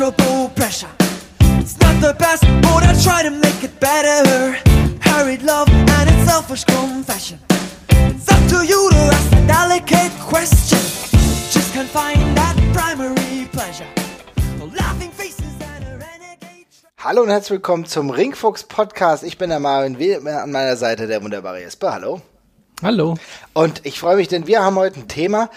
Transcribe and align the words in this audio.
immeasurable 0.00 0.48
pressure. 0.50 0.88
It's 1.60 1.78
not 1.78 2.00
the 2.00 2.14
best, 2.18 2.42
but 2.62 2.82
I 2.82 2.94
try 3.02 3.22
to 3.22 3.30
make 3.30 3.62
it 3.62 3.78
better. 3.80 4.56
Hurried 5.00 5.42
love 5.42 5.68
and 5.68 6.10
its 6.10 6.30
selfish 6.30 6.64
confession. 6.64 7.38
It's 7.90 8.28
up 8.28 8.42
to 8.48 8.66
you 8.66 8.90
to 8.90 8.96
ask 8.96 9.32
a 9.32 9.46
delicate 9.46 10.12
question. 10.20 10.78
Just 11.50 11.72
can't 11.74 11.88
find 11.88 12.18
that 12.36 12.56
primary 12.72 13.46
pleasure. 13.52 13.86
Laughing 14.74 15.10
faces 15.10 15.44
and 15.60 15.84
a 15.84 15.98
renegade. 15.98 16.66
Hallo 16.98 17.22
und 17.22 17.28
herzlich 17.28 17.50
willkommen 17.50 17.84
zum 17.84 18.10
Ringfuchs 18.10 18.64
Podcast. 18.64 19.22
Ich 19.22 19.36
bin 19.36 19.50
der 19.50 19.60
Marvin 19.60 19.98
Will, 19.98 20.26
an 20.26 20.50
meiner 20.50 20.76
Seite 20.76 21.08
der 21.08 21.22
wunderbare 21.22 21.60
Jesper. 21.60 21.92
Hallo. 21.92 22.22
Hallo. 22.82 23.18
Und 23.52 23.84
ich 23.84 24.00
freue 24.00 24.16
mich, 24.16 24.28
denn 24.28 24.46
wir 24.46 24.64
haben 24.64 24.76
heute 24.76 25.00
ein 25.00 25.08
Thema, 25.08 25.50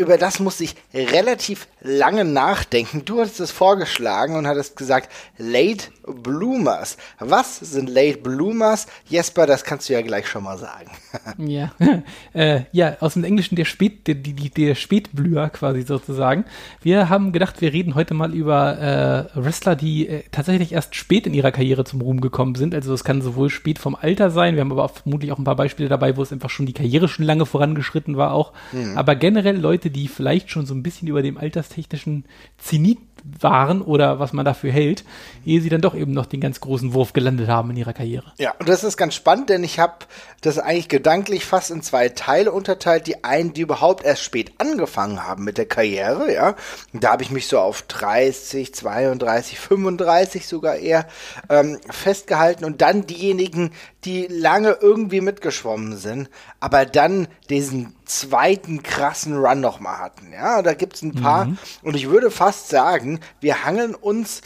über 0.00 0.16
das 0.16 0.40
muss 0.40 0.60
ich 0.60 0.74
relativ 0.94 1.68
lange 1.82 2.24
nachdenken. 2.24 3.04
Du 3.04 3.20
hattest 3.20 3.40
es 3.40 3.50
vorgeschlagen 3.50 4.34
und 4.34 4.46
hattest 4.46 4.76
gesagt, 4.76 5.10
Late 5.38 5.86
Bloomers. 6.06 6.96
Was 7.18 7.58
sind 7.58 7.88
Late 7.88 8.18
Bloomers? 8.18 8.86
Jesper, 9.08 9.46
das 9.46 9.64
kannst 9.64 9.88
du 9.88 9.92
ja 9.92 10.00
gleich 10.00 10.26
schon 10.26 10.44
mal 10.44 10.58
sagen. 10.58 10.90
ja, 11.38 11.72
äh, 12.32 12.62
ja, 12.72 12.96
aus 13.00 13.14
dem 13.14 13.24
Englischen 13.24 13.56
der, 13.56 13.64
Spät, 13.64 14.06
der, 14.06 14.16
der, 14.16 14.48
der 14.48 14.74
Spätblüher 14.74 15.50
quasi 15.50 15.82
sozusagen. 15.82 16.44
Wir 16.82 17.08
haben 17.08 17.32
gedacht, 17.32 17.60
wir 17.60 17.72
reden 17.72 17.94
heute 17.94 18.14
mal 18.14 18.34
über 18.34 19.30
äh, 19.34 19.38
Wrestler, 19.38 19.76
die 19.76 20.08
äh, 20.08 20.22
tatsächlich 20.30 20.72
erst 20.72 20.94
spät 20.94 21.26
in 21.26 21.34
ihrer 21.34 21.52
Karriere 21.52 21.84
zum 21.84 22.00
Ruhm 22.00 22.20
gekommen 22.20 22.54
sind. 22.54 22.74
Also 22.74 22.94
es 22.94 23.04
kann 23.04 23.22
sowohl 23.22 23.50
spät 23.50 23.78
vom 23.78 23.94
Alter 23.94 24.30
sein, 24.30 24.54
wir 24.54 24.62
haben 24.62 24.72
aber 24.72 24.84
auch 24.84 24.94
vermutlich 24.94 25.32
auch 25.32 25.38
ein 25.38 25.44
paar 25.44 25.56
Beispiele 25.56 25.88
dabei, 25.88 26.16
wo 26.16 26.22
es 26.22 26.32
einfach 26.32 26.50
schon 26.50 26.66
die 26.66 26.72
Karriere 26.72 27.08
schon 27.08 27.24
lange 27.24 27.46
vorangeschritten 27.46 28.16
war 28.16 28.32
auch. 28.32 28.52
Mhm. 28.72 28.96
Aber 28.96 29.14
generell 29.14 29.58
Leute, 29.58 29.89
die 29.90 30.08
vielleicht 30.08 30.50
schon 30.50 30.66
so 30.66 30.74
ein 30.74 30.82
bisschen 30.82 31.08
über 31.08 31.22
dem 31.22 31.36
alterstechnischen 31.36 32.24
Zenit 32.58 32.98
waren 33.40 33.82
oder 33.82 34.18
was 34.18 34.32
man 34.32 34.44
dafür 34.44 34.72
hält, 34.72 35.04
ehe 35.44 35.60
sie 35.60 35.68
dann 35.68 35.80
doch 35.80 35.94
eben 35.94 36.12
noch 36.12 36.26
den 36.26 36.40
ganz 36.40 36.60
großen 36.60 36.94
Wurf 36.94 37.12
gelandet 37.12 37.48
haben 37.48 37.70
in 37.70 37.76
ihrer 37.76 37.92
Karriere. 37.92 38.32
Ja, 38.38 38.54
und 38.58 38.68
das 38.68 38.84
ist 38.84 38.96
ganz 38.96 39.14
spannend, 39.14 39.50
denn 39.50 39.64
ich 39.64 39.78
habe 39.78 40.06
das 40.40 40.58
eigentlich 40.58 40.88
gedanklich 40.88 41.44
fast 41.44 41.70
in 41.70 41.82
zwei 41.82 42.08
Teile 42.08 42.52
unterteilt. 42.52 43.06
Die 43.06 43.24
einen, 43.24 43.52
die 43.52 43.62
überhaupt 43.62 44.04
erst 44.04 44.22
spät 44.22 44.52
angefangen 44.58 45.26
haben 45.26 45.44
mit 45.44 45.58
der 45.58 45.66
Karriere, 45.66 46.32
ja. 46.32 46.56
da 46.92 47.12
habe 47.12 47.22
ich 47.22 47.30
mich 47.30 47.46
so 47.46 47.58
auf 47.58 47.82
30, 47.82 48.74
32, 48.74 49.58
35 49.58 50.46
sogar 50.46 50.76
eher 50.76 51.06
ähm, 51.48 51.78
festgehalten. 51.90 52.64
Und 52.64 52.80
dann 52.80 53.06
diejenigen, 53.06 53.72
die 54.04 54.26
lange 54.28 54.78
irgendwie 54.80 55.20
mitgeschwommen 55.20 55.96
sind, 55.96 56.30
aber 56.58 56.86
dann 56.86 57.28
diesen 57.50 57.94
zweiten 58.04 58.82
krassen 58.82 59.36
Run 59.36 59.60
nochmal 59.60 59.98
hatten. 59.98 60.32
Ja, 60.32 60.62
da 60.62 60.74
gibt's 60.74 61.02
ein 61.02 61.14
paar. 61.14 61.46
Mhm. 61.46 61.58
Und 61.82 61.96
ich 61.96 62.08
würde 62.08 62.30
fast 62.30 62.68
sagen, 62.68 63.20
wir 63.40 63.64
hangeln 63.64 63.94
uns 63.94 64.40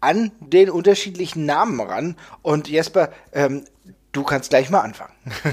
an 0.00 0.32
den 0.40 0.70
unterschiedlichen 0.70 1.46
Namen 1.46 1.80
ran. 1.80 2.16
Und 2.42 2.68
Jesper, 2.68 3.10
ähm, 3.32 3.64
du 4.12 4.22
kannst 4.22 4.50
gleich 4.50 4.70
mal 4.70 4.80
anfangen. 4.80 5.12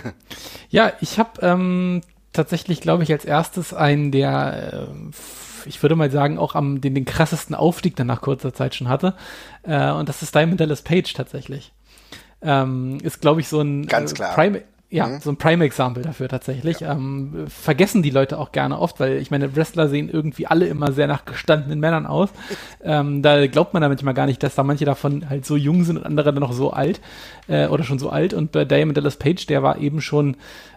ja, 0.69 0.93
ich 1.01 1.19
habe 1.19 1.41
ähm, 1.41 2.01
tatsächlich, 2.33 2.81
glaube 2.81 3.03
ich, 3.03 3.11
als 3.11 3.25
erstes 3.25 3.73
einen, 3.73 4.11
der, 4.11 4.87
äh, 4.87 5.67
ich 5.67 5.81
würde 5.81 5.95
mal 5.95 6.11
sagen, 6.11 6.37
auch 6.37 6.55
am 6.55 6.81
den, 6.81 6.95
den 6.95 7.05
krassesten 7.05 7.55
Aufstieg 7.55 7.95
dann 7.95 8.07
nach 8.07 8.21
kurzer 8.21 8.53
Zeit 8.53 8.75
schon 8.75 8.89
hatte. 8.89 9.15
Äh, 9.63 9.91
und 9.91 10.09
das 10.09 10.21
ist 10.21 10.35
Diamond 10.35 10.59
Dallas 10.59 10.81
Page 10.81 11.13
tatsächlich. 11.13 11.73
Ähm, 12.41 12.97
ist, 13.03 13.21
glaube 13.21 13.41
ich, 13.41 13.47
so 13.47 13.61
ein 13.61 13.85
Ganz 13.85 14.11
äh, 14.11 14.15
klar. 14.15 14.33
Prime 14.33 14.63
ja, 14.91 15.07
mhm. 15.07 15.19
so 15.21 15.29
ein 15.29 15.37
Prime-Example 15.37 16.03
dafür 16.03 16.27
tatsächlich. 16.27 16.81
Ja. 16.81 16.91
Ähm, 16.91 17.45
vergessen 17.47 18.03
die 18.03 18.09
Leute 18.09 18.37
auch 18.37 18.51
gerne 18.51 18.77
oft, 18.77 18.99
weil 18.99 19.17
ich 19.17 19.31
meine, 19.31 19.55
Wrestler 19.55 19.87
sehen 19.87 20.09
irgendwie 20.11 20.47
alle 20.47 20.67
immer 20.67 20.91
sehr 20.91 21.07
nach 21.07 21.23
gestandenen 21.23 21.79
Männern 21.79 22.05
aus. 22.05 22.29
ähm, 22.83 23.21
da 23.21 23.47
glaubt 23.47 23.73
man 23.73 23.81
da 23.81 23.87
manchmal 23.87 24.13
gar 24.13 24.25
nicht, 24.25 24.43
dass 24.43 24.55
da 24.55 24.63
manche 24.63 24.83
davon 24.83 25.29
halt 25.29 25.45
so 25.45 25.55
jung 25.55 25.85
sind 25.85 25.97
und 25.97 26.05
andere 26.05 26.33
dann 26.33 26.41
noch 26.41 26.51
so 26.51 26.71
alt 26.71 26.99
äh, 27.47 27.67
oder 27.67 27.85
schon 27.85 27.99
so 27.99 28.09
alt. 28.09 28.33
Und 28.33 28.51
bei 28.51 28.65
Diamond 28.65 28.97
Dallas 28.97 29.15
Page, 29.15 29.45
der 29.45 29.63
war 29.63 29.77
eben 29.77 30.01
schon 30.01 30.35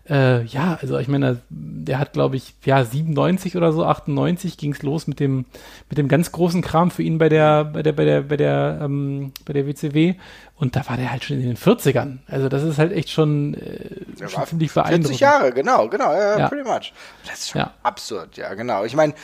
äh, 0.09 0.45
ja, 0.45 0.79
also 0.81 0.99
ich 0.99 1.09
meine, 1.09 1.41
der 1.49 1.99
hat, 1.99 2.13
glaube 2.13 2.37
ich, 2.37 2.55
ja, 2.65 2.85
97 2.85 3.57
oder 3.57 3.73
so, 3.73 3.85
98 3.85 4.59
ging's 4.59 4.83
los 4.83 5.07
mit 5.07 5.19
dem, 5.19 5.47
mit 5.89 5.97
dem 5.97 6.09
ganz 6.09 6.31
großen 6.31 6.61
Kram 6.61 6.91
für 6.91 7.03
ihn 7.03 7.17
bei 7.17 7.31
der, 7.31 7.65
bei 7.65 7.83
der, 7.83 7.93
bei 7.93 8.05
der, 8.05 8.21
bei 8.21 8.37
der, 8.37 8.81
ähm, 8.83 9.33
bei 9.47 9.55
der 9.55 9.67
WCW. 9.67 10.15
Und 10.57 10.77
da 10.77 10.89
war 10.89 10.97
der 10.97 11.11
halt 11.11 11.25
schon 11.25 11.41
in 11.41 11.49
den 11.49 11.57
40ern. 11.57 12.19
Also 12.29 12.49
das 12.49 12.63
ist 12.63 12.79
halt 12.79 12.93
echt 12.93 13.11
schon, 13.11 13.55
äh, 13.55 14.29
schon 14.29 14.47
ziemlich 14.47 14.73
beeindruckend. 14.73 15.07
40 15.09 15.21
Jahre, 15.21 15.53
genau, 15.53 15.89
genau, 15.89 16.13
ja, 16.13 16.39
ja. 16.39 16.49
pretty 16.49 16.63
much. 16.63 16.93
Das 17.27 17.41
ist 17.41 17.51
schon 17.51 17.63
ja. 17.63 17.73
absurd, 17.83 18.37
ja, 18.37 18.55
genau. 18.55 18.85
Ich 18.85 18.95
meine, 18.95 19.15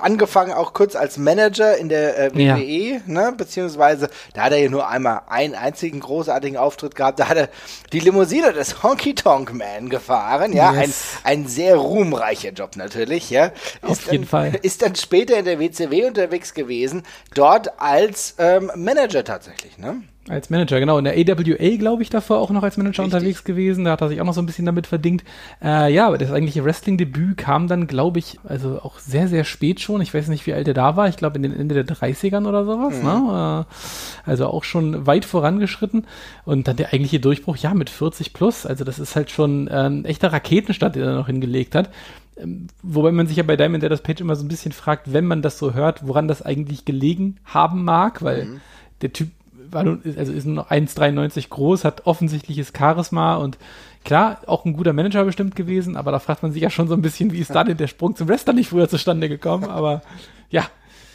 angefangen 0.00 0.52
auch 0.52 0.72
kurz 0.72 0.96
als 0.96 1.16
Manager 1.16 1.76
in 1.76 1.88
der 1.90 2.18
äh, 2.18 2.34
WWE, 2.34 3.02
ne, 3.06 3.32
beziehungsweise 3.36 4.10
da 4.34 4.42
hat 4.42 4.52
er 4.52 4.58
ja 4.58 4.68
nur 4.68 4.88
einmal 4.88 5.22
einen 5.28 5.54
einzigen 5.54 6.00
großartigen 6.00 6.56
Auftritt 6.56 6.96
gehabt. 6.96 7.20
Da 7.20 7.28
hat 7.28 7.36
er 7.36 7.48
die 7.92 8.00
Limousine 8.00 8.52
des 8.52 8.82
Honky 8.82 9.14
Tonk 9.14 9.54
Man 9.54 9.90
gefahren 9.90 10.52
ja, 10.52 10.72
yes. 10.72 11.18
ein, 11.22 11.42
ein 11.42 11.46
sehr 11.46 11.76
ruhmreicher 11.76 12.50
Job 12.50 12.74
natürlich, 12.74 13.30
ja. 13.30 13.52
Auf 13.82 13.92
ist 13.92 14.10
jeden 14.10 14.24
dann, 14.24 14.28
Fall. 14.28 14.54
Ist 14.62 14.82
dann 14.82 14.96
später 14.96 15.38
in 15.38 15.44
der 15.44 15.60
WCW 15.60 16.06
unterwegs 16.06 16.52
gewesen, 16.52 17.04
dort 17.34 17.80
als 17.80 18.34
ähm, 18.38 18.72
Manager 18.74 19.22
tatsächlich, 19.22 19.78
ne? 19.78 20.02
Als 20.30 20.48
Manager, 20.48 20.78
genau. 20.78 20.96
In 20.98 21.04
der 21.04 21.14
AWA, 21.14 21.76
glaube 21.76 22.02
ich, 22.02 22.10
davor 22.10 22.38
auch 22.38 22.50
noch 22.50 22.62
als 22.62 22.76
Manager 22.76 23.02
Richtig. 23.02 23.14
unterwegs 23.14 23.44
gewesen. 23.44 23.84
Da 23.84 23.90
hat 23.90 24.00
er 24.00 24.08
sich 24.08 24.20
auch 24.20 24.24
noch 24.24 24.32
so 24.32 24.40
ein 24.40 24.46
bisschen 24.46 24.64
damit 24.64 24.86
verdingt. 24.86 25.24
Äh, 25.60 25.92
ja, 25.92 26.06
aber 26.06 26.18
das 26.18 26.30
eigentliche 26.30 26.64
Wrestling-Debüt 26.64 27.36
kam 27.36 27.66
dann, 27.66 27.88
glaube 27.88 28.20
ich, 28.20 28.38
also 28.44 28.80
auch 28.80 29.00
sehr, 29.00 29.26
sehr 29.26 29.42
spät 29.42 29.80
schon. 29.80 30.00
Ich 30.00 30.14
weiß 30.14 30.28
nicht, 30.28 30.46
wie 30.46 30.54
alt 30.54 30.68
er 30.68 30.74
da 30.74 30.96
war. 30.96 31.08
Ich 31.08 31.16
glaube, 31.16 31.36
in 31.36 31.42
den 31.42 31.52
Ende 31.52 31.74
der 31.74 31.96
30ern 31.96 32.46
oder 32.46 32.64
sowas. 32.64 32.94
Mhm. 32.98 33.04
Ne? 33.04 33.66
Äh, 33.66 34.30
also 34.30 34.46
auch 34.46 34.62
schon 34.62 35.04
weit 35.04 35.24
vorangeschritten. 35.24 36.06
Und 36.44 36.68
dann 36.68 36.76
der 36.76 36.92
eigentliche 36.92 37.18
Durchbruch, 37.18 37.56
ja, 37.56 37.74
mit 37.74 37.90
40 37.90 38.32
plus. 38.32 38.66
Also 38.66 38.84
das 38.84 39.00
ist 39.00 39.16
halt 39.16 39.32
schon 39.32 39.66
äh, 39.66 39.72
ein 39.72 40.04
echter 40.04 40.32
Raketenstart, 40.32 40.94
den 40.94 41.02
er 41.02 41.16
noch 41.16 41.26
hingelegt 41.26 41.74
hat. 41.74 41.90
Ähm, 42.36 42.68
wobei 42.84 43.10
man 43.10 43.26
sich 43.26 43.36
ja 43.36 43.42
bei 43.42 43.56
Diamond 43.56 43.82
Dallas 43.82 44.02
Page 44.02 44.20
immer 44.20 44.36
so 44.36 44.44
ein 44.44 44.48
bisschen 44.48 44.70
fragt, 44.70 45.12
wenn 45.12 45.24
man 45.24 45.42
das 45.42 45.58
so 45.58 45.74
hört, 45.74 46.06
woran 46.06 46.28
das 46.28 46.40
eigentlich 46.40 46.84
gelegen 46.84 47.38
haben 47.44 47.84
mag, 47.84 48.22
weil 48.22 48.44
mhm. 48.44 48.60
der 49.02 49.12
Typ 49.12 49.30
war 49.72 49.84
nun, 49.84 50.02
also 50.16 50.32
ist 50.32 50.46
nur 50.46 50.70
1,93 50.70 51.48
groß, 51.48 51.84
hat 51.84 52.06
offensichtliches 52.06 52.72
Charisma 52.76 53.36
und 53.36 53.58
klar, 54.04 54.40
auch 54.46 54.64
ein 54.64 54.72
guter 54.72 54.92
Manager 54.92 55.24
bestimmt 55.24 55.56
gewesen, 55.56 55.96
aber 55.96 56.12
da 56.12 56.18
fragt 56.18 56.42
man 56.42 56.52
sich 56.52 56.62
ja 56.62 56.70
schon 56.70 56.88
so 56.88 56.94
ein 56.94 57.02
bisschen, 57.02 57.32
wie 57.32 57.38
ist 57.38 57.54
da 57.54 57.64
denn 57.64 57.76
der 57.76 57.86
Sprung 57.86 58.16
zum 58.16 58.28
Wrestler 58.28 58.52
nicht 58.52 58.70
früher 58.70 58.88
zustande 58.88 59.28
gekommen, 59.28 59.64
aber 59.64 60.02
ja, 60.50 60.64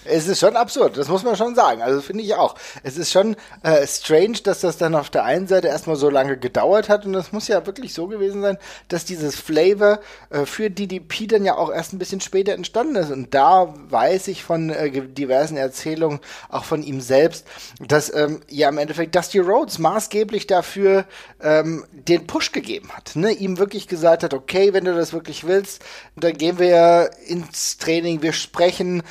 es 0.05 0.27
ist 0.27 0.39
schon 0.39 0.55
absurd, 0.55 0.97
das 0.97 1.07
muss 1.07 1.23
man 1.23 1.35
schon 1.35 1.55
sagen. 1.55 1.81
Also 1.81 2.01
finde 2.01 2.23
ich 2.23 2.35
auch. 2.35 2.55
Es 2.83 2.97
ist 2.97 3.11
schon 3.11 3.35
äh, 3.63 3.85
strange, 3.87 4.39
dass 4.43 4.61
das 4.61 4.77
dann 4.77 4.95
auf 4.95 5.09
der 5.09 5.23
einen 5.23 5.47
Seite 5.47 5.67
erstmal 5.67 5.95
so 5.95 6.09
lange 6.09 6.37
gedauert 6.37 6.89
hat 6.89 7.05
und 7.05 7.13
das 7.13 7.31
muss 7.31 7.47
ja 7.47 7.65
wirklich 7.65 7.93
so 7.93 8.07
gewesen 8.07 8.41
sein, 8.41 8.57
dass 8.87 9.05
dieses 9.05 9.35
Flavor 9.35 9.99
äh, 10.29 10.45
für 10.45 10.69
DDP 10.69 11.27
dann 11.27 11.45
ja 11.45 11.55
auch 11.55 11.71
erst 11.71 11.93
ein 11.93 11.99
bisschen 11.99 12.21
später 12.21 12.53
entstanden 12.53 12.95
ist. 12.95 13.11
Und 13.11 13.33
da 13.33 13.73
weiß 13.89 14.27
ich 14.27 14.43
von 14.43 14.69
äh, 14.69 14.89
diversen 14.91 15.57
Erzählungen, 15.57 16.19
auch 16.49 16.65
von 16.65 16.83
ihm 16.83 17.01
selbst, 17.01 17.45
dass 17.79 18.13
ähm, 18.13 18.41
ja 18.49 18.69
im 18.69 18.77
Endeffekt 18.77 19.15
Dusty 19.15 19.39
Rhodes 19.39 19.79
maßgeblich 19.79 20.47
dafür 20.47 21.05
ähm, 21.41 21.85
den 21.91 22.27
Push 22.27 22.51
gegeben 22.51 22.89
hat. 22.95 23.15
Ne? 23.15 23.31
Ihm 23.31 23.57
wirklich 23.57 23.87
gesagt 23.87 24.23
hat, 24.23 24.33
okay, 24.33 24.73
wenn 24.73 24.85
du 24.85 24.93
das 24.93 25.13
wirklich 25.13 25.45
willst, 25.45 25.83
dann 26.15 26.33
gehen 26.37 26.59
wir 26.59 27.11
ins 27.27 27.77
Training, 27.77 28.21
wir 28.21 28.33
sprechen 28.33 29.03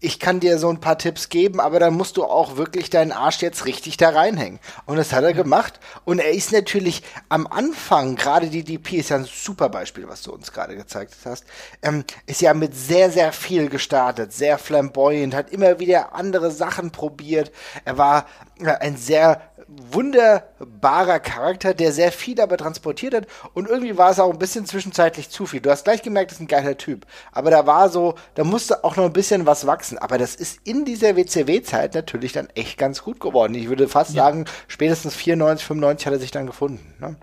ich 0.00 0.20
kann 0.20 0.40
dir 0.40 0.58
so 0.58 0.68
ein 0.68 0.80
paar 0.80 0.98
Tipps 0.98 1.28
geben, 1.28 1.60
aber 1.60 1.80
dann 1.80 1.94
musst 1.94 2.16
du 2.16 2.24
auch 2.24 2.56
wirklich 2.56 2.90
deinen 2.90 3.12
Arsch 3.12 3.42
jetzt 3.42 3.64
richtig 3.64 3.96
da 3.96 4.10
reinhängen. 4.10 4.60
Und 4.84 4.96
das 4.96 5.12
hat 5.12 5.24
er 5.24 5.32
gemacht. 5.32 5.80
Und 6.04 6.18
er 6.18 6.30
ist 6.30 6.52
natürlich 6.52 7.02
am 7.28 7.46
Anfang, 7.46 8.16
gerade 8.16 8.48
die 8.48 8.64
DP 8.64 8.94
ist 8.94 9.10
ja 9.10 9.16
ein 9.16 9.24
super 9.24 9.68
Beispiel, 9.68 10.08
was 10.08 10.22
du 10.22 10.32
uns 10.32 10.52
gerade 10.52 10.76
gezeigt 10.76 11.14
hast, 11.24 11.44
ähm, 11.82 12.04
ist 12.26 12.40
ja 12.40 12.54
mit 12.54 12.74
sehr, 12.74 13.10
sehr 13.10 13.32
viel 13.32 13.68
gestartet, 13.68 14.32
sehr 14.32 14.58
flamboyant, 14.58 15.34
hat 15.34 15.50
immer 15.50 15.78
wieder 15.78 16.14
andere 16.14 16.50
Sachen 16.50 16.90
probiert. 16.90 17.52
Er 17.84 17.98
war 17.98 18.26
äh, 18.60 18.66
ein 18.66 18.96
sehr 18.96 19.40
wunderbarer 19.68 21.18
Charakter, 21.18 21.74
der 21.74 21.92
sehr 21.92 22.12
viel 22.12 22.40
aber 22.40 22.56
transportiert 22.56 23.14
hat 23.14 23.26
und 23.54 23.68
irgendwie 23.68 23.98
war 23.98 24.10
es 24.10 24.20
auch 24.20 24.32
ein 24.32 24.38
bisschen 24.38 24.66
zwischenzeitlich 24.66 25.30
zu 25.30 25.46
viel. 25.46 25.60
Du 25.60 25.70
hast 25.70 25.84
gleich 25.84 26.02
gemerkt, 26.02 26.30
das 26.30 26.38
ist 26.38 26.42
ein 26.42 26.48
geiler 26.48 26.76
Typ, 26.76 27.06
aber 27.32 27.50
da 27.50 27.66
war 27.66 27.88
so, 27.88 28.14
da 28.34 28.44
musste 28.44 28.84
auch 28.84 28.96
noch 28.96 29.04
ein 29.04 29.12
bisschen 29.12 29.46
was 29.46 29.66
wachsen, 29.66 29.98
aber 29.98 30.18
das 30.18 30.34
ist 30.34 30.60
in 30.64 30.84
dieser 30.84 31.16
WCW-Zeit 31.16 31.94
natürlich 31.94 32.32
dann 32.32 32.48
echt 32.54 32.78
ganz 32.78 33.02
gut 33.02 33.18
geworden. 33.18 33.54
Ich 33.54 33.68
würde 33.68 33.88
fast 33.88 34.14
ja. 34.14 34.24
sagen, 34.24 34.44
spätestens 34.68 35.16
94, 35.16 35.66
95 35.66 36.06
hat 36.06 36.12
er 36.12 36.20
sich 36.20 36.30
dann 36.30 36.46
gefunden. 36.46 36.94
Ne? 37.00 37.16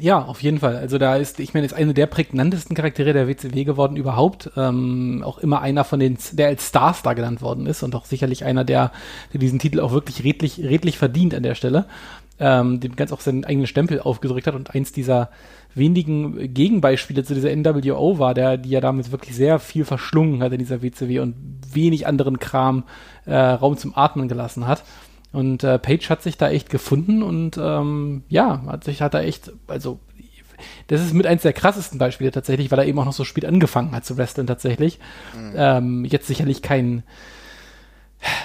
Ja, 0.00 0.22
auf 0.22 0.42
jeden 0.42 0.58
Fall. 0.58 0.76
Also 0.76 0.98
da 0.98 1.16
ist, 1.16 1.38
ich 1.38 1.54
meine, 1.54 1.66
ist 1.66 1.72
eine 1.72 1.94
der 1.94 2.06
prägnantesten 2.06 2.74
Charaktere 2.74 3.12
der 3.12 3.28
WCW 3.28 3.64
geworden 3.64 3.96
überhaupt. 3.96 4.50
Ähm, 4.56 5.22
auch 5.24 5.38
immer 5.38 5.60
einer 5.60 5.84
von 5.84 6.00
den, 6.00 6.18
der 6.32 6.48
als 6.48 6.68
Starstar 6.68 7.14
genannt 7.14 7.42
worden 7.42 7.66
ist 7.66 7.82
und 7.84 7.94
auch 7.94 8.04
sicherlich 8.04 8.44
einer, 8.44 8.64
der, 8.64 8.90
der 9.32 9.40
diesen 9.40 9.60
Titel 9.60 9.78
auch 9.80 9.92
wirklich 9.92 10.24
redlich, 10.24 10.58
redlich 10.58 10.98
verdient 10.98 11.34
an 11.34 11.44
der 11.44 11.54
Stelle. 11.54 11.86
Ähm, 12.40 12.80
dem 12.80 12.96
ganz 12.96 13.12
auch 13.12 13.20
seinen 13.20 13.44
eigenen 13.44 13.68
Stempel 13.68 14.00
aufgedrückt 14.00 14.48
hat 14.48 14.56
und 14.56 14.74
eins 14.74 14.90
dieser 14.90 15.30
wenigen 15.76 16.52
Gegenbeispiele 16.52 17.22
zu 17.22 17.32
dieser 17.34 17.54
NWO 17.54 18.18
war, 18.18 18.34
der, 18.34 18.56
die 18.56 18.70
ja 18.70 18.80
damit 18.80 19.12
wirklich 19.12 19.36
sehr 19.36 19.60
viel 19.60 19.84
verschlungen 19.84 20.42
hat 20.42 20.52
in 20.52 20.58
dieser 20.58 20.82
WCW 20.82 21.20
und 21.20 21.36
wenig 21.72 22.08
anderen 22.08 22.40
Kram 22.40 22.82
äh, 23.26 23.36
Raum 23.36 23.76
zum 23.76 23.96
Atmen 23.96 24.26
gelassen 24.26 24.66
hat. 24.66 24.82
Und 25.34 25.64
äh, 25.64 25.78
Page 25.80 26.08
hat 26.10 26.22
sich 26.22 26.38
da 26.38 26.48
echt 26.48 26.70
gefunden 26.70 27.22
und 27.22 27.58
ähm, 27.58 28.22
ja, 28.28 28.62
hat 28.66 28.84
sich 28.84 29.02
hat 29.02 29.14
da 29.14 29.20
echt, 29.20 29.52
also 29.66 29.98
das 30.86 31.00
ist 31.00 31.12
mit 31.12 31.26
eins 31.26 31.42
der 31.42 31.52
krassesten 31.52 31.98
Beispiele 31.98 32.30
tatsächlich, 32.30 32.70
weil 32.70 32.78
er 32.78 32.86
eben 32.86 32.98
auch 33.00 33.04
noch 33.04 33.12
so 33.12 33.24
spät 33.24 33.44
angefangen 33.44 33.92
hat 33.92 34.04
zu 34.04 34.16
wresteln 34.16 34.46
tatsächlich. 34.46 35.00
Mhm. 35.36 35.52
Ähm, 35.56 36.04
jetzt 36.04 36.28
sicherlich 36.28 36.62
kein 36.62 37.02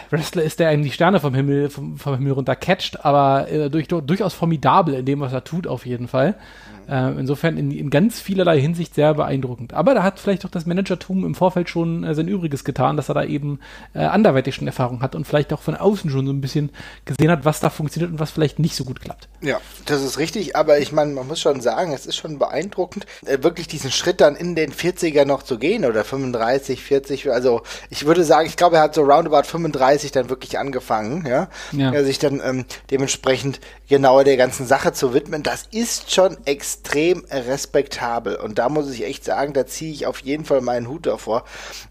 Wrestler 0.10 0.42
ist, 0.44 0.60
der 0.60 0.70
einem 0.70 0.84
die 0.84 0.92
Sterne 0.92 1.20
vom 1.20 1.36
Himmel, 1.36 1.70
vom, 1.70 1.98
vom 1.98 2.16
Himmel 2.16 2.34
runter 2.34 2.56
catcht, 2.56 3.06
aber 3.06 3.50
äh, 3.50 3.70
durch, 3.70 3.88
durchaus 3.88 4.34
formidabel 4.34 4.96
in 4.96 5.06
dem, 5.06 5.20
was 5.20 5.32
er 5.32 5.44
tut, 5.44 5.68
auf 5.68 5.86
jeden 5.86 6.08
Fall. 6.08 6.36
Äh, 6.90 7.20
insofern 7.20 7.58
in, 7.58 7.70
in, 7.70 7.92
ganz 7.92 8.20
vielerlei 8.20 8.60
Hinsicht 8.60 8.96
sehr 8.96 9.14
beeindruckend. 9.14 9.74
Aber 9.74 9.94
da 9.94 10.02
hat 10.02 10.20
vielleicht 10.20 10.44
auch 10.46 10.50
das 10.50 10.66
Managertum 10.66 11.24
im 11.24 11.36
Vorfeld 11.36 11.70
schon 11.70 12.04
äh, 12.04 12.16
sein 12.16 12.28
Übriges 12.28 12.64
getan, 12.64 12.98
dass 12.98 13.10
er 13.10 13.14
da 13.14 13.24
eben 13.24 13.60
äh, 13.94 14.00
anderweitig 14.00 14.56
schon 14.56 14.66
Erfahrung 14.66 15.04
hat 15.04 15.14
und 15.14 15.28
vielleicht 15.28 15.54
auch 15.54 15.62
von 15.62 15.76
außen 15.76 16.10
schon 16.10 16.26
so 16.26 16.34
ein 16.34 16.42
bisschen 16.42 16.72
gesehen 17.06 17.30
hat, 17.30 17.46
was 17.46 17.60
da 17.60 17.70
funktioniert 17.70 18.12
und 18.12 18.20
was 18.20 18.32
vielleicht 18.32 18.58
nicht 18.58 18.76
so 18.76 18.86
gut 18.86 19.02
klappt. 19.02 19.30
Ja, 19.42 19.62
das 19.86 20.02
ist 20.02 20.18
richtig, 20.18 20.56
aber 20.56 20.80
ich 20.80 20.92
meine, 20.92 21.14
man 21.14 21.28
muss 21.28 21.40
schon 21.40 21.62
sagen, 21.62 21.94
es 21.94 22.08
ist 22.08 22.16
schon 22.16 22.40
beeindruckend, 22.40 23.06
äh, 23.26 23.44
wirklich 23.44 23.68
diesen 23.68 23.92
Schritt 23.92 24.20
dann 24.20 24.36
in 24.36 24.56
den 24.56 24.74
40er 24.74 25.26
noch 25.26 25.44
zu 25.44 25.60
gehen 25.60 25.86
oder 25.86 26.04
35, 26.04 26.82
40, 26.82 27.32
also 27.32 27.62
ich 27.92 28.08
würde 28.08 28.24
sagen, 28.24 28.48
ich 28.48 28.58
glaube, 28.58 28.78
er 28.78 28.82
hat 28.82 28.96
so 28.96 29.04
roundabout 29.04 29.44
35 29.44 30.12
dann 30.12 30.30
wirklich 30.30 30.58
angefangen, 30.58 31.28
ja, 31.28 31.50
ja. 31.72 32.04
Sich 32.04 32.18
dann 32.18 32.42
ähm, 32.44 32.66
dementsprechend 32.90 33.60
genauer 33.88 34.24
der 34.24 34.38
ganzen 34.38 34.66
Sache 34.66 34.94
zu 34.94 35.14
widmen. 35.14 35.44
Das 35.44 35.66
ist 35.72 36.12
schon 36.12 36.38
extrem 36.46 36.79
extrem 36.80 37.26
respektabel. 37.30 38.36
Und 38.36 38.58
da 38.58 38.70
muss 38.70 38.90
ich 38.92 39.04
echt 39.04 39.24
sagen, 39.24 39.54
da 39.54 39.66
ziehe 39.66 39.92
ich 39.92 40.06
auf 40.06 40.20
jeden 40.20 40.46
Fall 40.46 40.62
meinen 40.62 40.88
Hut 40.88 41.06
davor. 41.06 41.44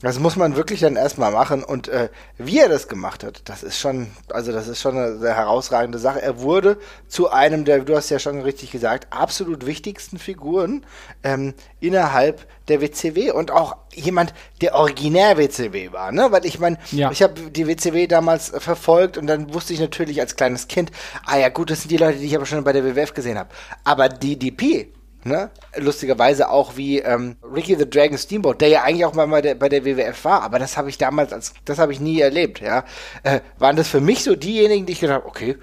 Das 0.03 0.19
muss 0.19 0.37
man 0.37 0.57
wirklich 0.57 0.81
dann 0.81 0.97
erstmal 0.97 1.33
machen. 1.33 1.63
Und 1.63 1.89
äh, 1.89 2.09
wie 2.39 2.59
er 2.59 2.69
das 2.69 2.89
gemacht 2.89 3.23
hat, 3.23 3.43
das 3.49 3.63
ist 3.63 3.79
schon, 3.79 4.09
also 4.31 4.53
das 4.53 4.67
ist 4.67 4.81
schon 4.81 4.97
eine 4.97 5.19
sehr 5.19 5.37
herausragende 5.37 5.99
Sache. 5.99 6.23
Er 6.23 6.41
wurde 6.41 6.79
zu 7.07 7.31
einem 7.31 7.65
der, 7.65 7.81
du 7.81 7.97
hast 7.97 8.11
ja 8.11 8.19
schon 8.19 8.41
richtig 8.41 8.71
gesagt, 8.71 9.09
absolut 9.11 9.67
wichtigsten 9.67 10.19
Figuren 10.19 10.85
ähm, 11.23 11.55
innerhalb 11.81 12.47
der 12.69 12.81
WCW 12.81 13.31
und 13.33 13.51
auch 13.51 13.77
jemand, 13.95 14.35
der 14.61 14.75
originär 14.75 15.37
WCW 15.37 15.93
war, 15.93 16.13
ne? 16.13 16.29
Weil 16.31 16.45
ich 16.45 16.59
meine, 16.59 16.79
ja. 16.93 17.11
ich 17.11 17.23
habe 17.23 17.51
die 17.51 17.67
WCW 17.67 18.07
damals 18.07 18.53
verfolgt 18.57 19.19
und 19.19 19.27
dann 19.27 19.53
wusste 19.55 19.73
ich 19.73 19.81
natürlich 19.81 20.21
als 20.21 20.37
kleines 20.37 20.69
Kind, 20.69 20.91
ah 21.27 21.39
ja 21.39 21.49
gut, 21.49 21.71
das 21.71 21.83
sind 21.83 21.91
die 21.91 21.97
Leute, 21.97 22.19
die 22.19 22.27
ich 22.27 22.37
aber 22.37 22.47
schon 22.47 22.63
bei 22.65 22.73
der 22.73 22.85
WWF 22.85 23.15
gesehen 23.15 23.39
habe. 23.39 23.51
Aber 23.85 24.09
DDP, 24.09 24.93
ne? 25.25 25.51
Lustigerweise 25.77 26.51
auch 26.51 26.77
wie 26.77 26.99
ähm, 27.01 27.37
Ricky 27.43 27.77
the 27.77 27.89
Dragon 27.89 28.19
Steamboat, 28.19 28.61
der 28.61 28.69
ja 28.69 28.83
eigentlich 28.83 29.05
auch 29.05 29.15
mal 29.15 29.27
bei 29.27 29.43
der, 29.43 29.55
bei 29.55 29.69
der 29.69 29.85
WWF 29.85 30.25
war, 30.25 30.43
aber 30.43 30.59
das 30.59 30.77
habe 30.77 30.89
ich 30.89 30.99
damals 30.99 31.33
als, 31.33 31.55
das 31.65 31.79
habe 31.79 31.93
ich 31.93 32.01
nie 32.01 32.21
erlebt, 32.21 32.61
ja. 32.61 32.85
Äh, 33.23 33.41
waren 33.59 33.77
das 33.77 33.89
für 33.89 34.01
mich 34.01 34.25
so 34.25 34.37
diejenigen, 34.37 34.87
die 34.87 34.93
ich 34.93 35.01
gedacht 35.01 35.23
habe, 35.23 35.29
okay, 35.29 35.57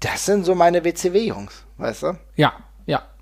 das 0.00 0.26
sind 0.26 0.44
so 0.44 0.54
meine 0.54 0.84
WCW-Jungs, 0.84 1.64
weißt 1.76 2.02
du? 2.04 2.06
Ja, 2.06 2.14
ja, 2.36 2.52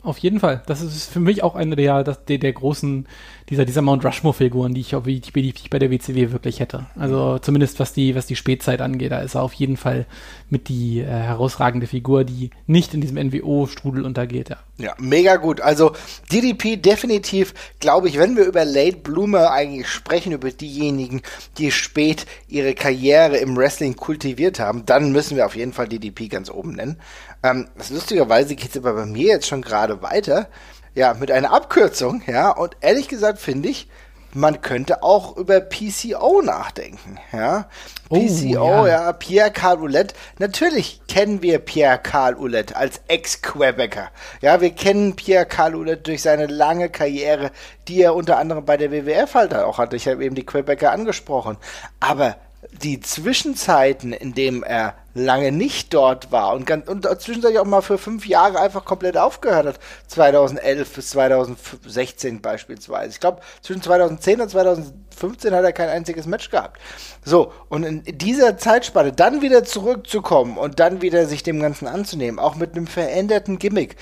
auf 0.07 0.19
jeden 0.19 0.41
Fall. 0.41 0.63
Das 0.67 0.81
ist 0.81 1.13
für 1.13 1.21
mich 1.21 1.43
auch 1.43 1.55
eine 1.55 1.77
der, 1.77 2.05
der, 2.05 2.39
der 2.39 2.53
großen, 2.53 3.07
dieser, 3.49 3.65
dieser 3.65 3.83
Mount 3.83 4.05
Rushmore-Figuren, 4.05 4.75
die 4.75 4.81
ich, 4.81 4.91
die, 4.91 5.33
die 5.33 5.51
ich 5.51 5.71
bei 5.71 5.79
der 5.79 5.91
WCW 5.91 6.33
wirklich 6.33 6.61
hätte. 6.61 6.87
Also 6.97 7.39
zumindest 7.39 7.79
was 7.79 7.93
die, 7.93 8.15
was 8.15 8.27
die 8.27 8.37
Spätzeit 8.37 8.81
angeht, 8.81 9.13
da 9.13 9.21
ist 9.21 9.35
er 9.35 9.43
auf 9.43 9.53
jeden 9.53 9.77
Fall 9.77 10.07
mit 10.51 10.69
die 10.69 11.01
äh, 11.01 11.07
herausragende 11.07 11.87
Figur, 11.87 12.25
die 12.25 12.51
nicht 12.67 12.95
in 12.95 13.01
diesem 13.01 13.17
NWO-Strudel 13.17 14.05
untergeht, 14.05 14.51
ja. 14.51 14.57
Ja, 14.79 14.95
mega 14.99 15.37
gut. 15.37 15.63
Also 15.63 15.93
DDP 16.31 16.77
definitiv, 16.77 17.55
glaube 17.81 18.09
ich, 18.09 18.19
wenn 18.19 18.37
wir 18.37 18.45
über 18.45 18.65
Late 18.67 18.99
Bloomer 18.99 19.51
eigentlich 19.51 19.89
sprechen, 19.89 20.33
über 20.33 20.51
diejenigen, 20.51 21.23
die 21.57 21.71
spät 21.71 22.27
ihre 22.47 22.75
Karriere 22.75 23.39
im 23.39 23.57
Wrestling 23.57 23.97
kultiviert 23.97 24.61
haben, 24.61 24.85
dann 24.85 25.13
müssen 25.13 25.37
wir 25.37 25.47
auf 25.47 25.57
jeden 25.57 25.73
Fall 25.73 25.89
DDP 25.89 26.29
ganz 26.29 26.51
oben 26.51 26.73
nennen. 26.73 26.99
Ähm, 27.43 27.69
lustigerweise 27.91 28.55
geht 28.55 28.71
es 28.71 28.77
aber 28.77 28.93
bei 28.93 29.07
mir 29.07 29.29
jetzt 29.29 29.47
schon 29.47 29.63
gerade 29.63 30.03
weiter. 30.03 30.49
Ja, 30.97 31.13
mit 31.13 31.31
einer 31.31 31.53
Abkürzung, 31.53 32.23
ja. 32.27 32.51
Und 32.51 32.79
ehrlich 32.81 33.07
gesagt 33.07 33.39
finde 33.39 33.69
ich, 33.69 33.87
man 34.33 34.63
könnte 34.63 35.03
auch 35.03 35.37
über 35.37 35.61
PCO 35.61 36.41
nachdenken, 36.41 37.19
ja. 37.35 37.69
Oh, 38.09 38.19
PCO, 38.19 38.87
ja. 38.87 38.89
ja, 38.89 39.13
Pierre 39.13 39.51
Carl 39.51 39.79
Ouellette. 39.79 40.15
Natürlich 40.39 41.03
kennen 41.07 41.43
wir 41.43 41.59
Pierre 41.59 41.99
Carl 41.99 42.37
Ouellette 42.37 42.77
als 42.77 43.03
Ex-Quebecer. 43.09 44.09
Ja, 44.41 44.63
wir 44.63 44.71
kennen 44.71 45.17
Pierre 45.17 45.45
Carl 45.45 45.75
Ouellette 45.75 46.03
durch 46.03 46.23
seine 46.23 46.47
lange 46.47 46.89
Karriere, 46.89 47.51
die 47.89 48.01
er 48.01 48.15
unter 48.15 48.39
anderem 48.39 48.65
bei 48.65 48.79
der 48.79 48.91
WWF 48.91 49.35
halt 49.35 49.55
auch 49.55 49.77
hatte. 49.77 49.97
Ich 49.97 50.09
habe 50.09 50.25
eben 50.25 50.35
die 50.35 50.47
Quebecer 50.47 50.93
angesprochen. 50.93 51.59
Aber 52.01 52.37
die 52.83 53.01
Zwischenzeiten, 53.01 54.15
in 54.15 54.33
denen 54.33 54.63
er 54.63 54.95
lange 55.17 55.51
nicht 55.51 55.95
dort 55.95 56.31
war 56.31 56.55
und, 56.55 56.67
ganz, 56.67 56.89
und 56.89 57.05
zwischenzeitlich 57.05 57.59
auch 57.59 57.65
mal 57.65 57.83
für 57.83 57.99
fünf 57.99 58.27
Jahre 58.27 58.61
einfach 58.61 58.85
komplett 58.85 59.17
aufgehört 59.17 59.67
hat, 59.67 59.81
2011 60.09 60.95
bis 60.95 61.11
2016 61.11 62.41
beispielsweise. 62.41 63.11
Ich 63.11 63.21
glaube, 63.21 63.41
zwischen 63.63 63.83
2010 63.83 64.41
und 64.41 64.51
2015 64.51 65.55
hat 65.55 65.65
er 65.65 65.73
kein 65.73 65.89
einziges 65.89 66.27
Match 66.27 66.51
gehabt. 66.51 66.81
So, 67.25 67.53
und 67.69 67.85
in 67.85 68.03
dieser 68.05 68.59
Zeitspanne 68.59 69.13
dann 69.13 69.43
wieder 69.43 69.65
zurückzukommen 69.65 70.59
und 70.59 70.79
dann 70.81 71.03
wieder 71.03 71.27
sich 71.27 71.43
dem 71.43 71.61
Ganzen 71.61 71.89
anzunehmen, 71.89 72.39
auch 72.39 72.55
mit 72.55 72.73
einem 72.73 72.87
veränderten 72.87 73.59
Gimmick, 73.59 73.97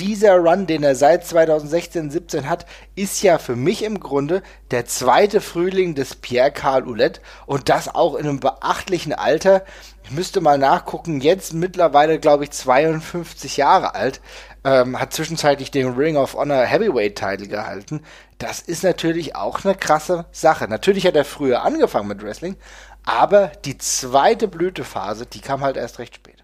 dieser 0.00 0.38
Run, 0.38 0.66
den 0.66 0.82
er 0.82 0.94
seit 0.94 1.26
2016, 1.26 2.10
17 2.10 2.48
hat, 2.48 2.64
ist 2.94 3.22
ja 3.22 3.38
für 3.38 3.54
mich 3.54 3.84
im 3.84 4.00
Grunde 4.00 4.42
der 4.70 4.86
zweite 4.86 5.40
Frühling 5.40 5.94
des 5.94 6.14
Pierre 6.14 6.50
Carl 6.50 6.84
Ouellette 6.84 7.20
und 7.46 7.68
das 7.68 7.94
auch 7.94 8.14
in 8.14 8.26
einem 8.26 8.40
beachtlichen 8.40 9.12
Alter. 9.12 9.62
Ich 10.10 10.16
müsste 10.16 10.40
mal 10.40 10.58
nachgucken, 10.58 11.20
jetzt 11.20 11.54
mittlerweile, 11.54 12.18
glaube 12.18 12.42
ich, 12.42 12.50
52 12.50 13.58
Jahre 13.58 13.94
alt, 13.94 14.20
ähm, 14.64 14.98
hat 14.98 15.12
zwischenzeitlich 15.12 15.70
den 15.70 15.94
Ring 15.94 16.16
of 16.16 16.34
Honor 16.34 16.64
Heavyweight 16.64 17.14
Title 17.14 17.46
gehalten. 17.46 18.00
Das 18.38 18.58
ist 18.58 18.82
natürlich 18.82 19.36
auch 19.36 19.64
eine 19.64 19.76
krasse 19.76 20.26
Sache. 20.32 20.66
Natürlich 20.66 21.06
hat 21.06 21.14
er 21.14 21.24
früher 21.24 21.62
angefangen 21.62 22.08
mit 22.08 22.24
Wrestling, 22.24 22.56
aber 23.04 23.52
die 23.64 23.78
zweite 23.78 24.48
Blütephase, 24.48 25.26
die 25.26 25.40
kam 25.40 25.60
halt 25.60 25.76
erst 25.76 26.00
recht 26.00 26.16
spät. 26.16 26.42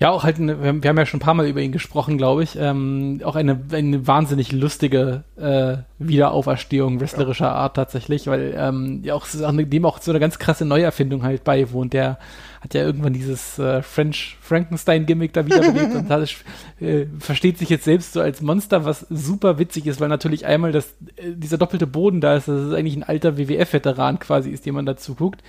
Ja, 0.00 0.10
auch 0.10 0.24
halt, 0.24 0.38
eine, 0.38 0.60
wir, 0.60 0.88
haben, 0.90 0.98
ja 0.98 1.06
schon 1.06 1.18
ein 1.18 1.22
paar 1.22 1.34
Mal 1.34 1.46
über 1.46 1.60
ihn 1.60 1.70
gesprochen, 1.70 2.18
glaube 2.18 2.42
ich. 2.42 2.56
Ähm, 2.56 3.20
auch 3.22 3.36
eine, 3.36 3.66
eine 3.70 4.04
wahnsinnig 4.08 4.50
lustige 4.50 5.22
äh, 5.36 5.84
Wiederauferstehung 6.00 6.98
wrestlerischer 6.98 7.52
Art 7.52 7.76
tatsächlich, 7.76 8.26
weil 8.26 8.54
ähm, 8.56 9.00
ja 9.04 9.14
auch, 9.14 9.26
dem 9.28 9.84
auch 9.84 10.00
so 10.00 10.10
eine 10.10 10.18
ganz 10.18 10.38
krasse 10.38 10.64
Neuerfindung 10.64 11.22
halt 11.22 11.44
beiwohnt. 11.44 11.92
Der 11.92 12.18
hat 12.60 12.74
ja 12.74 12.82
irgendwann 12.82 13.14
dieses 13.14 13.58
äh, 13.58 13.82
French 13.82 14.36
Frankenstein-Gimmick 14.40 15.32
da 15.32 15.46
wiederbelebt 15.46 15.94
und 15.94 16.10
hat, 16.10 16.28
äh, 16.80 17.06
versteht 17.18 17.56
sich 17.58 17.70
jetzt 17.70 17.84
selbst 17.84 18.12
so 18.12 18.20
als 18.20 18.42
Monster, 18.42 18.84
was 18.84 19.06
super 19.08 19.58
witzig 19.58 19.86
ist, 19.86 20.00
weil 20.00 20.08
natürlich 20.08 20.44
einmal 20.44 20.70
das, 20.70 20.94
äh, 21.16 21.32
dieser 21.34 21.56
doppelte 21.56 21.86
Boden 21.86 22.20
da 22.20 22.36
ist, 22.36 22.48
das 22.48 22.66
ist 22.66 22.74
eigentlich 22.74 22.96
ein 22.96 23.02
alter 23.02 23.38
WWF-Veteran 23.38 24.18
quasi 24.18 24.50
ist, 24.50 24.66
dem 24.66 24.74
man 24.74 24.84
dazu 24.84 25.14
guckt, 25.14 25.42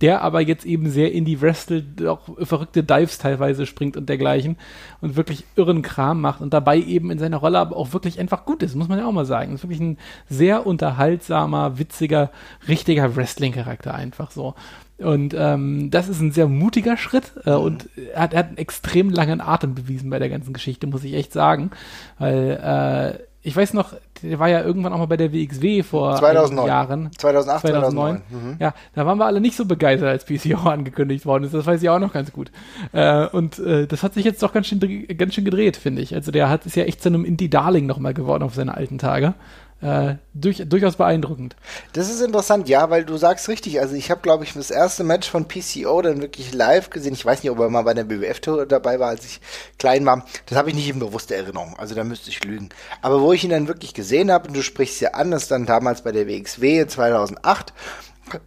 der 0.00 0.22
aber 0.22 0.40
jetzt 0.40 0.66
eben 0.66 0.90
sehr 0.90 1.12
in 1.12 1.24
die 1.24 1.40
Wrestle, 1.40 1.84
auch 2.08 2.22
verrückte 2.42 2.82
Dives 2.82 3.18
teilweise 3.18 3.66
springt 3.66 3.96
und 3.96 4.08
dergleichen 4.08 4.56
und 5.00 5.14
wirklich 5.14 5.44
irren 5.54 5.82
Kram 5.82 6.20
macht 6.20 6.40
und 6.40 6.52
dabei 6.52 6.78
eben 6.78 7.12
in 7.12 7.18
seiner 7.20 7.36
Rolle 7.36 7.58
aber 7.58 7.76
auch 7.76 7.92
wirklich 7.92 8.18
einfach 8.18 8.44
gut 8.44 8.64
ist, 8.64 8.74
muss 8.74 8.88
man 8.88 8.98
ja 8.98 9.06
auch 9.06 9.12
mal 9.12 9.24
sagen. 9.24 9.54
Ist 9.54 9.62
wirklich 9.62 9.80
ein 9.80 9.95
sehr 10.28 10.66
unterhaltsamer, 10.66 11.78
witziger, 11.78 12.30
richtiger 12.68 13.16
Wrestling-Charakter 13.16 13.94
einfach 13.94 14.30
so. 14.30 14.54
Und 14.98 15.34
ähm, 15.38 15.90
das 15.90 16.08
ist 16.08 16.20
ein 16.20 16.32
sehr 16.32 16.48
mutiger 16.48 16.96
Schritt 16.96 17.32
äh, 17.44 17.50
mhm. 17.50 17.56
und 17.56 17.88
er 18.14 18.22
hat, 18.22 18.32
er 18.32 18.38
hat 18.40 18.48
einen 18.48 18.56
extrem 18.56 19.10
langen 19.10 19.40
Atem 19.42 19.74
bewiesen 19.74 20.08
bei 20.08 20.18
der 20.18 20.30
ganzen 20.30 20.54
Geschichte, 20.54 20.86
muss 20.86 21.04
ich 21.04 21.14
echt 21.14 21.32
sagen. 21.32 21.70
Weil 22.18 23.18
äh, 23.20 23.22
ich 23.46 23.54
weiß 23.54 23.74
noch, 23.74 23.94
der 24.22 24.40
war 24.40 24.48
ja 24.48 24.60
irgendwann 24.62 24.92
auch 24.92 24.98
mal 24.98 25.06
bei 25.06 25.16
der 25.16 25.32
WXW 25.32 25.84
vor 25.84 26.16
2009. 26.16 26.66
Jahren. 26.66 27.10
2008, 27.16 27.60
2009. 27.60 28.22
2009. 28.30 28.52
Mhm. 28.52 28.56
Ja, 28.58 28.74
da 28.94 29.06
waren 29.06 29.18
wir 29.18 29.26
alle 29.26 29.40
nicht 29.40 29.56
so 29.56 29.66
begeistert, 29.66 30.08
als 30.08 30.24
PCO 30.24 30.56
angekündigt 30.68 31.26
worden 31.26 31.44
ist. 31.44 31.54
Das 31.54 31.64
weiß 31.64 31.80
ich 31.80 31.88
auch 31.88 32.00
noch 32.00 32.12
ganz 32.12 32.32
gut. 32.32 32.50
Äh, 32.92 33.26
und 33.26 33.60
äh, 33.60 33.86
das 33.86 34.02
hat 34.02 34.14
sich 34.14 34.24
jetzt 34.24 34.42
doch 34.42 34.52
ganz 34.52 34.66
schön, 34.66 35.06
ganz 35.16 35.34
schön 35.34 35.44
gedreht, 35.44 35.76
finde 35.76 36.02
ich. 36.02 36.14
Also 36.14 36.32
der 36.32 36.48
hat 36.48 36.66
ist 36.66 36.74
ja 36.74 36.84
echt 36.84 37.02
zu 37.02 37.08
einem 37.08 37.24
Indie-Darling 37.24 37.86
nochmal 37.86 38.14
geworden 38.14 38.42
auf 38.42 38.54
seine 38.54 38.74
alten 38.74 38.98
Tage 38.98 39.34
äh, 39.82 40.14
durch, 40.32 40.62
durchaus 40.66 40.96
beeindruckend. 40.96 41.54
Das 41.92 42.08
ist 42.08 42.22
interessant, 42.22 42.68
ja, 42.68 42.88
weil 42.88 43.04
du 43.04 43.16
sagst 43.16 43.48
richtig. 43.48 43.80
Also 43.80 43.94
ich 43.94 44.10
habe, 44.10 44.22
glaube 44.22 44.44
ich, 44.44 44.54
das 44.54 44.70
erste 44.70 45.04
Match 45.04 45.30
von 45.30 45.46
PCO 45.46 46.00
dann 46.00 46.22
wirklich 46.22 46.54
live 46.54 46.90
gesehen. 46.90 47.12
Ich 47.12 47.26
weiß 47.26 47.42
nicht, 47.42 47.50
ob 47.50 47.58
er 47.58 47.68
mal 47.68 47.82
bei 47.82 47.94
der 47.94 48.04
BWF-Tour 48.04 48.66
dabei 48.66 48.98
war, 48.98 49.10
als 49.10 49.24
ich 49.26 49.40
klein 49.78 50.06
war. 50.06 50.24
Das 50.46 50.56
habe 50.56 50.70
ich 50.70 50.74
nicht 50.74 50.88
in 50.88 50.98
bewusster 50.98 51.36
Erinnerung. 51.36 51.74
Also 51.78 51.94
da 51.94 52.04
müsste 52.04 52.30
ich 52.30 52.42
lügen. 52.42 52.70
Aber 53.02 53.20
wo 53.20 53.32
ich 53.32 53.44
ihn 53.44 53.50
dann 53.50 53.68
wirklich 53.68 53.92
gesehen 53.92 54.30
habe, 54.30 54.48
und 54.48 54.56
du 54.56 54.62
sprichst 54.62 55.00
ja 55.00 55.10
an, 55.10 55.32
ist 55.32 55.50
dann 55.50 55.66
damals 55.66 56.02
bei 56.02 56.12
der 56.12 56.26
WXW 56.26 56.86
2008 56.86 57.74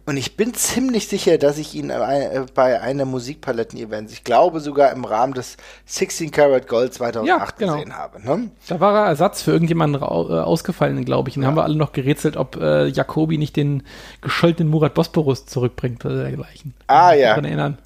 Und 0.04 0.16
ich 0.16 0.36
bin 0.36 0.52
ziemlich 0.54 1.08
sicher, 1.08 1.38
dass 1.38 1.56
ich 1.58 1.74
ihn 1.74 1.90
äh, 1.90 2.44
bei 2.54 2.80
einer 2.80 3.04
Musikpaletten-Event, 3.04 4.12
ich 4.12 4.24
glaube 4.24 4.60
sogar 4.60 4.92
im 4.92 5.04
Rahmen 5.04 5.32
des 5.32 5.56
16 5.86 6.30
Karat 6.30 6.68
Gold 6.68 6.92
2008 6.92 7.26
ja, 7.26 7.48
genau. 7.56 7.74
gesehen 7.74 7.96
habe. 7.96 8.22
Ne? 8.22 8.50
Da 8.68 8.80
war 8.80 8.94
er 8.94 9.06
Ersatz 9.06 9.42
für 9.42 9.52
irgendjemanden 9.52 10.02
äh, 10.02 10.04
ausgefallenen, 10.04 11.04
glaube 11.04 11.30
ich. 11.30 11.36
Und 11.36 11.42
ja. 11.42 11.48
haben 11.48 11.56
wir 11.56 11.64
alle 11.64 11.76
noch 11.76 11.92
gerätselt, 11.92 12.36
ob 12.36 12.56
äh, 12.56 12.86
Jacobi 12.88 13.38
nicht 13.38 13.56
den 13.56 13.82
gescholtenen 14.20 14.70
Murat 14.70 14.94
Bosporus 14.94 15.46
zurückbringt 15.46 16.04
oder 16.04 16.22
dergleichen. 16.22 16.74
Ah 16.86 17.12
ja, 17.12 17.34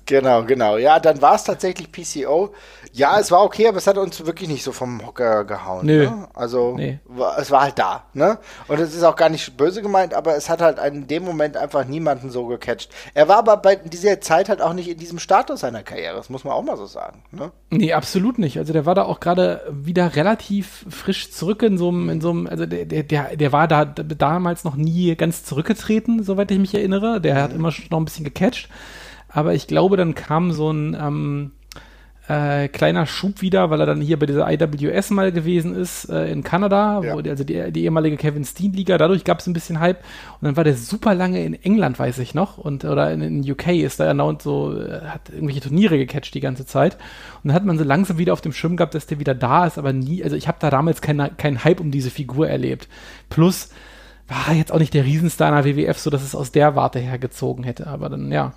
genau, 0.07 0.43
genau. 0.45 0.77
Ja, 0.77 0.99
dann 0.99 1.23
war 1.23 1.37
es 1.37 1.45
tatsächlich 1.45 1.93
PCO. 1.93 2.53
Ja, 2.97 3.19
es 3.19 3.33
war 3.33 3.43
okay, 3.43 3.67
aber 3.67 3.79
es 3.79 3.89
hat 3.89 3.99
uns 3.99 4.25
wirklich 4.25 4.49
nicht 4.49 4.63
so 4.63 4.71
vom 4.71 5.05
Hocker 5.05 5.45
gehauen. 5.45 5.85
Nö. 5.85 6.05
Ne? 6.05 6.29
Also 6.33 6.75
nee. 6.77 7.01
es 7.39 7.51
war 7.51 7.63
halt 7.63 7.77
da. 7.77 8.05
Ne? 8.15 8.39
Und 8.69 8.79
es 8.79 8.95
ist 8.95 9.03
auch 9.03 9.17
gar 9.17 9.31
nicht 9.31 9.57
böse 9.57 9.83
gemeint, 9.83 10.15
aber 10.15 10.37
es 10.37 10.49
hat 10.49 10.61
halt 10.61 10.79
in 10.79 11.09
dem 11.09 11.25
Moment 11.25 11.57
einfach 11.57 11.85
niemanden 11.85 12.31
so 12.31 12.47
gecatcht. 12.47 12.95
Er 13.13 13.27
war 13.27 13.39
aber 13.39 13.57
bei 13.57 13.75
dieser 13.75 14.21
Zeit 14.21 14.49
halt 14.49 14.63
auch 14.63 14.75
nicht 14.75 14.89
in 14.89 14.97
diesem 14.97 15.19
Status 15.19 15.61
seiner 15.61 15.83
Karriere, 15.83 16.15
das 16.15 16.31
muss 16.31 16.45
man 16.45 16.53
auch 16.53 16.63
mal 16.63 16.77
so 16.77 16.87
sagen. 16.87 17.25
Ne? 17.33 17.51
Nee, 17.71 17.93
absolut 17.95 18.39
nicht. 18.39 18.59
Also 18.59 18.73
der 18.73 18.87
war 18.87 18.95
da 18.95 19.03
auch 19.03 19.19
gerade 19.19 19.63
wieder 19.73 20.15
relativ 20.15 20.87
frisch 20.89 21.33
zurück 21.33 21.65
in 21.65 21.77
so 21.77 21.89
einem, 21.89 22.09
in 22.11 22.21
so 22.21 22.31
einem, 22.31 22.47
also 22.47 22.65
der, 22.65 22.85
der, 22.85 23.37
der 23.37 23.53
war 23.53 23.67
da 23.67 23.87
damals 23.87 24.63
noch 24.63 24.77
nie 24.77 25.17
ganz 25.17 25.43
zurückgetreten, 25.43 26.23
soweit 26.23 26.53
ich 26.53 26.61
mich 26.61 26.75
erinnere. 26.75 27.21
Der 27.21 27.35
mhm. 27.35 27.39
hat 27.41 27.53
immer 27.55 27.73
schon 27.73 27.87
noch 27.91 27.99
ein 27.99 28.05
bisschen 28.05 28.25
gecatcht. 28.25 28.69
Aber 29.29 29.53
ich 29.53 29.67
glaube, 29.67 29.97
dann 29.97 30.15
kam 30.15 30.53
so 30.53 30.71
ein, 30.71 30.95
ähm, 30.95 31.51
äh, 32.27 32.69
kleiner 32.69 33.07
Schub 33.07 33.43
wieder, 33.43 33.69
weil 33.69 33.81
er 33.81 33.87
dann 33.87 34.01
hier 34.01 34.19
bei 34.19 34.25
dieser 34.25 34.51
IWS 34.51 35.11
mal 35.11 35.31
gewesen 35.31 35.75
ist 35.75 36.09
äh, 36.09 36.31
in 36.33 36.43
Kanada, 36.43 37.03
ja. 37.03 37.15
wo 37.15 37.21
die, 37.21 37.29
also 37.29 37.45
die, 37.45 37.71
die, 37.71 37.85
ehemalige 37.85 38.17
Kevin 38.17 38.45
Steen 38.45 38.73
Liga. 38.73 38.97
Dadurch 38.97 39.25
gab 39.25 39.41
es 39.41 39.47
ein 39.47 39.53
bisschen 39.53 39.79
Hype 39.79 39.99
und 40.41 40.47
dann 40.47 40.57
war 40.57 40.65
der 40.65 40.75
super 40.75 41.15
lange 41.15 41.45
in 41.45 41.53
England, 41.53 41.99
weiß 41.99 42.19
ich 42.19 42.35
noch, 42.35 42.57
und 42.57 42.85
oder 42.87 43.13
in, 43.13 43.21
in 43.21 43.51
UK 43.51 43.69
ist 43.69 44.01
da 44.01 44.07
erneut 44.07 44.41
so 44.41 44.75
äh, 44.75 45.03
hat 45.03 45.29
irgendwelche 45.29 45.61
Turniere 45.61 45.99
gecatcht 45.99 46.35
die 46.35 46.41
ganze 46.41 46.65
Zeit 46.65 46.95
und 47.43 47.49
dann 47.49 47.55
hat 47.55 47.67
man 47.67 47.77
so 47.77 47.85
langsam 47.85 48.17
wieder 48.17 48.33
auf 48.33 48.41
dem 48.41 48.53
Schirm 48.53 48.79
gehabt, 48.79 48.95
dass 48.95 49.07
der 49.07 49.21
wieder 49.21 49.35
da 49.35 49.67
ist, 49.67 49.77
aber 49.77 49.93
nie. 49.93 50.25
Also 50.25 50.37
ich 50.37 50.49
habe 50.49 50.59
da 50.61 50.71
damals 50.71 51.03
keinen 51.03 51.37
kein 51.37 51.63
Hype 51.63 51.81
um 51.81 51.91
diese 51.91 52.11
Figur 52.11 52.49
erlebt. 52.49 52.89
Plus 53.29 53.69
war 54.29 54.55
jetzt 54.55 54.73
auch 54.73 54.79
nicht 54.79 54.95
der 54.95 55.05
Riesenstar 55.05 55.51
in 55.51 55.63
der 55.63 55.77
WWF, 55.77 55.99
so 55.99 56.09
dass 56.09 56.23
es 56.23 56.35
aus 56.35 56.53
der 56.53 56.75
Warte 56.75 56.99
her 56.99 57.19
gezogen 57.19 57.65
hätte. 57.65 57.87
Aber 57.87 58.09
dann 58.09 58.33
ja 58.33 58.55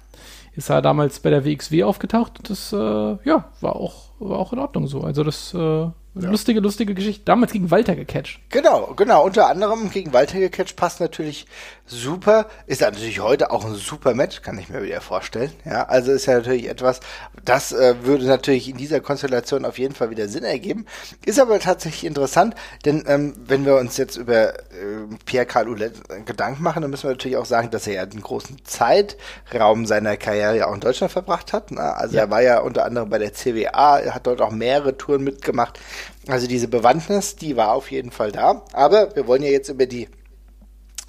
ist 0.58 0.70
er 0.70 0.82
damals 0.82 1.20
bei 1.20 1.30
der 1.30 1.46
WXW 1.46 1.84
aufgetaucht 1.84 2.40
und 2.40 2.50
das, 2.50 2.74
äh, 2.74 2.78
ja, 2.78 3.46
war 3.62 3.76
auch, 3.76 4.10
war 4.20 4.40
auch 4.40 4.52
in 4.54 4.60
Ordnung 4.60 4.88
so. 4.88 5.02
Also 5.02 5.24
das, 5.24 5.54
äh, 5.54 5.88
ja. 6.22 6.30
Lustige, 6.30 6.60
lustige 6.60 6.94
Geschichte. 6.94 7.24
Damals 7.26 7.52
gegen 7.52 7.72
Walter 7.72 7.96
gecatcht. 7.96 8.40
Genau, 8.50 8.94
genau. 8.96 9.26
Unter 9.26 9.48
anderem 9.48 9.90
gegen 9.90 10.14
Walter 10.14 10.40
gecatcht 10.40 10.76
passt 10.76 11.00
natürlich 11.00 11.46
super. 11.88 12.48
Ist 12.66 12.82
natürlich 12.82 13.20
heute 13.20 13.52
auch 13.52 13.66
ein 13.66 13.76
super 13.76 14.14
Match, 14.14 14.42
kann 14.42 14.60
ich 14.60 14.70
mir 14.70 14.84
wieder 14.84 15.02
vorstellen. 15.02 15.52
Ja, 15.66 15.84
also 15.84 16.12
ist 16.12 16.26
ja 16.26 16.36
natürlich 16.36 16.70
etwas, 16.70 17.00
das 17.44 17.72
äh, 17.72 17.96
würde 18.04 18.26
natürlich 18.26 18.70
in 18.70 18.78
dieser 18.78 19.00
Konstellation 19.00 19.66
auf 19.66 19.78
jeden 19.78 19.96
Fall 19.96 20.10
wieder 20.10 20.28
Sinn 20.28 20.44
ergeben. 20.44 20.86
Ist 21.26 21.40
aber 21.40 21.60
tatsächlich 21.60 22.06
interessant, 22.06 22.56
denn 22.86 23.04
ähm, 23.08 23.34
wenn 23.46 23.66
wir 23.66 23.78
uns 23.78 23.98
jetzt 23.98 24.18
über 24.18 24.54
äh, 24.56 25.08
Pierre 25.26 25.46
Carl 25.46 25.68
Ouellet 25.70 25.94
Gedanken 26.26 26.64
machen, 26.64 26.82
dann 26.82 26.92
müssen 26.92 27.04
wir 27.04 27.12
natürlich 27.12 27.38
auch 27.38 27.46
sagen, 27.46 27.72
dass 27.72 27.88
er 27.88 27.94
ja 27.94 28.02
einen 28.04 28.22
großen 28.22 28.58
Zeitraum 28.66 29.86
seiner 29.86 30.18
Karriere 30.18 30.68
auch 30.68 30.74
in 30.74 30.82
Deutschland 30.82 31.12
verbracht 31.12 31.54
hat. 31.54 31.72
Ne? 31.72 31.82
Also 31.82 32.18
ja. 32.18 32.24
er 32.24 32.30
war 32.30 32.42
ja 32.42 32.60
unter 32.60 32.86
anderem 32.86 33.10
bei 33.10 33.18
der 33.18 33.34
CWA, 33.34 34.00
er 34.00 34.16
hat 34.16 34.28
dort 34.28 34.42
auch 34.42 34.52
mehrere 34.52 34.98
Touren 34.98 35.24
mitgemacht. 35.24 35.80
Also 36.28 36.48
diese 36.48 36.68
Bewandtnis, 36.68 37.36
die 37.36 37.56
war 37.56 37.74
auf 37.74 37.92
jeden 37.92 38.12
Fall 38.12 38.32
da. 38.32 38.64
Aber 38.74 39.16
wir 39.16 39.28
wollen 39.28 39.44
ja 39.44 39.50
jetzt 39.50 39.70
über 39.70 39.86
die 39.86 40.10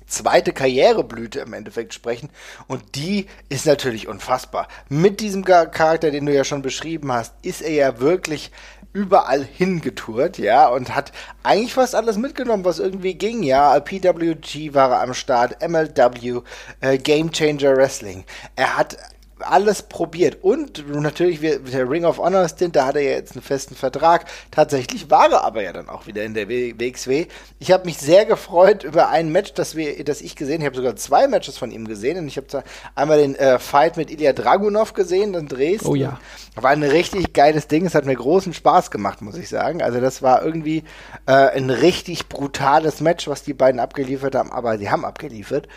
zweite 0.06 0.52
Karriereblüte 0.52 1.40
im 1.40 1.52
Endeffekt 1.52 1.94
sprechen. 1.94 2.30
Und 2.66 2.94
die 2.94 3.26
ist 3.48 3.66
natürlich 3.66 4.08
unfassbar. 4.08 4.68
Mit 4.88 5.20
diesem 5.20 5.44
Charakter, 5.44 6.10
den 6.10 6.26
du 6.26 6.34
ja 6.34 6.44
schon 6.44 6.62
beschrieben 6.62 7.12
hast, 7.12 7.34
ist 7.42 7.60
er 7.60 7.72
ja 7.72 8.00
wirklich 8.00 8.50
überall 8.94 9.44
hingetourt, 9.44 10.38
ja, 10.38 10.66
und 10.66 10.94
hat 10.94 11.12
eigentlich 11.42 11.74
fast 11.74 11.94
alles 11.94 12.16
mitgenommen, 12.16 12.64
was 12.64 12.78
irgendwie 12.78 13.14
ging, 13.14 13.42
ja. 13.42 13.78
PWG 13.78 14.72
war 14.72 14.90
er 14.90 15.02
am 15.02 15.14
Start, 15.14 15.62
MLW, 15.66 16.40
äh, 16.80 16.96
Game 16.96 17.30
Changer 17.30 17.76
Wrestling. 17.76 18.24
Er 18.56 18.76
hat 18.76 18.96
alles 19.40 19.82
probiert. 19.82 20.38
Und 20.42 20.84
natürlich, 20.88 21.40
der 21.40 21.90
Ring 21.90 22.04
of 22.04 22.18
Honor 22.18 22.48
Stint, 22.48 22.76
da 22.76 22.86
hat 22.86 22.96
er 22.96 23.02
ja 23.02 23.10
jetzt 23.12 23.32
einen 23.32 23.42
festen 23.42 23.74
Vertrag. 23.74 24.26
Tatsächlich 24.50 25.10
war 25.10 25.30
er 25.30 25.44
aber 25.44 25.62
ja 25.62 25.72
dann 25.72 25.88
auch 25.88 26.06
wieder 26.06 26.24
in 26.24 26.34
der 26.34 26.48
WXW. 26.48 27.26
Ich 27.58 27.72
habe 27.72 27.84
mich 27.84 27.98
sehr 27.98 28.24
gefreut 28.26 28.84
über 28.84 29.08
ein 29.08 29.30
Match, 29.30 29.54
das, 29.54 29.76
wir, 29.76 30.04
das 30.04 30.20
ich 30.20 30.36
gesehen 30.36 30.62
habe. 30.62 30.62
Ich 30.62 30.66
habe 30.66 30.76
sogar 30.76 30.96
zwei 30.96 31.28
Matches 31.28 31.58
von 31.58 31.70
ihm 31.70 31.86
gesehen. 31.86 32.18
Und 32.18 32.28
ich 32.28 32.36
habe 32.36 32.64
einmal 32.94 33.18
den 33.18 33.34
äh, 33.34 33.58
Fight 33.58 33.96
mit 33.96 34.10
Ilya 34.10 34.32
Dragunov 34.32 34.92
gesehen 34.92 35.34
in 35.34 35.48
Dresden. 35.48 35.88
Oh 35.88 35.94
ja. 35.94 36.18
War 36.54 36.70
ein 36.70 36.82
richtig 36.82 37.32
geiles 37.32 37.68
Ding. 37.68 37.86
Es 37.86 37.94
hat 37.94 38.04
mir 38.04 38.16
großen 38.16 38.52
Spaß 38.52 38.90
gemacht, 38.90 39.22
muss 39.22 39.36
ich 39.36 39.48
sagen. 39.48 39.82
Also 39.82 40.00
das 40.00 40.22
war 40.22 40.44
irgendwie 40.44 40.84
äh, 41.26 41.32
ein 41.32 41.70
richtig 41.70 42.28
brutales 42.28 43.00
Match, 43.00 43.28
was 43.28 43.42
die 43.42 43.54
beiden 43.54 43.80
abgeliefert 43.80 44.34
haben. 44.34 44.52
Aber 44.52 44.78
sie 44.78 44.90
haben 44.90 45.04
abgeliefert. 45.04 45.68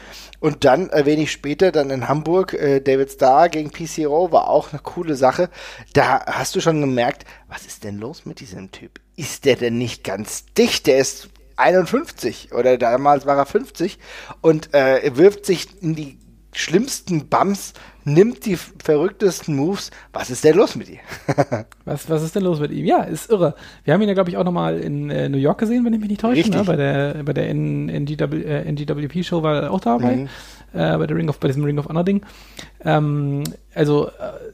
Und 0.41 0.65
dann, 0.65 0.89
äh, 0.89 1.05
wenig 1.05 1.31
später, 1.31 1.71
dann 1.71 1.91
in 1.91 2.09
Hamburg, 2.09 2.53
äh, 2.53 2.81
David 2.81 3.11
Starr 3.11 3.47
gegen 3.47 3.69
PCO 3.69 4.31
war 4.31 4.49
auch 4.49 4.73
eine 4.73 4.81
coole 4.81 5.15
Sache. 5.15 5.49
Da 5.93 6.25
hast 6.25 6.55
du 6.55 6.61
schon 6.61 6.81
gemerkt, 6.81 7.25
was 7.47 7.67
ist 7.67 7.83
denn 7.83 7.99
los 7.99 8.25
mit 8.25 8.39
diesem 8.39 8.71
Typ? 8.71 8.99
Ist 9.15 9.45
der 9.45 9.55
denn 9.55 9.77
nicht 9.77 10.03
ganz 10.03 10.45
dicht? 10.57 10.87
Der 10.87 10.97
ist 10.97 11.29
51 11.57 12.53
oder 12.53 12.79
damals 12.79 13.27
war 13.27 13.37
er 13.37 13.45
50 13.45 13.99
und 14.41 14.73
äh, 14.73 15.15
wirft 15.15 15.45
sich 15.45 15.81
in 15.83 15.93
die 15.93 16.17
schlimmsten 16.53 17.27
Bums, 17.27 17.73
nimmt 18.03 18.45
die 18.45 18.55
verrücktesten 18.55 19.55
Moves. 19.55 19.91
Was 20.13 20.29
ist 20.29 20.43
denn 20.43 20.57
los 20.57 20.75
mit 20.75 20.89
ihm? 20.89 20.99
was, 21.85 22.09
was 22.09 22.23
ist 22.23 22.35
denn 22.35 22.43
los 22.43 22.59
mit 22.59 22.71
ihm? 22.71 22.85
Ja, 22.85 23.03
ist 23.03 23.29
irre. 23.29 23.55
Wir 23.83 23.93
haben 23.93 24.01
ihn 24.01 24.07
ja, 24.07 24.13
glaube 24.13 24.29
ich, 24.29 24.37
auch 24.37 24.43
nochmal 24.43 24.79
in 24.79 25.09
äh, 25.09 25.29
New 25.29 25.37
York 25.37 25.59
gesehen, 25.59 25.85
wenn 25.85 25.93
ich 25.93 25.99
mich 25.99 26.09
nicht 26.09 26.21
täusche. 26.21 26.49
Ne? 26.49 26.63
Bei 26.63 26.75
der, 26.75 27.23
bei 27.23 27.33
der 27.33 27.49
NGW, 27.49 28.41
äh, 28.41 28.71
NGWP-Show 28.71 29.43
war 29.43 29.63
er 29.63 29.71
auch 29.71 29.81
dabei. 29.81 30.15
Mhm 30.15 30.29
äh, 30.73 30.97
bei 30.97 31.07
der 31.07 31.17
Ring 31.17 31.29
of, 31.29 31.39
bei 31.39 31.47
diesem 31.47 31.63
Ring 31.63 31.77
of 31.77 31.87
Honor 31.87 32.03
Ding. 32.03 32.21
Ähm, 32.83 33.43
also, 33.73 34.07
äh, 34.07 34.11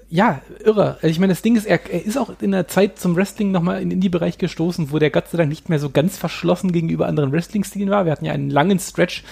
ja, 0.10 0.42
irre. 0.64 0.96
Also 0.96 1.08
ich 1.08 1.20
meine, 1.20 1.34
das 1.34 1.42
Ding 1.42 1.58
ist, 1.58 1.66
er, 1.66 1.80
er 1.92 2.06
ist 2.06 2.18
auch 2.18 2.32
in 2.40 2.52
der 2.52 2.70
Zeit 2.70 2.98
zum 2.98 3.18
Wrestling 3.18 3.52
nochmal 3.52 3.82
in 3.82 3.90
den 3.90 3.98
Indie-Bereich 3.98 4.38
gestoßen, 4.38 4.92
wo 4.92 5.00
der 5.00 5.10
Gott 5.10 5.28
sei 5.28 5.38
Dank 5.38 5.50
nicht 5.50 5.68
mehr 5.68 5.80
so 5.80 5.90
ganz 5.90 6.18
verschlossen 6.18 6.72
gegenüber 6.72 7.08
anderen 7.08 7.34
Wrestling-Stilen 7.34 7.90
war. 7.90 8.06
Wir 8.06 8.14
hatten 8.14 8.24
ja 8.24 8.32
einen 8.32 8.50
langen 8.50 8.80
Stretch, 8.80 9.26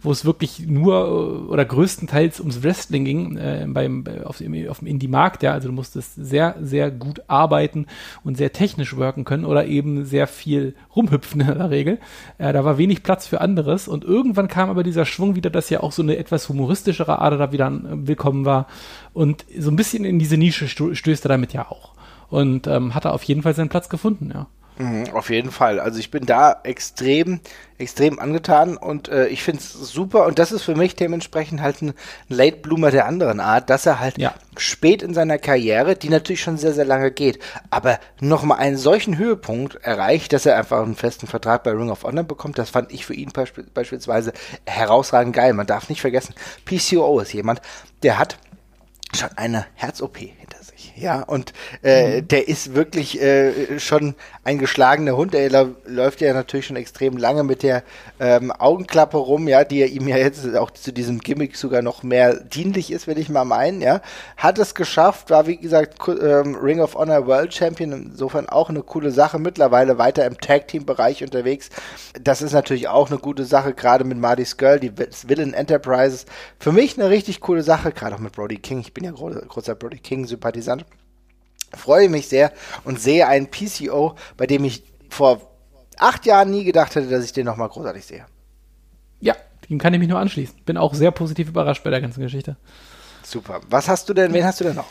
wo 0.00 0.10
es 0.10 0.24
wirklich 0.24 0.66
nur 0.66 0.94
äh, 0.94 1.52
oder 1.52 1.66
größtenteils 1.66 2.40
ums 2.40 2.62
Wrestling 2.62 3.04
ging, 3.04 3.36
äh, 3.36 3.66
beim, 3.68 4.04
auf 4.24 4.38
dem, 4.38 4.68
auf 4.70 4.78
dem 4.78 4.88
Indie-Markt, 4.88 5.42
ja. 5.42 5.52
Also 5.52 5.68
du 5.68 5.74
musstest 5.74 6.14
sehr, 6.16 6.56
sehr 6.62 6.90
gut 6.90 7.20
arbeiten 7.26 7.86
und 8.24 8.38
sehr 8.38 8.52
technisch 8.52 8.96
worken 8.96 9.24
können 9.24 9.44
oder 9.44 9.66
eben 9.66 10.06
sehr 10.06 10.26
viel 10.26 10.74
rumhüpfen 10.96 11.42
in 11.42 11.46
der 11.46 11.68
Regel. 11.68 11.98
Äh, 12.38 12.54
da 12.54 12.64
war 12.64 12.78
wenig 12.78 13.02
Platz 13.02 13.26
für 13.26 13.42
anderes 13.42 13.86
und 13.86 14.02
irgendwann 14.02 14.48
kam 14.48 14.70
aber 14.70 14.82
dieser 14.82 15.04
Schwung 15.04 15.34
wieder, 15.34 15.50
dass 15.50 15.68
ja 15.68 15.80
auch 15.80 15.92
so 15.92 16.02
eine 16.02 16.16
etwas 16.16 16.48
humoristischere 16.48 17.20
Ader 17.20 17.36
da 17.36 17.52
wieder 17.52 17.66
äh, 17.66 18.06
willkommen 18.08 18.46
war 18.46 18.66
und 19.12 19.44
so 19.58 19.70
ein 19.70 19.76
bisschen 19.76 20.04
in 20.04 20.18
diese 20.18 20.36
Nische 20.36 20.68
stößt 20.68 21.24
er 21.24 21.28
damit 21.28 21.52
ja 21.52 21.70
auch. 21.70 21.92
Und 22.28 22.66
ähm, 22.66 22.94
hat 22.94 23.04
er 23.04 23.12
auf 23.12 23.24
jeden 23.24 23.42
Fall 23.42 23.54
seinen 23.54 23.68
Platz 23.68 23.88
gefunden, 23.88 24.30
ja. 24.32 24.46
Mhm, 24.78 25.10
auf 25.12 25.28
jeden 25.28 25.50
Fall. 25.50 25.78
Also 25.78 25.98
ich 25.98 26.10
bin 26.10 26.24
da 26.24 26.60
extrem, 26.62 27.40
extrem 27.76 28.18
angetan 28.18 28.78
und 28.78 29.08
äh, 29.08 29.26
ich 29.26 29.42
finde 29.42 29.60
es 29.60 29.72
super 29.72 30.24
und 30.26 30.38
das 30.38 30.50
ist 30.50 30.62
für 30.62 30.74
mich 30.74 30.96
dementsprechend 30.96 31.60
halt 31.60 31.82
ein 31.82 31.92
Late 32.28 32.56
Bloomer 32.56 32.90
der 32.90 33.06
anderen 33.06 33.38
Art, 33.38 33.68
dass 33.68 33.84
er 33.84 34.00
halt 34.00 34.16
ja. 34.16 34.32
spät 34.56 35.02
in 35.02 35.12
seiner 35.12 35.36
Karriere, 35.36 35.94
die 35.94 36.08
natürlich 36.08 36.40
schon 36.40 36.56
sehr, 36.56 36.72
sehr 36.72 36.86
lange 36.86 37.10
geht, 37.10 37.38
aber 37.68 38.00
nochmal 38.20 38.58
einen 38.58 38.78
solchen 38.78 39.18
Höhepunkt 39.18 39.74
erreicht, 39.76 40.32
dass 40.32 40.46
er 40.46 40.56
einfach 40.56 40.82
einen 40.82 40.96
festen 40.96 41.26
Vertrag 41.26 41.64
bei 41.64 41.72
Ring 41.72 41.90
of 41.90 42.04
Honor 42.04 42.24
bekommt. 42.24 42.56
Das 42.56 42.70
fand 42.70 42.92
ich 42.92 43.04
für 43.04 43.14
ihn 43.14 43.30
beisp 43.30 43.60
beispielsweise 43.74 44.32
herausragend 44.66 45.34
geil. 45.34 45.52
Man 45.52 45.66
darf 45.66 45.90
nicht 45.90 46.00
vergessen, 46.00 46.34
PCO 46.64 47.20
ist 47.20 47.34
jemand, 47.34 47.60
der 48.02 48.18
hat 48.18 48.38
schon 49.14 49.30
eine 49.36 49.66
Herz-OP 49.74 50.18
ja, 50.94 51.22
und 51.22 51.52
äh, 51.82 52.20
mhm. 52.20 52.28
der 52.28 52.48
ist 52.48 52.74
wirklich 52.74 53.20
äh, 53.20 53.78
schon 53.78 54.14
ein 54.44 54.58
geschlagener 54.58 55.16
Hund. 55.16 55.34
Er 55.34 55.68
läuft 55.86 56.20
ja 56.20 56.34
natürlich 56.34 56.66
schon 56.66 56.76
extrem 56.76 57.16
lange 57.16 57.44
mit 57.44 57.62
der 57.62 57.82
ähm, 58.20 58.50
Augenklappe 58.50 59.16
rum, 59.16 59.48
ja, 59.48 59.64
die 59.64 59.82
ihm 59.84 60.06
ja 60.06 60.16
jetzt 60.16 60.54
auch 60.54 60.70
zu 60.70 60.92
diesem 60.92 61.20
Gimmick 61.20 61.56
sogar 61.56 61.80
noch 61.80 62.02
mehr 62.02 62.34
dienlich 62.34 62.92
ist, 62.92 63.06
will 63.06 63.18
ich 63.18 63.28
mal 63.28 63.44
meinen, 63.44 63.80
ja. 63.80 64.02
Hat 64.36 64.58
es 64.58 64.74
geschafft, 64.74 65.30
war 65.30 65.46
wie 65.46 65.56
gesagt 65.56 65.96
ähm, 66.08 66.56
Ring 66.56 66.80
of 66.80 66.94
Honor 66.94 67.26
World 67.26 67.54
Champion, 67.54 67.92
insofern 67.92 68.48
auch 68.48 68.68
eine 68.68 68.82
coole 68.82 69.12
Sache. 69.12 69.38
Mittlerweile 69.38 69.98
weiter 69.98 70.26
im 70.26 70.38
Tag 70.38 70.68
Team 70.68 70.84
Bereich 70.84 71.22
unterwegs. 71.22 71.70
Das 72.20 72.42
ist 72.42 72.52
natürlich 72.52 72.88
auch 72.88 73.10
eine 73.10 73.18
gute 73.18 73.44
Sache, 73.44 73.72
gerade 73.72 74.04
mit 74.04 74.18
Marty 74.18 74.44
Skirl, 74.44 74.78
die 74.78 74.92
Villain 74.96 75.54
Enterprises. 75.54 76.26
Für 76.58 76.72
mich 76.72 76.98
eine 76.98 77.08
richtig 77.08 77.40
coole 77.40 77.62
Sache, 77.62 77.92
gerade 77.92 78.16
auch 78.16 78.20
mit 78.20 78.32
Brody 78.32 78.58
King. 78.58 78.80
Ich 78.80 78.92
bin 78.92 79.04
ja 79.04 79.12
großer 79.12 79.74
Brody 79.74 79.98
King 79.98 80.26
Sympathisant 80.26 80.82
freue 81.76 82.08
mich 82.08 82.28
sehr 82.28 82.52
und 82.84 83.00
sehe 83.00 83.26
einen 83.26 83.48
PCO, 83.50 84.14
bei 84.36 84.46
dem 84.46 84.64
ich 84.64 84.84
vor 85.10 85.40
acht 85.98 86.26
Jahren 86.26 86.50
nie 86.50 86.64
gedacht 86.64 86.94
hätte, 86.94 87.08
dass 87.08 87.24
ich 87.24 87.32
den 87.32 87.46
nochmal 87.46 87.68
großartig 87.68 88.04
sehe. 88.04 88.26
Ja, 89.20 89.36
dem 89.68 89.78
kann 89.78 89.94
ich 89.94 90.00
mich 90.00 90.08
nur 90.08 90.18
anschließen. 90.18 90.64
Bin 90.64 90.76
auch 90.76 90.94
sehr 90.94 91.10
positiv 91.10 91.48
überrascht 91.48 91.84
bei 91.84 91.90
der 91.90 92.00
ganzen 92.00 92.22
Geschichte. 92.22 92.56
Super. 93.22 93.60
Was 93.68 93.88
hast 93.88 94.08
du 94.08 94.14
denn, 94.14 94.32
wen 94.32 94.44
hast 94.44 94.60
du 94.60 94.64
denn 94.64 94.76
noch? 94.76 94.88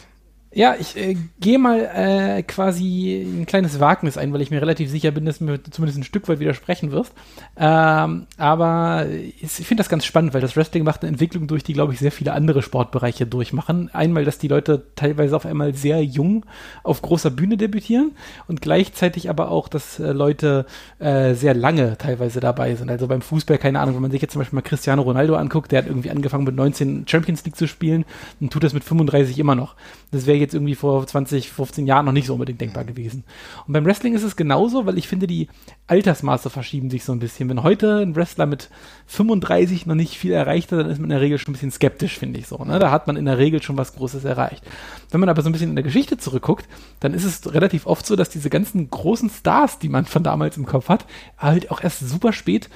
Ja, 0.53 0.75
ich 0.77 0.98
äh, 0.98 1.15
gehe 1.39 1.58
mal 1.58 1.79
äh, 1.96 2.43
quasi 2.43 3.25
ein 3.25 3.46
kleines 3.46 3.79
Wagnis 3.79 4.17
ein, 4.17 4.34
weil 4.34 4.41
ich 4.41 4.51
mir 4.51 4.62
relativ 4.62 4.89
sicher 4.89 5.12
bin, 5.12 5.24
dass 5.24 5.39
du 5.39 5.46
mir 5.46 5.63
zumindest 5.63 6.00
ein 6.00 6.03
Stück 6.03 6.27
weit 6.27 6.41
widersprechen 6.41 6.91
wirst. 6.91 7.13
Ähm, 7.55 8.27
aber 8.36 9.05
ich 9.10 9.50
finde 9.50 9.79
das 9.79 9.88
ganz 9.88 10.03
spannend, 10.03 10.34
weil 10.34 10.41
das 10.41 10.58
Wrestling 10.58 10.84
macht 10.84 11.03
eine 11.03 11.10
Entwicklung 11.10 11.48
durch, 11.48 11.63
die, 11.63 11.72
glaube 11.72 11.93
ich, 11.93 12.00
sehr 12.00 12.12
viele 12.12 12.34
andere 12.34 12.62
Sportbereiche 12.63 13.25
durchmachen. 13.25 13.89
Einmal, 13.93 14.25
dass 14.25 14.39
die 14.39 14.50
Leute 14.50 14.88
teilweise 14.98 15.38
auf 15.38 15.46
einmal 15.46 15.74
sehr 15.74 16.03
jung 16.03 16.46
auf 16.84 17.01
großer 17.01 17.29
Bühne 17.29 17.55
debütieren 17.55 18.12
und 18.50 18.62
gleichzeitig 18.62 19.29
aber 19.29 19.51
auch, 19.51 19.70
dass 19.70 20.01
äh, 20.01 20.12
Leute 20.12 20.65
äh, 21.00 21.34
sehr 21.34 21.53
lange 21.53 21.98
teilweise 21.98 22.41
dabei 22.41 22.75
sind. 22.75 22.91
Also 22.91 23.08
beim 23.08 23.22
Fußball, 23.22 23.58
keine 23.58 23.79
Ahnung, 23.79 23.96
wenn 23.96 24.01
man 24.01 24.12
sich 24.12 24.22
jetzt 24.22 24.34
zum 24.34 24.41
Beispiel 24.41 24.58
mal 24.58 24.63
Cristiano 24.63 25.01
Ronaldo 25.03 25.36
anguckt, 25.36 25.72
der 25.72 25.79
hat 25.79 25.88
irgendwie 25.88 26.12
angefangen 26.12 26.43
mit 26.43 26.58
19 26.58 27.05
Champions 27.08 27.46
League 27.46 27.55
zu 27.55 27.70
spielen 27.70 28.03
und 28.41 28.51
tut 28.51 28.65
das 28.65 28.74
mit 28.74 28.84
35 28.84 29.39
immer 29.39 29.55
noch. 29.55 29.75
Das 30.11 30.25
wäre 30.25 30.37
jetzt 30.37 30.53
irgendwie 30.53 30.75
vor 30.75 31.05
20, 31.05 31.51
15 31.51 31.87
Jahren 31.87 32.05
noch 32.05 32.11
nicht 32.11 32.27
so 32.27 32.33
unbedingt 32.33 32.59
denkbar 32.59 32.83
gewesen. 32.83 33.23
Und 33.65 33.73
beim 33.73 33.85
Wrestling 33.85 34.13
ist 34.13 34.23
es 34.23 34.35
genauso, 34.35 34.85
weil 34.85 34.97
ich 34.97 35.07
finde, 35.07 35.25
die 35.25 35.47
Altersmaße 35.87 36.49
verschieben 36.49 36.89
sich 36.89 37.03
so 37.05 37.13
ein 37.13 37.19
bisschen. 37.19 37.49
Wenn 37.49 37.63
heute 37.63 37.99
ein 37.99 38.15
Wrestler 38.15 38.45
mit 38.45 38.69
35 39.07 39.85
noch 39.85 39.95
nicht 39.95 40.17
viel 40.17 40.33
erreicht 40.33 40.71
hat, 40.71 40.79
dann 40.79 40.89
ist 40.89 40.99
man 40.99 41.05
in 41.05 41.11
der 41.11 41.21
Regel 41.21 41.37
schon 41.37 41.51
ein 41.51 41.53
bisschen 41.53 41.71
skeptisch, 41.71 42.17
finde 42.17 42.39
ich 42.39 42.47
so. 42.47 42.57
Ne? 42.63 42.77
Da 42.77 42.91
hat 42.91 43.07
man 43.07 43.15
in 43.15 43.25
der 43.25 43.37
Regel 43.37 43.63
schon 43.63 43.77
was 43.77 43.95
Großes 43.95 44.25
erreicht. 44.25 44.63
Wenn 45.09 45.21
man 45.21 45.29
aber 45.29 45.41
so 45.41 45.49
ein 45.49 45.53
bisschen 45.53 45.69
in 45.69 45.75
der 45.75 45.83
Geschichte 45.83 46.17
zurückguckt, 46.17 46.67
dann 46.99 47.13
ist 47.13 47.23
es 47.23 47.53
relativ 47.53 47.87
oft 47.87 48.05
so, 48.05 48.15
dass 48.15 48.29
diese 48.29 48.49
ganzen 48.49 48.89
großen 48.89 49.29
Stars, 49.29 49.79
die 49.79 49.89
man 49.89 50.05
von 50.05 50.23
damals 50.23 50.57
im 50.57 50.65
Kopf 50.65 50.89
hat, 50.89 51.05
halt 51.37 51.71
auch 51.71 51.81
erst 51.81 52.07
super 52.07 52.33
spät 52.33 52.69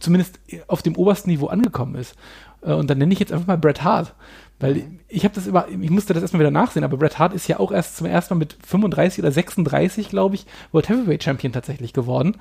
zumindest 0.00 0.40
auf 0.68 0.82
dem 0.82 0.96
obersten 0.96 1.30
Niveau 1.30 1.46
angekommen 1.46 1.94
ist. 1.96 2.16
Äh, 2.62 2.72
und 2.72 2.88
dann 2.88 2.98
nenne 2.98 3.12
ich 3.12 3.20
jetzt 3.20 3.32
einfach 3.32 3.46
mal 3.46 3.58
Bret 3.58 3.82
Hart. 3.82 4.14
Weil 4.62 4.84
ich 5.08 5.24
habe 5.24 5.34
das 5.34 5.46
immer, 5.46 5.66
ich 5.68 5.90
musste 5.90 6.14
das 6.14 6.22
erstmal 6.22 6.40
wieder 6.40 6.50
nachsehen, 6.50 6.84
aber 6.84 6.96
Bret 6.96 7.18
Hart 7.18 7.34
ist 7.34 7.48
ja 7.48 7.58
auch 7.58 7.72
erst 7.72 7.96
zum 7.96 8.06
ersten 8.06 8.34
Mal 8.34 8.38
mit 8.38 8.56
35 8.64 9.18
oder 9.18 9.32
36, 9.32 10.08
glaube 10.08 10.36
ich, 10.36 10.46
World 10.70 10.88
Heavyweight 10.88 11.24
Champion 11.24 11.52
tatsächlich 11.52 11.92
geworden. 11.92 12.36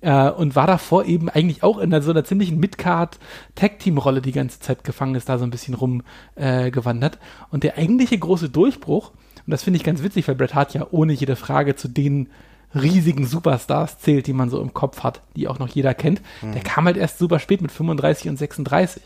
Äh, 0.00 0.30
und 0.30 0.56
war 0.56 0.66
davor 0.66 1.04
eben 1.04 1.28
eigentlich 1.28 1.62
auch 1.62 1.78
in 1.78 1.90
so 2.02 2.10
einer 2.10 2.24
ziemlichen 2.24 2.58
Midcard-Tag-Team-Rolle 2.58 4.22
die 4.22 4.32
ganze 4.32 4.60
Zeit 4.60 4.84
gefangen, 4.84 5.14
ist 5.14 5.28
da 5.28 5.38
so 5.38 5.44
ein 5.44 5.50
bisschen 5.50 5.74
rumgewandert. 5.74 7.16
Äh, 7.16 7.18
und 7.50 7.64
der 7.64 7.76
eigentliche 7.76 8.18
große 8.18 8.48
Durchbruch, 8.48 9.10
und 9.10 9.50
das 9.50 9.64
finde 9.64 9.76
ich 9.76 9.84
ganz 9.84 10.02
witzig, 10.02 10.28
weil 10.28 10.36
Bret 10.36 10.54
Hart 10.54 10.74
ja 10.74 10.86
ohne 10.90 11.12
jede 11.12 11.36
Frage 11.36 11.76
zu 11.76 11.88
den 11.88 12.28
riesigen 12.74 13.26
Superstars 13.26 13.98
zählt, 13.98 14.26
die 14.26 14.32
man 14.32 14.50
so 14.50 14.60
im 14.60 14.74
Kopf 14.74 15.02
hat, 15.02 15.22
die 15.36 15.48
auch 15.48 15.58
noch 15.58 15.68
jeder 15.68 15.94
kennt, 15.94 16.22
mhm. 16.42 16.52
der 16.52 16.62
kam 16.62 16.84
halt 16.84 16.96
erst 16.96 17.18
super 17.18 17.38
spät 17.38 17.62
mit 17.62 17.72
35 17.72 18.28
und 18.28 18.36
36. 18.36 19.02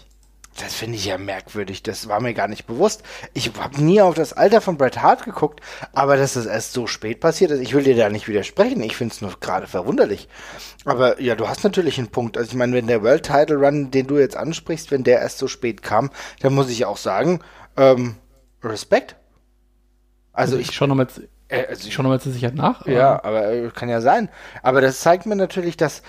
Das 0.61 0.75
finde 0.75 0.97
ich 0.97 1.07
ja 1.07 1.17
merkwürdig. 1.17 1.83
Das 1.83 2.09
war 2.09 2.21
mir 2.21 2.35
gar 2.35 2.49
nicht 2.49 2.67
bewusst. 2.67 3.03
Ich 3.33 3.53
habe 3.59 3.83
nie 3.83 4.03
auf 4.03 4.15
das 4.15 4.33
Alter 4.33 4.61
von 4.61 4.77
Bret 4.77 5.01
Hart 5.01 5.25
geguckt, 5.25 5.61
aber 5.93 6.17
dass 6.17 6.35
das 6.35 6.47
erst 6.47 6.73
so 6.73 6.87
spät 6.87 7.21
passiert 7.21 7.51
ist, 7.51 7.61
ich 7.61 7.75
will 7.75 7.85
dir 7.85 7.97
da 7.97 8.11
nicht 8.11 8.29
widersprechen. 8.29 8.83
Ich 8.83 8.97
finde 8.97 9.15
es 9.15 9.23
nur 9.23 9.33
gerade 9.41 9.67
verwunderlich. 9.67 10.29
Aber 10.85 11.21
ja, 11.21 11.35
du 11.35 11.49
hast 11.49 11.65
natürlich 11.65 11.99
einen 11.99 12.09
Punkt. 12.09 12.37
Also 12.37 12.51
ich 12.51 12.57
meine, 12.57 12.75
wenn 12.75 12.87
der 12.87 13.03
World 13.03 13.25
Title 13.25 13.57
Run, 13.57 13.91
den 13.91 14.07
du 14.07 14.19
jetzt 14.19 14.37
ansprichst, 14.37 14.91
wenn 14.91 15.05
der 15.05 15.21
erst 15.21 15.39
so 15.39 15.49
spät 15.49 15.83
kam, 15.83 16.11
dann 16.41 16.55
muss 16.55 16.69
ich 16.69 16.85
auch 16.85 16.99
sagen, 16.99 17.41
ähm, 17.77 18.17
Respekt. 18.63 19.17
Also, 20.33 20.53
also 20.53 20.59
ich, 20.59 20.69
ich 20.69 20.75
schaue 20.75 20.89
nochmal 20.89 21.09
äh, 21.49 21.67
also 21.69 21.87
ich 21.87 21.95
schaue 21.95 22.05
nochmal 22.05 22.21
zur 22.21 22.33
Sicherheit 22.33 22.55
nach. 22.55 22.87
Ja, 22.87 23.23
aber 23.23 23.53
äh, 23.53 23.71
kann 23.71 23.89
ja 23.89 24.01
sein. 24.01 24.29
Aber 24.63 24.81
das 24.81 25.01
zeigt 25.01 25.27
mir 25.27 25.37
natürlich, 25.37 25.77
dass 25.77 26.03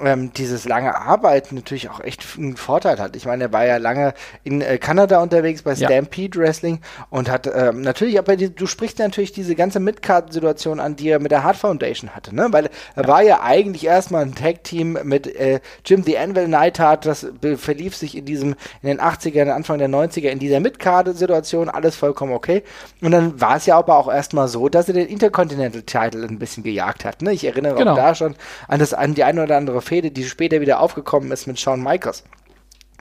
ähm, 0.00 0.32
dieses 0.32 0.66
lange 0.66 0.96
Arbeiten 0.96 1.54
natürlich 1.54 1.88
auch 1.90 2.00
echt 2.00 2.24
einen 2.36 2.56
Vorteil 2.56 2.98
hat. 2.98 3.16
Ich 3.16 3.26
meine, 3.26 3.44
er 3.44 3.52
war 3.52 3.66
ja 3.66 3.76
lange 3.76 4.14
in 4.44 4.60
äh, 4.60 4.78
Kanada 4.78 5.20
unterwegs 5.20 5.62
bei 5.62 5.74
Stampede 5.74 6.38
ja. 6.38 6.44
Wrestling 6.44 6.80
und 7.10 7.30
hat 7.30 7.50
ähm, 7.52 7.80
natürlich, 7.80 8.18
aber 8.18 8.36
die, 8.36 8.54
du 8.54 8.66
sprichst 8.66 8.98
natürlich 8.98 9.32
diese 9.32 9.54
ganze 9.54 9.80
Midcard-Situation 9.80 10.80
an, 10.80 10.96
die 10.96 11.08
er 11.08 11.18
mit 11.18 11.30
der 11.30 11.44
Hart 11.44 11.56
Foundation 11.56 12.14
hatte, 12.14 12.34
ne? 12.34 12.48
Weil 12.50 12.70
er 12.94 13.02
ja. 13.02 13.08
war 13.08 13.22
ja 13.22 13.40
eigentlich 13.42 13.86
erstmal 13.86 14.22
ein 14.22 14.34
Tag-Team 14.34 14.98
mit 15.04 15.26
äh, 15.26 15.60
Jim 15.84 16.02
the 16.02 16.18
Anvil 16.18 16.48
Neidhart, 16.48 17.06
das 17.06 17.26
verlief 17.56 17.96
sich 17.96 18.16
in 18.16 18.24
diesem, 18.24 18.54
in 18.82 18.88
den 18.88 19.00
80ern, 19.00 19.50
Anfang 19.50 19.78
der 19.78 19.88
90er 19.88 20.28
in 20.28 20.38
dieser 20.38 20.60
Midcard-Situation, 20.60 21.68
alles 21.68 21.96
vollkommen 21.96 22.32
okay. 22.32 22.62
Und 23.00 23.12
dann 23.12 23.40
war 23.40 23.56
es 23.56 23.66
ja 23.66 23.76
aber 23.76 23.96
auch 23.96 24.12
erstmal 24.12 24.48
so, 24.48 24.68
dass 24.68 24.88
er 24.88 24.94
den 24.94 25.08
Intercontinental 25.08 25.82
Title 25.82 26.26
ein 26.26 26.38
bisschen 26.38 26.62
gejagt 26.62 27.04
hat, 27.04 27.22
ne? 27.22 27.32
Ich 27.32 27.44
erinnere 27.44 27.76
genau. 27.76 27.92
auch 27.92 27.96
da 27.96 28.14
schon 28.14 28.34
an 28.68 28.78
das, 28.78 28.94
an 28.94 29.14
die 29.14 29.24
eine 29.24 29.42
oder 29.42 29.56
andere 29.56 29.82
Fehde, 29.86 30.10
die 30.10 30.24
später 30.24 30.60
wieder 30.60 30.80
aufgekommen 30.80 31.30
ist 31.32 31.46
mit 31.46 31.58
Shawn 31.58 31.82
Michaels. 31.82 32.24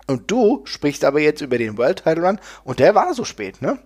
Und 0.08 0.30
du 0.30 0.62
sprichst 0.65 1.04
aber 1.04 1.19
jetzt 1.19 1.41
über 1.41 1.58
den 1.58 1.78
World 1.78 2.04
Title 2.04 2.28
Run 2.28 2.39
und 2.63 2.80
der 2.80 2.95
war 2.95 3.13
so 3.13 3.24
spät, 3.24 3.62
ne? 3.62 3.80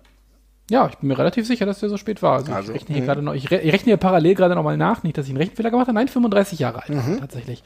Ja, 0.70 0.88
ich 0.88 0.98
bin 0.98 1.08
mir 1.08 1.18
relativ 1.18 1.48
sicher, 1.48 1.66
dass 1.66 1.80
der 1.80 1.90
so 1.90 1.98
spät 1.98 2.22
war. 2.22 2.34
Also, 2.38 2.54
also 2.54 2.74
ich 2.74 2.82
rechne 2.82 2.94
hier 2.94 3.02
mhm. 3.02 3.08
gerade 3.08 3.22
noch, 3.22 3.34
ich, 3.34 3.50
re 3.50 3.60
ich 3.60 3.74
rechne 3.74 3.86
hier 3.86 3.98
parallel 3.98 4.36
gerade 4.36 4.54
nochmal 4.54 4.78
nach, 4.78 5.02
nicht, 5.02 5.18
dass 5.18 5.26
ich 5.26 5.32
einen 5.32 5.38
Rechenfehler 5.38 5.72
gemacht 5.72 5.88
habe. 5.88 5.96
Nein, 5.96 6.08
35 6.08 6.60
Jahre 6.60 6.84
alt, 6.84 6.90
mhm. 6.90 7.20
tatsächlich. 7.20 7.64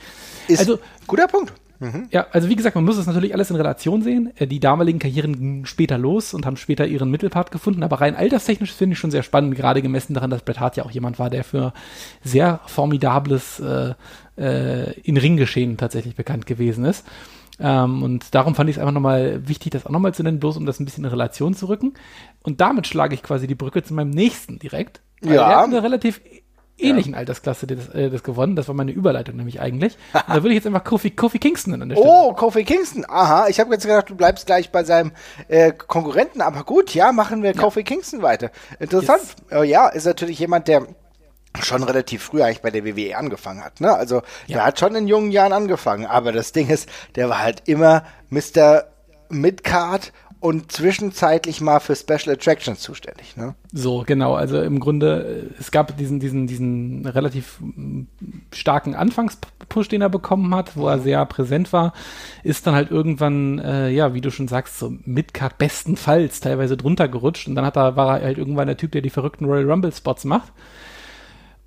Ist 0.48 0.60
also, 0.60 0.80
guter 1.06 1.28
Punkt. 1.28 1.54
Mhm. 1.80 2.08
Ja, 2.12 2.28
also 2.32 2.48
wie 2.48 2.56
gesagt, 2.56 2.76
man 2.76 2.86
muss 2.86 2.98
es 2.98 3.08
natürlich 3.08 3.34
alles 3.34 3.50
in 3.50 3.58
Relation 3.58 4.02
sehen. 4.04 4.32
Äh, 4.38 4.48
die 4.48 4.62
damaligen 4.62 5.00
Karrieren 5.00 5.34
gingen 5.34 5.65
später 5.65 5.98
los 5.98 6.34
und 6.34 6.46
haben 6.46 6.56
später 6.56 6.88
ihren 6.88 7.12
Mittelpart 7.12 7.52
gefunden, 7.52 7.84
aber 7.84 8.00
rein 8.00 8.15
alterstechnisch 8.15 8.72
finde 8.72 8.93
ich 8.93 9.00
schon 9.00 9.12
sehr 9.12 9.24
spannend, 9.24 9.56
gerade 9.56 9.82
gemessen 9.82 10.13
daran, 10.13 10.30
dass 10.30 10.43
Bret 10.43 10.62
Hart 10.62 10.78
ja 10.78 10.86
auch 10.86 10.91
jemand 10.91 11.19
war, 11.19 11.30
der 11.30 11.43
für 11.43 11.74
sehr 12.24 12.62
formidables 12.67 13.60
äh, 13.60 13.96
äh, 14.38 14.91
in 15.02 15.17
Ringgeschehen 15.17 15.78
tatsächlich 15.78 16.15
bekannt 16.15 16.46
gewesen 16.46 16.86
ist. 16.86 17.06
Ähm, 17.60 18.02
und 18.04 18.34
darum 18.34 18.56
fand 18.56 18.69
ich 18.69 18.78
es 18.78 18.80
einfach 18.80 18.93
nochmal 18.93 19.48
wichtig, 19.48 19.72
das 19.72 19.86
auch 19.86 19.91
nochmal 19.91 20.13
zu 20.13 20.24
nennen, 20.24 20.39
bloß 20.39 20.58
um 20.58 20.65
das 20.65 20.80
ein 20.80 20.86
bisschen 20.86 21.04
in 21.04 21.10
Relation 21.10 21.54
zu 21.54 21.67
rücken. 21.67 21.93
Und 22.41 22.62
damit 22.62 22.88
schlage 22.88 23.13
ich 23.13 23.24
quasi 23.24 23.48
die 23.48 23.56
Brücke 23.56 23.84
zu 23.84 23.93
meinem 23.93 24.10
nächsten 24.10 24.60
direkt. 24.60 25.02
Weil 25.22 25.36
ja. 25.36 25.50
Er 25.50 25.58
hat 25.58 25.65
eine 25.65 25.84
relativ 25.84 26.19
ähnlichen 26.78 27.13
ja. 27.13 27.19
Altersklasse 27.19 27.67
das, 27.67 27.89
äh, 27.89 28.10
das 28.10 28.24
gewonnen. 28.24 28.56
Das 28.56 28.67
war 28.67 28.76
meine 28.76 28.91
Überleitung 28.91 29.36
nämlich 29.36 29.62
eigentlich. 29.62 29.98
Und 30.13 30.24
da 30.28 30.36
würde 30.36 30.50
ich 30.50 30.56
jetzt 30.56 30.67
einfach 30.67 30.84
Kofi, 30.84 31.12
Kofi 31.12 31.39
Kingston 31.39 31.82
an 31.82 31.89
der 31.89 31.96
Stelle. 31.96 32.10
Oh, 32.12 32.34
Kofi 32.34 32.63
Kingston. 32.63 33.06
Aha, 33.08 33.48
ich 33.48 33.60
habe 33.60 33.72
jetzt 33.74 33.86
gedacht, 33.86 34.10
du 34.10 34.15
bleibst 34.15 34.46
gleich 34.46 34.72
bei 34.72 34.84
seinem 34.84 35.12
äh, 35.48 35.72
Konkurrenten. 35.72 36.41
Aber 36.41 36.63
gut, 36.63 36.93
ja, 36.96 37.12
machen 37.12 37.43
wir 37.43 37.52
ja. 37.52 37.62
Kofi 37.62 37.84
Kingston 37.84 38.22
weiter. 38.22 38.52
Interessant. 38.80 39.22
Yes. 39.22 39.60
Oh, 39.60 39.63
ja, 39.63 39.88
ist 39.88 40.06
natürlich 40.06 40.39
jemand, 40.39 40.67
der 40.67 40.88
schon 41.61 41.83
relativ 41.83 42.23
früh 42.23 42.41
eigentlich 42.41 42.61
bei 42.61 42.71
der 42.71 42.85
WWE 42.85 43.17
angefangen 43.17 43.63
hat. 43.63 43.81
Ne? 43.81 43.93
Also 43.93 44.17
ja. 44.47 44.57
der 44.57 44.65
hat 44.65 44.79
schon 44.79 44.95
in 44.95 45.07
jungen 45.07 45.31
Jahren 45.31 45.53
angefangen, 45.53 46.05
aber 46.05 46.31
das 46.31 46.51
Ding 46.51 46.69
ist, 46.69 46.89
der 47.15 47.29
war 47.29 47.39
halt 47.39 47.63
immer 47.65 48.03
Mr. 48.29 48.85
Midcard 49.29 50.11
und 50.43 50.73
zwischenzeitlich 50.73 51.61
mal 51.61 51.79
für 51.79 51.95
Special 51.95 52.35
Attractions 52.35 52.81
zuständig. 52.81 53.37
Ne? 53.37 53.55
So, 53.71 54.03
genau. 54.05 54.35
Also 54.35 54.61
im 54.61 54.81
Grunde, 54.81 55.51
äh, 55.55 55.57
es 55.57 55.71
gab 55.71 55.95
diesen, 55.95 56.19
diesen, 56.19 56.47
diesen 56.47 57.05
relativ 57.05 57.59
starken 58.51 58.93
Anfangspush, 58.93 59.87
den 59.87 60.01
er 60.01 60.09
bekommen 60.09 60.53
hat, 60.53 60.75
wo 60.75 60.89
er 60.89 60.99
sehr 60.99 61.25
präsent 61.27 61.71
war, 61.71 61.93
ist 62.43 62.67
dann 62.67 62.75
halt 62.75 62.91
irgendwann, 62.91 63.59
äh, 63.59 63.89
ja, 63.91 64.13
wie 64.13 64.19
du 64.19 64.31
schon 64.31 64.49
sagst, 64.49 64.79
so 64.79 64.93
Midcard 65.05 65.57
bestenfalls 65.57 66.41
teilweise 66.41 66.75
drunter 66.75 67.07
gerutscht 67.07 67.47
und 67.47 67.55
dann 67.55 67.65
hat 67.65 67.77
er, 67.77 67.95
war 67.95 68.19
er 68.19 68.25
halt 68.25 68.37
irgendwann 68.37 68.67
der 68.67 68.75
Typ, 68.75 68.91
der 68.91 69.01
die 69.01 69.09
verrückten 69.09 69.45
Royal 69.45 69.71
Rumble 69.71 69.93
Spots 69.93 70.25
macht. 70.25 70.51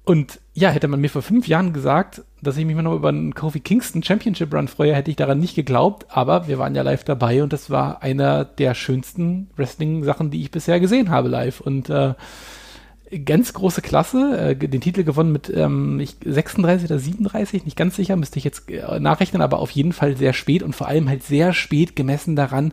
Und 0.06 0.40
ja, 0.54 0.70
hätte 0.70 0.86
man 0.86 1.00
mir 1.00 1.10
vor 1.10 1.20
fünf 1.20 1.48
Jahren 1.48 1.72
gesagt, 1.72 2.22
dass 2.40 2.56
ich 2.56 2.64
mich 2.64 2.76
mal 2.76 2.82
noch 2.82 2.94
über 2.94 3.08
einen 3.08 3.34
Kofi 3.34 3.58
Kingston 3.58 4.04
Championship 4.04 4.54
Run 4.54 4.68
freue, 4.68 4.94
hätte 4.94 5.10
ich 5.10 5.16
daran 5.16 5.40
nicht 5.40 5.56
geglaubt. 5.56 6.06
Aber 6.08 6.46
wir 6.46 6.60
waren 6.60 6.76
ja 6.76 6.82
live 6.82 7.02
dabei 7.02 7.42
und 7.42 7.52
das 7.52 7.70
war 7.70 8.04
einer 8.04 8.44
der 8.44 8.74
schönsten 8.74 9.50
Wrestling-Sachen, 9.56 10.30
die 10.30 10.42
ich 10.42 10.52
bisher 10.52 10.78
gesehen 10.78 11.10
habe 11.10 11.28
live. 11.28 11.60
Und 11.60 11.90
äh, 11.90 12.14
ganz 13.24 13.52
große 13.52 13.82
Klasse, 13.82 14.38
äh, 14.38 14.54
den 14.54 14.80
Titel 14.80 15.02
gewonnen 15.02 15.32
mit 15.32 15.52
ähm, 15.52 16.00
36 16.24 16.88
oder 16.88 17.00
37, 17.00 17.64
nicht 17.64 17.76
ganz 17.76 17.96
sicher, 17.96 18.14
müsste 18.14 18.38
ich 18.38 18.44
jetzt 18.44 18.70
äh, 18.70 19.00
nachrechnen, 19.00 19.42
aber 19.42 19.58
auf 19.58 19.72
jeden 19.72 19.92
Fall 19.92 20.16
sehr 20.16 20.34
spät 20.34 20.62
und 20.62 20.76
vor 20.76 20.86
allem 20.86 21.08
halt 21.08 21.24
sehr 21.24 21.52
spät 21.52 21.96
gemessen 21.96 22.36
daran, 22.36 22.72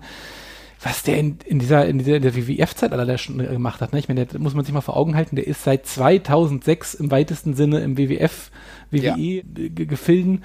was 0.83 1.03
der 1.03 1.17
in, 1.17 1.37
in 1.45 1.59
dieser, 1.59 1.85
in 1.85 1.97
dieser, 1.97 2.17
in 2.17 2.21
der 2.21 2.35
WWF-Zeit 2.35 2.91
aller 2.91 3.17
schon 3.17 3.37
gemacht 3.37 3.81
hat. 3.81 3.93
Ne? 3.93 3.99
Ich 3.99 4.07
meine, 4.07 4.25
da 4.25 4.37
muss 4.37 4.53
man 4.53 4.65
sich 4.65 4.73
mal 4.73 4.81
vor 4.81 4.97
Augen 4.97 5.15
halten, 5.15 5.35
der 5.35 5.47
ist 5.47 5.63
seit 5.63 5.85
2006 5.85 6.95
im 6.95 7.11
weitesten 7.11 7.53
Sinne 7.53 7.79
im 7.79 7.97
WWF, 7.97 8.51
WWE-Gefilden. 8.91 10.43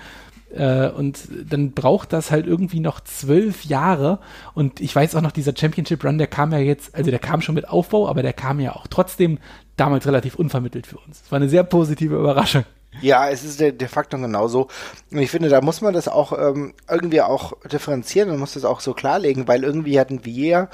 Ja. 0.55 0.87
Äh, 0.87 0.91
und 0.93 1.29
dann 1.49 1.73
braucht 1.73 2.13
das 2.13 2.31
halt 2.31 2.47
irgendwie 2.47 2.81
noch 2.81 3.01
zwölf 3.01 3.65
Jahre. 3.65 4.21
Und 4.55 4.81
ich 4.81 4.95
weiß 4.95 5.15
auch 5.17 5.23
noch, 5.23 5.33
dieser 5.33 5.55
Championship 5.57 6.05
Run, 6.05 6.19
der 6.19 6.27
kam 6.27 6.53
ja 6.53 6.59
jetzt, 6.59 6.95
also 6.95 7.11
der 7.11 7.21
kam 7.21 7.41
schon 7.43 7.55
mit 7.55 7.69
Aufbau, 7.69 8.09
aber 8.09 8.23
der 8.23 8.33
kam 8.33 8.61
ja 8.61 8.75
auch 8.75 8.87
trotzdem 8.87 9.39
damals 9.77 10.07
relativ 10.07 10.37
unvermittelt 10.37 10.87
für 10.87 10.99
uns. 10.99 11.23
Es 11.25 11.33
war 11.33 11.37
eine 11.37 11.49
sehr 11.49 11.65
positive 11.65 12.17
Überraschung. 12.17 12.65
Ja, 13.01 13.29
es 13.29 13.45
ist 13.45 13.61
de, 13.61 13.73
de 13.73 13.89
facto 13.89 14.19
genauso. 14.19 14.69
Und 15.11 15.19
ich 15.19 15.31
finde, 15.31 15.49
da 15.49 15.61
muss 15.61 15.81
man 15.81 15.95
das 15.95 16.09
auch 16.09 16.33
ähm, 16.33 16.75
irgendwie 16.91 17.23
auch 17.23 17.53
differenzieren 17.67 18.31
und 18.31 18.39
muss 18.39 18.55
das 18.55 18.65
auch 18.65 18.81
so 18.81 18.95
klarlegen, 18.95 19.47
weil 19.47 19.63
irgendwie 19.63 20.01
hatten 20.01 20.25
wir, 20.25 20.69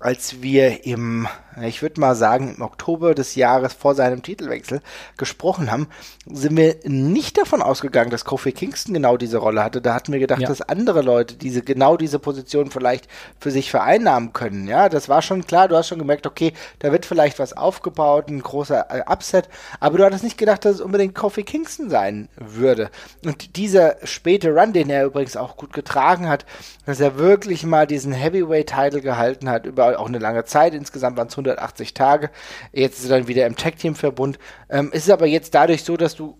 als 0.00 0.42
wir 0.42 0.84
im 0.86 1.28
ich 1.62 1.82
würde 1.82 2.00
mal 2.00 2.14
sagen, 2.14 2.54
im 2.56 2.62
Oktober 2.62 3.14
des 3.14 3.34
Jahres 3.34 3.72
vor 3.72 3.94
seinem 3.94 4.22
Titelwechsel 4.22 4.80
gesprochen 5.16 5.70
haben, 5.70 5.88
sind 6.26 6.56
wir 6.56 6.76
nicht 6.84 7.38
davon 7.38 7.60
ausgegangen, 7.62 8.10
dass 8.10 8.24
Kofi 8.24 8.52
Kingston 8.52 8.94
genau 8.94 9.16
diese 9.16 9.38
Rolle 9.38 9.64
hatte. 9.64 9.80
Da 9.80 9.94
hatten 9.94 10.12
wir 10.12 10.20
gedacht, 10.20 10.40
ja. 10.40 10.48
dass 10.48 10.62
andere 10.62 11.02
Leute 11.02 11.36
diese 11.36 11.62
genau 11.62 11.96
diese 11.96 12.18
Position 12.18 12.70
vielleicht 12.70 13.08
für 13.40 13.50
sich 13.50 13.70
vereinnahmen 13.70 14.32
können. 14.32 14.68
Ja, 14.68 14.88
das 14.88 15.08
war 15.08 15.22
schon 15.22 15.46
klar. 15.46 15.68
Du 15.68 15.76
hast 15.76 15.88
schon 15.88 15.98
gemerkt, 15.98 16.26
okay, 16.26 16.52
da 16.78 16.92
wird 16.92 17.04
vielleicht 17.04 17.38
was 17.38 17.52
aufgebaut, 17.52 18.28
ein 18.28 18.42
großer 18.42 18.86
äh, 18.90 19.02
Upset. 19.10 19.48
Aber 19.80 19.98
du 19.98 20.04
hattest 20.04 20.24
nicht 20.24 20.38
gedacht, 20.38 20.64
dass 20.64 20.76
es 20.76 20.80
unbedingt 20.80 21.14
Kofi 21.14 21.42
Kingston 21.42 21.90
sein 21.90 22.28
würde. 22.36 22.90
Und 23.24 23.56
dieser 23.56 23.96
späte 24.04 24.54
Run, 24.54 24.72
den 24.72 24.90
er 24.90 25.06
übrigens 25.06 25.36
auch 25.36 25.56
gut 25.56 25.72
getragen 25.72 26.28
hat, 26.28 26.46
dass 26.86 27.00
er 27.00 27.18
wirklich 27.18 27.64
mal 27.64 27.86
diesen 27.86 28.12
Heavyweight-Title 28.12 29.00
gehalten 29.00 29.48
hat 29.48 29.66
über 29.66 29.98
auch 29.98 30.08
eine 30.08 30.18
lange 30.18 30.44
Zeit. 30.44 30.74
Insgesamt 30.74 31.16
waren 31.16 31.28
es 31.28 31.36
180 31.40 31.94
Tage. 31.94 32.30
Jetzt 32.72 33.00
ist 33.00 33.10
er 33.10 33.18
dann 33.18 33.28
wieder 33.28 33.46
im 33.46 33.56
Tag-Team-Verbund. 33.56 34.38
Ähm, 34.68 34.90
es 34.92 35.04
ist 35.04 35.10
aber 35.10 35.26
jetzt 35.26 35.54
dadurch 35.54 35.84
so, 35.84 35.96
dass 35.96 36.14
du, 36.14 36.36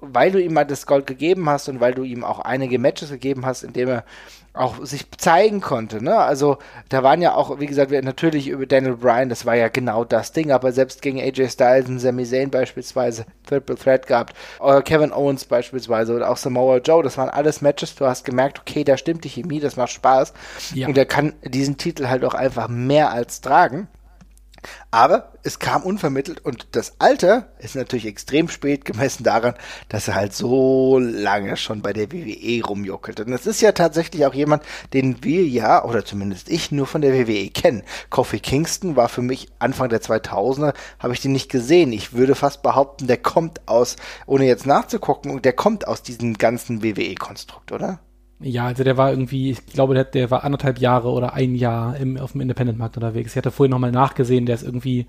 weil 0.00 0.30
du 0.30 0.40
ihm 0.40 0.54
mal 0.54 0.64
das 0.64 0.86
Gold 0.86 1.06
gegeben 1.06 1.48
hast 1.48 1.68
und 1.68 1.80
weil 1.80 1.94
du 1.94 2.02
ihm 2.02 2.24
auch 2.24 2.40
einige 2.40 2.78
Matches 2.78 3.10
gegeben 3.10 3.46
hast, 3.46 3.62
in 3.62 3.72
dem 3.72 3.88
er 3.88 4.04
auch 4.54 4.84
sich 4.84 5.10
zeigen 5.18 5.60
konnte. 5.60 6.02
Ne? 6.02 6.16
Also 6.16 6.58
da 6.88 7.02
waren 7.02 7.20
ja 7.20 7.34
auch, 7.34 7.58
wie 7.58 7.66
gesagt, 7.66 7.90
natürlich 7.90 8.46
über 8.46 8.66
Daniel 8.66 8.96
Bryan, 8.96 9.28
das 9.28 9.44
war 9.44 9.56
ja 9.56 9.66
genau 9.68 10.04
das 10.04 10.30
Ding, 10.30 10.52
aber 10.52 10.70
selbst 10.70 11.02
gegen 11.02 11.20
AJ 11.20 11.50
Styles 11.50 11.88
und 11.88 11.98
Sami 11.98 12.24
Zayn 12.24 12.50
beispielsweise 12.50 13.26
Triple 13.46 13.74
Threat 13.74 14.06
gehabt, 14.06 14.36
oder 14.60 14.80
Kevin 14.82 15.12
Owens 15.12 15.44
beispielsweise 15.44 16.14
oder 16.14 16.30
auch 16.30 16.36
Samoa 16.36 16.76
Joe, 16.76 17.02
das 17.02 17.18
waren 17.18 17.30
alles 17.30 17.62
Matches, 17.62 17.96
du 17.96 18.06
hast 18.06 18.24
gemerkt, 18.24 18.60
okay, 18.60 18.84
da 18.84 18.96
stimmt 18.96 19.24
die 19.24 19.28
Chemie, 19.28 19.58
das 19.58 19.76
macht 19.76 19.90
Spaß 19.90 20.32
ja. 20.72 20.86
und 20.86 20.96
er 20.96 21.06
kann 21.06 21.32
diesen 21.42 21.76
Titel 21.76 22.06
halt 22.06 22.24
auch 22.24 22.34
einfach 22.34 22.68
mehr 22.68 23.10
als 23.10 23.40
tragen. 23.40 23.88
Aber 24.90 25.32
es 25.42 25.58
kam 25.58 25.82
unvermittelt 25.82 26.44
und 26.44 26.68
das 26.72 26.94
Alter 26.98 27.48
ist 27.58 27.76
natürlich 27.76 28.06
extrem 28.06 28.48
spät 28.48 28.84
gemessen 28.84 29.24
daran, 29.24 29.54
dass 29.88 30.08
er 30.08 30.14
halt 30.14 30.34
so 30.34 30.98
lange 30.98 31.56
schon 31.56 31.82
bei 31.82 31.92
der 31.92 32.12
WWE 32.12 32.64
rumjuckelt. 32.64 33.20
Und 33.20 33.32
es 33.32 33.46
ist 33.46 33.60
ja 33.60 33.72
tatsächlich 33.72 34.24
auch 34.26 34.34
jemand, 34.34 34.62
den 34.92 35.22
wir 35.22 35.44
ja, 35.44 35.84
oder 35.84 36.04
zumindest 36.04 36.48
ich, 36.48 36.72
nur 36.72 36.86
von 36.86 37.02
der 37.02 37.12
WWE 37.14 37.50
kennen. 37.50 37.82
Kofi 38.10 38.40
Kingston 38.40 38.96
war 38.96 39.08
für 39.08 39.22
mich 39.22 39.48
Anfang 39.58 39.88
der 39.88 40.00
2000er, 40.00 40.74
habe 40.98 41.14
ich 41.14 41.20
den 41.20 41.32
nicht 41.32 41.50
gesehen. 41.50 41.92
Ich 41.92 42.12
würde 42.12 42.34
fast 42.34 42.62
behaupten, 42.62 43.06
der 43.06 43.18
kommt 43.18 43.66
aus, 43.66 43.96
ohne 44.26 44.46
jetzt 44.46 44.66
nachzugucken, 44.66 45.42
der 45.42 45.52
kommt 45.52 45.86
aus 45.86 46.02
diesem 46.02 46.34
ganzen 46.38 46.82
WWE-Konstrukt, 46.82 47.72
oder? 47.72 48.00
Ja, 48.46 48.66
also 48.66 48.84
der 48.84 48.98
war 48.98 49.10
irgendwie, 49.10 49.52
ich 49.52 49.64
glaube, 49.66 49.94
der, 49.94 50.04
der 50.04 50.30
war 50.30 50.44
anderthalb 50.44 50.78
Jahre 50.78 51.10
oder 51.10 51.32
ein 51.32 51.54
Jahr 51.54 51.96
im, 51.96 52.18
auf 52.18 52.32
dem 52.32 52.42
Independent-Markt 52.42 52.96
unterwegs. 52.96 53.32
Ich 53.32 53.36
hatte 53.38 53.50
vorhin 53.50 53.70
nochmal 53.70 53.90
nachgesehen, 53.90 54.44
der 54.44 54.56
ist 54.56 54.64
irgendwie 54.64 55.06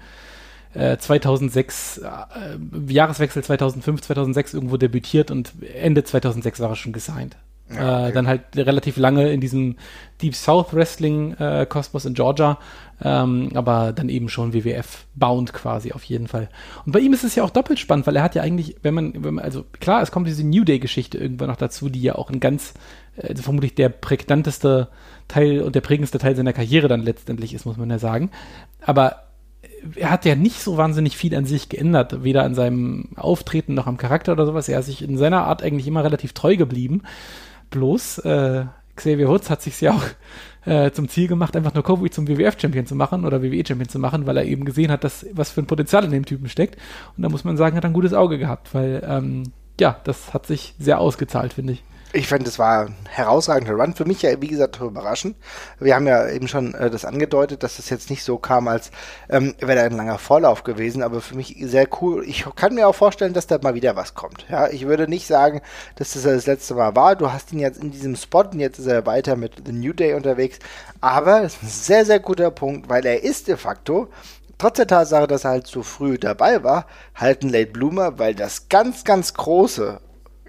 äh, 0.73 0.97
2006, 0.97 1.97
äh, 1.97 2.93
Jahreswechsel 2.93 3.43
2005, 3.43 4.01
2006 4.03 4.53
irgendwo 4.53 4.77
debütiert 4.77 5.31
und 5.31 5.51
Ende 5.73 6.05
2006 6.05 6.61
war 6.61 6.69
er 6.69 6.75
schon 6.77 6.93
gesigned. 6.93 7.35
Ja, 7.69 7.75
äh, 7.75 7.79
okay. 7.79 8.09
äh, 8.09 8.13
dann 8.13 8.27
halt 8.27 8.41
relativ 8.55 8.97
lange 8.97 9.31
in 9.31 9.41
diesem 9.41 9.75
Deep 10.21 10.35
South 10.35 10.73
Wrestling 10.73 11.33
äh, 11.33 11.65
Kosmos 11.67 12.05
in 12.05 12.13
Georgia, 12.13 12.59
ähm, 13.03 13.49
aber 13.55 13.91
dann 13.91 14.07
eben 14.07 14.29
schon 14.29 14.53
WWF 14.53 15.05
bound 15.15 15.51
quasi 15.51 15.91
auf 15.91 16.03
jeden 16.03 16.27
Fall. 16.27 16.49
Und 16.85 16.91
bei 16.91 16.99
ihm 16.99 17.13
ist 17.13 17.23
es 17.23 17.35
ja 17.35 17.43
auch 17.43 17.49
doppelt 17.49 17.79
spannend, 17.79 18.05
weil 18.05 18.15
er 18.15 18.23
hat 18.23 18.35
ja 18.35 18.43
eigentlich, 18.43 18.75
wenn 18.83 18.93
man, 18.93 19.23
wenn 19.23 19.33
man 19.35 19.43
also 19.43 19.65
klar, 19.79 20.01
es 20.01 20.11
kommt 20.11 20.27
diese 20.27 20.45
New 20.45 20.63
Day 20.63 20.79
Geschichte 20.79 21.17
irgendwann 21.17 21.49
noch 21.49 21.57
dazu, 21.57 21.89
die 21.89 22.01
ja 22.01 22.15
auch 22.15 22.29
ein 22.29 22.39
ganz 22.39 22.73
also 23.21 23.43
vermutlich 23.43 23.75
der 23.75 23.89
prägnanteste 23.89 24.89
Teil 25.27 25.61
und 25.61 25.75
der 25.75 25.81
prägendste 25.81 26.17
Teil 26.17 26.35
seiner 26.35 26.53
Karriere 26.53 26.87
dann 26.87 27.01
letztendlich 27.01 27.53
ist, 27.53 27.65
muss 27.65 27.77
man 27.77 27.89
ja 27.89 27.99
sagen. 27.99 28.29
Aber 28.81 29.23
er 29.95 30.11
hat 30.11 30.25
ja 30.25 30.35
nicht 30.35 30.61
so 30.61 30.77
wahnsinnig 30.77 31.15
viel 31.17 31.35
an 31.35 31.45
sich 31.45 31.69
geändert, 31.69 32.23
weder 32.23 32.43
an 32.43 32.55
seinem 32.55 33.09
Auftreten 33.15 33.73
noch 33.73 33.87
am 33.87 33.97
Charakter 33.97 34.31
oder 34.33 34.45
sowas. 34.45 34.67
Er 34.67 34.79
ist 34.79 34.87
sich 34.87 35.01
in 35.01 35.17
seiner 35.17 35.45
Art 35.45 35.63
eigentlich 35.63 35.87
immer 35.87 36.03
relativ 36.03 36.33
treu 36.33 36.57
geblieben. 36.57 37.03
Bloß 37.69 38.19
äh, 38.19 38.65
Xavier 38.95 39.27
Woods 39.27 39.49
hat 39.49 39.61
sich 39.61 39.79
ja 39.81 39.93
auch 39.93 40.03
äh, 40.65 40.91
zum 40.91 41.09
Ziel 41.09 41.27
gemacht, 41.27 41.55
einfach 41.55 41.73
nur 41.73 41.83
Kofi 41.83 42.09
zum 42.09 42.27
WWF-Champion 42.27 42.85
zu 42.85 42.95
machen 42.95 43.25
oder 43.25 43.41
WWE-Champion 43.41 43.89
zu 43.89 43.99
machen, 43.99 44.25
weil 44.25 44.37
er 44.37 44.45
eben 44.45 44.65
gesehen 44.65 44.91
hat, 44.91 45.03
dass 45.03 45.25
was 45.33 45.51
für 45.51 45.61
ein 45.61 45.67
Potenzial 45.67 46.03
in 46.05 46.11
dem 46.11 46.25
Typen 46.25 46.49
steckt. 46.49 46.77
Und 47.15 47.23
da 47.23 47.29
muss 47.29 47.43
man 47.43 47.57
sagen, 47.57 47.75
hat 47.75 47.83
er 47.83 47.89
ein 47.89 47.93
gutes 47.93 48.13
Auge 48.13 48.37
gehabt, 48.37 48.73
weil 48.73 49.03
ähm, 49.07 49.43
ja, 49.79 49.99
das 50.03 50.33
hat 50.33 50.45
sich 50.45 50.73
sehr 50.79 50.99
ausgezahlt, 50.99 51.53
finde 51.53 51.73
ich. 51.73 51.83
Ich 52.15 52.29
fand, 52.29 52.47
es 52.47 52.57
war 52.57 52.85
ein 52.85 52.95
herausragender 53.09 53.73
Run. 53.73 53.93
Für 53.93 54.05
mich 54.05 54.21
ja, 54.21 54.41
wie 54.41 54.47
gesagt, 54.47 54.79
überraschend. 54.79 55.35
Wir 55.79 55.95
haben 55.95 56.07
ja 56.07 56.29
eben 56.29 56.47
schon 56.47 56.73
äh, 56.73 56.89
das 56.89 57.03
angedeutet, 57.03 57.61
dass 57.61 57.75
das 57.75 57.89
jetzt 57.89 58.09
nicht 58.09 58.23
so 58.23 58.37
kam, 58.37 58.69
als 58.69 58.89
ähm, 59.27 59.53
wäre 59.59 59.81
ein 59.81 59.97
langer 59.97 60.17
Vorlauf 60.17 60.63
gewesen, 60.63 61.03
aber 61.03 61.19
für 61.19 61.35
mich 61.35 61.57
sehr 61.59 61.89
cool. 61.99 62.23
Ich 62.25 62.45
kann 62.55 62.73
mir 62.73 62.87
auch 62.87 62.95
vorstellen, 62.95 63.33
dass 63.33 63.47
da 63.47 63.59
mal 63.61 63.73
wieder 63.75 63.97
was 63.97 64.13
kommt. 64.13 64.45
Ja, 64.49 64.69
ich 64.69 64.87
würde 64.87 65.09
nicht 65.09 65.27
sagen, 65.27 65.59
dass 65.97 66.13
das 66.13 66.23
das 66.23 66.45
letzte 66.45 66.75
Mal 66.75 66.95
war. 66.95 67.17
Du 67.17 67.33
hast 67.33 67.51
ihn 67.51 67.59
jetzt 67.59 67.83
in 67.83 67.91
diesem 67.91 68.15
Spot 68.15 68.43
und 68.43 68.61
jetzt 68.61 68.79
ist 68.79 68.87
er 68.87 69.05
weiter 69.05 69.35
mit 69.35 69.63
The 69.65 69.73
New 69.73 69.91
Day 69.91 70.13
unterwegs. 70.13 70.59
Aber 71.01 71.43
es 71.43 71.55
ist 71.55 71.63
ein 71.63 71.67
sehr, 71.67 72.05
sehr 72.05 72.21
guter 72.21 72.49
Punkt, 72.49 72.87
weil 72.87 73.05
er 73.05 73.23
ist 73.23 73.49
de 73.49 73.57
facto 73.57 74.07
trotz 74.57 74.77
der 74.77 74.87
Tatsache, 74.87 75.27
dass 75.27 75.43
er 75.43 75.49
halt 75.51 75.67
zu 75.67 75.83
früh 75.83 76.17
dabei 76.17 76.63
war, 76.63 76.85
halt 77.13 77.43
ein 77.43 77.49
Late 77.49 77.71
Bloomer, 77.71 78.19
weil 78.19 78.35
das 78.35 78.69
ganz, 78.69 79.03
ganz 79.03 79.33
große 79.33 79.99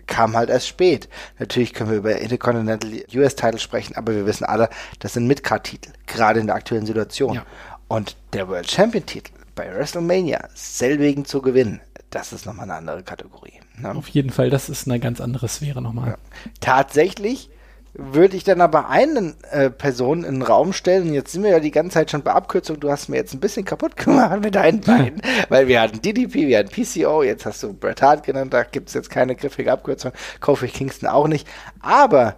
kam 0.06 0.36
halt 0.36 0.50
erst 0.50 0.68
spät. 0.68 1.08
Natürlich 1.38 1.74
können 1.74 1.90
wir 1.90 1.98
über 1.98 2.16
Intercontinental 2.16 2.90
US-Title 3.14 3.58
sprechen, 3.58 3.96
aber 3.96 4.14
wir 4.14 4.26
wissen 4.26 4.44
alle, 4.44 4.68
das 4.98 5.14
sind 5.14 5.26
Midcard-Titel, 5.26 5.90
gerade 6.06 6.40
in 6.40 6.46
der 6.46 6.56
aktuellen 6.56 6.86
Situation. 6.86 7.34
Ja. 7.34 7.46
Und 7.88 8.16
der 8.32 8.48
World 8.48 8.70
Champion-Titel 8.70 9.32
bei 9.54 9.72
WrestleMania 9.74 10.48
selbigen 10.54 11.24
zu 11.24 11.40
gewinnen, 11.40 11.80
das 12.10 12.32
ist 12.32 12.46
nochmal 12.46 12.64
eine 12.64 12.74
andere 12.74 13.02
Kategorie. 13.02 13.60
Ne? 13.78 13.94
Auf 13.94 14.08
jeden 14.08 14.30
Fall, 14.30 14.50
das 14.50 14.68
ist 14.68 14.86
eine 14.86 15.00
ganz 15.00 15.20
andere 15.20 15.48
Sphäre 15.48 15.82
nochmal. 15.82 16.10
Ja. 16.10 16.16
Tatsächlich 16.60 17.50
würde 17.98 18.36
ich 18.36 18.44
dann 18.44 18.60
aber 18.60 18.88
eine 18.88 19.34
äh, 19.50 19.70
Person 19.70 20.22
in 20.22 20.34
den 20.34 20.42
Raum 20.42 20.72
stellen. 20.72 21.08
Und 21.08 21.14
jetzt 21.14 21.32
sind 21.32 21.42
wir 21.42 21.50
ja 21.50 21.60
die 21.60 21.70
ganze 21.70 21.94
Zeit 21.94 22.10
schon 22.10 22.22
bei 22.22 22.32
Abkürzung. 22.32 22.78
Du 22.78 22.90
hast 22.90 23.08
mir 23.08 23.16
jetzt 23.16 23.32
ein 23.32 23.40
bisschen 23.40 23.64
kaputt 23.64 23.96
gemacht 23.96 24.40
mit 24.42 24.54
deinen 24.54 24.80
beiden, 24.80 25.22
weil 25.48 25.66
wir 25.68 25.80
hatten 25.80 26.02
DDP, 26.02 26.46
wir 26.46 26.58
hatten 26.58 26.70
PCO, 26.70 27.22
jetzt 27.22 27.46
hast 27.46 27.62
du 27.62 27.72
Bret 27.72 28.02
Hart 28.02 28.24
genannt, 28.24 28.52
da 28.52 28.64
gibt 28.64 28.88
es 28.88 28.94
jetzt 28.94 29.10
keine 29.10 29.34
griffige 29.34 29.72
Abkürzung. 29.72 30.12
Kofi 30.40 30.68
Kingston 30.68 31.08
auch 31.08 31.26
nicht. 31.26 31.48
Aber 31.80 32.36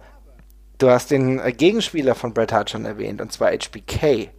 du 0.77 0.89
hast 0.89 1.11
den 1.11 1.39
äh, 1.39 1.51
Gegenspieler 1.51 2.15
von 2.15 2.33
Bret 2.33 2.53
Hart 2.53 2.69
schon 2.69 2.85
erwähnt, 2.85 3.21
und 3.21 3.31
zwar 3.31 3.51
HBK. 3.51 4.29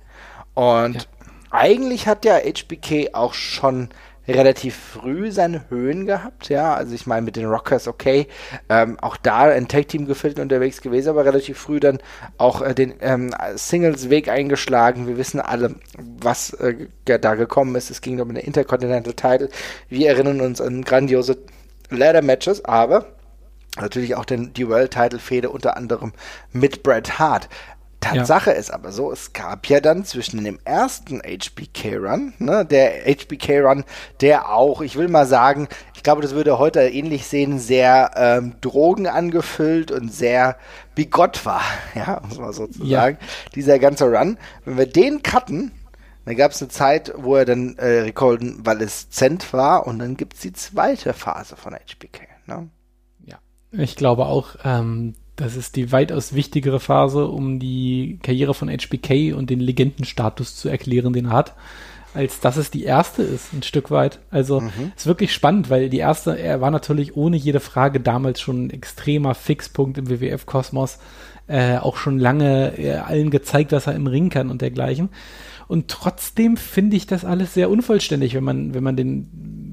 Und 0.54 0.94
ja. 0.94 1.02
eigentlich 1.50 2.06
hat 2.06 2.24
ja 2.24 2.36
HBK 2.36 3.14
auch 3.14 3.34
schon 3.34 3.90
relativ 4.30 4.76
früh 4.76 5.30
seine 5.30 5.68
Höhen 5.68 6.06
gehabt, 6.06 6.48
ja. 6.48 6.74
Also 6.74 6.94
ich 6.94 7.06
meine 7.06 7.22
mit 7.22 7.36
den 7.36 7.46
Rockers, 7.46 7.88
okay, 7.88 8.26
ähm, 8.68 8.98
auch 9.00 9.16
da 9.16 9.42
ein 9.42 9.68
Tag-Team 9.68 10.06
gefüllt 10.06 10.38
unterwegs 10.38 10.80
gewesen, 10.80 11.10
aber 11.10 11.24
relativ 11.24 11.58
früh 11.58 11.80
dann 11.80 11.98
auch 12.38 12.62
äh, 12.62 12.74
den 12.74 12.94
ähm, 13.00 13.34
Singles-Weg 13.54 14.28
eingeschlagen. 14.28 15.06
Wir 15.06 15.16
wissen 15.16 15.40
alle, 15.40 15.74
was 15.98 16.52
äh, 16.54 16.88
da 17.04 17.34
gekommen 17.34 17.74
ist. 17.74 17.90
Es 17.90 18.00
ging 18.00 18.20
um 18.20 18.30
eine 18.30 18.40
Intercontinental 18.40 19.14
Title. 19.14 19.48
Wir 19.88 20.08
erinnern 20.08 20.40
uns 20.40 20.60
an 20.60 20.82
grandiose 20.82 21.38
Ladder-Matches, 21.90 22.64
aber 22.64 23.06
natürlich 23.76 24.14
auch 24.16 24.24
den, 24.24 24.52
die 24.52 24.68
World-Title-Fehde 24.68 25.50
unter 25.50 25.76
anderem 25.76 26.12
mit 26.52 26.82
Bret 26.82 27.18
Hart. 27.18 27.48
Tatsache 28.00 28.50
ja. 28.50 28.56
ist 28.56 28.72
aber 28.72 28.92
so, 28.92 29.12
es 29.12 29.32
gab 29.34 29.66
ja 29.66 29.80
dann 29.80 30.04
zwischen 30.04 30.42
dem 30.42 30.58
ersten 30.64 31.20
HBK-Run, 31.20 32.32
ne, 32.38 32.64
der 32.64 33.04
HBK-Run, 33.04 33.84
der 34.22 34.48
auch, 34.48 34.80
ich 34.80 34.96
will 34.96 35.08
mal 35.08 35.26
sagen, 35.26 35.68
ich 35.94 36.02
glaube, 36.02 36.22
das 36.22 36.34
würde 36.34 36.58
heute 36.58 36.80
ähnlich 36.80 37.26
sehen, 37.26 37.58
sehr 37.58 38.12
ähm, 38.16 38.54
Drogen 38.62 39.06
angefüllt 39.06 39.92
und 39.92 40.12
sehr 40.12 40.56
bigott 40.94 41.44
war, 41.44 41.62
ja, 41.94 42.22
muss 42.26 42.38
man 42.38 42.52
so 42.54 42.66
zu 42.66 42.84
ja. 42.84 43.10
dieser 43.54 43.78
ganze 43.78 44.06
Run. 44.06 44.38
Wenn 44.64 44.78
wir 44.78 44.86
den 44.86 45.22
cutten, 45.22 45.72
dann 46.24 46.36
gab 46.36 46.52
es 46.52 46.62
eine 46.62 46.70
Zeit, 46.70 47.12
wo 47.16 47.36
er 47.36 47.44
dann 47.44 47.76
äh, 47.76 48.00
rekonvaleszent 48.00 49.52
war 49.52 49.86
und 49.86 49.98
dann 49.98 50.16
gibt 50.16 50.34
es 50.34 50.40
die 50.40 50.52
zweite 50.52 51.12
Phase 51.12 51.56
von 51.56 51.74
HBK. 51.74 52.20
Ne? 52.46 52.70
Ja, 53.26 53.38
ich 53.72 53.96
glaube 53.96 54.26
auch, 54.26 54.56
ähm, 54.64 55.14
das 55.40 55.56
ist 55.56 55.76
die 55.76 55.90
weitaus 55.90 56.34
wichtigere 56.34 56.80
Phase, 56.80 57.26
um 57.26 57.58
die 57.58 58.18
Karriere 58.22 58.54
von 58.54 58.68
HBK 58.68 59.34
und 59.34 59.50
den 59.50 59.60
Legendenstatus 59.60 60.56
zu 60.56 60.68
erklären, 60.68 61.12
den 61.12 61.26
er 61.26 61.32
hat, 61.32 61.54
als 62.12 62.40
dass 62.40 62.56
es 62.56 62.70
die 62.70 62.84
erste 62.84 63.22
ist, 63.22 63.52
ein 63.52 63.62
Stück 63.62 63.90
weit. 63.90 64.18
Also 64.30 64.60
mhm. 64.60 64.92
ist 64.96 65.06
wirklich 65.06 65.32
spannend, 65.32 65.70
weil 65.70 65.88
die 65.88 65.98
erste, 65.98 66.38
er 66.38 66.60
war 66.60 66.70
natürlich 66.70 67.16
ohne 67.16 67.36
jede 67.36 67.60
Frage 67.60 68.00
damals 68.00 68.40
schon 68.40 68.66
ein 68.66 68.70
extremer 68.70 69.34
Fixpunkt 69.34 69.96
im 69.96 70.10
WWF-Kosmos, 70.10 70.98
äh, 71.46 71.78
auch 71.78 71.96
schon 71.96 72.18
lange 72.18 72.78
äh, 72.78 72.92
allen 72.96 73.30
gezeigt, 73.30 73.72
was 73.72 73.86
er 73.86 73.94
im 73.94 74.06
Ring 74.06 74.28
kann 74.28 74.50
und 74.50 74.60
dergleichen. 74.60 75.08
Und 75.68 75.88
trotzdem 75.88 76.56
finde 76.56 76.96
ich 76.96 77.06
das 77.06 77.24
alles 77.24 77.54
sehr 77.54 77.70
unvollständig, 77.70 78.34
wenn 78.34 78.44
man, 78.44 78.74
wenn 78.74 78.82
man 78.82 78.96
den, 78.96 79.28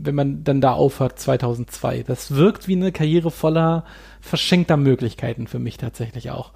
wenn 0.08 0.16
man 0.16 0.44
dann 0.44 0.62
da 0.62 0.74
aufhört 0.74 1.20
2002. 1.20 2.04
Das 2.04 2.34
wirkt 2.34 2.68
wie 2.68 2.76
eine 2.76 2.92
Karriere 2.92 3.30
voller 3.30 3.86
verschenkter 4.22 4.78
Möglichkeiten 4.78 5.46
für 5.46 5.60
mich 5.60 5.78
tatsächlich 5.78 6.32
auch. 6.32 6.54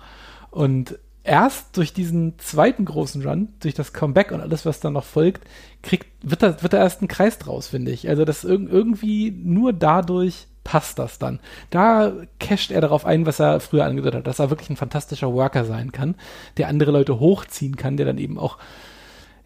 Und 0.50 0.98
erst 1.24 1.78
durch 1.78 1.94
diesen 1.94 2.40
zweiten 2.40 2.86
großen 2.86 3.26
Run, 3.26 3.50
durch 3.60 3.74
das 3.74 3.94
Comeback 3.94 4.32
und 4.32 4.42
alles, 4.42 4.66
was 4.66 4.80
dann 4.80 4.94
noch 4.94 5.04
folgt, 5.04 5.44
kriegt, 5.84 6.08
wird 6.24 6.42
da, 6.42 6.62
wird 6.62 6.74
da 6.74 6.78
erst 6.78 7.02
ein 7.02 7.08
Kreis 7.08 7.38
draus, 7.38 7.68
finde 7.68 7.92
ich. 7.92 8.10
Also 8.10 8.26
das 8.26 8.44
irg 8.44 8.68
irgendwie 8.70 9.32
nur 9.32 9.74
dadurch 9.74 10.48
passt 10.64 11.00
das 11.00 11.20
dann. 11.20 11.40
Da 11.70 12.14
casht 12.40 12.72
er 12.72 12.82
darauf 12.82 13.06
ein, 13.06 13.26
was 13.26 13.40
er 13.40 13.60
früher 13.60 13.86
angedeutet 13.86 14.20
hat, 14.20 14.28
dass 14.28 14.40
er 14.40 14.50
wirklich 14.50 14.70
ein 14.70 14.78
fantastischer 14.78 15.34
Worker 15.34 15.66
sein 15.66 15.92
kann, 15.92 16.16
der 16.58 16.68
andere 16.68 16.92
Leute 16.92 17.20
hochziehen 17.20 17.78
kann, 17.78 17.98
der 17.98 18.06
dann 18.06 18.18
eben 18.18 18.38
auch 18.38 18.58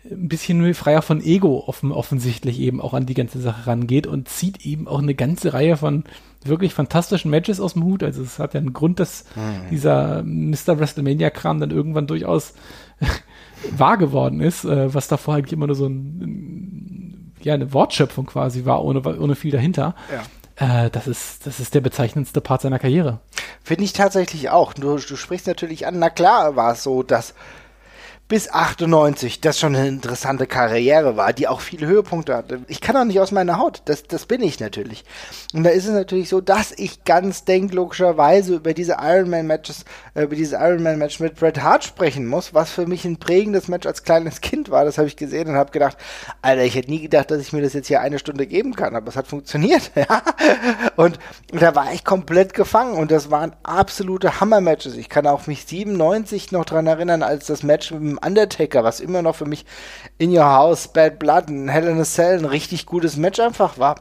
ein 0.10 0.28
bisschen 0.28 0.74
freier 0.74 1.02
von 1.02 1.22
Ego 1.24 1.64
offen, 1.68 1.92
offensichtlich 1.92 2.60
eben 2.60 2.82
auch 2.82 2.94
an 2.94 3.06
die 3.06 3.14
ganze 3.14 3.40
Sache 3.40 3.68
rangeht 3.68 4.08
und 4.08 4.30
zieht 4.30 4.66
eben 4.66 4.88
auch 4.88 5.00
eine 5.00 5.16
ganze 5.16 5.54
Reihe 5.54 5.78
von 5.78 6.04
wirklich 6.44 6.74
fantastischen 6.74 7.32
Matches 7.32 7.60
aus 7.60 7.74
dem 7.74 7.84
Hut. 7.84 8.04
Also 8.04 8.22
es 8.22 8.38
hat 8.38 8.54
ja 8.54 8.60
einen 8.60 8.74
Grund, 8.74 9.00
dass 9.00 9.26
mhm. 9.36 9.70
dieser 9.72 10.24
Mr. 10.24 10.80
WrestleMania-Kram 10.80 11.60
dann 11.60 11.72
irgendwann 11.72 12.08
durchaus 12.08 12.54
wahr 13.72 13.98
geworden 13.98 14.42
ist, 14.42 14.64
äh, 14.64 14.94
was 14.94 15.08
davor 15.08 15.36
eigentlich 15.36 15.54
immer 15.54 15.68
nur 15.68 15.76
so 15.76 15.88
ein, 15.88 17.34
ja, 17.42 17.56
eine 17.56 17.74
Wortschöpfung 17.74 18.28
quasi 18.28 18.66
war, 18.66 18.84
ohne, 18.84 19.02
ohne 19.02 19.36
viel 19.36 19.52
dahinter. 19.52 19.96
Ja. 20.12 20.86
Äh, 20.86 20.90
das, 20.92 21.08
ist, 21.08 21.48
das 21.48 21.60
ist 21.60 21.74
der 21.74 21.82
bezeichnendste 21.82 22.42
Part 22.42 22.62
seiner 22.62 22.80
Karriere. 22.80 23.20
Finde 23.64 23.84
ich 23.84 23.94
tatsächlich 23.94 24.50
auch. 24.50 24.74
Du, 24.74 24.98
du 24.98 25.16
sprichst 25.16 25.48
natürlich 25.48 25.88
an, 25.88 25.98
na 25.98 26.12
klar 26.12 26.56
war 26.56 26.74
es 26.74 26.84
so, 26.84 27.02
dass 27.02 27.34
bis 28.28 28.50
98 28.52 29.40
das 29.40 29.60
schon 29.60 29.76
eine 29.76 29.88
interessante 29.88 30.48
Karriere 30.48 31.16
war, 31.16 31.32
die 31.32 31.48
auch 31.48 31.62
viele 31.62 31.86
Höhepunkte 31.86 32.36
hatte. 32.36 32.62
Ich 32.68 32.82
kann 32.82 32.98
auch 32.98 33.04
nicht 33.04 33.20
aus 33.20 33.32
meiner 33.32 33.60
Haut, 33.60 33.84
das, 33.86 34.04
das 34.04 34.26
bin 34.26 34.42
ich 34.42 34.60
natürlich. 34.60 35.04
Und 35.54 35.64
da 35.64 35.70
ist 35.70 35.86
es 35.86 35.94
natürlich 35.94 36.30
so, 36.30 36.42
dass 36.42 36.72
ich 36.72 37.04
ganz 37.04 37.46
denk 37.46 37.72
logischerweise 37.72 38.56
über 38.56 38.74
diese 38.74 38.98
Ironman-Matches, 39.00 39.86
äh, 40.16 40.24
über 40.24 40.36
dieses 40.36 40.54
Ironman-Match 40.54 41.20
mit 41.20 41.36
Bret 41.36 41.62
Hart 41.62 41.84
sprechen 41.84 42.26
muss, 42.26 42.56
was 42.56 42.72
für 42.72 42.88
mich 42.88 43.06
ein 43.06 43.18
prägendes 43.18 43.68
Match 43.68 43.86
als 43.86 44.02
kleines 44.02 44.42
Kind 44.42 44.72
war. 44.72 44.86
Das 44.86 44.98
habe 44.98 45.08
ich 45.08 45.18
gesehen 45.18 45.50
und 45.50 45.56
habe 45.56 45.72
gedacht, 45.72 45.98
Alter, 46.42 46.64
ich 46.64 46.74
hätte 46.74 46.90
nie 46.90 47.02
gedacht, 47.02 47.30
dass 47.30 47.42
ich 47.42 47.54
mir 47.54 47.62
das 47.62 47.74
jetzt 47.74 47.88
hier 47.88 48.02
eine 48.02 48.18
Stunde 48.18 48.48
geben 48.48 48.76
kann, 48.76 48.96
aber 48.96 49.10
es 49.10 49.16
hat 49.16 49.28
funktioniert. 49.28 49.92
Und 50.96 51.20
da 51.52 51.76
war 51.76 51.94
ich 51.94 52.04
komplett 52.04 52.54
gefangen 52.54 52.94
und 52.94 53.12
das 53.12 53.30
waren 53.30 53.54
absolute 53.64 54.40
Hammer-Matches. 54.40 54.96
Ich 54.96 55.10
kann 55.10 55.28
auch 55.28 55.48
mich 55.48 55.66
97 55.66 56.52
noch 56.52 56.66
dran 56.66 56.88
erinnern, 56.88 57.22
als 57.22 57.48
das 57.48 57.64
Match 57.64 57.92
mit 57.92 58.15
dem 58.16 58.26
Undertaker, 58.26 58.84
was 58.84 59.00
immer 59.00 59.22
noch 59.22 59.36
für 59.36 59.46
mich 59.46 59.66
In 60.18 60.36
Your 60.36 60.46
House, 60.46 60.88
Bad 60.88 61.20
Blood, 61.20 61.50
ein 61.50 61.70
Hell 61.70 61.88
in 61.88 62.00
a 62.00 62.06
Cell 62.06 62.40
ein 62.40 62.46
richtig 62.46 62.86
gutes 62.86 63.18
Match 63.18 63.40
einfach 63.40 63.78
war. 63.78 63.96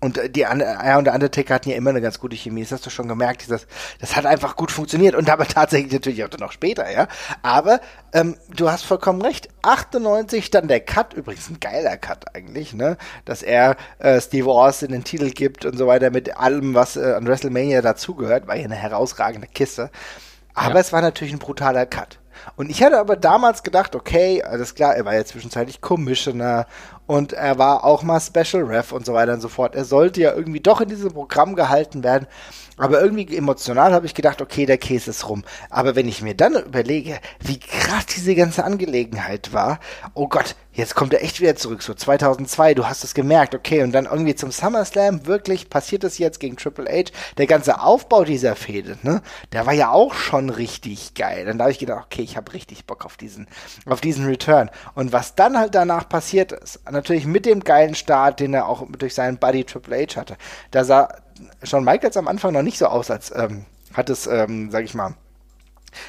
Und 0.00 0.16
äh, 0.16 0.30
die 0.30 0.40
ja, 0.40 0.52
und 0.98 1.04
der 1.04 1.14
Undertaker 1.14 1.54
hatten 1.54 1.70
ja 1.70 1.76
immer 1.76 1.90
eine 1.90 2.00
ganz 2.00 2.20
gute 2.20 2.36
Chemie. 2.36 2.62
Das 2.62 2.72
hast 2.72 2.86
du 2.86 2.90
schon 2.90 3.08
gemerkt. 3.08 3.50
Das, 3.50 3.66
das 4.00 4.14
hat 4.16 4.26
einfach 4.26 4.56
gut 4.56 4.70
funktioniert. 4.70 5.14
Und 5.14 5.28
aber 5.28 5.46
tatsächlich 5.48 5.92
natürlich 5.92 6.24
auch 6.24 6.38
noch 6.38 6.52
später, 6.52 6.90
ja. 6.90 7.08
Aber 7.42 7.80
ähm, 8.12 8.36
du 8.54 8.70
hast 8.70 8.84
vollkommen 8.84 9.20
recht. 9.22 9.48
98 9.62 10.50
dann 10.50 10.68
der 10.68 10.80
Cut, 10.80 11.14
übrigens 11.14 11.50
ein 11.50 11.58
geiler 11.60 11.96
Cut 11.96 12.34
eigentlich, 12.34 12.74
ne? 12.74 12.96
Dass 13.24 13.42
er 13.42 13.76
äh, 13.98 14.20
Steve 14.20 14.50
Austin 14.50 14.92
den 14.92 15.04
Titel 15.04 15.30
gibt 15.30 15.64
und 15.64 15.76
so 15.76 15.86
weiter 15.86 16.10
mit 16.10 16.36
allem, 16.36 16.74
was 16.74 16.96
äh, 16.96 17.14
an 17.14 17.26
WrestleMania 17.26 17.82
dazugehört, 17.82 18.46
war 18.46 18.56
ja 18.56 18.64
eine 18.64 18.76
herausragende 18.76 19.48
Kiste. 19.48 19.90
Aber 20.54 20.74
ja. 20.74 20.80
es 20.80 20.92
war 20.92 21.02
natürlich 21.02 21.32
ein 21.32 21.38
brutaler 21.38 21.86
Cut. 21.86 22.18
Und 22.56 22.70
ich 22.70 22.82
hatte 22.82 22.98
aber 22.98 23.16
damals 23.16 23.62
gedacht, 23.62 23.94
okay, 23.94 24.42
alles 24.42 24.74
klar, 24.74 24.94
er 24.94 25.04
war 25.04 25.14
ja 25.14 25.24
zwischenzeitlich 25.24 25.80
Commissioner 25.80 26.66
und 27.06 27.32
er 27.32 27.58
war 27.58 27.84
auch 27.84 28.02
mal 28.02 28.20
Special 28.20 28.64
Ref 28.64 28.92
und 28.92 29.06
so 29.06 29.14
weiter 29.14 29.32
und 29.32 29.40
so 29.40 29.48
fort. 29.48 29.74
Er 29.74 29.84
sollte 29.84 30.20
ja 30.20 30.34
irgendwie 30.34 30.60
doch 30.60 30.80
in 30.80 30.88
diesem 30.88 31.12
Programm 31.12 31.54
gehalten 31.54 32.02
werden. 32.02 32.26
Aber 32.78 33.00
irgendwie 33.00 33.36
emotional 33.36 33.92
habe 33.92 34.06
ich 34.06 34.14
gedacht, 34.14 34.40
okay, 34.40 34.66
der 34.66 34.78
Käse 34.78 35.10
ist 35.10 35.28
rum. 35.28 35.44
Aber 35.70 35.96
wenn 35.96 36.08
ich 36.08 36.22
mir 36.22 36.34
dann 36.34 36.54
überlege, 36.54 37.18
wie 37.40 37.58
krass 37.58 38.06
diese 38.06 38.34
ganze 38.34 38.64
Angelegenheit 38.64 39.52
war, 39.52 39.80
oh 40.14 40.28
Gott, 40.28 40.54
jetzt 40.72 40.94
kommt 40.94 41.12
er 41.12 41.24
echt 41.24 41.40
wieder 41.40 41.56
zurück, 41.56 41.82
so 41.82 41.92
2002, 41.92 42.74
du 42.74 42.86
hast 42.86 43.02
es 43.02 43.12
gemerkt, 43.12 43.54
okay, 43.54 43.82
und 43.82 43.90
dann 43.90 44.04
irgendwie 44.04 44.36
zum 44.36 44.52
SummerSlam, 44.52 45.26
wirklich 45.26 45.68
passiert 45.68 46.04
es 46.04 46.18
jetzt 46.18 46.38
gegen 46.38 46.56
Triple 46.56 46.88
H, 46.88 47.10
der 47.36 47.48
ganze 47.48 47.80
Aufbau 47.80 48.24
dieser 48.24 48.54
Fehde, 48.54 48.96
ne, 49.02 49.20
der 49.52 49.66
war 49.66 49.72
ja 49.72 49.90
auch 49.90 50.14
schon 50.14 50.50
richtig 50.50 51.14
geil. 51.14 51.44
Dann 51.44 51.58
da 51.58 51.64
habe 51.64 51.72
ich 51.72 51.80
gedacht, 51.80 52.06
okay, 52.06 52.22
ich 52.22 52.36
habe 52.36 52.52
richtig 52.52 52.86
Bock 52.86 53.04
auf 53.04 53.16
diesen, 53.16 53.48
auf 53.86 54.00
diesen 54.00 54.26
Return. 54.26 54.70
Und 54.94 55.12
was 55.12 55.34
dann 55.34 55.58
halt 55.58 55.74
danach 55.74 56.08
passiert 56.08 56.52
ist, 56.52 56.80
natürlich 56.88 57.26
mit 57.26 57.44
dem 57.44 57.64
geilen 57.64 57.96
Start, 57.96 58.38
den 58.38 58.54
er 58.54 58.68
auch 58.68 58.86
durch 58.98 59.14
seinen 59.14 59.38
Buddy 59.38 59.64
Triple 59.64 60.06
H 60.06 60.14
hatte, 60.14 60.36
da 60.70 60.84
sah 60.84 61.08
Shawn 61.62 61.84
Michaels 61.84 62.16
am 62.16 62.28
Anfang 62.28 62.52
noch 62.52 62.62
nicht 62.62 62.78
so 62.78 62.86
aus, 62.86 63.10
als 63.10 63.32
ähm, 63.34 63.64
hat 63.94 64.10
es, 64.10 64.26
ähm, 64.26 64.70
sag 64.70 64.84
ich 64.84 64.94
mal, 64.94 65.14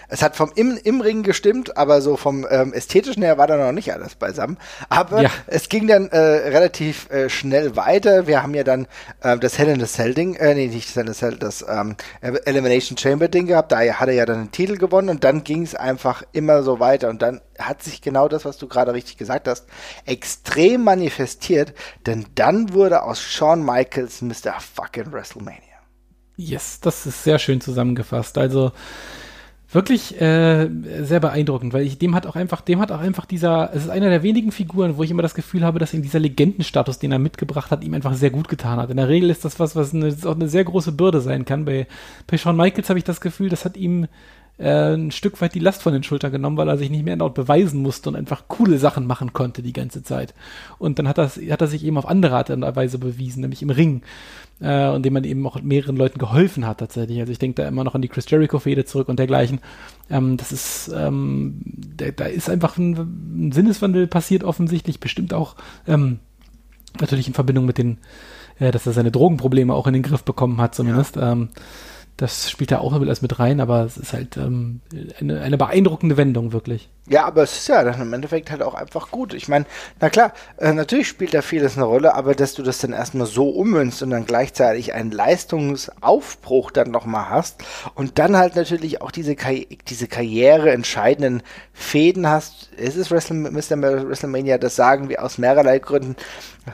es 0.08 0.22
hat 0.22 0.36
vom 0.36 0.52
im, 0.56 0.78
im 0.84 1.02
Ring 1.02 1.24
gestimmt, 1.24 1.78
aber 1.78 2.02
so 2.02 2.18
vom 2.18 2.46
ähm, 2.50 2.74
ästhetischen 2.74 3.24
her 3.24 3.38
war 3.38 3.48
da 3.48 3.58
noch 3.58 3.72
nicht 3.72 3.94
alles 3.94 4.16
beisammen. 4.16 4.58
Aber 4.90 5.22
ja. 5.24 5.30
es 5.48 5.70
ging 5.70 5.88
dann 5.88 6.10
äh, 6.10 6.18
relativ 6.18 7.10
äh, 7.10 7.30
schnell 7.30 7.76
weiter. 7.76 8.28
Wir 8.28 8.44
haben 8.44 8.54
ja 8.54 8.64
dann 8.64 8.88
äh, 9.22 9.38
das 9.38 9.58
Hell 9.58 9.70
in 9.70 9.80
the 9.80 9.86
Cell 9.86 10.14
Ding, 10.14 10.36
äh, 10.36 10.54
nee, 10.54 10.68
nicht 10.68 10.90
das 10.90 10.96
Hell 10.96 11.08
in 11.08 11.14
the 11.14 11.20
Cell, 11.20 11.38
das 11.38 11.66
ähm, 11.68 11.96
Elimination 12.22 12.98
Chamber 12.98 13.28
Ding 13.28 13.48
gehabt. 13.48 13.72
Da 13.72 13.80
hat 13.80 14.08
er 14.08 14.14
ja 14.14 14.26
dann 14.26 14.46
den 14.46 14.52
Titel 14.52 14.78
gewonnen 14.78 15.10
und 15.10 15.24
dann 15.24 15.44
ging 15.44 15.64
es 15.64 15.76
einfach 15.76 16.24
immer 16.32 16.64
so 16.64 16.80
weiter. 16.80 17.10
Und 17.10 17.22
dann 17.22 17.42
hat 17.58 17.84
sich 17.84 18.02
genau 18.02 18.28
das, 18.28 18.46
was 18.46 18.58
du 18.58 18.68
gerade 18.68 18.94
richtig 18.94 19.18
gesagt 19.18 19.48
hast, 19.48 19.66
extrem 20.06 20.84
manifestiert, 20.84 21.74
denn 22.06 22.26
dann 22.36 22.74
wurde 22.74 23.04
aus 23.04 23.22
Shawn 23.22 23.64
Michaels 23.64 24.22
Mr. 24.22 24.60
Fucking 24.60 25.12
WrestleMania. 25.12 25.62
Yes, 26.36 26.80
das 26.80 27.06
ist 27.06 27.24
sehr 27.26 27.38
schön 27.38 27.60
zusammengefasst. 27.60 28.38
Also 28.38 28.72
wirklich 29.72 30.20
äh, 30.20 30.68
sehr 31.02 31.20
beeindruckend, 31.20 31.74
weil 31.74 31.86
ich 31.86 32.00
dem 32.00 32.16
hat 32.16 32.26
auch 32.26 32.36
einfach, 32.36 32.62
dem 32.62 32.80
hat 32.80 32.92
auch 32.92 33.00
einfach 33.00 33.26
dieser, 33.26 33.70
es 33.74 33.84
ist 33.84 33.90
einer 33.90 34.10
der 34.10 34.24
wenigen 34.24 34.52
Figuren, 34.52 34.98
wo 34.98 35.04
ich 35.04 35.12
immer 35.12 35.22
das 35.22 35.36
Gefühl 35.36 35.64
habe, 35.64 35.78
dass 35.78 35.94
ihm 35.94 36.02
dieser 36.02 36.20
Legendenstatus, 36.20 36.98
den 36.98 37.12
er 37.12 37.20
mitgebracht 37.20 37.70
hat, 37.70 37.84
ihm 37.84 37.94
einfach 37.94 38.14
sehr 38.16 38.32
gut 38.32 38.48
getan 38.48 38.80
hat. 38.80 38.90
In 38.90 38.98
der 38.98 39.10
Regel 39.10 39.30
ist 39.30 39.46
das 39.46 39.60
was, 39.60 39.76
was 39.76 39.94
eine, 39.94 40.16
auch 40.26 40.36
eine 40.36 40.50
sehr 40.50 40.64
große 40.64 40.92
Bürde 40.92 41.22
sein 41.22 41.46
kann. 41.46 41.66
Bei, 41.66 41.88
bei 42.26 42.38
Shawn 42.38 42.58
Michaels 42.58 42.90
habe 42.90 43.00
ich 43.00 43.06
das 43.06 43.22
Gefühl, 43.22 43.50
das 43.50 43.64
hat 43.64 43.78
ihm 43.78 44.08
äh, 44.58 44.94
ein 44.96 45.12
Stück 45.12 45.40
weit 45.40 45.54
die 45.54 45.60
Last 45.60 45.84
von 45.84 45.94
den 45.94 46.04
Schultern 46.04 46.32
genommen, 46.32 46.58
weil 46.58 46.68
er 46.68 46.78
sich 46.78 46.90
nicht 46.90 47.06
mehr 47.06 47.18
laut 47.18 47.36
beweisen 47.36 47.82
musste 47.82 48.10
und 48.10 48.16
einfach 48.16 48.44
coole 48.48 48.80
Sachen 48.80 49.06
machen 49.06 49.34
konnte 49.34 49.62
die 49.62 49.74
ganze 49.74 50.02
Zeit. 50.02 50.34
Und 50.80 50.98
dann 50.98 51.08
hat, 51.08 51.20
das, 51.20 51.38
hat 51.38 51.62
er 51.62 51.68
sich 51.68 51.86
eben 51.86 51.98
auf 51.98 52.08
andere 52.08 52.36
Art 52.36 52.50
und 52.50 52.64
Weise 52.76 52.98
bewiesen, 52.98 53.42
nämlich 53.42 53.62
im 53.62 53.70
Ring. 53.70 54.02
Äh, 54.62 54.90
und 54.90 55.04
dem 55.04 55.14
man 55.14 55.24
eben 55.24 55.46
auch 55.48 55.62
mehreren 55.62 55.96
Leuten 55.96 56.20
geholfen 56.20 56.68
hat 56.68 56.80
tatsächlich. 56.80 57.20
Also 57.20 57.32
ich 57.32 57.40
denke 57.40 57.62
da 57.62 57.68
immer 57.68 57.84
noch 57.84 57.96
an 57.96 58.02
die 58.02 58.10
Chris 58.10 58.30
Jericho-Fehde 58.30 58.84
zurück 58.86 59.08
und 59.08 59.18
dergleichen. 59.18 59.60
Ähm, 60.10 60.36
das 60.36 60.52
ist, 60.52 60.92
ähm, 60.94 61.62
da, 61.66 62.12
da 62.12 62.26
ist 62.26 62.50
einfach 62.50 62.78
ein, 62.78 63.48
ein, 63.48 63.52
Sinneswandel 63.54 64.08
passiert 64.08 64.44
offensichtlich, 64.44 65.00
bestimmt 65.00 65.34
auch 65.34 65.56
ähm, 65.88 66.20
natürlich 67.00 67.28
in 67.28 67.34
Verbindung 67.34 67.66
mit 67.66 67.78
den, 67.78 68.00
äh, 68.60 68.72
dass 68.72 68.86
er 68.86 68.92
seine 68.92 69.12
Drogenprobleme 69.12 69.74
auch 69.74 69.88
in 69.88 69.94
den 69.94 70.04
Griff 70.04 70.24
bekommen 70.24 70.60
hat 70.60 70.76
zumindest. 70.76 71.16
Ja. 71.16 71.32
Ähm, 71.32 71.50
das 72.18 72.52
spielt 72.52 72.72
da 72.72 72.80
auch 72.80 72.92
alles 72.92 73.22
mit 73.22 73.40
rein, 73.40 73.62
aber 73.62 73.86
es 73.86 73.96
ist 73.96 74.12
halt 74.12 74.36
ähm, 74.36 74.82
eine, 75.22 75.40
eine 75.40 75.58
beeindruckende 75.58 76.18
Wendung, 76.18 76.52
wirklich. 76.52 76.90
Ja, 77.10 77.26
aber 77.26 77.42
es 77.42 77.58
ist 77.58 77.68
ja 77.68 77.84
dann 77.84 78.00
im 78.00 78.14
Endeffekt 78.14 78.52
halt 78.52 78.62
auch 78.62 78.76
einfach 78.76 79.10
gut. 79.10 79.34
Ich 79.34 79.48
meine, 79.48 79.66
na 80.00 80.12
klar, 80.12 80.32
äh, 80.58 80.74
natürlich 80.74 81.08
spielt 81.08 81.34
da 81.34 81.42
vieles 81.42 81.76
eine 81.76 81.86
Rolle, 81.86 82.14
aber 82.14 82.36
dass 82.36 82.54
du 82.54 82.62
das 82.62 82.78
dann 82.78 82.94
erstmal 82.94 83.26
so 83.26 83.50
ummünzt 83.50 84.04
und 84.04 84.12
dann 84.12 84.28
gleichzeitig 84.28 84.94
einen 84.94 85.10
Leistungsaufbruch 85.10 86.70
dann 86.70 86.92
nochmal 86.92 87.30
hast 87.30 87.64
und 87.96 88.20
dann 88.20 88.38
halt 88.38 88.56
natürlich 88.56 89.02
auch 89.02 89.10
diese, 89.10 89.36
Karri 89.36 89.80
diese 89.88 90.08
Karriere 90.08 90.70
entscheidenden 90.72 91.42
Fäden 91.74 92.28
hast. 92.28 92.70
Es 92.78 92.96
ist 92.96 93.10
Mr. 93.10 93.20
WrestleMania, 93.28 94.60
das 94.60 94.76
sagen 94.76 95.10
wir 95.10 95.24
aus 95.24 95.40
mehrerlei 95.40 95.80
Gründen. 95.80 96.16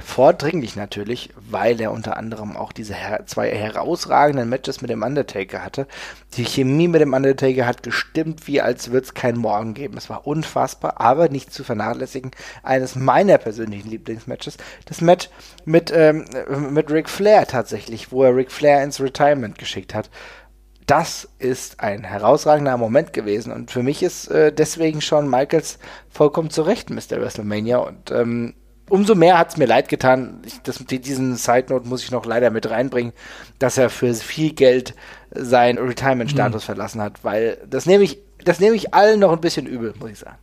Vordringlich 0.04 0.76
natürlich, 0.76 1.30
weil 1.50 1.80
er 1.80 1.92
unter 1.92 2.18
anderem 2.18 2.58
auch 2.58 2.74
diese 2.74 2.94
her 2.94 3.24
zwei 3.28 3.52
herausragenden 3.52 4.50
Matches 4.50 4.82
mit 4.82 4.90
dem 4.90 5.04
Undertaker 5.04 5.64
hatte. 5.64 5.88
Die 6.36 6.44
Chemie 6.44 6.88
mit 6.88 7.02
dem 7.02 7.14
Undertaker 7.14 7.66
hat 7.66 7.84
gestimmt, 7.84 8.48
wie 8.48 8.62
als 8.62 8.92
würde 8.92 9.06
es 9.06 9.14
keinen 9.14 9.38
Morgen 9.38 9.74
geben. 9.74 9.98
Es 9.98 10.10
war 10.10 10.25
unfassbar, 10.26 11.00
aber 11.00 11.30
nicht 11.30 11.54
zu 11.54 11.64
vernachlässigen. 11.64 12.32
Eines 12.64 12.96
meiner 12.96 13.38
persönlichen 13.38 13.90
Lieblingsmatches, 13.90 14.58
das 14.86 15.02
Match 15.02 15.30
mit, 15.66 15.92
ähm, 15.94 16.26
mit 16.72 16.92
Ric 16.92 17.10
Flair 17.10 17.48
tatsächlich, 17.48 18.12
wo 18.12 18.24
er 18.24 18.36
Ric 18.36 18.52
Flair 18.52 18.84
ins 18.84 19.00
Retirement 19.00 19.58
geschickt 19.58 19.94
hat. 19.94 20.10
Das 20.86 21.28
ist 21.40 21.80
ein 21.80 22.04
herausragender 22.04 22.78
Moment 22.78 23.12
gewesen 23.12 23.52
und 23.52 23.72
für 23.72 23.82
mich 23.82 24.04
ist 24.04 24.28
äh, 24.28 24.54
deswegen 24.54 25.02
Shawn 25.02 25.28
Michaels 25.28 25.80
vollkommen 26.10 26.52
zu 26.52 26.62
Recht 26.62 26.92
Mr. 26.92 27.20
WrestleMania 27.20 27.78
und 27.78 28.12
ähm, 28.12 28.54
umso 28.90 29.16
mehr 29.16 29.38
hat 29.38 29.50
es 29.50 29.58
mir 29.58 29.66
leid 29.66 29.90
getan. 29.90 30.42
Ich, 30.46 30.62
das, 30.62 30.84
diesen 30.86 31.36
Side 31.36 31.66
Note 31.70 31.88
muss 31.88 32.04
ich 32.04 32.12
noch 32.12 32.26
leider 32.26 32.52
mit 32.52 32.70
reinbringen, 32.70 33.14
dass 33.60 33.78
er 33.78 33.90
für 33.90 34.14
viel 34.14 34.54
Geld 34.54 34.94
seinen 35.32 35.80
Retirement-Status 35.80 36.64
mhm. 36.64 36.66
verlassen 36.66 37.02
hat, 37.02 37.24
weil 37.24 37.58
das 37.68 37.86
nehme 37.86 38.04
ich 38.04 38.20
das 38.46 38.60
nehme 38.60 38.76
ich 38.76 38.94
allen 38.94 39.20
noch 39.20 39.32
ein 39.32 39.42
bisschen 39.42 39.66
übel, 39.66 39.94
muss 40.00 40.12
ich 40.12 40.20
sagen. 40.20 40.38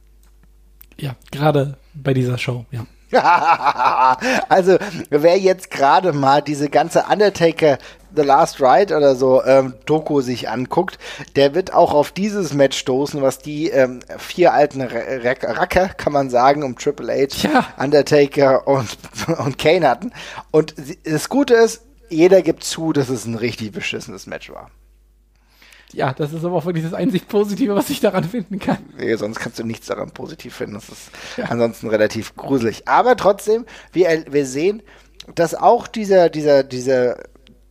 Ja, 0.99 1.17
gerade 1.31 1.79
bei 1.95 2.15
dieser 2.15 2.39
Show, 2.39 2.67
ja. 2.71 2.87
also, 4.49 4.79
wer 5.11 5.39
jetzt 5.39 5.71
gerade 5.71 6.13
mal 6.13 6.41
diese 6.41 6.71
ganze 6.71 7.05
Undertaker 7.11 7.79
The 8.15 8.23
Last 8.23 8.61
Ride 8.61 8.97
oder 8.97 9.17
so 9.17 9.43
ähm, 9.45 9.75
Doku 9.85 10.21
sich 10.21 10.49
anguckt, 10.49 10.99
der 11.37 11.55
wird 11.55 11.75
auch 11.75 11.93
auf 11.93 12.13
dieses 12.13 12.55
Match 12.55 12.79
stoßen, 12.79 13.21
was 13.23 13.39
die 13.39 13.69
ähm, 13.69 14.01
vier 14.19 14.53
alten 14.53 14.81
Racker, 14.81 15.89
kann 15.89 16.13
man 16.13 16.31
sagen, 16.31 16.63
um 16.63 16.77
Triple 16.77 17.13
H, 17.13 17.49
ja. 17.49 17.67
Undertaker 17.79 18.67
und, 18.67 18.89
und 19.39 19.59
Kane 19.59 19.89
hatten. 19.89 20.13
Und 20.51 20.75
das 21.05 21.29
Gute 21.29 21.55
ist, 21.55 21.83
jeder 22.09 22.43
gibt 22.43 22.65
zu, 22.65 22.93
dass 22.93 23.09
es 23.09 23.27
ein 23.27 23.35
richtig 23.35 23.73
beschissenes 23.73 24.27
Match 24.27 24.51
war. 24.51 24.71
Ja, 25.93 26.13
das 26.13 26.33
ist 26.33 26.45
aber 26.45 26.57
auch 26.57 26.65
wirklich 26.65 26.85
das 26.85 26.95
einzig 26.95 27.29
Positive, 27.29 27.75
was 27.75 27.91
ich 27.91 28.01
daran 28.01 28.25
finden 28.25 28.59
kann. 28.59 28.79
Nee, 28.97 29.15
sonst 29.17 29.39
kannst 29.39 29.59
du 29.59 29.65
nichts 29.65 29.87
daran 29.87 30.11
positiv 30.11 30.55
finden. 30.55 30.75
Das 30.75 30.89
ist 30.89 31.11
ja. 31.37 31.47
ansonsten 31.47 31.89
relativ 31.89 32.35
gruselig. 32.37 32.89
Aber 32.89 33.17
trotzdem, 33.17 33.67
wir, 33.93 34.25
wir 34.31 34.47
sehen, 34.47 34.83
dass 35.35 35.55
auch 35.55 35.87
dieser, 35.87 36.31
dieser, 36.31 36.65
dieser 36.65 37.19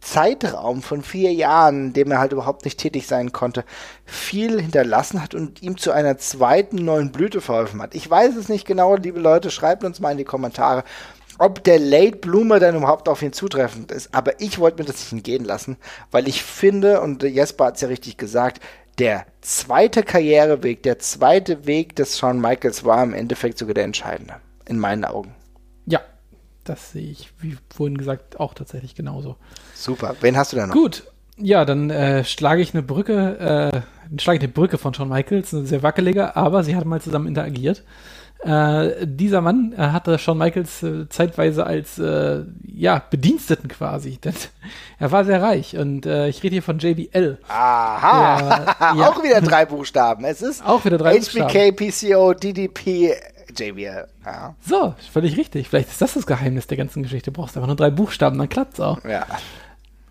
Zeitraum 0.01 0.81
von 0.81 1.03
vier 1.03 1.31
Jahren, 1.31 1.87
in 1.87 1.93
dem 1.93 2.11
er 2.11 2.19
halt 2.19 2.31
überhaupt 2.31 2.65
nicht 2.65 2.79
tätig 2.79 3.05
sein 3.05 3.31
konnte, 3.31 3.63
viel 4.05 4.59
hinterlassen 4.59 5.21
hat 5.21 5.35
und 5.35 5.61
ihm 5.61 5.77
zu 5.77 5.91
einer 5.91 6.17
zweiten 6.17 6.77
neuen 6.77 7.11
Blüte 7.11 7.39
verholfen 7.39 7.81
hat. 7.81 7.93
Ich 7.93 8.09
weiß 8.09 8.35
es 8.35 8.49
nicht 8.49 8.65
genau, 8.65 8.95
liebe 8.95 9.19
Leute, 9.19 9.51
schreibt 9.51 9.83
uns 9.83 9.99
mal 9.99 10.11
in 10.11 10.17
die 10.17 10.23
Kommentare, 10.23 10.83
ob 11.41 11.63
der 11.63 11.79
Late 11.79 12.17
Bloomer 12.17 12.59
dann 12.59 12.75
überhaupt 12.75 13.09
auf 13.09 13.23
ihn 13.23 13.33
zutreffend 13.33 13.91
ist. 13.91 14.13
Aber 14.13 14.39
ich 14.39 14.59
wollte 14.59 14.77
mir 14.77 14.85
das 14.85 14.99
nicht 14.99 15.11
entgehen 15.11 15.43
lassen, 15.43 15.77
weil 16.11 16.27
ich 16.27 16.43
finde, 16.43 17.01
und 17.01 17.23
Jesper 17.23 17.65
hat 17.65 17.75
es 17.75 17.81
ja 17.81 17.87
richtig 17.87 18.17
gesagt, 18.17 18.61
der 18.99 19.25
zweite 19.41 20.03
Karriereweg, 20.03 20.83
der 20.83 20.99
zweite 20.99 21.65
Weg 21.65 21.95
des 21.95 22.19
Shawn 22.19 22.39
Michaels 22.39 22.85
war 22.85 23.01
im 23.01 23.15
Endeffekt 23.15 23.57
sogar 23.57 23.73
der 23.73 23.85
entscheidende. 23.85 24.35
In 24.67 24.77
meinen 24.77 25.03
Augen. 25.03 25.33
Ja, 25.87 26.01
das 26.63 26.91
sehe 26.91 27.09
ich, 27.09 27.33
wie 27.39 27.57
vorhin 27.75 27.97
gesagt, 27.97 28.39
auch 28.39 28.53
tatsächlich 28.53 28.93
genauso. 28.93 29.35
Super. 29.73 30.15
Wen 30.21 30.37
hast 30.37 30.53
du 30.53 30.57
da 30.57 30.67
noch? 30.67 30.75
Gut. 30.75 31.05
Ja, 31.37 31.65
dann 31.65 31.89
äh, 31.89 32.23
schlage 32.23 32.61
ich 32.61 32.75
eine 32.75 32.83
Brücke, 32.83 33.83
äh, 34.13 34.19
schlage 34.21 34.37
ich 34.37 34.43
eine 34.43 34.53
Brücke 34.53 34.77
von 34.77 34.93
Shawn 34.93 35.09
Michaels, 35.09 35.55
eine 35.55 35.65
sehr 35.65 35.81
wackelige, 35.81 36.35
aber 36.35 36.63
sie 36.63 36.75
hatten 36.75 36.87
mal 36.87 37.01
zusammen 37.01 37.25
interagiert. 37.25 37.83
Äh, 38.43 39.05
dieser 39.05 39.41
Mann 39.41 39.73
äh, 39.77 39.77
hatte 39.77 40.17
Shawn 40.17 40.39
Michaels 40.39 40.81
äh, 40.81 41.07
zeitweise 41.09 41.65
als 41.65 41.99
äh, 41.99 42.43
ja, 42.73 43.03
Bediensteten 43.09 43.67
quasi. 43.67 44.17
Denn 44.23 44.33
er 44.97 45.11
war 45.11 45.25
sehr 45.25 45.41
reich 45.41 45.77
und 45.77 46.07
äh, 46.07 46.27
ich 46.27 46.41
rede 46.41 46.53
hier 46.53 46.63
von 46.63 46.79
JBL. 46.79 47.37
Aha, 47.47 48.39
der, 48.39 48.75
ja. 48.97 49.09
auch 49.09 49.23
wieder 49.23 49.41
drei 49.41 49.65
Buchstaben. 49.65 50.25
Es 50.25 50.41
ist 50.41 50.65
auch 50.65 50.83
wieder 50.85 50.97
drei 50.97 51.19
HBK, 51.19 51.71
PCO, 51.71 52.33
DDP, 52.33 53.15
JBL. 53.55 54.07
Ja. 54.25 54.55
So, 54.61 54.95
völlig 55.11 55.37
richtig. 55.37 55.69
Vielleicht 55.69 55.89
ist 55.89 56.01
das 56.01 56.15
das 56.15 56.25
Geheimnis 56.25 56.65
der 56.65 56.77
ganzen 56.77 57.03
Geschichte. 57.03 57.31
Du 57.31 57.39
brauchst 57.39 57.55
einfach 57.55 57.67
nur 57.67 57.75
drei 57.75 57.91
Buchstaben, 57.91 58.39
dann 58.39 58.49
klappt's 58.49 58.79
auch. 58.79 59.03
Ja. 59.03 59.27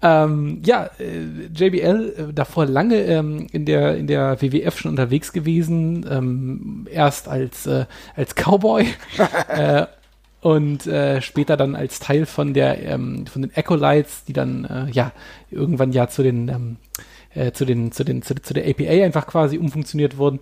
Ähm, 0.02 0.62
ja, 0.64 0.88
äh, 0.98 1.46
JBL 1.54 2.30
äh, 2.30 2.32
davor 2.32 2.64
lange 2.64 2.96
ähm, 3.02 3.46
in 3.52 3.66
der 3.66 3.96
in 3.96 4.06
der 4.06 4.40
WWF 4.40 4.78
schon 4.78 4.90
unterwegs 4.92 5.32
gewesen, 5.32 6.06
ähm, 6.10 6.88
erst 6.90 7.28
als 7.28 7.66
äh, 7.66 7.84
als 8.16 8.34
Cowboy 8.34 8.86
äh, 9.48 9.86
und 10.40 10.86
äh, 10.86 11.20
später 11.20 11.58
dann 11.58 11.76
als 11.76 11.98
Teil 11.98 12.24
von 12.24 12.54
der 12.54 12.82
ähm, 12.82 13.26
von 13.26 13.42
den 13.42 13.52
Acolytes, 13.54 14.24
die 14.24 14.32
dann 14.32 14.64
äh, 14.64 14.90
ja 14.90 15.12
irgendwann 15.50 15.92
ja 15.92 16.08
zu 16.08 16.22
den 16.22 16.48
ähm, 16.48 16.76
äh, 17.34 17.52
zu 17.52 17.66
den 17.66 17.92
zu 17.92 18.02
den 18.02 18.22
zu, 18.22 18.34
zu 18.36 18.54
der 18.54 18.66
APA 18.68 19.04
einfach 19.04 19.26
quasi 19.26 19.58
umfunktioniert 19.58 20.16
wurden 20.16 20.40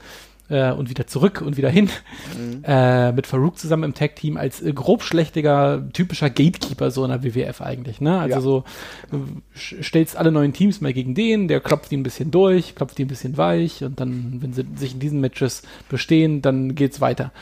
äh, 0.49 0.73
und 0.73 0.91
wieder 0.91 1.07
zurück 1.07 1.43
und 1.45 1.57
wieder 1.57 1.71
hin. 1.71 1.91
Mhm. 2.37 2.65
Äh, 2.65 3.13
mit 3.13 3.27
Farouk 3.27 3.59
zusammen 3.59 3.85
im 3.85 3.95
Tag-Team 3.95 4.37
als 4.37 4.63
äh, 4.63 4.73
grobschlächtiger, 4.73 5.89
typischer 5.93 6.31
Gatekeeper 6.31 6.91
so 6.91 7.05
in 7.05 7.11
der 7.11 7.23
WWF 7.23 7.61
eigentlich. 7.61 8.01
Ne? 8.01 8.19
Also 8.19 8.35
ja. 8.35 8.41
so, 8.41 8.65
äh, 9.13 9.83
stellst 9.83 10.17
alle 10.17 10.33
neuen 10.33 10.53
Teams 10.53 10.81
mal 10.81 10.93
gegen 10.93 11.15
den, 11.15 11.49
der 11.49 11.61
klopft 11.61 11.91
die 11.91 11.97
ein 11.97 12.03
bisschen 12.03 12.31
durch, 12.31 12.75
klopft 12.75 12.99
die 12.99 13.05
ein 13.05 13.09
bisschen 13.09 13.37
weich 13.37 13.85
und 13.85 14.01
dann, 14.01 14.39
wenn 14.41 14.53
sie 14.53 14.65
sich 14.77 14.95
in 14.95 15.01
diesen 15.01 15.21
Matches 15.21 15.63
bestehen, 15.89 16.43
dann 16.43 16.75
geht's 16.75 17.01
weiter. 17.01 17.33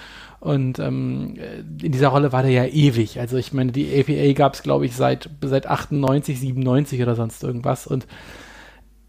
Und 0.41 0.79
ähm, 0.79 1.35
in 1.83 1.93
dieser 1.93 2.09
Rolle 2.09 2.33
war 2.33 2.43
der 2.43 2.53
ja 2.53 2.65
ewig. 2.67 3.19
Also 3.19 3.37
ich 3.37 3.53
meine, 3.53 3.73
die 3.73 3.99
APA 3.99 4.33
gab 4.33 4.55
es, 4.55 4.63
glaube 4.63 4.87
ich, 4.87 4.95
seit, 4.95 5.29
seit 5.41 5.67
98, 5.67 6.39
97 6.39 7.03
oder 7.03 7.17
sonst 7.17 7.43
irgendwas. 7.43 7.87
Und 7.87 8.07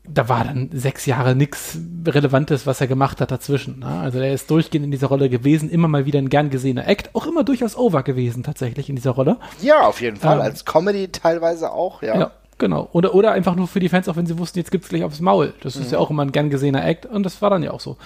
da 0.08 0.30
war 0.30 0.44
dann 0.44 0.70
sechs 0.74 1.06
Jahre 1.06 1.36
nichts 1.36 1.78
Relevantes, 2.06 2.66
was 2.66 2.82
er 2.82 2.88
gemacht 2.88 3.22
hat 3.22 3.32
dazwischen. 3.32 3.80
Ne? 3.80 3.88
Also 3.88 4.20
er 4.20 4.34
ist 4.34 4.50
durchgehend 4.50 4.86
in 4.86 4.92
dieser 4.92 5.08
Rolle 5.08 5.30
gewesen, 5.30 5.70
immer 5.70 5.88
mal 5.88 6.06
wieder 6.06 6.20
ein 6.20 6.30
gern 6.30 6.50
gesehener 6.50 6.88
Act, 6.88 7.10
auch 7.14 7.28
immer 7.28 7.44
durchaus 7.44 7.76
over 7.76 8.04
gewesen 8.04 8.44
tatsächlich 8.44 8.90
in 8.90 8.96
dieser 8.96 9.12
Rolle. 9.12 9.38
Ja, 9.62 9.82
auf 9.88 10.02
jeden 10.02 10.18
Fall. 10.18 10.38
Ähm, 10.38 10.42
Als 10.42 10.66
Comedy 10.66 11.10
teilweise 11.10 11.72
auch, 11.72 12.02
ja. 12.02 12.20
ja. 12.20 12.32
Genau. 12.58 12.90
Oder, 12.92 13.14
oder 13.14 13.34
einfach 13.34 13.56
nur 13.56 13.68
für 13.68 13.80
die 13.80 13.90
Fans, 13.90 14.10
auch 14.10 14.16
wenn 14.16 14.26
sie 14.26 14.40
wussten, 14.40 14.58
jetzt 14.58 14.72
gibt's 14.72 14.90
gleich 14.90 15.04
aufs 15.04 15.20
Maul. 15.20 15.54
Das 15.62 15.76
mhm. 15.76 15.84
ist 15.84 15.92
ja 15.92 16.00
auch 16.00 16.10
immer 16.10 16.24
ein 16.24 16.32
gern 16.32 16.50
gesehener 16.50 16.84
Act 16.86 17.06
und 17.06 17.24
das 17.24 17.42
war 17.42 17.50
dann 17.50 17.62
ja 17.62 17.72
auch 17.72 17.80
so. 17.80 17.98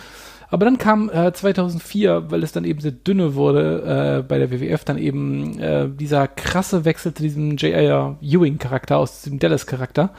Aber 0.49 0.65
dann 0.65 0.77
kam 0.77 1.09
äh, 1.09 1.31
2004, 1.31 2.29
weil 2.29 2.43
es 2.43 2.51
dann 2.51 2.65
eben 2.65 2.81
sehr 2.81 2.91
dünne 2.91 3.35
wurde 3.35 4.17
äh, 4.19 4.21
bei 4.21 4.37
der 4.37 4.51
WWF, 4.51 4.83
dann 4.83 4.97
eben 4.97 5.57
äh, 5.59 5.87
dieser 5.87 6.27
krasse 6.27 6.83
Wechsel 6.83 7.13
zu 7.13 7.23
diesem 7.23 7.55
J.R. 7.55 8.17
Ewing-Charakter 8.21 8.97
aus 8.97 9.21
dem 9.21 9.39
Dallas-Charakter. 9.39 10.09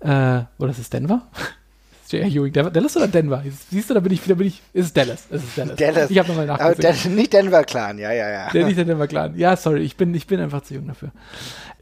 Äh, 0.00 0.42
oder 0.58 0.70
ist 0.70 0.78
es 0.78 0.90
Denver? 0.90 1.22
J.R. 2.10 2.26
Ewing, 2.26 2.52
Dallas 2.52 2.96
oder 2.96 3.06
Denver? 3.06 3.42
Siehst 3.70 3.88
du, 3.88 3.94
da 3.94 4.00
bin 4.00 4.12
ich 4.12 4.24
wieder, 4.24 4.34
bin 4.34 4.48
ich, 4.48 4.60
ist 4.72 4.86
es 4.86 4.92
Dallas, 4.92 5.26
ist 5.30 5.44
es 5.44 5.54
Dallas. 5.54 5.76
Dallas. 5.76 6.10
Ich 6.10 6.18
habe 6.18 6.28
nochmal 6.28 6.46
nachgedacht. 6.46 7.04
Den, 7.04 7.14
nicht 7.14 7.32
Denver 7.32 7.62
Clan, 7.62 7.98
ja, 7.98 8.12
ja, 8.12 8.28
ja. 8.28 8.50
Der, 8.50 8.66
nicht 8.66 8.78
der 8.78 8.84
Denver 8.86 9.06
Clan. 9.06 9.38
Ja, 9.38 9.56
sorry, 9.56 9.82
ich 9.82 9.96
bin, 9.96 10.12
ich 10.14 10.26
bin 10.26 10.40
einfach 10.40 10.62
zu 10.62 10.74
jung 10.74 10.88
dafür. 10.88 11.10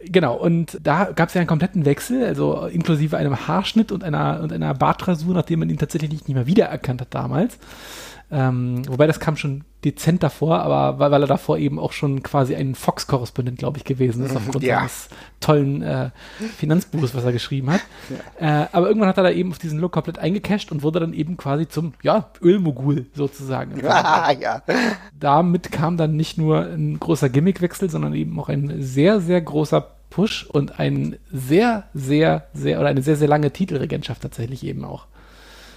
Genau, 0.04 0.37
und 0.37 0.78
da 0.83 1.12
gab 1.14 1.28
es 1.28 1.35
ja 1.35 1.40
einen 1.40 1.48
kompletten 1.48 1.85
Wechsel, 1.87 2.24
also 2.24 2.66
inklusive 2.66 3.16
einem 3.16 3.48
Haarschnitt 3.48 3.90
und 3.90 4.04
einer, 4.04 4.40
und 4.42 4.52
einer 4.52 4.74
Bartrasur, 4.74 5.35
nachdem 5.35 5.61
man 5.61 5.70
ihn 5.70 5.78
tatsächlich 5.78 6.11
nicht 6.11 6.28
mehr 6.28 6.46
wiedererkannt 6.46 7.00
hat 7.00 7.14
damals. 7.14 7.59
Ähm, 8.31 8.83
wobei 8.88 9.07
das 9.07 9.21
kam 9.21 9.37
schon 9.37 9.64
dezent 9.85 10.23
davor, 10.23 10.61
aber 10.61 10.99
weil, 10.99 11.11
weil, 11.11 11.23
er 11.23 11.29
davor 11.29 11.57
eben 11.57 11.79
auch 11.79 11.93
schon 11.93 12.23
quasi 12.23 12.55
ein 12.55 12.75
Fox-Korrespondent, 12.75 13.59
glaube 13.59 13.79
ich, 13.79 13.85
gewesen 13.85 14.25
ist, 14.25 14.37
aufgrund 14.37 14.64
ja. 14.64 14.79
seines 14.79 15.09
tollen 15.41 15.83
äh, 15.83 16.11
Finanzbuches, 16.57 17.14
was 17.14 17.25
er 17.25 17.33
geschrieben 17.33 17.71
hat. 17.71 17.81
Ja. 18.41 18.64
Äh, 18.64 18.67
aber 18.73 18.88
irgendwann 18.88 19.09
hat 19.09 19.17
er 19.17 19.23
da 19.23 19.31
eben 19.31 19.51
auf 19.51 19.59
diesen 19.59 19.79
Look 19.79 19.93
komplett 19.93 20.19
eingecasht 20.19 20.73
und 20.73 20.83
wurde 20.83 21.01
dann 21.01 21.14
eben 21.14 21.37
quasi 21.37 21.69
zum, 21.69 21.95
ja, 22.03 22.31
Ölmogul 22.43 23.07
sozusagen. 23.14 23.81
Ja, 23.83 24.31
ja. 24.38 24.62
Damit 25.19 25.73
kam 25.73 25.97
dann 25.97 26.17
nicht 26.17 26.37
nur 26.37 26.67
ein 26.67 26.99
großer 26.99 27.31
Gimmickwechsel, 27.31 27.88
sondern 27.88 28.14
eben 28.14 28.38
auch 28.38 28.49
ein 28.49 28.83
sehr, 28.83 29.21
sehr 29.21 29.41
großer 29.41 29.81
Push 30.11 30.45
und 30.45 30.79
ein 30.79 31.17
sehr, 31.33 31.85
sehr, 31.95 32.49
sehr, 32.53 32.81
oder 32.81 32.88
eine 32.88 33.03
sehr, 33.03 33.17
sehr 33.17 33.29
lange 33.29 33.53
Titelregentschaft 33.53 34.23
tatsächlich 34.23 34.64
eben 34.64 34.85
auch 34.85 35.07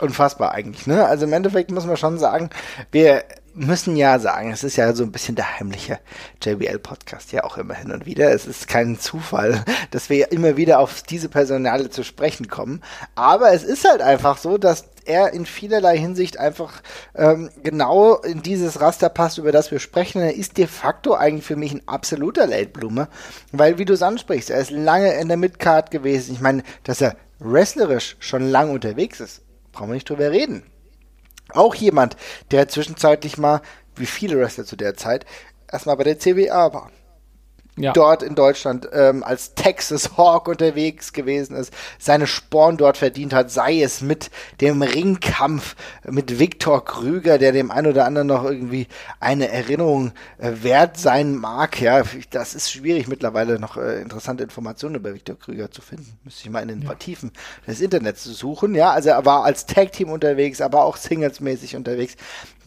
unfassbar 0.02 0.52
eigentlich, 0.52 0.88
ne? 0.88 1.06
Also 1.06 1.26
im 1.26 1.34
Endeffekt 1.34 1.72
muss 1.72 1.86
man 1.86 1.98
schon 1.98 2.18
sagen, 2.20 2.50
wir 2.92 3.24
müssen 3.54 3.96
ja 3.96 4.20
sagen, 4.20 4.52
es 4.52 4.64
ist 4.64 4.78
ja 4.78 4.94
so 4.94 5.04
ein 5.04 5.12
bisschen 5.12 5.36
der 5.36 5.60
heimliche 5.60 6.00
JBL-Podcast, 6.42 7.32
ja 7.32 7.44
auch 7.44 7.58
immer 7.58 7.74
hin 7.74 7.92
und 7.92 8.06
wieder. 8.06 8.32
Es 8.32 8.46
ist 8.46 8.68
kein 8.68 9.00
Zufall, 9.00 9.64
dass 9.92 10.10
wir 10.10 10.32
immer 10.32 10.58
wieder 10.58 10.80
auf 10.80 11.02
diese 11.02 11.30
Personale 11.30 11.90
zu 11.90 12.04
sprechen 12.04 12.48
kommen. 12.48 12.82
Aber 13.16 13.54
es 13.54 13.64
ist 13.64 13.88
halt 13.88 14.02
einfach 14.02 14.38
so, 14.38 14.58
dass 14.58 14.86
er 15.06 15.34
in 15.34 15.46
vielerlei 15.46 15.98
Hinsicht 15.98 16.40
einfach 16.40 16.82
ähm, 17.16 17.50
genau 17.64 18.16
in 18.18 18.42
dieses 18.42 18.80
Raster 18.80 19.10
passt, 19.10 19.38
über 19.38 19.52
das 19.52 19.72
wir 19.72 19.80
sprechen. 19.80 20.22
Er 20.22 20.36
ist 20.36 20.58
de 20.58 20.68
facto 20.68 21.16
eigentlich 21.16 21.46
für 21.46 21.56
mich 21.56 21.74
ein 21.74 21.88
absoluter 21.88 22.48
Late 22.48 22.70
Bloomer, 22.70 23.10
weil 23.52 23.78
wie 23.78 23.86
du 23.86 23.94
es 23.94 24.04
ansprichst, 24.04 24.50
er 24.50 24.62
ist 24.62 24.72
lange 24.72 25.14
in 25.16 25.28
der 25.28 25.38
Midcard 25.38 25.92
gewesen. 25.92 26.34
Ich 26.34 26.42
meine, 26.42 26.64
dass 26.84 27.02
er 27.02 27.16
wrestlerisch 27.40 28.16
schon 28.20 28.48
lange 28.50 28.72
unterwegs 28.72 29.20
ist, 29.20 29.42
brauchen 29.72 29.90
wir 29.90 29.96
nicht 29.96 30.10
drüber 30.10 30.32
reden. 30.32 30.64
Auch 31.50 31.76
jemand, 31.76 32.16
der 32.52 32.68
zwischenzeitlich 32.68 33.38
mal, 33.38 33.62
wie 33.96 34.06
viele 34.06 34.40
Wrestler 34.40 34.66
zu 34.66 34.76
der 34.76 34.96
Zeit, 34.96 35.26
erstmal 35.72 35.98
bei 35.98 36.04
der 36.04 36.20
CWA 36.20 36.74
war 36.74 36.92
ja. 37.78 37.94
dort 37.94 38.24
in 38.24 38.36
Deutschland 38.36 38.90
ähm, 38.92 39.24
als 39.24 39.56
Texas 39.56 40.18
Hawk 40.18 40.48
unterwegs 40.48 41.14
gewesen 41.14 41.56
ist, 41.56 41.74
seine 42.00 42.28
Sporn 42.28 42.78
dort 42.78 42.98
verdient 42.98 43.34
hat, 43.34 43.50
sei 43.52 43.82
es 43.82 44.02
mit 44.02 44.30
dem 44.60 44.82
Ringkampf 44.82 45.76
mit 46.06 46.40
Viktor 46.40 46.84
Krüger, 46.84 47.38
der 47.38 47.52
dem 47.52 47.72
einen 47.72 47.88
oder 47.88 48.06
anderen 48.06 48.28
noch 48.28 48.44
irgendwie 48.44 48.88
eine 49.20 49.50
Erinnerung 49.50 50.12
äh, 50.38 50.52
wert 50.62 50.98
sein 50.98 51.36
mag. 51.36 51.80
Ja, 51.82 52.04
das 52.32 52.56
ist 52.56 52.72
schwierig 52.72 53.08
mittlerweile 53.08 53.60
noch 53.60 53.78
äh, 53.78 54.02
interessante 54.02 54.44
Informationen 54.44 54.96
über 54.96 55.14
Viktor 55.14 55.38
Krüger 55.38 55.72
zu 55.72 55.82
finden. 55.82 56.20
Müsste 56.24 56.44
ich 56.44 56.50
mal 56.50 56.62
in 56.62 56.68
den 56.68 56.82
ja. 56.82 56.94
Tiefen 56.96 57.32
des 57.68 57.82
Internets 57.82 58.24
suchen. 58.24 58.76
Ja, 58.76 58.92
also 58.92 59.10
er 59.10 59.26
war 59.26 59.44
als 59.44 59.66
Tag 59.66 59.94
Team 59.94 60.10
unterwegs, 60.10 60.62
aber 60.62 60.84
auch 60.84 60.98
Singles-mäßig 60.98 61.76
unterwegs 61.76 62.16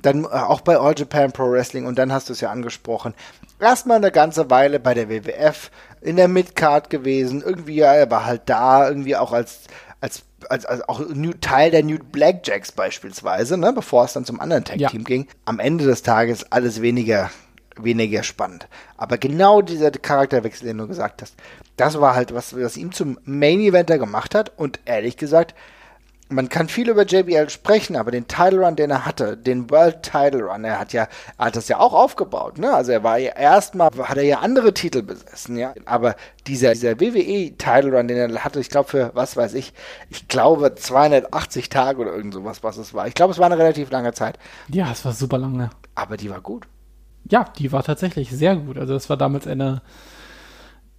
dann 0.04 0.24
äh, 0.24 0.28
auch 0.28 0.60
bei 0.60 0.78
All 0.78 0.94
Japan 0.96 1.32
Pro 1.32 1.50
Wrestling 1.50 1.86
und 1.86 1.98
dann 1.98 2.12
hast 2.12 2.28
du 2.28 2.32
es 2.32 2.40
ja 2.40 2.50
angesprochen, 2.50 3.14
erstmal 3.60 3.98
eine 3.98 4.10
ganze 4.10 4.50
Weile 4.50 4.80
bei 4.80 4.94
der 4.94 5.08
WWF 5.08 5.70
in 6.00 6.16
der 6.16 6.28
Midcard 6.28 6.90
gewesen. 6.90 7.42
Irgendwie, 7.42 7.76
ja, 7.76 7.94
er 7.94 8.10
war 8.10 8.26
halt 8.26 8.42
da, 8.46 8.88
irgendwie 8.88 9.16
auch 9.16 9.32
als, 9.32 9.62
als, 10.00 10.24
als, 10.48 10.66
als 10.66 10.88
auch 10.88 11.00
New, 11.00 11.32
Teil 11.40 11.70
der 11.70 11.82
New 11.82 11.98
Blackjacks 11.98 12.72
beispielsweise, 12.72 13.56
ne, 13.56 13.72
bevor 13.72 14.04
es 14.04 14.12
dann 14.12 14.24
zum 14.24 14.40
anderen 14.40 14.64
Tag-Team 14.64 15.00
ja. 15.00 15.04
ging. 15.04 15.28
Am 15.44 15.58
Ende 15.58 15.84
des 15.84 16.02
Tages 16.02 16.50
alles 16.52 16.82
weniger 16.82 17.30
weniger 17.76 18.22
spannend. 18.22 18.68
Aber 18.96 19.18
genau 19.18 19.60
dieser 19.60 19.90
Charakterwechsel, 19.90 20.68
den 20.68 20.78
du 20.78 20.86
gesagt 20.86 21.22
hast, 21.22 21.34
das 21.76 22.00
war 22.00 22.14
halt 22.14 22.32
was, 22.34 22.56
was 22.56 22.76
ihm 22.76 22.92
zum 22.92 23.18
Main 23.24 23.60
Eventer 23.60 23.98
gemacht 23.98 24.34
hat. 24.34 24.52
Und 24.56 24.80
ehrlich 24.84 25.16
gesagt, 25.16 25.54
man 26.28 26.48
kann 26.48 26.68
viel 26.68 26.88
über 26.88 27.04
JBL 27.04 27.50
sprechen, 27.50 27.96
aber 27.96 28.10
den 28.10 28.26
Title 28.26 28.64
Run, 28.64 28.76
den 28.76 28.90
er 28.90 29.04
hatte, 29.04 29.36
den 29.36 29.70
World 29.70 30.02
Title 30.02 30.44
Run, 30.44 30.64
er 30.64 30.78
hat 30.78 30.92
ja, 30.92 31.06
er 31.38 31.46
hat 31.46 31.56
das 31.56 31.68
ja 31.68 31.78
auch 31.78 31.92
aufgebaut, 31.92 32.58
ne? 32.58 32.72
Also 32.72 32.92
er 32.92 33.04
war 33.04 33.18
ja 33.18 33.32
erstmal, 33.32 33.90
hat 33.96 34.16
er 34.16 34.24
ja 34.24 34.38
andere 34.38 34.72
Titel 34.72 35.02
besessen, 35.02 35.56
ja. 35.56 35.74
Aber 35.84 36.16
dieser, 36.46 36.72
dieser 36.72 36.98
WWE 37.00 37.52
Title 37.58 37.96
Run, 37.96 38.08
den 38.08 38.16
er 38.16 38.44
hatte, 38.44 38.60
ich 38.60 38.70
glaube 38.70 38.88
für, 38.88 39.10
was 39.14 39.36
weiß 39.36 39.54
ich, 39.54 39.74
ich 40.08 40.26
glaube 40.28 40.74
280 40.74 41.68
Tage 41.68 42.00
oder 42.00 42.14
irgend 42.14 42.34
sowas, 42.34 42.62
was 42.62 42.78
es 42.78 42.94
war. 42.94 43.06
Ich 43.06 43.14
glaube, 43.14 43.32
es 43.32 43.38
war 43.38 43.46
eine 43.46 43.58
relativ 43.58 43.90
lange 43.90 44.12
Zeit. 44.12 44.38
Ja, 44.68 44.90
es 44.90 45.04
war 45.04 45.12
super 45.12 45.38
lange. 45.38 45.70
Aber 45.94 46.16
die 46.16 46.30
war 46.30 46.40
gut. 46.40 46.66
Ja, 47.30 47.44
die 47.58 47.72
war 47.72 47.82
tatsächlich 47.82 48.30
sehr 48.30 48.56
gut. 48.56 48.78
Also 48.78 48.94
es 48.94 49.08
war 49.08 49.16
damals 49.16 49.46
eine, 49.46 49.82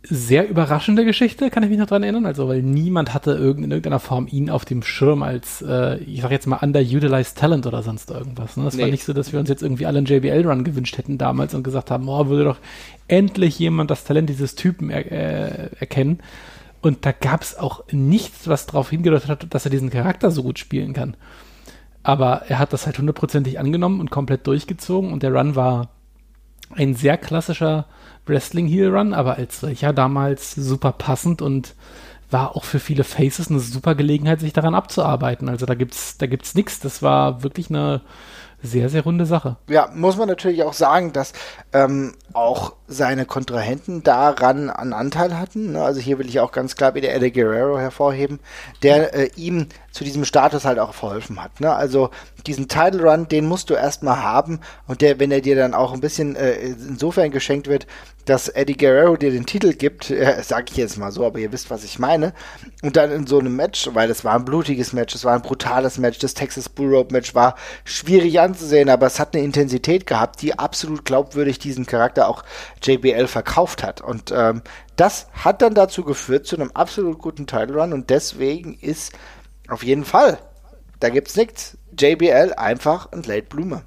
sehr 0.09 0.47
überraschende 0.49 1.05
Geschichte, 1.05 1.49
kann 1.49 1.63
ich 1.63 1.69
mich 1.69 1.79
noch 1.79 1.87
dran 1.87 2.03
erinnern. 2.03 2.25
Also, 2.25 2.47
weil 2.47 2.61
niemand 2.61 3.13
hatte 3.13 3.31
irgend, 3.31 3.65
in 3.65 3.71
irgendeiner 3.71 3.99
Form 3.99 4.27
ihn 4.29 4.49
auf 4.49 4.65
dem 4.65 4.83
Schirm 4.83 5.23
als, 5.23 5.61
äh, 5.61 5.97
ich 5.97 6.21
sag 6.21 6.31
jetzt 6.31 6.47
mal, 6.47 6.57
underutilized 6.57 7.37
Talent 7.37 7.67
oder 7.67 7.83
sonst 7.83 8.11
irgendwas. 8.11 8.57
Ne? 8.57 8.67
Es 8.67 8.75
nee. 8.75 8.83
war 8.83 8.89
nicht 8.89 9.03
so, 9.03 9.13
dass 9.13 9.33
wir 9.33 9.39
uns 9.39 9.49
jetzt 9.49 9.63
irgendwie 9.63 9.85
alle 9.85 9.99
einen 9.99 10.07
JBL-Run 10.07 10.63
gewünscht 10.63 10.97
hätten 10.97 11.17
damals 11.17 11.53
und 11.53 11.63
gesagt 11.63 11.91
haben, 11.91 12.07
oh, 12.07 12.27
würde 12.27 12.43
doch 12.43 12.57
endlich 13.07 13.59
jemand 13.59 13.91
das 13.91 14.03
Talent 14.03 14.29
dieses 14.29 14.55
Typen 14.55 14.89
er 14.89 15.11
äh, 15.11 15.69
erkennen. 15.79 16.19
Und 16.81 17.05
da 17.05 17.11
gab 17.11 17.41
es 17.41 17.57
auch 17.57 17.83
nichts, 17.91 18.47
was 18.47 18.67
darauf 18.67 18.91
hingedeutet 18.91 19.29
hat, 19.29 19.47
dass 19.53 19.65
er 19.65 19.71
diesen 19.71 19.89
Charakter 19.89 20.29
so 20.29 20.43
gut 20.43 20.59
spielen 20.59 20.93
kann. 20.93 21.17
Aber 22.03 22.43
er 22.47 22.59
hat 22.59 22.73
das 22.73 22.85
halt 22.85 22.99
hundertprozentig 22.99 23.59
angenommen 23.59 23.99
und 23.99 24.11
komplett 24.11 24.45
durchgezogen 24.45 25.11
und 25.11 25.23
der 25.23 25.33
Run 25.33 25.55
war 25.55 25.89
ein 26.75 26.93
sehr 26.93 27.17
klassischer 27.17 27.85
Wrestling 28.25 28.67
Heel 28.67 28.95
Run, 28.95 29.13
aber 29.13 29.35
als 29.35 29.59
solcher 29.59 29.93
damals 29.93 30.55
super 30.55 30.91
passend 30.91 31.41
und 31.41 31.75
war 32.31 32.55
auch 32.55 32.63
für 32.63 32.79
viele 32.79 33.03
Faces 33.03 33.49
eine 33.49 33.59
super 33.59 33.95
Gelegenheit, 33.95 34.39
sich 34.39 34.53
daran 34.53 34.75
abzuarbeiten. 34.75 35.47
Also 35.47 35.65
da 35.65 35.75
gibt's, 35.75 36.17
da 36.17 36.25
gibt's 36.25 36.55
nichts. 36.55 36.79
Das 36.79 37.01
war 37.01 37.43
wirklich 37.43 37.69
eine 37.69 38.01
sehr, 38.65 38.89
sehr 38.89 39.03
runde 39.03 39.25
Sache. 39.25 39.57
Ja, 39.69 39.89
muss 39.93 40.17
man 40.17 40.27
natürlich 40.27 40.63
auch 40.63 40.73
sagen, 40.73 41.13
dass 41.13 41.33
ähm, 41.71 42.13
auch 42.33 42.73
seine 42.87 43.25
Kontrahenten 43.25 44.03
daran 44.03 44.69
einen 44.69 44.93
Anteil 44.93 45.37
hatten. 45.37 45.73
Ne? 45.73 45.83
Also 45.83 45.99
hier 45.99 46.19
will 46.19 46.27
ich 46.27 46.39
auch 46.39 46.51
ganz 46.51 46.75
klar 46.75 46.95
wieder 46.95 47.13
Eddie 47.13 47.31
Guerrero 47.31 47.77
hervorheben, 47.77 48.39
der 48.83 49.13
äh, 49.13 49.29
ihm 49.35 49.67
zu 49.91 50.03
diesem 50.03 50.25
Status 50.25 50.65
halt 50.65 50.79
auch 50.79 50.93
verholfen 50.93 51.41
hat. 51.43 51.59
Ne? 51.61 51.73
Also 51.73 52.09
diesen 52.47 52.67
Title 52.67 53.03
Run, 53.03 53.27
den 53.27 53.45
musst 53.45 53.69
du 53.69 53.75
erstmal 53.75 54.21
haben 54.21 54.59
und 54.87 55.01
der, 55.01 55.19
wenn 55.19 55.31
er 55.31 55.41
dir 55.41 55.55
dann 55.55 55.73
auch 55.73 55.93
ein 55.93 56.01
bisschen 56.01 56.35
äh, 56.35 56.53
insofern 56.53 57.31
geschenkt 57.31 57.67
wird, 57.67 57.87
dass 58.25 58.49
Eddie 58.49 58.77
Guerrero 58.77 59.15
dir 59.15 59.31
den 59.31 59.45
Titel 59.45 59.73
gibt, 59.73 60.09
äh, 60.11 60.41
sag 60.43 60.71
ich 60.71 60.77
jetzt 60.77 60.97
mal 60.97 61.11
so, 61.11 61.25
aber 61.25 61.39
ihr 61.39 61.51
wisst, 61.51 61.69
was 61.69 61.83
ich 61.83 61.99
meine, 61.99 62.33
und 62.81 62.95
dann 62.95 63.11
in 63.11 63.27
so 63.27 63.39
einem 63.39 63.55
Match, 63.55 63.89
weil 63.93 64.09
es 64.09 64.25
war 64.25 64.35
ein 64.35 64.45
blutiges 64.45 64.93
Match, 64.93 65.15
es 65.15 65.25
war 65.25 65.33
ein 65.33 65.41
brutales 65.41 65.97
Match, 65.97 66.19
das 66.19 66.33
Texas 66.33 66.69
Bull 66.69 66.93
Rope 66.93 67.13
Match 67.13 67.35
war 67.35 67.55
schwierig 67.83 68.39
anzusehen, 68.39 68.89
aber 68.89 69.07
es 69.07 69.19
hat 69.19 69.35
eine 69.35 69.43
Intensität 69.43 70.05
gehabt, 70.07 70.41
die 70.41 70.57
absolut 70.57 71.05
glaubwürdig 71.05 71.59
diesen 71.59 71.85
Charakter 71.85 72.27
auch 72.27 72.43
JBL 72.83 73.27
verkauft 73.27 73.83
hat 73.83 74.01
und 74.01 74.33
ähm, 74.35 74.61
das 74.95 75.27
hat 75.33 75.61
dann 75.61 75.73
dazu 75.73 76.03
geführt 76.03 76.47
zu 76.47 76.55
einem 76.55 76.71
absolut 76.73 77.19
guten 77.19 77.47
Title 77.47 77.75
Run 77.75 77.93
und 77.93 78.09
deswegen 78.09 78.77
ist 78.79 79.13
auf 79.67 79.83
jeden 79.83 80.05
Fall. 80.05 80.39
Da 80.99 81.09
gibt's 81.09 81.35
nichts. 81.35 81.77
JBL 81.99 82.53
einfach 82.55 83.11
ein 83.11 83.23
Late 83.23 83.47
Bloomer. 83.49 83.83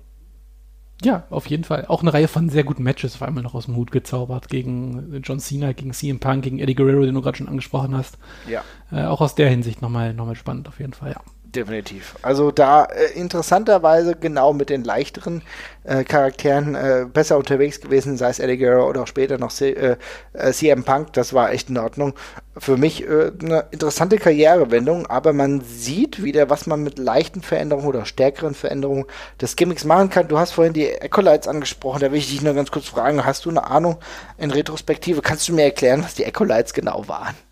Ja, 1.02 1.24
auf 1.30 1.46
jeden 1.46 1.64
Fall. 1.64 1.86
Auch 1.86 2.02
eine 2.02 2.12
Reihe 2.12 2.26
von 2.26 2.48
sehr 2.48 2.64
guten 2.64 2.82
Matches 2.82 3.14
vor 3.14 3.28
allem 3.28 3.36
noch 3.36 3.54
aus 3.54 3.66
dem 3.66 3.76
Hut 3.76 3.92
gezaubert. 3.92 4.48
Gegen 4.48 5.20
John 5.22 5.38
Cena, 5.38 5.72
gegen 5.72 5.92
CM 5.92 6.18
Punk, 6.18 6.42
gegen 6.42 6.58
Eddie 6.58 6.74
Guerrero, 6.74 7.04
den 7.04 7.14
du 7.14 7.22
gerade 7.22 7.36
schon 7.36 7.48
angesprochen 7.48 7.96
hast. 7.96 8.18
Ja. 8.48 8.64
Äh, 8.90 9.04
auch 9.04 9.20
aus 9.20 9.34
der 9.34 9.48
Hinsicht 9.48 9.80
nochmal 9.80 10.12
noch 10.12 10.26
mal 10.26 10.34
spannend 10.34 10.66
auf 10.68 10.80
jeden 10.80 10.94
Fall, 10.94 11.12
ja. 11.12 11.20
Definitiv. 11.50 12.14
Also 12.20 12.50
da 12.50 12.84
äh, 12.84 13.12
interessanterweise 13.14 14.14
genau 14.14 14.52
mit 14.52 14.68
den 14.68 14.84
leichteren 14.84 15.40
äh, 15.84 16.04
Charakteren 16.04 16.74
äh, 16.74 17.06
besser 17.10 17.38
unterwegs 17.38 17.80
gewesen, 17.80 18.18
sei 18.18 18.28
es 18.28 18.38
Eddie 18.38 18.58
Guerrero 18.58 18.86
oder 18.86 19.04
auch 19.04 19.06
später 19.06 19.38
noch 19.38 19.50
C 19.50 19.70
äh, 19.70 19.96
äh 20.34 20.52
CM 20.52 20.84
Punk, 20.84 21.14
das 21.14 21.32
war 21.32 21.50
echt 21.50 21.70
in 21.70 21.78
Ordnung. 21.78 22.12
Für 22.58 22.76
mich 22.76 23.02
äh, 23.02 23.32
eine 23.40 23.64
interessante 23.70 24.18
Karrierewendung, 24.18 25.06
aber 25.06 25.32
man 25.32 25.62
sieht 25.62 26.22
wieder, 26.22 26.50
was 26.50 26.66
man 26.66 26.82
mit 26.82 26.98
leichten 26.98 27.40
Veränderungen 27.40 27.88
oder 27.88 28.04
stärkeren 28.04 28.54
Veränderungen 28.54 29.06
des 29.40 29.56
Gimmicks 29.56 29.86
machen 29.86 30.10
kann. 30.10 30.28
Du 30.28 30.38
hast 30.38 30.52
vorhin 30.52 30.74
die 30.74 30.90
Ecolites 30.90 31.48
angesprochen, 31.48 32.00
da 32.00 32.12
will 32.12 32.18
ich 32.18 32.28
dich 32.28 32.42
nur 32.42 32.52
ganz 32.52 32.70
kurz 32.70 32.88
fragen, 32.88 33.24
hast 33.24 33.46
du 33.46 33.50
eine 33.50 33.64
Ahnung 33.64 33.96
in 34.36 34.50
Retrospektive, 34.50 35.22
kannst 35.22 35.48
du 35.48 35.54
mir 35.54 35.62
erklären, 35.62 36.04
was 36.04 36.14
die 36.14 36.24
Ecolites 36.24 36.74
genau 36.74 37.08
waren? 37.08 37.47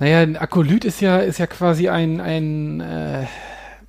Naja, 0.00 0.20
ein 0.20 0.36
Akolyt 0.36 0.84
ist 0.86 1.00
ja, 1.00 1.18
ist 1.18 1.38
ja 1.38 1.46
quasi 1.46 1.90
ein, 1.90 2.20
ein, 2.20 2.80
äh, 2.80 3.26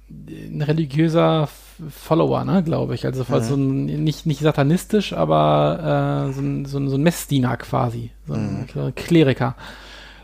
ein 0.10 0.62
religiöser 0.62 1.48
Follower, 1.90 2.44
ne, 2.44 2.64
glaube 2.64 2.96
ich. 2.96 3.06
Also 3.06 3.26
mhm. 3.28 3.42
so 3.42 3.56
ein, 3.56 3.86
nicht, 4.04 4.26
nicht 4.26 4.42
satanistisch, 4.42 5.14
aber 5.14 6.28
äh, 6.30 6.34
so, 6.34 6.42
ein, 6.42 6.66
so, 6.66 6.78
ein, 6.80 6.90
so 6.90 6.98
ein 6.98 7.02
Messdiener 7.02 7.56
quasi. 7.56 8.12
So 8.28 8.34
ein 8.34 8.68
mhm. 8.74 8.94
Kleriker. 8.94 9.56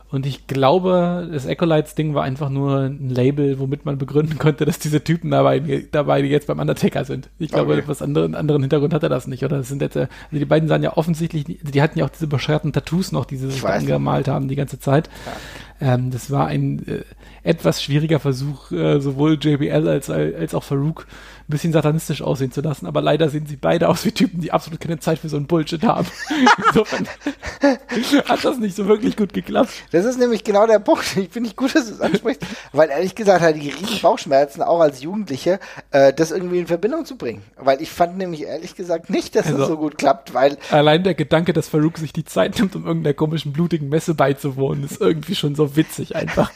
Und 0.10 0.26
ich 0.26 0.48
glaube, 0.48 1.28
das 1.34 1.46
Ecolites-Ding 1.46 2.14
war 2.14 2.24
einfach 2.24 2.50
nur 2.50 2.80
ein 2.80 3.10
Label, 3.10 3.60
womit 3.60 3.86
man 3.86 3.98
begründen 3.98 4.38
konnte, 4.38 4.64
dass 4.64 4.80
diese 4.80 5.04
Typen 5.04 5.32
dabei, 5.32 5.86
dabei 5.92 6.22
jetzt 6.22 6.48
beim 6.48 6.60
Undertaker 6.60 7.04
sind. 7.04 7.30
Ich 7.40 7.52
glaube, 7.52 7.74
okay. 7.74 7.84
was 7.88 8.02
anderen, 8.02 8.34
anderen 8.34 8.62
Hintergrund 8.62 8.94
hat 8.94 9.04
er 9.04 9.10
das 9.10 9.28
nicht. 9.28 9.44
Oder 9.44 9.58
das 9.58 9.68
sind 9.68 9.82
jetzt, 9.82 9.98
also 9.98 10.10
die 10.32 10.46
beiden 10.46 10.70
sahen 10.70 10.82
ja 10.82 10.96
offensichtlich, 10.96 11.44
die 11.62 11.82
hatten 11.82 12.00
ja 12.00 12.06
auch 12.06 12.10
diese 12.10 12.28
bescheuerten 12.28 12.72
Tattoos 12.72 13.12
noch, 13.12 13.26
die 13.26 13.36
sie 13.36 13.52
sich 13.52 13.66
angemalt 13.66 14.30
haben 14.30 14.48
die 14.48 14.56
ganze 14.56 14.80
Zeit. 14.80 15.10
Ja. 15.26 15.96
Ähm, 15.96 16.10
das 16.10 16.32
war 16.32 16.48
ein 16.48 16.88
äh, 16.88 17.04
etwas 17.44 17.84
schwieriger 17.84 18.20
Versuch, 18.20 18.72
äh, 18.72 19.00
sowohl 19.00 19.38
JBL 19.42 19.88
als, 19.88 20.10
als 20.10 20.56
auch 20.56 20.64
Farouk 20.64 21.06
ein 21.48 21.52
bisschen 21.52 21.72
satanistisch 21.72 22.22
aussehen 22.22 22.52
zu 22.52 22.60
lassen, 22.60 22.88
aber 22.88 23.02
leider 23.02 23.30
sehen 23.30 23.46
sie 23.46 23.56
beide 23.56 23.88
aus 23.88 24.04
wie 24.04 24.12
Typen, 24.12 24.42
die 24.42 24.52
absolut 24.52 24.82
keine 24.82 25.00
Zeit 25.00 25.20
für 25.20 25.30
so 25.30 25.38
einen 25.38 25.48
Bullshit 25.48 25.82
haben. 25.84 26.06
Insofern 26.68 27.08
hat 28.26 28.44
das 28.44 28.58
nicht 28.58 28.76
so 28.76 28.86
wirklich 28.88 29.16
gut 29.16 29.32
geklappt. 29.32 29.70
Das 29.92 30.04
ist 30.04 30.20
nämlich 30.20 30.44
genau 30.44 30.68
der 30.68 30.80
Punkt. 30.80 31.06
Ich 31.16 31.30
finde 31.30 31.48
nicht 31.48 31.56
gut, 31.56 31.74
dass 31.74 31.88
du 31.88 31.94
es 31.94 32.02
ansprichst, 32.02 32.42
weil 32.74 32.90
ehrlich 32.90 33.16
gesagt 33.16 33.42
hatte 33.42 33.60
ich 33.60 33.80
riesen 33.80 34.02
Bauchschmerzen, 34.02 34.62
auch 34.62 34.82
als 34.82 35.02
Jugendliche, 35.02 35.60
äh, 35.92 36.12
das 36.12 36.32
irgendwie 36.32 36.60
in 36.60 36.68
Verbindung 36.68 37.06
zu 37.06 37.16
bringen. 37.16 37.44
Weil 37.56 37.82
ich 37.82 37.92
fand 37.92 38.18
nämlich 38.18 38.44
ehrlich 38.44 38.76
gesagt 38.76 39.10
nicht, 39.10 39.34
dass 39.36 39.46
also, 39.46 39.58
das 39.58 39.68
so 39.70 39.78
gut 39.78 39.98
klappt, 39.98 40.34
weil. 40.34 40.58
Allein 40.70 41.04
der 41.04 41.14
Gedanke, 41.14 41.54
dass 41.54 41.70
Farouk 41.70 41.98
sich 41.98 42.12
die 42.12 42.26
Zeit 42.26 42.60
nimmt, 42.60 42.76
um 42.76 42.86
irgendeiner 42.86 43.14
komischen 43.14 43.54
blutigen 43.54 43.88
Messe 43.88 44.16
beizuwohnen, 44.16 44.84
ist 44.84 45.00
irgendwie 45.00 45.36
schon 45.36 45.56
so 45.56 45.78
witzig 45.78 46.14
einfach. 46.18 46.52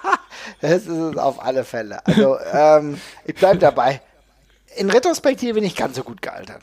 das 0.62 0.72
ist 0.72 0.88
es 0.88 1.16
auf 1.18 1.44
alle 1.44 1.64
Fälle. 1.64 2.06
Also, 2.06 2.38
ähm, 2.54 2.98
ich 3.26 3.34
bleib 3.34 3.60
dabei 3.60 4.00
in 4.76 4.90
Retrospektive 4.90 5.60
nicht 5.60 5.76
ganz 5.76 5.96
so 5.96 6.02
gut 6.02 6.22
gealtert. 6.22 6.62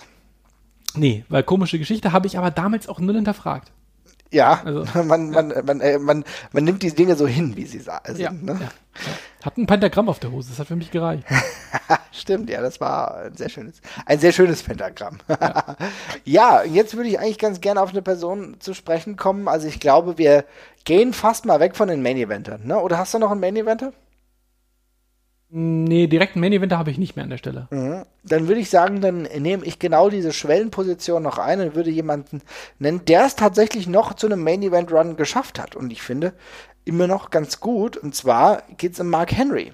Nee, 0.95 1.25
weil 1.29 1.43
komische 1.43 1.79
Geschichte 1.79 2.11
habe 2.11 2.27
ich 2.27 2.37
aber 2.37 2.51
damals 2.51 2.87
auch 2.87 2.99
null 2.99 3.15
hinterfragt. 3.15 3.71
Ja, 4.31 4.61
also, 4.65 4.83
man, 5.03 5.29
man, 5.31 5.51
ja. 5.51 5.61
Man, 5.63 5.81
äh, 5.81 5.99
man, 5.99 6.25
man, 6.51 6.63
nimmt 6.63 6.83
die 6.83 6.93
Dinge 6.93 7.15
so 7.15 7.27
hin, 7.27 7.55
wie 7.55 7.65
sie 7.65 7.79
sind. 7.79 8.17
Ja, 8.17 8.31
ne? 8.31 8.59
ja, 8.59 8.69
Hat 9.43 9.57
ein 9.57 9.67
Pentagramm 9.67 10.09
auf 10.09 10.19
der 10.19 10.31
Hose, 10.31 10.49
das 10.49 10.59
hat 10.59 10.67
für 10.67 10.75
mich 10.75 10.91
gereicht. 10.91 11.23
Stimmt, 12.11 12.49
ja, 12.49 12.61
das 12.61 12.81
war 12.81 13.17
ein 13.25 13.37
sehr 13.37 13.49
schönes, 13.49 13.81
ein 14.05 14.19
sehr 14.19 14.31
schönes 14.31 14.63
Pentagramm. 14.63 15.19
ja. 15.29 15.77
ja, 16.25 16.63
jetzt 16.63 16.97
würde 16.97 17.09
ich 17.09 17.19
eigentlich 17.19 17.39
ganz 17.39 17.61
gerne 17.61 17.81
auf 17.81 17.91
eine 17.91 18.01
Person 18.01 18.57
zu 18.59 18.73
sprechen 18.73 19.15
kommen. 19.15 19.47
Also 19.47 19.67
ich 19.67 19.79
glaube, 19.79 20.17
wir 20.17 20.45
gehen 20.83 21.13
fast 21.13 21.45
mal 21.45 21.59
weg 21.59 21.75
von 21.75 21.87
den 21.87 22.01
Main 22.01 22.17
Eventern, 22.17 22.65
ne? 22.65 22.79
Oder 22.79 22.97
hast 22.97 23.13
du 23.13 23.19
noch 23.19 23.31
einen 23.31 23.39
Main 23.39 23.55
Eventer? 23.55 23.93
Nee, 25.49 26.07
direkten 26.07 26.41
Main 26.41 26.51
Eventer 26.51 26.77
habe 26.77 26.91
ich 26.91 26.97
nicht 26.97 27.15
mehr 27.15 27.23
an 27.23 27.29
der 27.29 27.37
Stelle. 27.37 27.67
Mhm. 27.71 28.03
Dann 28.23 28.47
würde 28.49 28.59
ich 28.59 28.69
sagen, 28.69 28.99
dann 28.99 29.21
nehme 29.21 29.63
ich 29.63 29.79
genau 29.79 30.09
diese 30.09 30.33
Schwellenposition 30.33 31.23
noch 31.23 31.37
ein 31.37 31.61
und 31.61 31.75
würde 31.75 31.89
jemanden 31.89 32.41
nennen, 32.79 33.05
der 33.05 33.25
es 33.25 33.35
tatsächlich 33.35 33.87
noch 33.87 34.13
zu 34.13 34.27
einem 34.27 34.43
Main 34.43 34.61
Event 34.61 34.91
Run 34.91 35.15
geschafft 35.15 35.59
hat. 35.59 35.75
Und 35.75 35.91
ich 35.91 36.01
finde 36.01 36.33
immer 36.83 37.07
noch 37.07 37.29
ganz 37.29 37.61
gut. 37.61 37.95
Und 37.95 38.13
zwar 38.13 38.63
geht 38.77 38.93
es 38.93 38.99
um 38.99 39.09
Mark 39.09 39.31
Henry. 39.31 39.71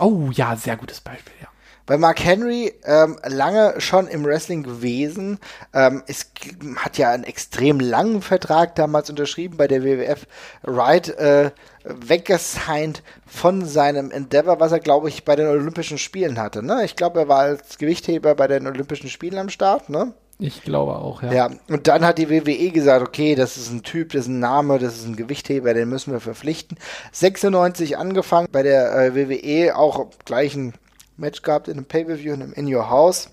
Oh 0.00 0.30
ja, 0.32 0.56
sehr 0.56 0.76
gutes 0.76 1.00
Beispiel, 1.00 1.34
ja. 1.40 1.48
Bei 1.88 1.96
Mark 1.96 2.22
Henry 2.22 2.74
ähm, 2.84 3.16
lange 3.24 3.80
schon 3.80 4.08
im 4.08 4.22
Wrestling 4.22 4.62
gewesen. 4.62 5.38
Ähm, 5.72 6.02
es 6.06 6.30
hat 6.76 6.98
ja 6.98 7.10
einen 7.12 7.24
extrem 7.24 7.80
langen 7.80 8.20
Vertrag 8.20 8.74
damals 8.74 9.08
unterschrieben 9.08 9.56
bei 9.56 9.66
der 9.68 9.82
WWF. 9.82 10.26
Wright 10.64 11.08
äh, 11.16 11.50
weggesigned 11.84 13.02
von 13.26 13.64
seinem 13.64 14.10
Endeavor, 14.10 14.60
was 14.60 14.72
er, 14.72 14.80
glaube 14.80 15.08
ich, 15.08 15.24
bei 15.24 15.34
den 15.34 15.46
Olympischen 15.46 15.96
Spielen 15.96 16.38
hatte. 16.38 16.62
Ne? 16.62 16.84
Ich 16.84 16.94
glaube, 16.94 17.20
er 17.20 17.28
war 17.28 17.38
als 17.38 17.78
Gewichtheber 17.78 18.34
bei 18.34 18.48
den 18.48 18.66
Olympischen 18.66 19.08
Spielen 19.08 19.38
am 19.38 19.48
Start. 19.48 19.88
Ne? 19.88 20.12
Ich 20.38 20.64
glaube 20.64 20.94
auch, 20.94 21.22
ja. 21.22 21.32
Ja, 21.32 21.50
und 21.70 21.88
dann 21.88 22.04
hat 22.04 22.18
die 22.18 22.28
WWE 22.28 22.70
gesagt, 22.70 23.02
okay, 23.02 23.34
das 23.34 23.56
ist 23.56 23.72
ein 23.72 23.82
Typ, 23.82 24.12
das 24.12 24.22
ist 24.22 24.28
ein 24.28 24.40
Name, 24.40 24.78
das 24.78 24.98
ist 24.98 25.06
ein 25.06 25.16
Gewichtheber, 25.16 25.72
den 25.72 25.88
müssen 25.88 26.12
wir 26.12 26.20
verpflichten. 26.20 26.76
96 27.12 27.96
angefangen 27.96 28.48
bei 28.52 28.62
der 28.62 28.94
äh, 28.94 29.14
WWE, 29.14 29.74
auch 29.74 30.10
gleich 30.26 30.54
ein 30.54 30.74
Match 31.18 31.42
gehabt 31.42 31.68
in 31.68 31.74
einem 31.74 31.86
Pay-Per-View 31.86 32.34
in 32.34 32.42
einem 32.42 32.52
In 32.52 32.72
Your 32.72 32.88
House. 32.88 33.30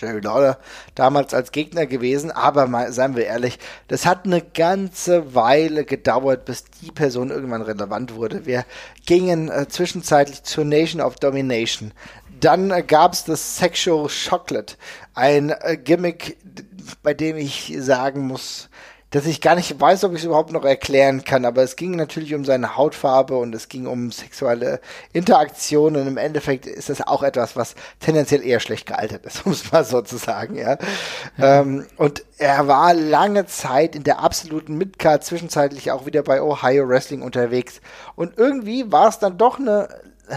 Jerry 0.00 0.20
Lawler 0.20 0.58
damals 0.94 1.34
als 1.34 1.50
Gegner 1.50 1.86
gewesen, 1.86 2.30
aber 2.30 2.68
mal, 2.68 2.92
seien 2.92 3.16
wir 3.16 3.26
ehrlich, 3.26 3.58
das 3.88 4.06
hat 4.06 4.24
eine 4.24 4.40
ganze 4.40 5.34
Weile 5.34 5.84
gedauert, 5.84 6.44
bis 6.44 6.64
die 6.82 6.92
Person 6.92 7.30
irgendwann 7.30 7.62
relevant 7.62 8.14
wurde. 8.14 8.46
Wir 8.46 8.64
gingen 9.06 9.50
äh, 9.50 9.66
zwischenzeitlich 9.68 10.44
zur 10.44 10.64
Nation 10.64 11.00
of 11.00 11.16
Domination. 11.16 11.92
Dann 12.40 12.70
äh, 12.70 12.84
gab 12.84 13.12
es 13.12 13.24
das 13.24 13.58
Sexual 13.58 14.08
Chocolate, 14.08 14.76
ein 15.14 15.50
äh, 15.50 15.76
Gimmick, 15.76 16.38
bei 17.02 17.12
dem 17.12 17.36
ich 17.36 17.74
sagen 17.78 18.26
muss, 18.26 18.68
dass 19.10 19.26
ich 19.26 19.40
gar 19.40 19.54
nicht 19.54 19.80
weiß, 19.80 20.04
ob 20.04 20.12
ich 20.12 20.18
es 20.18 20.24
überhaupt 20.24 20.52
noch 20.52 20.64
erklären 20.64 21.24
kann, 21.24 21.44
aber 21.44 21.62
es 21.62 21.76
ging 21.76 21.92
natürlich 21.92 22.34
um 22.34 22.44
seine 22.44 22.76
Hautfarbe 22.76 23.36
und 23.36 23.54
es 23.54 23.68
ging 23.68 23.86
um 23.86 24.12
sexuelle 24.12 24.80
Interaktion 25.12 25.96
und 25.96 26.06
im 26.06 26.18
Endeffekt 26.18 26.66
ist 26.66 26.90
das 26.90 27.00
auch 27.00 27.22
etwas, 27.22 27.56
was 27.56 27.74
tendenziell 28.00 28.44
eher 28.44 28.60
schlecht 28.60 28.86
gealtert 28.86 29.24
ist, 29.24 29.46
um 29.46 29.52
es 29.52 29.72
mal 29.72 29.84
so 29.84 30.02
zu 30.02 30.18
sagen, 30.18 30.56
ja. 30.56 30.76
ja. 31.38 31.60
Ähm, 31.60 31.86
und 31.96 32.24
er 32.36 32.68
war 32.68 32.92
lange 32.92 33.46
Zeit 33.46 33.96
in 33.96 34.04
der 34.04 34.20
absoluten 34.20 34.76
Midcard, 34.76 35.24
zwischenzeitlich 35.24 35.90
auch 35.90 36.04
wieder 36.04 36.22
bei 36.22 36.42
Ohio 36.42 36.88
Wrestling 36.88 37.22
unterwegs 37.22 37.80
und 38.14 38.36
irgendwie 38.36 38.92
war 38.92 39.08
es 39.08 39.18
dann 39.18 39.38
doch 39.38 39.58
eine 39.58 39.88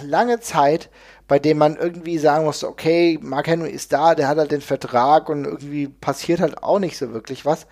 lange 0.04 0.40
Zeit, 0.40 0.90
bei 1.32 1.40
dem 1.40 1.58
man 1.58 1.78
irgendwie 1.78 2.18
sagen 2.18 2.44
muss, 2.44 2.62
okay, 2.62 3.18
Mark 3.22 3.48
Henry 3.48 3.70
ist 3.70 3.94
da, 3.94 4.16
der 4.16 4.28
hat 4.28 4.38
halt 4.38 4.52
den 4.52 4.60
Vertrag 4.60 5.30
und 5.30 5.46
irgendwie 5.46 5.88
passiert 5.88 6.42
halt 6.42 6.62
auch 6.62 6.78
nicht 6.78 6.98
so 6.98 7.14
wirklich 7.14 7.46
was. 7.46 7.68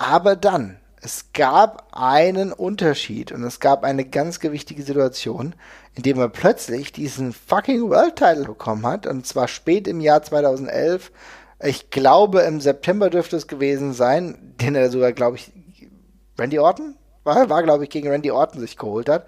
Aber 0.00 0.34
dann, 0.34 0.78
es 1.02 1.26
gab 1.34 1.88
einen 1.92 2.54
Unterschied 2.54 3.32
und 3.32 3.44
es 3.44 3.60
gab 3.60 3.84
eine 3.84 4.06
ganz 4.06 4.40
gewichtige 4.40 4.82
Situation, 4.82 5.54
in 5.94 6.02
dem 6.02 6.18
er 6.18 6.30
plötzlich 6.30 6.90
diesen 6.90 7.34
fucking 7.34 7.90
World 7.90 8.16
Title 8.16 8.44
bekommen 8.44 8.86
hat 8.86 9.06
und 9.06 9.26
zwar 9.26 9.46
spät 9.46 9.86
im 9.86 10.00
Jahr 10.00 10.22
2011. 10.22 11.12
Ich 11.62 11.90
glaube, 11.90 12.40
im 12.40 12.62
September 12.62 13.10
dürfte 13.10 13.36
es 13.36 13.46
gewesen 13.46 13.92
sein, 13.92 14.54
den 14.58 14.74
er 14.74 14.90
sogar, 14.90 15.12
glaube 15.12 15.36
ich, 15.36 15.52
Randy 16.38 16.58
Orton 16.58 16.96
war, 17.22 17.50
war 17.50 17.62
glaube 17.62 17.84
ich, 17.84 17.90
gegen 17.90 18.08
Randy 18.08 18.30
Orton 18.30 18.58
sich 18.58 18.78
geholt 18.78 19.10
hat. 19.10 19.26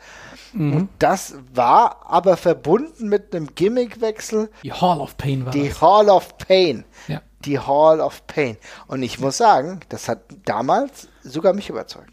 Mhm. 0.54 0.74
Und 0.74 0.88
das 1.00 1.34
war 1.52 2.06
aber 2.08 2.38
verbunden 2.38 3.10
mit 3.10 3.34
einem 3.36 3.54
Gimmickwechsel. 3.54 4.48
Die 4.62 4.72
Hall 4.72 5.02
of 5.02 5.18
Pain 5.18 5.44
war 5.44 5.52
Die 5.52 5.68
das. 5.68 5.82
Hall 5.82 6.08
of 6.08 6.38
Pain. 6.38 6.86
Ja 7.08 7.20
die 7.44 7.58
Hall 7.58 8.00
of 8.00 8.26
Pain. 8.26 8.56
Und 8.86 9.02
ich 9.02 9.20
muss 9.20 9.36
sagen, 9.36 9.80
das 9.88 10.08
hat 10.08 10.20
damals 10.44 11.08
sogar 11.22 11.52
mich 11.52 11.68
überzeugt. 11.68 12.12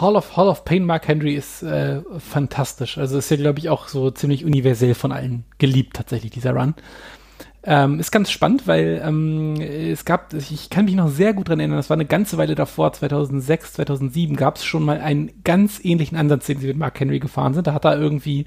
Hall 0.00 0.16
of, 0.16 0.36
Hall 0.36 0.48
of 0.48 0.64
Pain 0.64 0.84
Mark 0.84 1.08
Henry 1.08 1.34
ist 1.34 1.62
äh, 1.62 2.02
fantastisch. 2.18 2.98
Also 2.98 3.18
ist 3.18 3.30
ja, 3.30 3.36
glaube 3.36 3.58
ich, 3.58 3.68
auch 3.68 3.88
so 3.88 4.10
ziemlich 4.10 4.44
universell 4.44 4.94
von 4.94 5.12
allen 5.12 5.44
geliebt, 5.58 5.96
tatsächlich, 5.96 6.30
dieser 6.30 6.52
Run. 6.52 6.74
Ähm, 7.62 8.00
ist 8.00 8.10
ganz 8.10 8.30
spannend, 8.30 8.66
weil 8.66 9.02
ähm, 9.04 9.60
es 9.60 10.06
gab, 10.06 10.32
ich 10.32 10.70
kann 10.70 10.86
mich 10.86 10.94
noch 10.94 11.08
sehr 11.08 11.34
gut 11.34 11.50
dran 11.50 11.60
erinnern, 11.60 11.76
das 11.76 11.90
war 11.90 11.96
eine 11.96 12.06
ganze 12.06 12.38
Weile 12.38 12.54
davor, 12.54 12.90
2006, 12.94 13.74
2007, 13.74 14.34
gab 14.34 14.56
es 14.56 14.64
schon 14.64 14.82
mal 14.82 14.98
einen 15.02 15.30
ganz 15.44 15.78
ähnlichen 15.84 16.16
Ansatz, 16.16 16.46
den 16.46 16.58
sie 16.58 16.68
mit 16.68 16.78
Mark 16.78 16.98
Henry 16.98 17.18
gefahren 17.18 17.52
sind. 17.52 17.66
Da 17.66 17.74
hat 17.74 17.84
er 17.84 18.00
irgendwie 18.00 18.46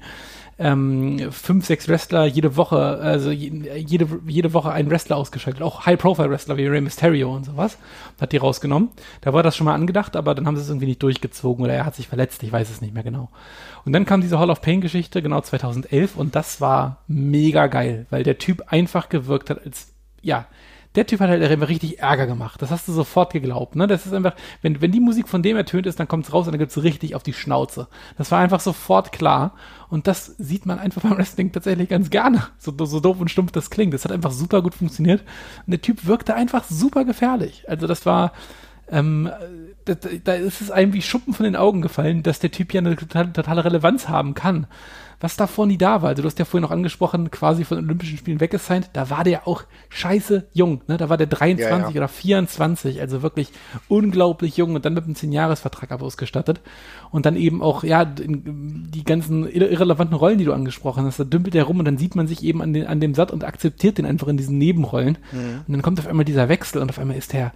ähm, 0.58 1.32
fünf, 1.32 1.66
sechs 1.66 1.88
Wrestler 1.88 2.26
jede 2.26 2.56
Woche, 2.56 2.76
also 2.76 3.30
jede, 3.30 4.20
jede 4.26 4.52
Woche 4.54 4.70
einen 4.70 4.90
Wrestler 4.90 5.16
ausgeschaltet, 5.16 5.62
auch 5.62 5.86
High-Profile-Wrestler 5.86 6.56
wie 6.56 6.66
Rey 6.66 6.80
Mysterio 6.80 7.34
und 7.34 7.44
sowas, 7.44 7.78
hat 8.20 8.32
die 8.32 8.36
rausgenommen. 8.36 8.90
Da 9.20 9.32
war 9.32 9.42
das 9.42 9.56
schon 9.56 9.64
mal 9.64 9.74
angedacht, 9.74 10.16
aber 10.16 10.34
dann 10.34 10.46
haben 10.46 10.56
sie 10.56 10.62
es 10.62 10.68
irgendwie 10.68 10.86
nicht 10.86 11.02
durchgezogen 11.02 11.64
oder 11.64 11.74
er 11.74 11.84
hat 11.84 11.96
sich 11.96 12.08
verletzt, 12.08 12.42
ich 12.42 12.52
weiß 12.52 12.70
es 12.70 12.80
nicht 12.80 12.94
mehr 12.94 13.02
genau. 13.02 13.30
Und 13.84 13.92
dann 13.92 14.06
kam 14.06 14.20
diese 14.20 14.38
Hall 14.38 14.50
of 14.50 14.62
Pain-Geschichte, 14.62 15.22
genau 15.22 15.40
2011, 15.40 16.16
und 16.16 16.36
das 16.36 16.60
war 16.60 17.02
mega 17.08 17.66
geil, 17.66 18.06
weil 18.10 18.22
der 18.22 18.38
Typ 18.38 18.62
einfach 18.68 19.08
gewirkt 19.08 19.50
hat 19.50 19.64
als, 19.64 19.92
ja, 20.22 20.46
der 20.94 21.06
Typ 21.06 21.20
hat 21.20 21.28
halt 21.28 21.42
einfach 21.42 21.68
richtig 21.68 21.98
Ärger 21.98 22.26
gemacht. 22.26 22.62
Das 22.62 22.70
hast 22.70 22.86
du 22.86 22.92
sofort 22.92 23.32
geglaubt. 23.32 23.74
Ne? 23.74 23.86
Das 23.86 24.06
ist 24.06 24.12
einfach, 24.12 24.34
wenn, 24.62 24.80
wenn 24.80 24.92
die 24.92 25.00
Musik 25.00 25.28
von 25.28 25.42
dem 25.42 25.56
ertönt 25.56 25.86
ist, 25.86 25.98
dann 25.98 26.06
kommt 26.06 26.26
es 26.26 26.32
raus 26.32 26.46
und 26.46 26.52
dann 26.52 26.60
gibt's 26.60 26.80
richtig 26.82 27.14
auf 27.14 27.22
die 27.22 27.32
Schnauze. 27.32 27.88
Das 28.16 28.30
war 28.30 28.38
einfach 28.38 28.60
sofort 28.60 29.10
klar. 29.10 29.54
Und 29.88 30.06
das 30.06 30.26
sieht 30.38 30.66
man 30.66 30.78
einfach 30.78 31.02
beim 31.02 31.16
Wrestling 31.16 31.50
tatsächlich 31.50 31.88
ganz 31.88 32.10
gerne. 32.10 32.46
So, 32.58 32.72
so 32.84 33.00
doof 33.00 33.20
und 33.20 33.30
stumpf 33.30 33.50
das 33.50 33.70
klingt. 33.70 33.92
Das 33.92 34.04
hat 34.04 34.12
einfach 34.12 34.30
super 34.30 34.62
gut 34.62 34.74
funktioniert. 34.74 35.22
Und 35.66 35.72
der 35.72 35.82
Typ 35.82 36.06
wirkte 36.06 36.34
einfach 36.34 36.64
super 36.64 37.04
gefährlich. 37.04 37.64
Also 37.68 37.88
das 37.88 38.06
war, 38.06 38.32
ähm, 38.88 39.30
da, 39.86 39.94
da 39.94 40.34
ist 40.34 40.60
es 40.60 40.70
einem 40.70 40.92
wie 40.92 41.02
Schuppen 41.02 41.34
von 41.34 41.44
den 41.44 41.56
Augen 41.56 41.82
gefallen, 41.82 42.22
dass 42.22 42.38
der 42.38 42.52
Typ 42.52 42.72
ja 42.72 42.80
eine 42.80 42.94
totale, 42.94 43.32
totale 43.32 43.64
Relevanz 43.64 44.08
haben 44.08 44.34
kann 44.34 44.68
was 45.24 45.36
davor 45.36 45.66
nie 45.66 45.78
da 45.78 46.02
war. 46.02 46.10
Also 46.10 46.20
du 46.20 46.26
hast 46.26 46.38
ja 46.38 46.44
vorhin 46.44 46.62
noch 46.62 46.70
angesprochen, 46.70 47.30
quasi 47.30 47.64
von 47.64 47.78
Olympischen 47.78 48.18
Spielen 48.18 48.40
weggesigned, 48.40 48.90
da 48.92 49.08
war 49.08 49.24
der 49.24 49.48
auch 49.48 49.64
scheiße 49.88 50.48
jung, 50.52 50.82
ne? 50.86 50.98
Da 50.98 51.08
war 51.08 51.16
der 51.16 51.26
23 51.26 51.70
ja, 51.70 51.80
ja. 51.80 51.88
oder 51.88 52.08
24, 52.08 53.00
also 53.00 53.22
wirklich 53.22 53.48
unglaublich 53.88 54.58
jung 54.58 54.74
und 54.74 54.84
dann 54.84 54.92
mit 54.92 55.04
einem 55.04 55.14
10-Jahres-Vertrag 55.14 55.90
ausgestattet. 56.02 56.60
Und 57.10 57.24
dann 57.24 57.36
eben 57.36 57.62
auch, 57.62 57.84
ja, 57.84 58.04
die 58.04 59.04
ganzen 59.04 59.48
irrelevanten 59.48 60.14
Rollen, 60.14 60.36
die 60.36 60.44
du 60.44 60.52
angesprochen 60.52 61.06
hast, 61.06 61.18
da 61.18 61.24
dümpelt 61.24 61.54
er 61.54 61.64
rum 61.64 61.78
und 61.78 61.86
dann 61.86 61.96
sieht 61.96 62.16
man 62.16 62.26
sich 62.26 62.44
eben 62.44 62.60
an, 62.60 62.74
den, 62.74 62.86
an 62.86 63.00
dem 63.00 63.14
Satt 63.14 63.30
und 63.30 63.44
akzeptiert 63.44 63.96
den 63.96 64.04
einfach 64.04 64.28
in 64.28 64.36
diesen 64.36 64.58
Nebenrollen. 64.58 65.16
Mhm. 65.32 65.62
Und 65.66 65.72
dann 65.72 65.82
kommt 65.82 65.98
auf 66.00 66.06
einmal 66.06 66.26
dieser 66.26 66.50
Wechsel 66.50 66.82
und 66.82 66.90
auf 66.90 66.98
einmal 66.98 67.16
ist 67.16 67.32
der 67.32 67.54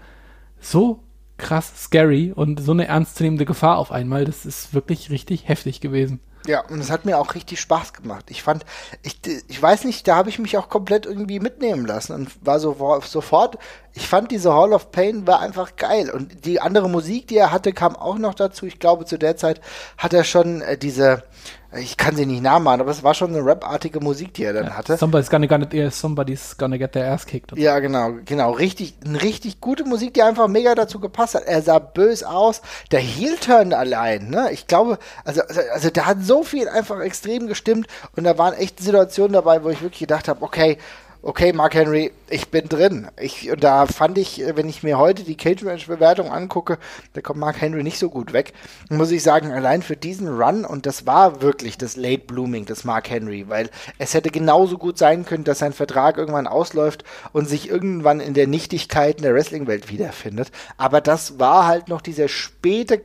so 0.58 1.00
krass 1.36 1.70
scary 1.76 2.32
und 2.34 2.60
so 2.60 2.72
eine 2.72 2.86
ernstzunehmende 2.86 3.44
Gefahr 3.44 3.76
auf 3.76 3.92
einmal. 3.92 4.24
Das 4.24 4.46
ist 4.46 4.72
wirklich 4.72 5.10
richtig 5.10 5.48
heftig 5.48 5.82
gewesen. 5.82 6.20
Ja, 6.48 6.62
und 6.62 6.80
es 6.80 6.90
hat 6.90 7.04
mir 7.04 7.18
auch 7.18 7.34
richtig 7.34 7.60
Spaß 7.60 7.92
gemacht. 7.92 8.24
Ich 8.30 8.42
fand, 8.42 8.64
ich, 9.02 9.20
ich 9.48 9.60
weiß 9.60 9.84
nicht, 9.84 10.08
da 10.08 10.16
habe 10.16 10.30
ich 10.30 10.38
mich 10.38 10.56
auch 10.56 10.70
komplett 10.70 11.04
irgendwie 11.04 11.40
mitnehmen 11.40 11.84
lassen 11.84 12.14
und 12.14 12.30
war 12.40 12.58
so 12.58 12.74
sofort, 13.04 13.58
ich 13.92 14.08
fand 14.08 14.30
diese 14.30 14.54
Hall 14.54 14.72
of 14.72 14.90
Pain 14.90 15.26
war 15.26 15.40
einfach 15.40 15.76
geil. 15.76 16.08
Und 16.08 16.46
die 16.46 16.58
andere 16.58 16.88
Musik, 16.88 17.28
die 17.28 17.36
er 17.36 17.52
hatte, 17.52 17.74
kam 17.74 17.96
auch 17.96 18.16
noch 18.16 18.32
dazu. 18.32 18.64
Ich 18.64 18.78
glaube, 18.78 19.04
zu 19.04 19.18
der 19.18 19.36
Zeit 19.36 19.60
hat 19.98 20.14
er 20.14 20.24
schon 20.24 20.62
äh, 20.62 20.78
diese, 20.78 21.22
ich 21.76 21.98
kann 21.98 22.16
sie 22.16 22.24
nicht 22.24 22.42
nachmachen, 22.42 22.80
aber 22.80 22.90
es 22.90 23.02
war 23.02 23.12
schon 23.12 23.34
eine 23.34 23.44
rapartige 23.44 24.00
Musik, 24.00 24.32
die 24.32 24.44
er 24.44 24.54
dann 24.54 24.66
ja, 24.66 24.76
hatte. 24.78 24.96
Somebody's 24.96 25.28
gonna, 25.28 25.46
gonna, 25.46 25.90
somebody's 25.90 26.56
gonna 26.56 26.78
get 26.78 26.92
their 26.92 27.12
ass 27.12 27.26
kicked. 27.26 27.52
Ja, 27.58 27.78
genau, 27.78 28.12
genau. 28.24 28.52
Richtig, 28.52 28.94
eine 29.04 29.20
richtig 29.20 29.60
gute 29.60 29.84
Musik, 29.84 30.14
die 30.14 30.22
einfach 30.22 30.48
mega 30.48 30.74
dazu 30.74 30.98
gepasst 30.98 31.34
hat. 31.34 31.44
Er 31.44 31.60
sah 31.60 31.78
bös 31.78 32.24
aus. 32.24 32.62
Der 32.90 33.00
Heel-Turn 33.00 33.74
allein, 33.74 34.30
ne? 34.30 34.50
Ich 34.52 34.66
glaube, 34.66 34.98
also, 35.26 35.42
also, 35.42 35.60
also 35.72 35.90
da 35.90 36.06
hat 36.06 36.22
so 36.22 36.42
viel 36.42 36.68
einfach 36.68 37.00
extrem 37.00 37.46
gestimmt 37.48 37.86
und 38.16 38.24
da 38.24 38.38
waren 38.38 38.54
echt 38.54 38.80
Situationen 38.80 39.34
dabei, 39.34 39.62
wo 39.62 39.68
ich 39.68 39.82
wirklich 39.82 40.00
gedacht 40.00 40.28
habe, 40.28 40.42
okay, 40.42 40.78
okay, 41.28 41.52
Mark 41.52 41.74
Henry, 41.74 42.10
ich 42.30 42.48
bin 42.48 42.70
drin. 42.70 43.08
Ich, 43.20 43.50
und 43.50 43.62
da 43.62 43.84
fand 43.84 44.16
ich, 44.16 44.40
äh, 44.40 44.56
wenn 44.56 44.66
ich 44.66 44.82
mir 44.82 44.96
heute 44.96 45.24
die 45.24 45.36
Cage 45.36 45.62
Match 45.62 45.86
Bewertung 45.86 46.32
angucke, 46.32 46.78
da 47.12 47.20
kommt 47.20 47.38
Mark 47.38 47.60
Henry 47.60 47.82
nicht 47.82 47.98
so 47.98 48.08
gut 48.08 48.32
weg. 48.32 48.54
Muss 48.88 49.10
ich 49.10 49.22
sagen, 49.22 49.52
allein 49.52 49.82
für 49.82 49.94
diesen 49.94 50.26
Run, 50.28 50.64
und 50.64 50.86
das 50.86 51.04
war 51.04 51.42
wirklich 51.42 51.76
das 51.76 51.96
Late 51.96 52.24
Blooming 52.26 52.64
des 52.64 52.84
Mark 52.84 53.10
Henry, 53.10 53.44
weil 53.46 53.68
es 53.98 54.14
hätte 54.14 54.30
genauso 54.30 54.78
gut 54.78 54.96
sein 54.96 55.26
können, 55.26 55.44
dass 55.44 55.58
sein 55.58 55.74
Vertrag 55.74 56.16
irgendwann 56.16 56.46
ausläuft 56.46 57.04
und 57.32 57.46
sich 57.46 57.68
irgendwann 57.68 58.20
in 58.20 58.32
der 58.32 58.46
Nichtigkeit 58.46 59.18
in 59.18 59.22
der 59.22 59.34
Wrestling-Welt 59.34 59.90
wiederfindet. 59.90 60.50
Aber 60.78 61.02
das 61.02 61.38
war 61.38 61.66
halt 61.66 61.88
noch 61.88 62.00
dieser 62.00 62.28
späte 62.28 63.02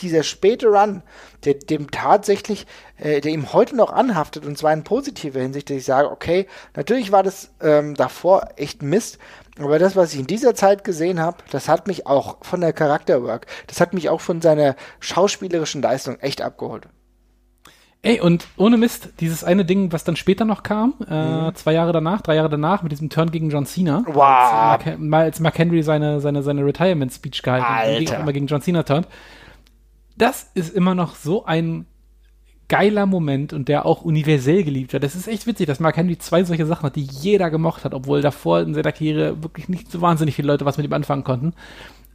dieser 0.00 0.22
späte 0.22 0.68
Run, 0.68 1.02
der 1.44 1.54
dem 1.54 1.90
tatsächlich, 1.90 2.66
äh, 2.98 3.20
der 3.20 3.32
ihm 3.32 3.52
heute 3.52 3.76
noch 3.76 3.92
anhaftet, 3.92 4.44
und 4.44 4.58
zwar 4.58 4.72
in 4.72 4.84
positiver 4.84 5.40
Hinsicht, 5.40 5.70
dass 5.70 5.76
ich 5.78 5.84
sage, 5.84 6.10
okay, 6.10 6.46
natürlich 6.74 7.12
war 7.12 7.22
das 7.22 7.50
ähm, 7.60 7.94
davor 7.94 8.48
echt 8.56 8.82
Mist, 8.82 9.18
aber 9.58 9.78
das, 9.78 9.96
was 9.96 10.12
ich 10.12 10.20
in 10.20 10.26
dieser 10.26 10.54
Zeit 10.54 10.84
gesehen 10.84 11.20
habe, 11.20 11.38
das 11.50 11.68
hat 11.68 11.86
mich 11.86 12.06
auch 12.06 12.38
von 12.42 12.60
der 12.60 12.72
Charakterwork, 12.72 13.46
das 13.66 13.80
hat 13.80 13.94
mich 13.94 14.08
auch 14.08 14.20
von 14.20 14.42
seiner 14.42 14.76
schauspielerischen 15.00 15.82
Leistung 15.82 16.18
echt 16.20 16.42
abgeholt. 16.42 16.88
Ey, 18.02 18.20
und 18.20 18.46
ohne 18.56 18.76
Mist, 18.76 19.08
dieses 19.18 19.42
eine 19.42 19.64
Ding, 19.64 19.90
was 19.90 20.04
dann 20.04 20.14
später 20.14 20.44
noch 20.44 20.62
kam, 20.62 20.94
äh, 21.10 21.24
mhm. 21.24 21.54
zwei 21.56 21.72
Jahre 21.72 21.92
danach, 21.92 22.20
drei 22.20 22.36
Jahre 22.36 22.50
danach, 22.50 22.82
mit 22.82 22.92
diesem 22.92 23.10
Turn 23.10 23.32
gegen 23.32 23.50
John 23.50 23.66
Cena. 23.66 24.04
Wow. 24.06 24.22
Als 24.22 24.96
Mark, 24.98 25.24
als 25.24 25.40
Mark 25.40 25.58
Henry 25.58 25.82
seine, 25.82 26.20
seine, 26.20 26.44
seine 26.44 26.64
Retirement-Speech 26.64 27.42
gehalten 27.42 27.64
hat, 27.66 28.20
immer 28.20 28.32
gegen 28.32 28.46
John 28.46 28.60
Cena 28.60 28.84
turnt 28.84 29.08
das 30.16 30.50
ist 30.54 30.74
immer 30.74 30.94
noch 30.94 31.14
so 31.14 31.44
ein 31.44 31.86
geiler 32.68 33.06
Moment 33.06 33.52
und 33.52 33.68
der 33.68 33.86
auch 33.86 34.02
universell 34.02 34.64
geliebt 34.64 34.92
wird. 34.92 35.04
Das 35.04 35.14
ist 35.14 35.28
echt 35.28 35.46
witzig, 35.46 35.66
dass 35.66 35.78
Mark 35.78 35.96
Henry 35.96 36.18
zwei 36.18 36.42
solche 36.42 36.66
Sachen 36.66 36.84
hat, 36.84 36.96
die 36.96 37.02
jeder 37.02 37.48
gemocht 37.50 37.84
hat, 37.84 37.94
obwohl 37.94 38.22
davor 38.22 38.60
in 38.60 38.74
seiner 38.74 38.92
Karriere 38.92 39.42
wirklich 39.42 39.68
nicht 39.68 39.90
so 39.90 40.00
wahnsinnig 40.00 40.34
viele 40.34 40.48
Leute 40.48 40.64
was 40.64 40.76
mit 40.76 40.86
ihm 40.86 40.92
anfangen 40.92 41.22
konnten. 41.22 41.52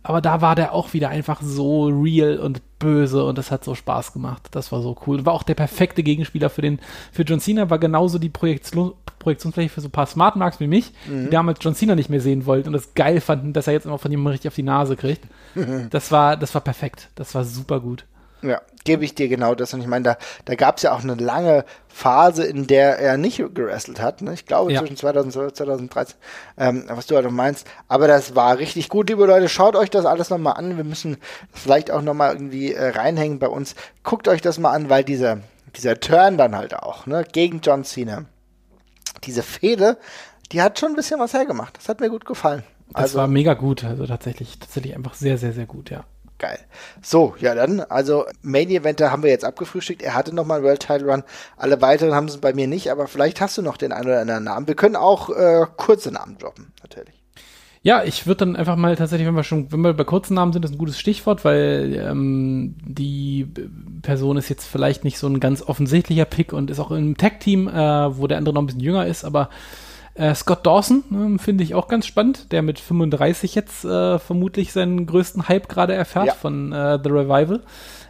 Aber 0.04 0.22
da 0.22 0.41
war 0.41 0.56
der 0.56 0.74
auch 0.74 0.93
wieder 0.93 1.10
einfach 1.10 1.41
so 1.41 1.86
real 1.86 2.39
und 2.39 2.62
böse 2.80 3.24
und 3.24 3.38
das 3.38 3.52
hat 3.52 3.64
so 3.64 3.76
Spaß 3.76 4.14
gemacht. 4.14 4.47
Das 4.52 4.72
war 4.72 4.82
so 4.82 4.97
cool. 5.06 5.26
War 5.26 5.34
auch 5.34 5.43
der 5.43 5.54
perfekte 5.54 6.02
Gegenspieler 6.02 6.49
für 6.49 6.62
den, 6.62 6.80
für 7.12 7.22
John 7.22 7.39
Cena, 7.39 7.70
war 7.70 7.78
genauso 7.78 8.18
die 8.18 8.30
Projektion, 8.30 8.93
Projektionsfläche 9.20 9.70
für 9.70 9.82
so 9.82 9.88
ein 9.88 9.91
paar 9.91 10.08
Smart 10.08 10.36
Marks 10.36 10.60
wie 10.60 10.68
mich, 10.68 10.91
mhm. 11.08 11.26
die 11.26 11.30
damals 11.30 11.60
John 11.62 11.76
Cena 11.76 11.95
nicht 11.95 12.10
mehr 12.10 12.22
sehen 12.22 12.47
wollten 12.47 12.70
und 12.70 12.74
das 12.74 12.95
geil 12.95 13.22
fanden, 13.22 13.54
dass 13.54 13.68
er 13.68 13.74
jetzt 13.74 13.86
immer 13.86 13.99
von 13.99 14.10
jemandem 14.10 14.32
richtig 14.32 14.49
auf 14.49 14.56
die 14.56 14.64
Nase 14.64 14.95
kriegt. 14.95 15.26
Das 15.89 16.12
war, 16.12 16.38
das 16.38 16.54
war 16.54 16.62
perfekt. 16.62 17.10
Das 17.16 17.36
war 17.36 17.43
super 17.43 17.80
gut. 17.82 18.06
Ja, 18.42 18.62
gebe 18.84 19.06
ich 19.06 19.14
dir 19.14 19.28
genau 19.28 19.54
das. 19.56 19.74
Und 19.74 19.82
ich 19.82 19.88
meine, 19.88 20.04
da, 20.04 20.18
da 20.46 20.56
gab 20.56 20.78
es 20.78 20.84
ja 20.84 20.94
auch 20.94 21.04
eine 21.04 21.16
lange 21.16 21.66
Phase, 21.88 22.44
in 22.44 22.68
der 22.68 22.98
er 22.98 23.18
nicht 23.18 23.38
gewrestelt 23.38 24.02
hat. 24.02 24.22
Ne? 24.22 24.34
Ich 24.34 24.46
glaube, 24.46 24.74
ja. 24.74 24.80
zwischen 24.80 24.98
2012 24.98 25.50
und 25.50 25.56
2013, 25.56 26.18
ähm, 26.58 26.86
was 26.88 27.06
du 27.06 27.16
halt 27.16 27.30
meinst. 27.30 27.68
Aber 27.88 28.08
das 28.08 28.36
war 28.36 28.58
richtig 28.58 28.89
gut, 28.89 29.10
liebe 29.10 29.26
Leute. 29.26 29.50
Schaut 29.50 29.76
euch 29.76 29.89
das 29.89 30.06
alles 30.06 30.30
nochmal 30.30 30.54
an. 30.54 30.78
Wir 30.78 30.84
müssen 30.84 31.18
vielleicht 31.52 31.92
auch 31.92 32.02
nochmal 32.02 32.34
irgendwie 32.34 32.74
äh, 32.74 32.89
reinhängen 32.89 33.39
bei 33.39 33.48
uns. 33.48 33.76
Guckt 34.04 34.28
euch 34.28 34.42
das 34.42 34.58
mal 34.58 34.72
an, 34.72 34.89
weil 34.89 35.04
dieser, 35.04 35.39
dieser 35.76 36.00
Turn 36.00 36.38
dann 36.38 36.56
halt 36.56 36.74
auch, 36.74 37.06
ne, 37.06 37.26
gegen 37.32 37.62
John 37.62 37.84
Cena. 37.84 38.26
Diese 39.24 39.44
Fehde, 39.44 39.98
die 40.52 40.62
hat 40.62 40.80
schon 40.80 40.89
ein 40.89 40.96
bisschen 40.96 41.20
was 41.20 41.34
hergemacht. 41.34 41.78
Das 41.78 41.89
hat 41.89 42.00
mir 42.00 42.10
gut 42.10 42.26
gefallen. 42.26 42.64
Das 42.94 43.04
also, 43.04 43.20
war 43.20 43.28
mega 43.28 43.54
gut, 43.54 43.84
also 43.84 44.06
tatsächlich, 44.06 44.60
tatsächlich 44.60 44.96
einfach 44.96 45.14
sehr, 45.14 45.38
sehr, 45.38 45.54
sehr 45.54 45.66
gut, 45.66 45.89
ja. 45.89 46.04
Geil. 46.42 46.58
So, 47.04 47.36
ja 47.38 47.54
dann, 47.54 47.82
also 47.82 48.26
Main 48.42 48.72
Eventer 48.72 49.12
haben 49.12 49.22
wir 49.22 49.30
jetzt 49.30 49.46
abgefrühstückt. 49.46 50.02
Er 50.02 50.16
hatte 50.16 50.34
nochmal 50.34 50.58
einen 50.58 50.66
World 50.66 50.80
Title 50.80 51.12
Run. 51.12 51.22
Alle 51.56 51.80
weiteren 51.84 52.16
haben 52.16 52.26
es 52.26 52.38
bei 52.38 52.52
mir 52.52 52.66
nicht, 52.68 52.89
aber 52.89 53.08
vielleicht 53.08 53.39
hast 53.42 53.60
du 53.60 53.62
noch 53.62 53.78
den 53.78 53.92
einen 53.92 54.08
oder 54.08 54.22
anderen 54.22 54.46
Namen. 54.46 54.68
Wir 54.68 54.74
können 54.74 54.96
auch 54.96 55.30
äh, 55.30 55.68
kurze 55.78 56.12
Namen 56.12 56.39
droppen, 56.39 56.74
natürlich. 56.82 57.14
Ja, 57.84 58.04
ich 58.04 58.26
würde 58.26 58.39
dann 58.39 58.56
einfach 58.56 58.76
mal 58.76 58.96
tatsächlich, 58.96 59.28
wenn 59.28 59.36
wir 59.36 59.44
schon, 59.44 59.72
wenn 59.72 59.82
wir 59.82 59.94
bei 59.94 60.04
kurzen 60.04 60.34
Namen 60.34 60.52
sind, 60.52 60.64
das 60.64 60.72
ist 60.72 60.78
ein 60.78 60.80
gutes 60.80 61.00
Stichwort, 61.00 61.46
weil 61.46 61.96
ähm, 61.96 62.76
die 62.84 63.48
Person 64.02 64.36
ist 64.38 64.50
jetzt 64.50 64.66
vielleicht 64.66 65.04
nicht 65.04 65.20
so 65.20 65.28
ein 65.28 65.39
ganz 65.39 65.62
offensichtlicher 65.62 66.26
Pick 66.26 66.54
und 66.54 66.72
ist 66.72 66.80
auch 66.80 66.89
im 66.89 67.18
Tag-Team, 67.18 67.68
äh, 67.68 68.18
wo 68.18 68.26
der 68.26 68.39
andere 68.39 68.56
noch 68.56 68.64
ein 68.64 68.66
bisschen 68.66 68.82
jünger 68.82 69.06
ist, 69.06 69.24
aber 69.24 69.52
äh, 70.16 70.36
Scott 70.36 70.66
Dawson 70.66 71.36
äh, 71.36 71.39
finde 71.39 71.64
ich 71.64 71.74
auch 71.74 71.88
ganz 71.88 72.05
spannend, 72.05 72.51
der 72.51 72.62
mit 72.62 72.80
35 72.80 73.55
jetzt 73.55 73.86
äh, 73.86 74.20
vermutlich 74.20 74.74
seinen 74.74 75.05
größten 75.05 75.47
Hype 75.47 75.70
gerade 75.70 75.93
erfährt 75.93 76.28
ja. 76.28 76.34
von 76.34 76.72
äh, 76.72 76.99
The 77.01 77.09
Revival. 77.09 77.62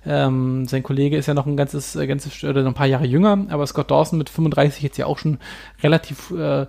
Ähm, 0.06 0.66
sein 0.66 0.82
Kollege 0.82 1.18
ist 1.18 1.28
ja 1.28 1.36
noch 1.36 1.46
ein 1.46 1.58
ganzes, 1.58 1.96
äh, 1.96 2.08
ganzes 2.08 2.44
oder 2.44 2.66
ein 2.66 2.74
paar 2.74 2.88
Jahre 2.88 3.06
jünger, 3.06 3.46
aber 3.50 3.68
Scott 3.68 3.92
Dawson 3.92 4.18
mit 4.18 4.30
35 4.30 4.82
jetzt 4.82 4.98
ja 4.98 5.06
auch 5.06 5.20
schon 5.20 5.38
relativ 5.84 6.32
äh, 6.32 6.62
äh, 6.62 6.68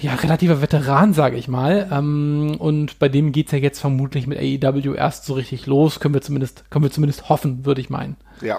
ja, 0.00 0.14
relativer 0.14 0.62
Veteran, 0.62 1.12
sage 1.12 1.36
ich 1.36 1.48
mal. 1.48 1.88
Ähm, 1.92 2.56
und 2.58 2.98
bei 2.98 3.08
dem 3.08 3.32
geht's 3.32 3.52
ja 3.52 3.58
jetzt 3.58 3.80
vermutlich 3.80 4.26
mit 4.26 4.38
AEW 4.38 4.94
erst 4.94 5.24
so 5.24 5.34
richtig 5.34 5.66
los. 5.66 6.00
Können 6.00 6.14
wir 6.14 6.22
zumindest, 6.22 6.70
können 6.70 6.84
wir 6.84 6.90
zumindest 6.90 7.28
hoffen, 7.28 7.66
würde 7.66 7.80
ich 7.80 7.90
meinen. 7.90 8.16
Ja, 8.40 8.58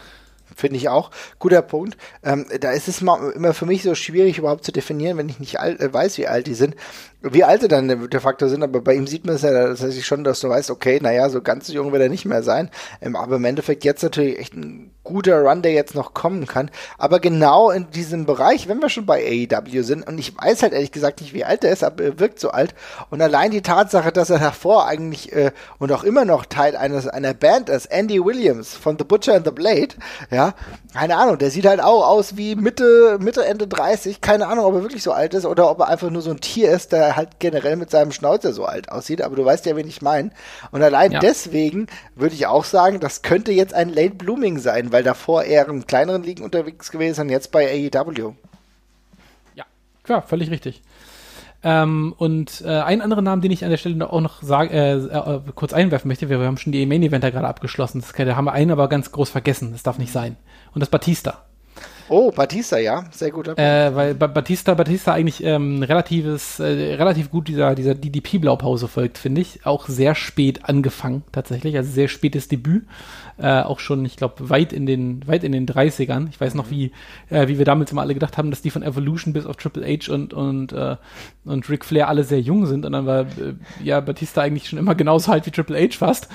finde 0.60 0.78
ich 0.78 0.90
auch. 0.90 1.12
Guter 1.40 1.62
Punkt. 1.62 1.98
Ähm, 2.24 2.46
da 2.60 2.72
ist 2.72 2.88
es 2.88 3.02
immer 3.02 3.54
für 3.54 3.66
mich 3.66 3.84
so 3.84 3.96
schwierig 3.96 4.38
überhaupt 4.38 4.64
zu 4.64 4.72
definieren, 4.72 5.18
wenn 5.18 5.30
ich 5.30 5.40
nicht 5.40 5.60
alt, 5.60 5.80
äh, 5.80 5.92
weiß, 5.92 6.18
wie 6.18 6.28
alt 6.28 6.48
die 6.48 6.54
sind 6.54 6.76
wie 7.22 7.44
alt 7.44 7.62
sie 7.62 7.68
dann 7.68 8.10
de 8.10 8.20
facto 8.20 8.48
sind, 8.48 8.64
aber 8.64 8.80
bei 8.80 8.94
ihm 8.94 9.06
sieht 9.06 9.26
man 9.26 9.36
es 9.36 9.42
ja 9.42 9.52
tatsächlich 9.52 10.06
schon, 10.06 10.24
dass 10.24 10.40
du 10.40 10.50
weißt, 10.50 10.72
okay, 10.72 11.00
naja, 11.02 11.30
so 11.30 11.42
ganz 11.42 11.68
jung 11.68 11.92
wird 11.92 12.02
er 12.02 12.10
nicht 12.10 12.26
mehr 12.26 12.44
sein. 12.44 12.70
Ähm, 13.02 13.16
aber 13.16 13.36
im 13.36 13.46
Endeffekt 13.46 13.84
jetzt 13.84 14.04
natürlich 14.04 14.40
echt 14.40 14.54
ein 14.56 14.92
guter 15.04 15.42
Run, 15.42 15.62
der 15.62 15.74
jetzt 15.74 15.96
noch 15.96 16.14
kommen 16.14 16.46
kann. 16.46 16.70
Aber 16.98 17.20
genau 17.20 17.72
in 17.72 17.90
diesem 17.92 18.26
Bereich, 18.26 18.68
wenn 18.68 18.80
wir 18.80 18.90
schon 18.90 19.06
bei 19.06 19.26
AEW 19.26 19.82
sind, 19.82 20.08
und 20.08 20.18
ich 20.18 20.38
weiß 20.38 20.62
halt 20.64 20.72
ehrlich 20.72 20.92
gesagt 20.92 21.22
nicht, 21.22 21.34
wie 21.34 21.44
alt 21.44 21.64
er 21.64 21.72
ist, 21.72 21.84
aber 21.84 22.04
er 22.04 22.20
wirkt 22.20 22.40
so 22.40 22.52
alt. 22.52 22.74
Und 23.10 23.22
allein 23.22 23.52
die 23.52 23.62
Tatsache, 23.62 24.12
dass 24.12 24.30
er 24.30 24.40
davor 24.40 24.88
eigentlich 24.88 25.34
äh, 25.34 25.52
und 25.78 25.92
auch 25.92 26.04
immer 26.04 26.26
noch 26.26 26.46
Teil 26.46 26.78
eines 26.78 27.08
einer 27.08 27.34
Band 27.34 27.70
ist, 27.70 27.88
Andy 27.88 28.24
Williams 28.24 28.76
von 28.76 28.98
The 28.98 29.04
Butcher 29.04 29.36
and 29.36 29.46
the 29.46 29.52
Blade, 29.52 29.96
ja, 30.32 30.54
keine 30.94 31.18
Ahnung, 31.18 31.38
der 31.38 31.52
sieht 31.52 31.66
halt 31.66 31.82
auch 31.82 32.08
aus 32.08 32.38
wie 32.38 32.56
Mitte, 32.56 33.18
Mitte, 33.20 33.46
Ende 33.46 33.68
30. 33.68 34.22
Keine 34.22 34.48
Ahnung, 34.48 34.66
ob 34.66 34.76
er 34.76 34.82
wirklich 34.84 35.04
so 35.04 35.12
alt 35.12 35.34
ist 35.34 35.46
oder 35.46 35.70
ob 35.70 35.80
er 35.80 35.88
einfach 35.88 36.10
nur 36.10 36.22
so 36.22 36.32
ein 36.32 36.40
Tier 36.40 36.72
ist, 36.72 36.94
der 36.94 37.09
halt 37.16 37.40
generell 37.40 37.76
mit 37.76 37.90
seinem 37.90 38.12
Schnauzer 38.12 38.54
so 38.54 38.66
alt 38.66 38.92
aussieht, 38.92 39.22
aber 39.22 39.36
du 39.36 39.46
weißt 39.46 39.66
ja, 39.66 39.76
wen 39.76 39.88
ich 39.88 40.02
meine. 40.02 40.32
Und 40.72 40.82
allein 40.82 41.12
ja. 41.12 41.20
deswegen 41.20 41.88
würde 42.16 42.36
ich 42.36 42.48
auch 42.48 42.66
sagen, 42.66 43.00
das 43.00 43.22
könnte 43.22 43.52
jetzt 43.52 43.74
ein 43.74 43.90
Late 43.90 44.16
Blooming 44.16 44.60
sein, 44.60 44.92
weil 44.92 45.04
davor 45.04 45.44
er 45.44 45.68
in 45.68 45.88
kleineren 45.88 46.24
Ligen 46.24 46.44
unterwegs 46.44 46.92
gewesen 46.92 47.12
ist 47.12 47.20
und 47.20 47.30
jetzt 47.30 47.52
bei 47.52 47.90
AEW. 47.94 48.34
Ja, 49.56 49.66
klar, 50.04 50.22
völlig 50.22 50.50
richtig. 50.52 50.82
Ähm, 51.62 52.14
und 52.18 52.62
äh, 52.62 52.70
einen 52.70 53.02
anderen 53.02 53.26
Namen, 53.26 53.42
den 53.42 53.52
ich 53.52 53.66
an 53.66 53.70
der 53.70 53.78
Stelle 53.78 54.10
auch 54.10 54.22
noch 54.22 54.42
sag, 54.42 54.72
äh, 54.72 54.94
äh, 54.94 55.42
kurz 55.56 55.74
einwerfen 55.74 56.08
möchte, 56.08 56.30
wir, 56.30 56.40
wir 56.40 56.48
haben 56.48 56.58
schon 56.58 56.72
die 56.72 56.86
Main 56.86 57.04
Eventer 57.04 57.32
gerade 57.32 57.48
abgeschlossen. 57.48 58.02
Das, 58.02 58.14
da 58.14 58.36
haben 58.36 58.46
wir 58.46 58.54
einen 58.54 58.72
aber 58.72 58.88
ganz 58.88 59.12
groß 59.12 59.30
vergessen. 59.30 59.74
Das 59.74 59.84
darf 59.84 59.98
nicht 59.98 60.14
sein. 60.14 60.38
Und 60.74 60.80
das 60.80 60.90
Batista. 60.90 61.44
Oh, 62.10 62.32
Batista, 62.32 62.78
ja, 62.80 63.06
sehr 63.12 63.30
Punkt. 63.56 63.70
Äh, 63.70 63.96
weil 63.96 64.16
Batista, 64.16 64.74
Batista 64.74 65.14
eigentlich 65.14 65.44
ähm, 65.44 65.84
relatives, 65.84 66.60
äh, 66.60 66.96
relativ 66.96 67.30
gut 67.30 67.48
dieser, 67.48 67.76
dieser 67.76 67.94
DDP-Blaupause 67.94 68.88
folgt, 68.88 69.20
finde 69.20 69.42
ich. 69.42 69.66
Auch 69.66 69.88
sehr 69.88 70.16
spät 70.16 70.66
angefangen, 70.66 71.24
tatsächlich, 71.32 71.78
also 71.78 71.92
sehr 71.92 72.08
spätes 72.08 72.48
Debüt. 72.48 72.86
Äh, 73.40 73.62
auch 73.62 73.80
schon, 73.80 74.04
ich 74.04 74.18
glaube, 74.18 74.50
weit 74.50 74.74
in 74.74 74.86
den, 74.86 75.26
weit 75.26 75.46
in 75.46 75.54
den 75.54 75.66
30ern. 75.66 76.28
Ich 76.30 76.42
weiß 76.42 76.56
noch, 76.56 76.70
wie, 76.70 76.92
äh, 77.30 77.48
wie 77.48 77.58
wir 77.58 77.64
damals 77.64 77.92
immer 77.92 78.02
alle 78.02 78.14
gedacht 78.14 78.38
haben, 78.38 78.50
dass 78.50 78.62
die 78.62 78.70
von 78.70 78.84
Evolution 78.84 79.32
bis 79.32 79.46
auf 79.46 79.56
Triple 79.56 79.86
H 79.86 80.12
und, 80.14 80.34
und, 80.34 80.74
äh, 80.74 80.98
und 81.46 81.70
Ric 81.70 81.86
Flair 81.86 82.10
alle 82.10 82.26
sehr 82.26 82.42
jung 82.42 82.66
sind. 82.66 82.86
Und 82.86 82.92
dann 82.92 83.06
war, 83.06 83.22
äh, 83.22 83.54
ja, 83.82 84.02
Batista 84.02 84.42
eigentlich 84.42 84.68
schon 84.68 84.78
immer 84.78 84.94
genauso 84.94 85.32
alt 85.32 85.46
wie 85.46 85.52
Triple 85.52 85.80
H 85.80 85.98
fast. 85.98 86.28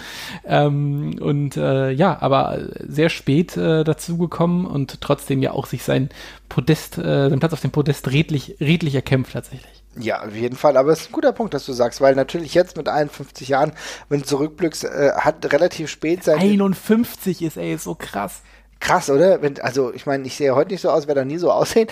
Ähm, 0.47 1.19
und, 1.21 1.59
äh, 1.59 1.91
ja, 1.91 2.17
aber 2.23 2.59
sehr 2.81 3.11
spät 3.11 3.55
äh, 3.57 3.85
dazu 3.85 4.17
gekommen 4.17 4.65
und 4.65 5.03
trotzdem 5.03 5.43
ja 5.43 5.51
auch 5.51 5.67
sich 5.67 5.83
sein 5.83 6.09
Podest, 6.49 6.97
äh, 6.97 7.29
seinen 7.29 7.41
Platz 7.41 7.53
auf 7.53 7.61
dem 7.61 7.71
Podest 7.71 8.11
redlich, 8.13 8.57
redlich 8.61 8.95
erkämpft 8.95 9.35
tatsächlich. 9.35 9.84
Ja, 9.99 10.23
auf 10.23 10.35
jeden 10.35 10.57
Fall. 10.57 10.77
Aber 10.77 10.93
es 10.93 11.03
ist 11.03 11.09
ein 11.11 11.13
guter 11.13 11.33
Punkt, 11.33 11.55
dass 11.55 11.67
du 11.67 11.73
sagst, 11.73 12.01
weil 12.01 12.15
natürlich 12.15 12.55
jetzt 12.55 12.77
mit 12.77 12.89
51 12.89 13.49
Jahren, 13.49 13.73
wenn 14.09 14.21
du 14.21 14.27
zurückblickst, 14.27 14.85
äh, 14.85 15.13
hat 15.17 15.53
relativ 15.53 15.89
spät 15.89 16.25
sein. 16.25 16.39
51 16.39 17.43
ist 17.43 17.57
ey, 17.57 17.77
so 17.79 17.95
krass. 17.95 18.43
Krass, 18.81 19.09
oder? 19.09 19.41
Wenn, 19.41 19.61
also 19.61 19.95
ich 19.95 20.05
meine, 20.05 20.27
ich 20.27 20.37
sehe 20.37 20.55
heute 20.55 20.73
nicht 20.73 20.81
so 20.81 20.91
aus, 20.91 21.07
werde 21.07 21.21
da 21.21 21.25
nie 21.25 21.39
so 21.39 21.51
aussehen. 21.53 21.89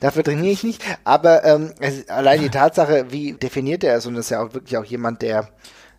Dafür 0.00 0.24
trainiere 0.24 0.52
ich 0.52 0.64
nicht. 0.64 0.82
Aber 1.04 1.44
ähm, 1.44 1.72
es, 1.80 2.08
allein 2.08 2.40
die 2.40 2.48
Tatsache, 2.48 3.06
wie 3.10 3.34
definiert 3.34 3.84
er 3.84 3.96
ist, 3.96 4.06
und 4.06 4.14
das 4.14 4.26
ist 4.26 4.30
ja 4.30 4.42
auch 4.42 4.54
wirklich 4.54 4.76
auch 4.76 4.84
jemand, 4.84 5.22
der 5.22 5.48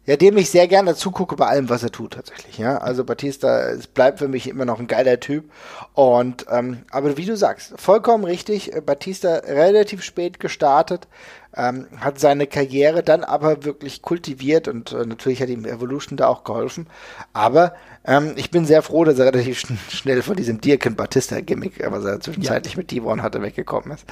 ja, 0.05 0.17
dem 0.17 0.37
ich 0.37 0.51
sehr 0.51 0.67
gerne 0.67 0.95
zugucke 0.95 1.35
bei 1.35 1.47
allem, 1.47 1.69
was 1.69 1.83
er 1.83 1.91
tut, 1.91 2.13
tatsächlich. 2.13 2.57
Ja, 2.57 2.77
also 2.77 3.03
Batista, 3.03 3.69
es 3.69 3.87
bleibt 3.87 4.19
für 4.19 4.27
mich 4.27 4.47
immer 4.47 4.65
noch 4.65 4.79
ein 4.79 4.87
geiler 4.87 5.19
Typ. 5.19 5.51
Und 5.93 6.45
ähm, 6.51 6.83
aber 6.91 7.17
wie 7.17 7.25
du 7.25 7.35
sagst, 7.35 7.73
vollkommen 7.77 8.23
richtig. 8.23 8.73
Äh, 8.73 8.81
Batista 8.81 9.35
relativ 9.35 10.03
spät 10.03 10.39
gestartet, 10.39 11.07
ähm, 11.55 11.87
hat 11.97 12.19
seine 12.19 12.45
Karriere 12.45 13.01
dann 13.01 13.23
aber 13.23 13.63
wirklich 13.63 14.01
kultiviert 14.03 14.67
und 14.67 14.91
äh, 14.91 15.05
natürlich 15.05 15.41
hat 15.41 15.49
ihm 15.49 15.65
Evolution 15.65 16.17
da 16.17 16.27
auch 16.27 16.43
geholfen. 16.43 16.85
Aber 17.33 17.73
ähm, 18.05 18.33
ich 18.35 18.51
bin 18.51 18.65
sehr 18.65 18.83
froh, 18.83 19.05
dass 19.05 19.17
er 19.17 19.25
relativ 19.25 19.59
schn 19.59 19.77
schnell 19.89 20.21
von 20.21 20.35
diesem 20.35 20.61
Dirken 20.61 20.95
Batista-Gimmick, 20.95 21.83
was 21.89 22.05
er 22.05 22.19
zwischenzeitlich 22.19 22.73
ja. 22.73 22.77
mit 22.77 22.91
Devon 22.91 23.23
hatte, 23.23 23.41
weggekommen 23.41 23.91
ist. 23.91 24.05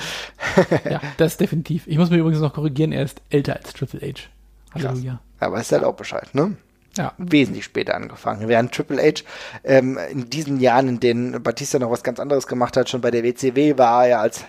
ja, 0.89 1.01
das 1.17 1.37
definitiv. 1.37 1.85
Ich 1.85 1.99
muss 1.99 2.09
mir 2.09 2.17
übrigens 2.17 2.41
noch 2.41 2.53
korrigieren, 2.53 2.91
er 2.91 3.03
ist 3.03 3.21
älter 3.29 3.55
als 3.57 3.73
Triple 3.73 3.99
H. 4.01 4.29
Halleluja. 4.73 5.11
Krass. 5.11 5.21
Ja, 5.43 5.51
weißt 5.51 5.73
halt 5.73 5.83
auch 5.83 5.95
Bescheid, 5.95 6.33
ne? 6.33 6.55
Ja. 6.95 7.11
Wesentlich 7.17 7.65
später 7.65 7.95
angefangen. 7.95 8.47
Während 8.47 8.71
Triple 8.71 9.01
H 9.01 9.23
ähm, 9.63 9.97
in 10.11 10.29
diesen 10.29 10.59
Jahren, 10.59 10.87
in 10.87 10.99
denen 10.99 11.41
Batista 11.41 11.79
noch 11.79 11.89
was 11.89 12.03
ganz 12.03 12.19
anderes 12.19 12.45
gemacht 12.45 12.77
hat, 12.77 12.87
schon 12.87 13.01
bei 13.01 13.09
der 13.09 13.23
WCW 13.23 13.79
war 13.79 14.03
er 14.03 14.09
ja 14.09 14.19
als 14.21 14.45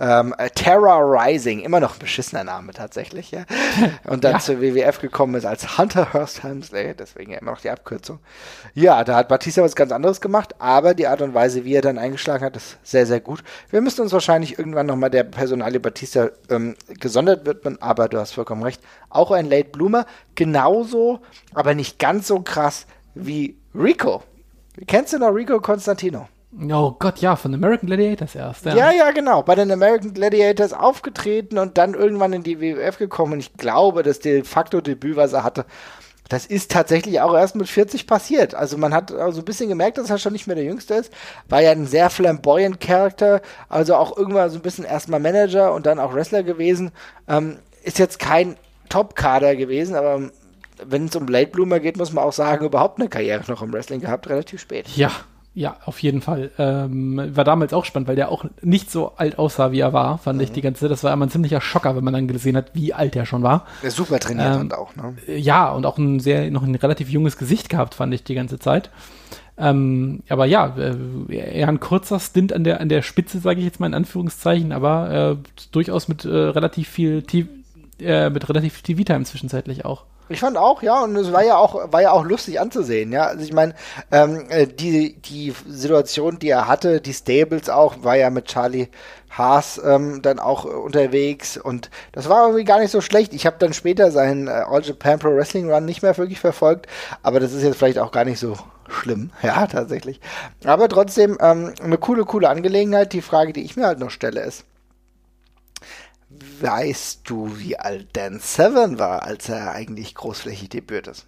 ähm, 0.00 0.34
Terror 0.56 1.00
Rising, 1.00 1.60
immer 1.60 1.78
noch 1.78 1.94
ein 1.94 1.98
beschissener 2.00 2.42
Name 2.42 2.72
tatsächlich, 2.72 3.30
ja. 3.30 3.44
Und 4.04 4.24
dann 4.24 4.32
ja. 4.32 4.38
zur 4.40 4.60
WWF 4.60 5.00
gekommen 5.00 5.36
ist 5.36 5.44
als 5.44 5.78
Hunter 5.78 6.12
Hearst 6.12 6.42
Helmsley, 6.42 6.94
deswegen 6.94 7.30
ja 7.30 7.38
immer 7.38 7.52
noch 7.52 7.60
die 7.60 7.70
Abkürzung. 7.70 8.18
Ja, 8.74 9.04
da 9.04 9.14
hat 9.14 9.28
Batista 9.28 9.62
was 9.62 9.76
ganz 9.76 9.92
anderes 9.92 10.20
gemacht, 10.20 10.56
aber 10.58 10.94
die 10.94 11.06
Art 11.06 11.22
und 11.22 11.32
Weise, 11.32 11.64
wie 11.64 11.76
er 11.76 11.82
dann 11.82 11.98
eingeschlagen 11.98 12.44
hat, 12.44 12.56
ist 12.56 12.76
sehr, 12.82 13.06
sehr 13.06 13.20
gut. 13.20 13.44
Wir 13.70 13.80
müssen 13.80 14.02
uns 14.02 14.12
wahrscheinlich 14.12 14.58
irgendwann 14.58 14.86
nochmal 14.86 15.10
der 15.10 15.22
Personalie 15.22 15.78
Batista 15.78 16.30
ähm, 16.50 16.74
gesondert 16.88 17.46
widmen, 17.46 17.80
aber 17.80 18.08
du 18.08 18.18
hast 18.18 18.32
vollkommen 18.32 18.64
recht. 18.64 18.82
Auch 19.14 19.30
ein 19.30 19.48
Late 19.48 19.70
Bloomer, 19.70 20.06
genauso, 20.34 21.20
aber 21.54 21.74
nicht 21.74 21.98
ganz 21.98 22.26
so 22.26 22.40
krass 22.40 22.86
wie 23.14 23.56
Rico. 23.74 24.22
Kennst 24.86 25.12
du 25.12 25.18
noch 25.18 25.30
Rico 25.30 25.60
Constantino? 25.60 26.28
Oh 26.70 26.92
Gott, 26.98 27.18
ja, 27.18 27.34
von 27.34 27.52
American 27.52 27.86
Gladiators 27.86 28.34
erst. 28.34 28.64
Ja. 28.64 28.76
ja, 28.76 28.92
ja, 28.92 29.10
genau. 29.10 29.42
Bei 29.42 29.54
den 29.54 29.70
American 29.72 30.14
Gladiators 30.14 30.72
aufgetreten 30.72 31.58
und 31.58 31.78
dann 31.78 31.94
irgendwann 31.94 32.32
in 32.32 32.44
die 32.44 32.60
WWF 32.60 32.98
gekommen. 32.98 33.34
Und 33.34 33.40
ich 33.40 33.54
glaube, 33.54 34.02
das 34.02 34.20
de 34.20 34.44
facto 34.44 34.80
Debüt, 34.80 35.16
was 35.16 35.32
er 35.32 35.42
hatte, 35.42 35.64
das 36.28 36.46
ist 36.46 36.70
tatsächlich 36.70 37.20
auch 37.20 37.34
erst 37.34 37.56
mit 37.56 37.68
40 37.68 38.06
passiert. 38.06 38.54
Also 38.54 38.78
man 38.78 38.94
hat 38.94 39.10
so 39.10 39.40
ein 39.40 39.44
bisschen 39.44 39.68
gemerkt, 39.68 39.98
dass 39.98 40.10
er 40.10 40.18
schon 40.18 40.32
nicht 40.32 40.46
mehr 40.46 40.56
der 40.56 40.64
Jüngste 40.64 40.94
ist. 40.94 41.12
War 41.48 41.60
ja 41.60 41.72
ein 41.72 41.86
sehr 41.86 42.08
flamboyant 42.08 42.80
Charakter, 42.80 43.42
also 43.68 43.96
auch 43.96 44.16
irgendwann 44.16 44.50
so 44.50 44.56
ein 44.56 44.62
bisschen 44.62 44.84
erstmal 44.84 45.20
Manager 45.20 45.74
und 45.74 45.86
dann 45.86 45.98
auch 45.98 46.14
Wrestler 46.14 46.42
gewesen. 46.42 46.92
Ähm, 47.28 47.58
ist 47.82 47.98
jetzt 47.98 48.18
kein 48.18 48.56
Top-Kader 48.88 49.56
gewesen, 49.56 49.94
aber 49.96 50.30
wenn 50.84 51.06
es 51.06 51.16
um 51.16 51.26
Blade 51.26 51.48
Bloomer 51.48 51.80
geht, 51.80 51.96
muss 51.96 52.12
man 52.12 52.24
auch 52.24 52.32
sagen, 52.32 52.66
überhaupt 52.66 53.00
eine 53.00 53.08
Karriere 53.08 53.44
noch 53.48 53.62
im 53.62 53.72
Wrestling 53.72 54.00
gehabt, 54.00 54.28
relativ 54.28 54.60
spät. 54.60 54.88
Ja, 54.96 55.10
Ja, 55.56 55.76
auf 55.84 56.00
jeden 56.00 56.20
Fall. 56.20 56.50
Ähm, 56.58 57.30
war 57.36 57.44
damals 57.44 57.72
auch 57.72 57.84
spannend, 57.84 58.08
weil 58.08 58.16
der 58.16 58.28
auch 58.28 58.44
nicht 58.60 58.90
so 58.90 59.12
alt 59.16 59.38
aussah, 59.38 59.70
wie 59.70 59.78
er 59.78 59.92
war, 59.92 60.18
fand 60.18 60.38
mhm. 60.38 60.44
ich 60.44 60.52
die 60.52 60.62
ganze 60.62 60.80
Zeit. 60.80 60.90
Das 60.90 61.04
war 61.04 61.12
immer 61.12 61.26
ein 61.26 61.30
ziemlicher 61.30 61.60
Schocker, 61.60 61.94
wenn 61.94 62.02
man 62.02 62.12
dann 62.12 62.26
gesehen 62.26 62.56
hat, 62.56 62.74
wie 62.74 62.92
alt 62.92 63.14
er 63.14 63.24
schon 63.24 63.44
war. 63.44 63.64
Der 63.80 63.92
super 63.92 64.18
trainiert 64.18 64.56
ähm, 64.56 64.62
hat 64.62 64.74
auch, 64.74 64.96
ne? 64.96 65.14
Ja, 65.28 65.70
und 65.70 65.86
auch 65.86 65.96
ein 65.96 66.18
sehr, 66.18 66.50
noch 66.50 66.64
ein 66.64 66.74
relativ 66.74 67.08
junges 67.08 67.38
Gesicht 67.38 67.68
gehabt, 67.68 67.94
fand 67.94 68.12
ich 68.12 68.24
die 68.24 68.34
ganze 68.34 68.58
Zeit. 68.58 68.90
Ähm, 69.56 70.24
aber 70.28 70.46
ja, 70.46 70.74
äh, 70.76 70.96
eher 71.32 71.68
ein 71.68 71.78
kurzer 71.78 72.18
Stint 72.18 72.52
an 72.52 72.64
der, 72.64 72.80
an 72.80 72.88
der 72.88 73.02
Spitze, 73.02 73.38
sage 73.38 73.60
ich 73.60 73.64
jetzt 73.64 73.78
mal 73.78 73.86
in 73.86 73.94
Anführungszeichen, 73.94 74.72
aber 74.72 75.38
äh, 75.38 75.66
durchaus 75.70 76.08
mit 76.08 76.24
äh, 76.24 76.30
relativ 76.30 76.88
viel, 76.88 77.22
äh, 78.00 78.30
mit 78.30 78.48
relativ 78.48 78.82
TV-Time 78.82 79.24
zwischenzeitlich 79.24 79.84
auch. 79.84 80.04
Ich 80.30 80.40
fand 80.40 80.56
auch, 80.56 80.82
ja, 80.82 81.02
und 81.02 81.14
es 81.16 81.32
war 81.32 81.44
ja 81.44 81.58
auch, 81.58 81.92
war 81.92 82.00
ja 82.00 82.12
auch 82.12 82.24
lustig 82.24 82.58
anzusehen, 82.58 83.12
ja. 83.12 83.24
Also 83.24 83.44
ich 83.44 83.52
meine, 83.52 83.74
ähm, 84.10 84.46
äh, 84.48 84.66
die, 84.66 85.20
die 85.20 85.54
Situation, 85.68 86.38
die 86.38 86.48
er 86.48 86.66
hatte, 86.66 87.02
die 87.02 87.12
Stables 87.12 87.68
auch, 87.68 88.02
war 88.02 88.16
ja 88.16 88.30
mit 88.30 88.46
Charlie 88.46 88.88
Haas 89.36 89.80
ähm, 89.84 90.22
dann 90.22 90.38
auch 90.38 90.64
unterwegs 90.64 91.58
und 91.58 91.90
das 92.12 92.28
war 92.28 92.46
irgendwie 92.46 92.64
gar 92.64 92.78
nicht 92.78 92.90
so 92.90 93.00
schlecht. 93.02 93.34
Ich 93.34 93.44
habe 93.44 93.56
dann 93.58 93.74
später 93.74 94.10
seinen 94.10 94.48
äh, 94.48 94.62
All 94.66 94.82
Japan 94.82 95.18
Pro 95.18 95.34
Wrestling 95.34 95.70
Run 95.70 95.84
nicht 95.84 96.02
mehr 96.02 96.16
wirklich 96.16 96.40
verfolgt, 96.40 96.86
aber 97.22 97.38
das 97.38 97.52
ist 97.52 97.62
jetzt 97.62 97.76
vielleicht 97.76 97.98
auch 97.98 98.12
gar 98.12 98.24
nicht 98.24 98.38
so 98.38 98.56
schlimm, 98.88 99.30
ja, 99.42 99.66
tatsächlich. 99.66 100.20
Aber 100.64 100.88
trotzdem 100.88 101.36
ähm, 101.40 101.74
eine 101.82 101.98
coole, 101.98 102.24
coole 102.24 102.48
Angelegenheit. 102.48 103.12
Die 103.12 103.22
Frage, 103.22 103.52
die 103.52 103.64
ich 103.64 103.76
mir 103.76 103.86
halt 103.86 103.98
noch 103.98 104.10
stelle, 104.10 104.40
ist, 104.40 104.64
Weißt 106.60 107.20
du, 107.24 107.58
wie 107.58 107.78
alt 107.78 108.08
Dan 108.14 108.38
Seven 108.40 108.98
war, 108.98 109.22
als 109.22 109.48
er 109.48 109.72
eigentlich 109.72 110.14
großflächig 110.14 110.68
debütiert 110.68 111.08
ist? 111.08 111.26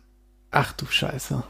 Ach 0.50 0.72
du 0.72 0.86
Scheiße. 0.86 1.42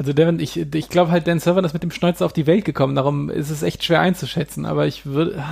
Also 0.00 0.14
Devin, 0.14 0.40
ich, 0.40 0.56
ich 0.56 0.88
glaube 0.88 1.10
halt, 1.10 1.26
Dan 1.26 1.40
Server 1.40 1.62
ist 1.62 1.74
mit 1.74 1.82
dem 1.82 1.90
Schnäuzer 1.90 2.24
auf 2.24 2.32
die 2.32 2.46
Welt 2.46 2.64
gekommen, 2.64 2.94
darum 2.94 3.28
ist 3.28 3.50
es 3.50 3.62
echt 3.62 3.84
schwer 3.84 4.00
einzuschätzen, 4.00 4.64
aber 4.64 4.86
ich 4.86 5.04
würde... 5.04 5.44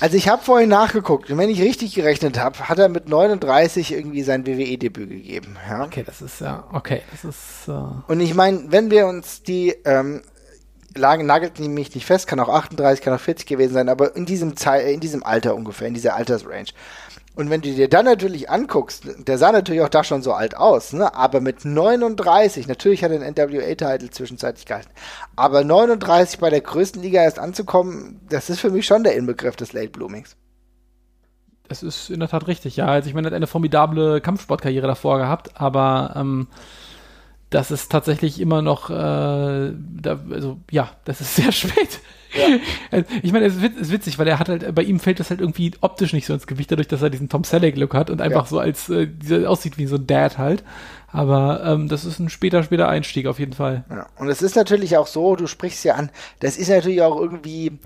Also 0.00 0.18
ich 0.18 0.28
habe 0.28 0.42
vorhin 0.42 0.68
nachgeguckt 0.68 1.30
und 1.30 1.38
wenn 1.38 1.48
ich 1.48 1.62
richtig 1.62 1.94
gerechnet 1.94 2.38
habe, 2.38 2.68
hat 2.68 2.78
er 2.78 2.90
mit 2.90 3.08
39 3.08 3.92
irgendwie 3.92 4.22
sein 4.22 4.46
WWE-Debüt 4.46 5.08
gegeben. 5.08 5.56
Ja? 5.66 5.82
Okay, 5.84 6.02
das 6.04 6.20
ist 6.20 6.42
ja, 6.42 6.64
okay, 6.72 7.00
das 7.10 7.24
ist... 7.24 7.68
Uh 7.68 8.02
und 8.06 8.20
ich 8.20 8.34
meine, 8.34 8.64
wenn 8.68 8.90
wir 8.90 9.06
uns 9.06 9.42
die 9.42 9.74
ähm, 9.86 10.20
lagen, 10.96 11.26
nagelt 11.26 11.58
mich 11.58 11.94
nicht 11.94 12.06
fest, 12.06 12.26
kann 12.26 12.40
auch 12.40 12.48
38, 12.48 13.04
kann 13.04 13.14
auch 13.14 13.20
40 13.20 13.46
gewesen 13.46 13.74
sein, 13.74 13.88
aber 13.88 14.16
in 14.16 14.26
diesem, 14.26 14.54
in 14.86 15.00
diesem 15.00 15.22
Alter 15.22 15.54
ungefähr, 15.54 15.88
in 15.88 15.94
dieser 15.94 16.16
Altersrange. 16.16 16.72
Und 17.36 17.50
wenn 17.50 17.60
du 17.60 17.70
dir 17.70 17.88
dann 17.88 18.06
natürlich 18.06 18.48
anguckst, 18.48 19.04
der 19.18 19.36
sah 19.36 19.52
natürlich 19.52 19.82
auch 19.82 19.90
da 19.90 20.02
schon 20.02 20.22
so 20.22 20.32
alt 20.32 20.56
aus, 20.56 20.94
ne? 20.94 21.14
aber 21.14 21.42
mit 21.42 21.66
39, 21.66 22.66
natürlich 22.66 23.04
hat 23.04 23.12
er 23.12 23.18
den 23.18 23.34
NWA-Titel 23.34 24.08
zwischenzeitlich 24.08 24.64
gehalten, 24.64 24.90
aber 25.36 25.62
39 25.62 26.38
bei 26.38 26.48
der 26.48 26.62
größten 26.62 27.02
Liga 27.02 27.22
erst 27.22 27.38
anzukommen, 27.38 28.20
das 28.30 28.48
ist 28.48 28.60
für 28.60 28.70
mich 28.70 28.86
schon 28.86 29.04
der 29.04 29.16
Inbegriff 29.16 29.54
des 29.54 29.74
Late 29.74 29.90
Bloomings. 29.90 30.34
Das 31.68 31.82
ist 31.82 32.10
in 32.10 32.20
der 32.20 32.28
Tat 32.28 32.46
richtig, 32.46 32.76
ja. 32.76 32.86
Also 32.86 33.08
ich 33.08 33.14
meine, 33.14 33.26
er 33.26 33.30
hat 33.32 33.36
eine 33.36 33.46
formidable 33.46 34.20
Kampfsportkarriere 34.20 34.86
davor 34.86 35.18
gehabt, 35.18 35.60
aber 35.60 36.14
ähm, 36.16 36.46
das 37.50 37.70
ist 37.70 37.90
tatsächlich 37.92 38.40
immer 38.40 38.60
noch, 38.62 38.90
äh, 38.90 38.94
da, 38.94 40.20
also 40.30 40.58
ja, 40.70 40.90
das 41.04 41.20
ist 41.20 41.36
sehr 41.36 41.52
spät. 41.52 42.00
Ja. 42.34 43.02
Ich 43.22 43.32
meine, 43.32 43.46
es 43.46 43.56
ist 43.56 43.90
witzig, 43.90 44.18
weil 44.18 44.28
er 44.28 44.38
hat 44.38 44.48
halt, 44.48 44.74
bei 44.74 44.82
ihm 44.82 45.00
fällt 45.00 45.20
das 45.20 45.30
halt 45.30 45.40
irgendwie 45.40 45.72
optisch 45.80 46.12
nicht 46.12 46.26
so 46.26 46.34
ins 46.34 46.46
Gewicht, 46.46 46.70
dadurch, 46.70 46.88
dass 46.88 47.00
er 47.00 47.08
diesen 47.08 47.28
Tom 47.28 47.44
Selleck-Look 47.44 47.94
hat 47.94 48.10
und 48.10 48.20
einfach 48.20 48.44
ja. 48.44 48.48
so 48.48 48.58
als, 48.58 48.90
äh, 48.90 49.08
aussieht 49.46 49.78
wie 49.78 49.86
so 49.86 49.96
ein 49.96 50.06
Dad 50.06 50.36
halt. 50.36 50.62
Aber 51.08 51.62
ähm, 51.64 51.88
das 51.88 52.04
ist 52.04 52.18
ein 52.18 52.28
später, 52.28 52.62
später 52.62 52.88
Einstieg 52.88 53.26
auf 53.26 53.38
jeden 53.38 53.54
Fall. 53.54 53.84
Ja. 53.88 54.06
Und 54.18 54.28
es 54.28 54.42
ist 54.42 54.54
natürlich 54.54 54.98
auch 54.98 55.06
so, 55.06 55.34
du 55.36 55.46
sprichst 55.46 55.84
ja 55.84 55.94
an, 55.94 56.10
das 56.40 56.58
ist 56.58 56.68
natürlich 56.68 57.00
auch 57.00 57.18
irgendwie 57.18 57.78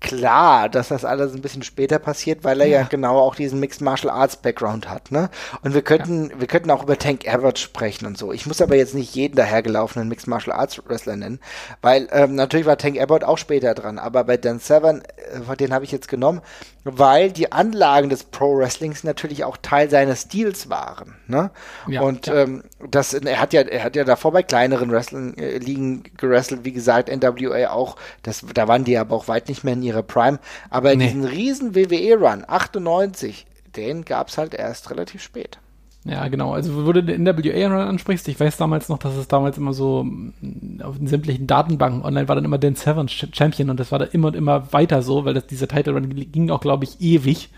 klar, 0.00 0.68
dass 0.68 0.88
das 0.88 1.04
alles 1.04 1.34
ein 1.34 1.42
bisschen 1.42 1.62
später 1.62 1.98
passiert, 1.98 2.42
weil 2.42 2.60
er 2.60 2.66
ja, 2.66 2.80
ja 2.80 2.86
genau 2.86 3.18
auch 3.18 3.34
diesen 3.34 3.60
Mixed 3.60 3.82
Martial 3.82 4.10
Arts 4.10 4.36
Background 4.36 4.88
hat, 4.88 5.10
ne? 5.10 5.28
Und 5.62 5.74
wir 5.74 5.82
könnten, 5.82 6.30
ja. 6.30 6.40
wir 6.40 6.46
könnten 6.46 6.70
auch 6.70 6.82
über 6.82 6.98
Tank 6.98 7.28
Abbott 7.28 7.58
sprechen 7.58 8.06
und 8.06 8.16
so. 8.16 8.32
Ich 8.32 8.46
muss 8.46 8.62
aber 8.62 8.76
jetzt 8.76 8.94
nicht 8.94 9.14
jeden 9.14 9.36
dahergelaufenen 9.36 10.08
Mixed 10.08 10.26
Martial 10.26 10.56
Arts 10.56 10.80
Wrestler 10.86 11.16
nennen, 11.16 11.38
weil 11.82 12.08
ähm, 12.12 12.34
natürlich 12.34 12.66
war 12.66 12.78
Tank 12.78 12.98
Abbott 12.98 13.24
auch 13.24 13.38
später 13.38 13.74
dran, 13.74 13.98
aber 13.98 14.24
bei 14.24 14.38
Dan 14.38 14.58
Severn, 14.58 15.02
äh, 15.48 15.56
den 15.56 15.74
habe 15.74 15.84
ich 15.84 15.92
jetzt 15.92 16.08
genommen, 16.08 16.40
weil 16.84 17.30
die 17.30 17.52
Anlagen 17.52 18.08
des 18.08 18.24
Pro 18.24 18.56
Wrestlings 18.56 19.04
natürlich 19.04 19.44
auch 19.44 19.58
Teil 19.58 19.90
seines 19.90 20.22
Stils 20.22 20.70
waren, 20.70 21.16
ne? 21.26 21.50
Ja, 21.86 22.00
und 22.00 22.26
ähm, 22.28 22.64
das, 22.88 23.12
er 23.12 23.38
hat 23.38 23.52
ja, 23.52 23.62
er 23.62 23.84
hat 23.84 23.96
ja 23.96 24.04
davor 24.04 24.32
bei 24.32 24.42
kleineren 24.42 24.90
Wrestling 24.90 25.36
äh, 25.36 25.58
Ligen 25.58 26.04
gewrestelt, 26.16 26.64
wie 26.64 26.72
gesagt, 26.72 27.10
NWA 27.14 27.70
auch, 27.70 27.96
das, 28.22 28.44
da 28.54 28.66
waren 28.66 28.84
die 28.84 28.96
aber 28.96 29.14
auch 29.14 29.28
weit 29.28 29.48
nicht 29.48 29.62
mehr 29.62 29.74
in 29.74 29.89
ihrer 29.90 30.02
Prime. 30.02 30.38
Aber 30.70 30.94
nee. 30.94 31.06
diesen 31.06 31.24
riesen 31.24 31.74
WWE-Run, 31.74 32.44
98, 32.46 33.46
den 33.76 34.04
gab 34.04 34.28
es 34.28 34.38
halt 34.38 34.54
erst 34.54 34.90
relativ 34.90 35.22
spät. 35.22 35.58
Ja, 36.04 36.28
genau. 36.28 36.54
Also, 36.54 36.86
wo 36.86 36.92
du 36.92 37.02
den 37.02 37.24
NWA-Run 37.24 37.72
ansprichst, 37.72 38.26
ich 38.28 38.40
weiß 38.40 38.56
damals 38.56 38.88
noch, 38.88 38.98
dass 38.98 39.16
es 39.16 39.28
damals 39.28 39.58
immer 39.58 39.74
so 39.74 40.04
mm, 40.04 40.80
auf 40.82 40.96
den 40.96 41.08
sämtlichen 41.08 41.46
Datenbanken 41.46 42.02
online 42.02 42.26
war 42.26 42.36
dann 42.36 42.46
immer 42.46 42.56
Dan 42.56 42.74
Severn 42.74 43.08
Champion 43.08 43.68
und 43.68 43.78
das 43.78 43.92
war 43.92 43.98
da 43.98 44.06
immer 44.06 44.28
und 44.28 44.36
immer 44.36 44.72
weiter 44.72 45.02
so, 45.02 45.26
weil 45.26 45.34
das, 45.34 45.46
dieser 45.46 45.68
Title 45.68 45.92
Run 45.92 46.08
ging 46.08 46.50
auch, 46.50 46.60
glaube 46.60 46.84
ich, 46.84 47.00
ewig. 47.02 47.50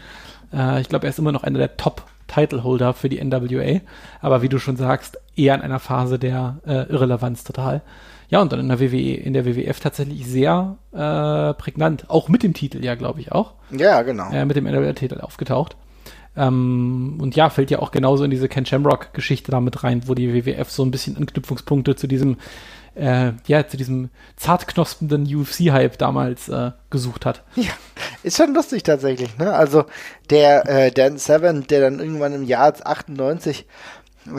Äh, 0.53 0.81
ich 0.81 0.89
glaube, 0.89 1.07
er 1.07 1.11
ist 1.11 1.21
immer 1.21 1.31
noch 1.31 1.45
einer 1.45 1.59
der 1.59 1.77
Top 1.77 2.03
Titleholder 2.27 2.95
für 2.95 3.09
die 3.09 3.23
NWA, 3.23 3.81
aber 4.21 4.43
wie 4.43 4.49
du 4.49 4.59
schon 4.59 4.77
sagst, 4.77 5.19
eher 5.37 5.55
in 5.55 5.61
einer 5.61 5.79
Phase 5.79 6.19
der 6.19 6.57
äh, 6.67 6.91
Irrelevanz 6.91 7.45
total. 7.45 7.83
Ja, 8.33 8.41
und 8.41 8.51
dann 8.51 8.61
in 8.61 8.69
der 8.71 8.81
WWE, 8.81 9.15
in 9.15 9.35
der 9.35 9.45
WWF 9.45 9.79
tatsächlich 9.79 10.27
sehr 10.27 10.79
äh, 10.93 11.53
prägnant. 11.53 12.09
Auch 12.09 12.31
mit 12.31 12.43
dem 12.43 12.55
Titel, 12.55 12.83
ja, 12.83 12.95
glaube 12.95 13.21
ich 13.21 13.31
auch. 13.31 13.53
Ja, 13.71 14.01
genau. 14.01 14.31
Äh, 14.33 14.47
mit 14.47 14.57
dem 14.57 14.65
NWA-Titel 14.65 15.21
aufgetaucht. 15.21 15.77
Ähm, 16.35 17.19
und 17.21 17.37
ja, 17.37 17.51
fällt 17.51 17.71
ja 17.71 17.81
auch 17.81 17.91
genauso 17.91 18.25
in 18.25 18.31
diese 18.31 18.49
Ken 18.49 18.65
Shamrock-Geschichte 18.65 19.51
damit 19.51 19.85
rein, 19.85 20.05
wo 20.07 20.15
die 20.15 20.33
WWF 20.33 20.71
so 20.71 20.83
ein 20.83 20.91
bisschen 20.91 21.19
Anknüpfungspunkte 21.19 21.95
zu 21.95 22.07
diesem, 22.07 22.39
äh, 22.95 23.33
ja, 23.47 23.69
zu 23.69 23.77
diesem 23.77 24.09
zartknospenden 24.37 25.25
UFC-Hype 25.25 25.99
damals 25.99 26.49
äh, 26.49 26.71
gesucht 26.89 27.27
hat. 27.27 27.43
Ja, 27.57 27.73
ist 28.23 28.39
schon 28.39 28.55
lustig 28.55 28.83
tatsächlich, 28.83 29.37
ne? 29.37 29.53
Also 29.53 29.85
der 30.31 30.67
äh, 30.67 30.91
Dan 30.91 31.19
Seven, 31.19 31.67
der 31.67 31.83
dann 31.83 32.01
irgendwann 32.01 32.33
im 32.33 32.45
Jahr 32.45 32.73
98 32.83 33.61
äh, 33.61 33.65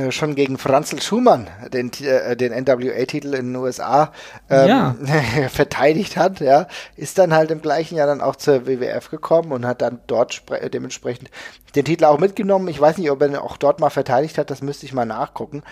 schon 0.09 0.35
gegen 0.35 0.57
Franzl 0.57 1.01
Schumann 1.01 1.47
den, 1.71 1.91
äh, 2.01 2.35
den 2.37 2.53
NWA-Titel 2.53 3.33
in 3.33 3.47
den 3.47 3.55
USA 3.55 4.11
ähm, 4.49 4.67
ja. 4.67 4.95
verteidigt 5.49 6.17
hat, 6.17 6.39
ja, 6.39 6.67
ist 6.95 7.17
dann 7.17 7.33
halt 7.33 7.51
im 7.51 7.61
gleichen 7.61 7.95
Jahr 7.95 8.07
dann 8.07 8.21
auch 8.21 8.35
zur 8.35 8.65
WWF 8.65 9.09
gekommen 9.09 9.51
und 9.51 9.65
hat 9.65 9.81
dann 9.81 9.99
dort 10.07 10.43
dementsprechend 10.73 11.29
den 11.75 11.85
Titel 11.85 12.05
auch 12.05 12.19
mitgenommen. 12.19 12.67
Ich 12.67 12.79
weiß 12.79 12.97
nicht, 12.97 13.11
ob 13.11 13.21
er 13.21 13.27
ihn 13.27 13.35
auch 13.35 13.57
dort 13.57 13.79
mal 13.79 13.89
verteidigt 13.89 14.37
hat, 14.37 14.49
das 14.49 14.61
müsste 14.61 14.85
ich 14.85 14.93
mal 14.93 15.05
nachgucken. 15.05 15.63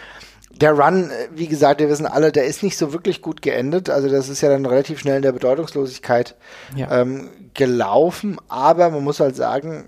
Der 0.53 0.73
Run, 0.73 1.09
äh, 1.09 1.29
wie 1.33 1.47
gesagt, 1.47 1.79
wir 1.79 1.89
wissen 1.89 2.05
alle, 2.05 2.31
der 2.31 2.45
ist 2.45 2.63
nicht 2.63 2.77
so 2.77 2.91
wirklich 2.91 3.21
gut 3.21 3.41
geendet. 3.41 3.89
Also 3.89 4.09
das 4.09 4.27
ist 4.27 4.41
ja 4.41 4.49
dann 4.49 4.65
relativ 4.65 4.99
schnell 4.99 5.17
in 5.17 5.21
der 5.21 5.31
Bedeutungslosigkeit 5.31 6.35
ja. 6.75 7.01
ähm, 7.01 7.29
gelaufen. 7.53 8.37
Aber 8.49 8.89
man 8.89 9.03
muss 9.03 9.19
halt 9.19 9.35
sagen, 9.35 9.85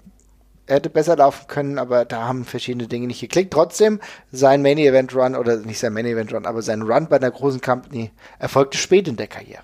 er 0.65 0.77
hätte 0.77 0.89
besser 0.89 1.15
laufen 1.15 1.47
können, 1.47 1.77
aber 1.77 2.05
da 2.05 2.27
haben 2.27 2.45
verschiedene 2.45 2.87
Dinge 2.87 3.07
nicht 3.07 3.19
geklickt. 3.19 3.53
Trotzdem, 3.53 3.99
sein 4.31 4.61
Main 4.61 4.77
Event 4.77 5.15
Run, 5.15 5.35
oder 5.35 5.57
nicht 5.57 5.79
sein 5.79 5.93
Main 5.93 6.05
Event 6.05 6.33
Run, 6.33 6.45
aber 6.45 6.61
sein 6.61 6.81
Run 6.81 7.07
bei 7.09 7.17
einer 7.17 7.31
großen 7.31 7.61
Company 7.61 8.11
erfolgte 8.39 8.77
spät 8.77 9.07
in 9.07 9.17
der 9.17 9.27
Karriere. 9.27 9.63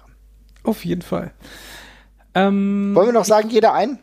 Auf 0.63 0.83
jeden 0.83 1.01
Fall. 1.01 1.31
Ähm, 2.35 2.93
Wollen 2.95 3.07
wir 3.07 3.13
noch 3.13 3.25
sagen, 3.25 3.49
jeder 3.49 3.73
ein? 3.73 3.99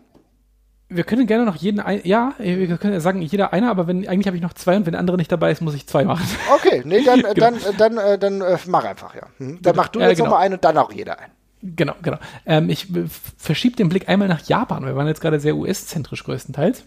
Wir 0.88 1.02
können 1.02 1.26
gerne 1.26 1.44
noch 1.44 1.56
jeden 1.56 1.80
ein, 1.80 2.00
ja, 2.04 2.34
wir 2.38 2.78
können 2.78 3.00
sagen 3.00 3.20
jeder 3.20 3.52
einer, 3.52 3.70
aber 3.70 3.88
wenn 3.88 4.06
eigentlich 4.06 4.28
habe 4.28 4.36
ich 4.36 4.42
noch 4.42 4.54
zwei 4.54 4.76
und 4.76 4.86
wenn 4.86 4.92
der 4.92 5.00
andere 5.00 5.16
nicht 5.16 5.32
dabei 5.32 5.50
ist, 5.50 5.60
muss 5.60 5.74
ich 5.74 5.86
zwei 5.88 6.04
machen. 6.04 6.24
Okay, 6.54 6.82
nee, 6.84 7.02
dann 7.02 7.22
genau. 7.34 7.34
dann 7.34 7.58
dann 7.76 7.96
dann, 7.96 8.20
dann 8.20 8.40
äh, 8.40 8.58
mach 8.66 8.84
einfach 8.84 9.14
ja. 9.16 9.22
Hm. 9.38 9.58
Dann 9.62 9.74
mach 9.74 9.88
du 9.88 9.98
jetzt 9.98 10.12
äh, 10.12 10.14
genau. 10.14 10.26
nochmal 10.26 10.44
einen 10.44 10.54
und 10.54 10.64
dann 10.64 10.78
auch 10.78 10.92
jeder 10.92 11.18
ein. 11.18 11.32
Genau, 11.74 11.94
genau. 12.02 12.18
Ähm, 12.44 12.70
ich 12.70 12.86
verschiebe 13.38 13.76
den 13.76 13.88
Blick 13.88 14.08
einmal 14.08 14.28
nach 14.28 14.46
Japan. 14.46 14.84
Wir 14.84 14.94
waren 14.94 15.06
jetzt 15.06 15.20
gerade 15.20 15.40
sehr 15.40 15.56
US-zentrisch 15.56 16.22
größtenteils. 16.24 16.84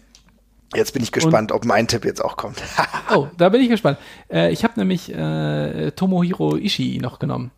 Jetzt 0.74 0.92
bin 0.92 1.02
ich 1.02 1.10
gespannt, 1.10 1.50
Und, 1.50 1.56
ob 1.56 1.64
mein 1.64 1.88
Tipp 1.88 2.04
jetzt 2.04 2.24
auch 2.24 2.36
kommt. 2.36 2.62
oh, 3.14 3.26
da 3.36 3.48
bin 3.48 3.60
ich 3.60 3.68
gespannt. 3.68 3.98
Äh, 4.30 4.52
ich 4.52 4.62
habe 4.62 4.74
nämlich 4.78 5.12
äh, 5.12 5.90
Tomohiro 5.92 6.56
Ishii 6.56 6.98
noch 6.98 7.18
genommen. 7.18 7.50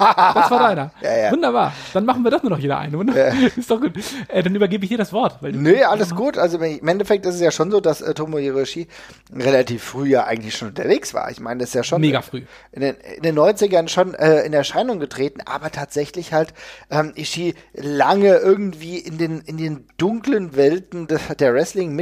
Das 0.00 0.50
war 0.50 0.58
deiner. 0.58 0.90
Ja, 1.02 1.16
ja. 1.16 1.32
Wunderbar. 1.32 1.72
Dann 1.92 2.04
machen 2.04 2.24
wir 2.24 2.30
das 2.30 2.42
nur 2.42 2.50
noch 2.50 2.58
jeder 2.58 2.78
eine. 2.78 2.96
Ja. 3.14 3.46
Ist 3.56 3.70
doch 3.70 3.80
gut. 3.80 3.92
Äh, 4.28 4.42
dann 4.42 4.54
übergebe 4.54 4.84
ich 4.84 4.90
dir 4.90 4.98
das 4.98 5.12
Wort. 5.12 5.40
Nee, 5.42 5.82
alles 5.84 6.14
gut. 6.14 6.38
Also 6.38 6.58
im 6.58 6.88
Endeffekt 6.88 7.24
ist 7.26 7.36
es 7.36 7.40
ja 7.40 7.50
schon 7.50 7.70
so, 7.70 7.80
dass 7.80 8.00
äh, 8.00 8.14
Tomo 8.14 8.38
Hiroshi 8.38 8.86
relativ 9.34 9.82
früh 9.82 10.08
ja 10.08 10.24
eigentlich 10.24 10.56
schon 10.56 10.68
unterwegs 10.68 11.14
war. 11.14 11.30
Ich 11.30 11.40
meine, 11.40 11.60
das 11.60 11.70
ist 11.70 11.74
ja 11.74 11.84
schon 11.84 12.00
mega 12.00 12.22
früh. 12.22 12.42
In 12.72 12.80
den, 12.82 12.96
in 13.16 13.22
den 13.22 13.38
90ern 13.38 13.88
schon 13.88 14.14
äh, 14.14 14.42
in 14.42 14.52
Erscheinung 14.52 15.00
getreten, 15.00 15.40
aber 15.44 15.70
tatsächlich 15.70 16.32
halt 16.32 16.52
ähm, 16.90 17.12
Ishii 17.14 17.54
lange 17.74 18.36
irgendwie 18.36 18.98
in 18.98 19.18
den, 19.18 19.40
in 19.40 19.56
den 19.56 19.86
dunklen 19.96 20.56
Welten 20.56 21.06
des, 21.06 21.20
der 21.38 21.54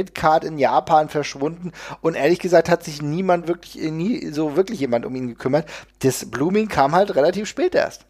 Wrestling-Midcard 0.09 0.43
in 0.43 0.57
Japan 0.57 1.09
verschwunden 1.09 1.71
und 2.01 2.15
ehrlich 2.15 2.39
gesagt 2.39 2.69
hat 2.69 2.83
sich 2.83 3.01
niemand 3.01 3.47
wirklich, 3.47 3.75
nie 3.91 4.27
so 4.31 4.55
wirklich 4.55 4.79
jemand 4.79 5.05
um 5.05 5.15
ihn 5.15 5.27
gekümmert. 5.27 5.67
Das 5.99 6.29
Blooming 6.29 6.67
kam 6.67 6.93
halt 6.93 7.15
relativ 7.15 7.47
spät 7.47 7.75
erst. 7.75 8.05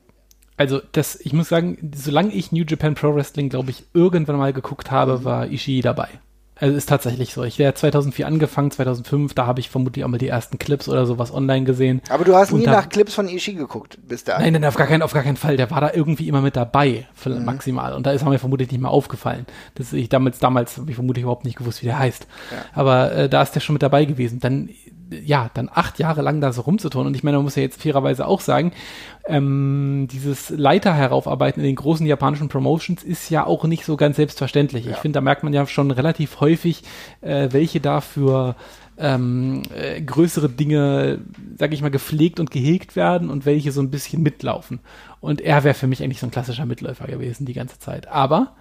also 0.58 0.82
das, 0.92 1.20
ich 1.22 1.34
muss 1.34 1.50
sagen, 1.50 1.92
solange 1.96 2.34
ich 2.34 2.52
New 2.52 2.64
Japan 2.68 2.96
Pro 2.96 3.16
Wrestling, 3.16 3.50
glaube 3.50 3.72
ich, 3.72 3.86
irgendwann 3.94 4.38
mal 4.38 4.54
geguckt 4.54 4.92
habe, 4.92 5.24
war 5.24 5.48
Ishii 5.48 5.82
dabei. 5.82 6.10
Also 6.60 6.76
ist 6.76 6.90
tatsächlich 6.90 7.34
so. 7.34 7.44
Ich 7.44 7.60
habe 7.62 7.74
2004 7.74 8.28
angefangen, 8.28 8.70
2005, 8.72 9.34
da 9.34 9.46
habe 9.46 9.60
ich 9.60 9.70
vermutlich 9.70 10.04
auch 10.04 10.10
mal 10.10 10.18
die 10.18 10.28
ersten 10.28 10.60
Clips 10.60 10.90
oder 10.90 11.06
sowas 11.06 11.34
online 11.34 11.66
gesehen. 11.66 12.02
Aber 12.10 12.26
du 12.26 12.36
hast 12.36 12.52
nie 12.52 12.66
da- 12.66 12.72
nach 12.72 12.90
Clips 12.90 13.14
von 13.14 13.28
Ishii 13.30 13.54
geguckt, 13.56 13.98
bis 14.08 14.24
da. 14.26 14.40
Nein, 14.40 14.54
nein, 14.54 14.66
auf 14.66 14.76
gar, 14.76 14.88
keinen, 14.88 15.02
auf 15.02 15.14
gar 15.14 15.24
keinen 15.24 15.38
Fall. 15.38 15.56
Der 15.58 15.72
war 15.72 15.80
da 15.82 15.92
irgendwie 15.94 16.28
immer 16.28 16.42
mit 16.42 16.56
dabei, 16.56 17.08
für 17.14 17.30
maximal. 17.30 17.94
Und 17.94 18.06
da 18.06 18.12
ist 18.12 18.22
er 18.24 18.30
mir 18.30 18.40
vermutlich 18.40 18.72
nicht 18.72 18.82
mehr 18.82 18.92
aufgefallen. 18.92 19.46
Das 19.76 19.94
ich 19.94 20.10
damals, 20.10 20.40
damals 20.40 20.78
habe 20.78 20.90
ich 20.90 20.96
vermutlich 20.96 21.24
überhaupt 21.24 21.46
nicht 21.46 21.58
gewusst, 21.58 21.82
wie 21.82 21.86
der 21.88 22.00
heißt. 22.00 22.28
Aber 22.74 23.12
äh, 23.14 23.30
da 23.30 23.42
ist 23.42 23.54
der 23.56 23.60
schon 23.62 23.74
mit 23.74 23.82
dabei 23.84 24.06
gewesen. 24.06 24.40
Dann, 24.40 24.70
ja, 25.10 25.50
dann 25.54 25.70
acht 25.74 26.00
Jahre 26.00 26.22
lang 26.22 26.42
da 26.42 26.52
so 26.52 26.62
rumzutun. 26.62 27.08
Und 27.08 27.16
ich 27.16 27.24
meine, 27.24 27.38
man 27.38 27.44
muss 27.46 27.56
ja 27.56 27.62
jetzt 27.62 27.82
fairerweise 27.82 28.28
auch 28.28 28.42
sagen, 28.42 28.72
ähm, 29.26 30.08
dieses 30.12 30.50
Leiter 30.50 30.94
heraufarbeiten 30.94 31.62
in 31.62 31.68
den 31.68 31.76
großen 31.76 32.06
japanischen 32.06 32.50
Promotions 32.50 33.04
ist 33.04 33.30
ja 33.30 33.46
auch 33.46 33.64
nicht 33.66 33.86
so 33.86 33.98
ganz 33.98 34.18
selbstverständlich. 34.18 34.88
Ich 34.88 34.98
finde, 34.98 35.18
da 35.18 35.22
merkt 35.22 35.44
man 35.44 35.54
ja 35.54 35.66
schon 35.68 35.92
relativ 35.92 36.40
häufig, 36.40 36.84
äh, 37.22 37.50
welche 37.52 37.80
dafür 37.80 38.56
ähm, 38.98 39.64
äh, 39.74 40.02
größere 40.02 40.50
Dinge, 40.50 41.22
sag 41.58 41.74
ich 41.74 41.82
mal, 41.82 41.90
gepflegt 41.90 42.40
und 42.40 42.52
gehegt 42.52 42.96
werden 42.96 43.30
und 43.30 43.46
welche 43.46 43.72
so 43.72 43.82
ein 43.82 43.90
bisschen 43.90 44.22
mitlaufen. 44.22 44.80
Und 45.22 45.42
er 45.42 45.64
wäre 45.64 45.74
für 45.74 45.88
mich 45.88 46.04
eigentlich 46.04 46.20
so 46.20 46.28
ein 46.28 46.32
klassischer 46.32 46.66
Mitläufer 46.66 47.08
gewesen 47.08 47.46
die 47.46 47.54
ganze 47.54 47.80
Zeit. 47.80 48.08
Aber, 48.08 48.56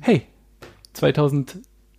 hey, 0.00 0.22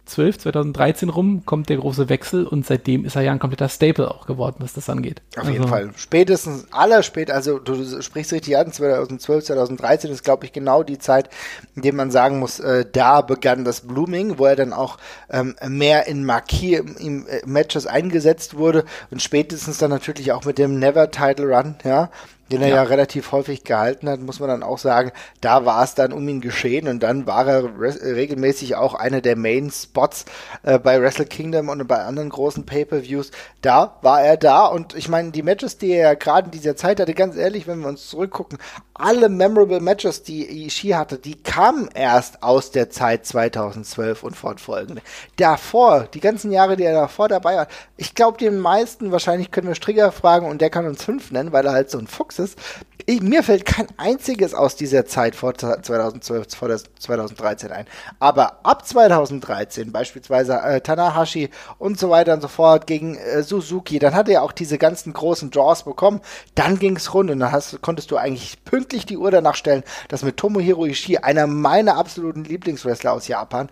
2012, 0.09 0.39
2013 0.39 1.09
rum 1.09 1.43
kommt 1.45 1.69
der 1.69 1.77
große 1.77 2.09
Wechsel 2.09 2.45
und 2.45 2.65
seitdem 2.65 3.05
ist 3.05 3.15
er 3.15 3.21
ja 3.21 3.31
ein 3.31 3.39
kompletter 3.39 3.69
Staple 3.69 4.09
auch 4.09 4.25
geworden, 4.25 4.57
was 4.59 4.73
das 4.73 4.89
angeht. 4.89 5.21
Auf 5.37 5.45
jeden 5.45 5.59
Also, 5.59 5.67
Fall. 5.69 5.89
Spätestens, 5.95 6.65
aller 6.71 7.03
spät, 7.03 7.31
also 7.31 7.59
du 7.59 8.01
sprichst 8.01 8.33
richtig 8.33 8.57
an, 8.57 8.71
2012, 8.71 9.45
2013 9.45 10.11
ist, 10.11 10.23
glaube 10.23 10.45
ich, 10.45 10.53
genau 10.53 10.83
die 10.83 10.97
Zeit, 10.97 11.29
in 11.75 11.81
der 11.83 11.93
man 11.93 12.11
sagen 12.11 12.39
muss, 12.39 12.59
äh, 12.59 12.85
da 12.91 13.21
begann 13.21 13.63
das 13.63 13.81
Blooming, 13.81 14.37
wo 14.37 14.45
er 14.45 14.55
dann 14.55 14.73
auch 14.73 14.97
ähm, 15.29 15.55
mehr 15.67 16.07
in 16.07 16.25
Marquis-Matches 16.25 17.87
eingesetzt 17.87 18.57
wurde 18.57 18.85
und 19.11 19.21
spätestens 19.21 19.77
dann 19.77 19.91
natürlich 19.91 20.31
auch 20.31 20.45
mit 20.45 20.57
dem 20.57 20.79
Never-Title-Run, 20.79 21.75
ja, 21.83 22.09
den 22.51 22.61
er 22.61 22.67
ja. 22.69 22.75
Ja. 22.75 22.83
relativ 22.83 23.31
häufig 23.31 23.63
gehalten 23.63 24.09
hat, 24.09 24.19
muss 24.21 24.39
man 24.39 24.49
dann 24.49 24.63
auch 24.63 24.77
sagen, 24.77 25.11
da 25.41 25.65
war 25.65 25.83
es 25.83 25.95
dann 25.95 26.11
um 26.13 26.27
ihn 26.27 26.41
geschehen 26.41 26.87
und 26.87 27.01
dann 27.03 27.27
war 27.27 27.47
er 27.47 27.63
res- 27.79 28.01
regelmäßig 28.01 28.75
auch 28.75 28.93
einer 28.93 29.21
der 29.21 29.35
Main-Spots 29.35 30.25
äh, 30.63 30.79
bei 30.79 31.01
Wrestle 31.01 31.25
Kingdom 31.25 31.69
und 31.69 31.87
bei 31.87 31.99
anderen 32.03 32.29
großen 32.29 32.65
Pay-Per-Views. 32.65 33.31
Da 33.61 33.97
war 34.01 34.21
er 34.23 34.37
da 34.37 34.65
und 34.65 34.95
ich 34.95 35.09
meine, 35.09 35.31
die 35.31 35.43
Matches, 35.43 35.77
die 35.77 35.91
er 35.91 36.09
ja 36.09 36.13
gerade 36.15 36.45
in 36.45 36.51
dieser 36.51 36.75
Zeit 36.75 36.99
hatte, 36.99 37.13
ganz 37.13 37.35
ehrlich, 37.35 37.67
wenn 37.67 37.79
wir 37.81 37.87
uns 37.87 38.07
zurückgucken, 38.09 38.57
alle 38.93 39.29
memorable 39.29 39.79
Matches, 39.79 40.23
die 40.23 40.65
Ishii 40.65 40.91
hatte, 40.91 41.17
die 41.19 41.35
kamen 41.41 41.89
erst 41.93 42.43
aus 42.43 42.71
der 42.71 42.89
Zeit 42.89 43.25
2012 43.25 44.23
und 44.23 44.35
fortfolgende. 44.35 45.01
Davor, 45.37 46.07
die 46.13 46.19
ganzen 46.19 46.51
Jahre, 46.51 46.75
die 46.75 46.83
er 46.83 46.93
davor 46.93 47.27
dabei 47.29 47.55
war, 47.55 47.67
ich 47.95 48.15
glaube, 48.15 48.37
den 48.37 48.59
meisten, 48.59 49.11
wahrscheinlich 49.11 49.51
können 49.51 49.67
wir 49.67 49.75
Strigger 49.75 50.11
fragen 50.11 50.47
und 50.47 50.59
der 50.61 50.69
kann 50.69 50.85
uns 50.85 51.03
fünf 51.03 51.31
nennen, 51.31 51.51
weil 51.53 51.65
er 51.65 51.71
halt 51.73 51.89
so 51.89 51.97
ein 51.97 52.07
Fuchs 52.07 52.38
ist. 52.39 52.57
Ich, 53.05 53.21
mir 53.21 53.43
fällt 53.43 53.65
kein 53.65 53.87
einziges 53.97 54.53
aus 54.53 54.75
dieser 54.75 55.05
Zeit 55.05 55.35
vor 55.35 55.55
2012, 55.55 56.55
vor 56.55 56.67
das 56.67 56.83
2013 56.99 57.71
ein. 57.71 57.85
Aber 58.19 58.65
ab 58.65 58.85
2013, 58.85 59.91
beispielsweise 59.91 60.59
äh, 60.59 60.81
Tanahashi 60.81 61.49
und 61.77 61.99
so 61.99 62.09
weiter 62.09 62.33
und 62.33 62.41
so 62.41 62.47
fort 62.47 62.87
gegen 62.87 63.15
äh, 63.15 63.41
Suzuki, 63.43 63.99
dann 63.99 64.13
hat 64.13 64.29
er 64.29 64.43
auch 64.43 64.51
diese 64.51 64.77
ganzen 64.77 65.13
großen 65.13 65.49
Draws 65.49 65.83
bekommen. 65.83 66.21
Dann 66.55 66.77
ging 66.77 66.97
es 66.97 67.13
rund 67.13 67.31
und 67.31 67.39
dann 67.39 67.51
hast, 67.51 67.81
konntest 67.81 68.11
du 68.11 68.17
eigentlich 68.17 68.63
pünktlich 68.63 69.05
die 69.05 69.17
Uhr 69.17 69.31
danach 69.31 69.55
stellen, 69.55 69.83
dass 70.07 70.23
mit 70.23 70.37
Tomohiro 70.37 70.85
Ishii, 70.85 71.17
einer 71.17 71.47
meiner 71.47 71.97
absoluten 71.97 72.43
Lieblingswrestler 72.43 73.13
aus 73.13 73.27
Japan, 73.27 73.69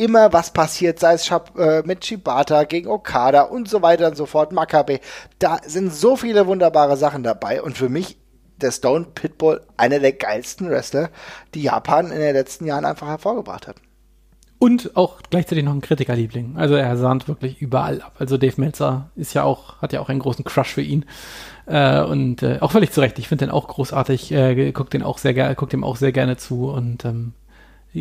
immer 0.00 0.32
was 0.32 0.50
passiert, 0.52 0.98
sei 0.98 1.14
es 1.14 1.30
äh, 1.30 1.82
mit 1.84 2.04
Shibata 2.04 2.64
gegen 2.64 2.88
Okada 2.88 3.42
und 3.42 3.68
so 3.68 3.82
weiter 3.82 4.08
und 4.08 4.16
so 4.16 4.26
fort, 4.26 4.50
Makabe. 4.50 5.00
Da 5.38 5.58
sind 5.64 5.92
so 5.92 6.16
viele 6.16 6.46
wunderbare 6.46 6.96
Sachen 6.96 7.22
dabei 7.22 7.62
und 7.62 7.76
für 7.76 7.90
mich 7.90 8.16
der 8.56 8.72
Stone 8.72 9.06
Pitbull 9.14 9.60
einer 9.76 9.98
der 10.00 10.12
geilsten 10.12 10.70
Wrestler, 10.70 11.10
die 11.54 11.62
Japan 11.62 12.10
in 12.10 12.18
den 12.18 12.34
letzten 12.34 12.66
Jahren 12.66 12.84
einfach 12.84 13.08
hervorgebracht 13.08 13.66
hat. 13.66 13.76
Und 14.58 14.94
auch 14.94 15.20
gleichzeitig 15.30 15.64
noch 15.64 15.72
ein 15.72 15.80
Kritikerliebling. 15.80 16.56
Also 16.56 16.74
er 16.74 16.96
sahnt 16.98 17.28
wirklich 17.28 17.62
überall 17.62 18.02
ab. 18.02 18.16
Also 18.18 18.36
Dave 18.36 18.60
Meltzer 18.60 19.10
ist 19.16 19.32
ja 19.32 19.42
auch, 19.42 19.80
hat 19.80 19.94
ja 19.94 20.00
auch 20.00 20.10
einen 20.10 20.18
großen 20.18 20.44
Crush 20.44 20.74
für 20.74 20.82
ihn. 20.82 21.06
Äh, 21.64 22.02
und 22.02 22.42
äh, 22.42 22.58
auch 22.60 22.72
völlig 22.72 22.92
zu 22.92 23.00
Recht. 23.00 23.18
Ich 23.18 23.28
finde 23.28 23.46
den 23.46 23.52
auch 23.52 23.68
großartig, 23.68 24.32
äh, 24.32 24.72
guckt 24.72 24.92
den 24.92 25.02
auch 25.02 25.16
sehr 25.16 25.32
gerne, 25.32 25.54
guckt 25.54 25.72
dem 25.72 25.82
auch 25.82 25.96
sehr 25.96 26.12
gerne 26.12 26.36
zu 26.36 26.70
und 26.70 27.06
ähm, 27.06 27.32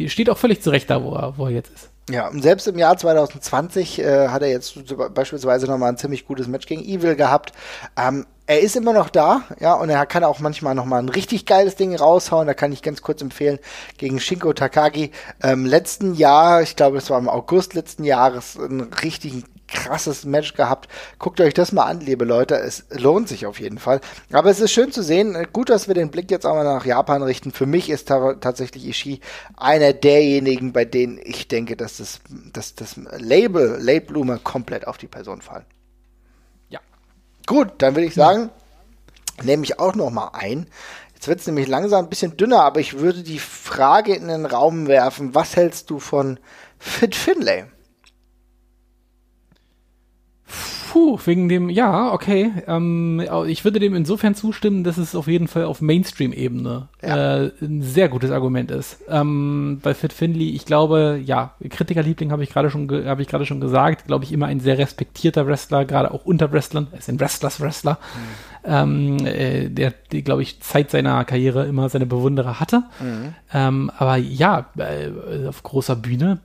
steht 0.08 0.30
auch 0.30 0.38
völlig 0.38 0.62
zu 0.62 0.70
Recht 0.70 0.90
da, 0.90 1.04
wo 1.04 1.14
er, 1.14 1.38
wo 1.38 1.46
er 1.46 1.52
jetzt 1.52 1.74
ist. 1.74 1.89
Ja, 2.10 2.28
und 2.28 2.42
selbst 2.42 2.68
im 2.68 2.78
Jahr 2.78 2.98
2020 2.98 4.00
äh, 4.00 4.30
hat 4.30 4.42
er 4.42 4.50
jetzt 4.50 4.76
beispielsweise 5.14 5.68
nochmal 5.68 5.90
ein 5.90 5.98
ziemlich 5.98 6.26
gutes 6.26 6.48
Match 6.48 6.66
gegen 6.66 6.82
Evil 6.82 7.16
gehabt. 7.16 7.54
Ähm, 7.96 8.26
er 8.48 8.62
ist 8.62 8.76
immer 8.76 8.94
noch 8.94 9.10
da, 9.10 9.44
ja, 9.60 9.76
und 9.76 9.92
er 9.92 10.08
kann 10.08 10.24
auch 10.24 10.40
manchmal 10.40 10.74
nochmal 10.74 11.04
ein 11.04 11.10
richtig 11.10 11.46
geiles 11.46 11.76
Ding 11.76 11.96
raushauen. 11.96 12.48
Da 12.48 12.56
kann 12.56 12.72
ich 12.72 12.82
ganz 12.82 13.04
kurz 13.04 13.22
empfehlen, 13.22 13.60
gegen 14.00 14.20
Shinko 14.20 14.54
Takagi 14.54 15.12
ähm, 15.44 15.68
letzten 15.68 16.16
Jahr, 16.16 16.64
ich 16.64 16.76
glaube, 16.76 16.96
das 16.96 17.12
war 17.12 17.20
im 17.20 17.30
August 17.30 17.76
letzten 17.76 18.04
Jahres, 18.04 18.56
ein 18.56 18.82
richtig 19.04 19.44
krasses 19.72 20.26
Match 20.26 20.54
gehabt. 20.54 20.90
Guckt 21.18 21.40
euch 21.42 21.54
das 21.54 21.72
mal 21.72 21.86
an, 21.86 22.00
liebe 22.00 22.26
Leute. 22.26 22.56
Es 22.56 22.86
lohnt 22.90 23.28
sich 23.28 23.46
auf 23.46 23.60
jeden 23.60 23.78
Fall. 23.78 24.02
Aber 24.32 24.50
es 24.50 24.60
ist 24.60 24.72
schön 24.72 24.92
zu 24.92 25.04
sehen. 25.04 25.38
Gut, 25.54 25.70
dass 25.70 25.88
wir 25.88 25.96
den 25.96 26.12
Blick 26.12 26.32
jetzt 26.32 26.46
auch 26.46 26.56
mal 26.56 26.64
nach 26.64 26.86
Japan 26.86 27.24
richten. 27.24 27.52
Für 27.52 27.66
mich 27.66 27.90
ist 27.90 28.08
ta 28.08 28.34
tatsächlich 28.36 28.88
Ishii 28.88 29.22
einer 29.58 29.94
derjenigen, 29.94 30.74
bei 30.74 30.86
denen 30.86 31.20
ich 31.24 31.48
denke, 31.48 31.76
dass 31.76 31.98
das, 31.98 32.20
dass 32.54 32.76
das 32.76 32.96
Label, 33.18 33.78
Late 33.80 34.06
Bloomer 34.06 34.40
komplett 34.40 34.88
auf 34.88 34.98
die 34.98 35.08
Person 35.08 35.42
fallen. 35.42 35.66
Ja. 36.70 36.80
Gut, 37.46 37.74
dann 37.80 37.96
würde 37.96 38.08
ich 38.08 38.16
sagen, 38.16 38.50
nehme 39.44 39.64
ich 39.64 39.80
auch 39.80 39.96
noch 39.96 40.10
mal 40.10 40.32
ein. 40.34 40.68
Jetzt 41.14 41.28
wird 41.28 41.42
es 41.42 41.48
nämlich 41.48 41.68
langsam 41.68 42.06
ein 42.06 42.10
bisschen 42.10 42.38
dünner, 42.38 42.64
aber 42.64 42.80
ich 42.80 43.00
würde 43.00 43.24
die 43.24 43.40
Frage 43.40 44.16
in 44.16 44.30
den 44.30 44.46
Raum 44.46 44.88
werfen, 44.88 45.36
was 45.36 45.58
hältst 45.58 45.90
du 45.90 46.00
von 46.00 46.40
Fit 46.78 47.14
Finlay? 47.14 47.66
Puh, 50.92 51.20
wegen 51.26 51.50
dem, 51.50 51.70
ja, 51.70 52.12
okay. 52.12 52.52
Ähm, 52.66 53.22
ich 53.46 53.64
würde 53.64 53.80
dem 53.80 53.94
insofern 53.94 54.34
zustimmen, 54.34 54.84
dass 54.84 54.98
es 54.98 55.14
auf 55.14 55.28
jeden 55.28 55.48
Fall 55.48 55.66
auf 55.66 55.82
Mainstream-Ebene 55.82 56.88
Ja. 57.04 57.44
äh, 57.44 57.52
ein 57.62 57.84
sehr 57.84 58.10
gutes 58.10 58.32
Argument 58.32 58.72
ist. 58.72 58.98
Ähm, 59.08 59.80
bei 59.84 59.94
Fit 59.94 60.14
Finley, 60.14 60.50
ich 60.50 60.66
glaube, 60.66 61.22
ja, 61.24 61.54
Kritikerliebling 61.70 62.32
habe 62.32 62.42
ich 62.42 62.50
gerade 62.50 62.72
schon, 62.72 62.90
habe 63.06 63.22
ich 63.22 63.28
gerade 63.28 63.46
schon 63.46 63.62
gesagt, 63.62 64.08
glaube 64.08 64.24
ich, 64.26 64.32
immer 64.32 64.48
ein 64.48 64.62
sehr 64.62 64.80
respektierter 64.80 65.46
Wrestler, 65.46 65.86
gerade 65.86 66.12
auch 66.12 66.26
unter 66.26 66.52
Wrestlern, 66.52 66.88
er 66.92 66.98
ist 66.98 67.08
ein 67.08 67.20
Wrestlers 67.20 67.62
Wrestler, 67.62 68.00
ähm, 68.66 69.24
äh, 69.28 69.70
der, 69.70 69.94
die, 70.12 70.24
glaube 70.24 70.42
ich, 70.42 70.60
Zeit 70.62 70.90
seiner 70.90 71.24
Karriere 71.24 71.68
immer 71.68 71.90
seine 71.90 72.08
Bewunderer 72.08 72.60
hatte. 72.60 72.82
Ähm, 73.54 73.92
aber 73.96 74.16
ja, 74.18 74.66
äh, 74.76 75.48
auf 75.48 75.62
großer 75.62 75.96
Bühne 75.96 76.40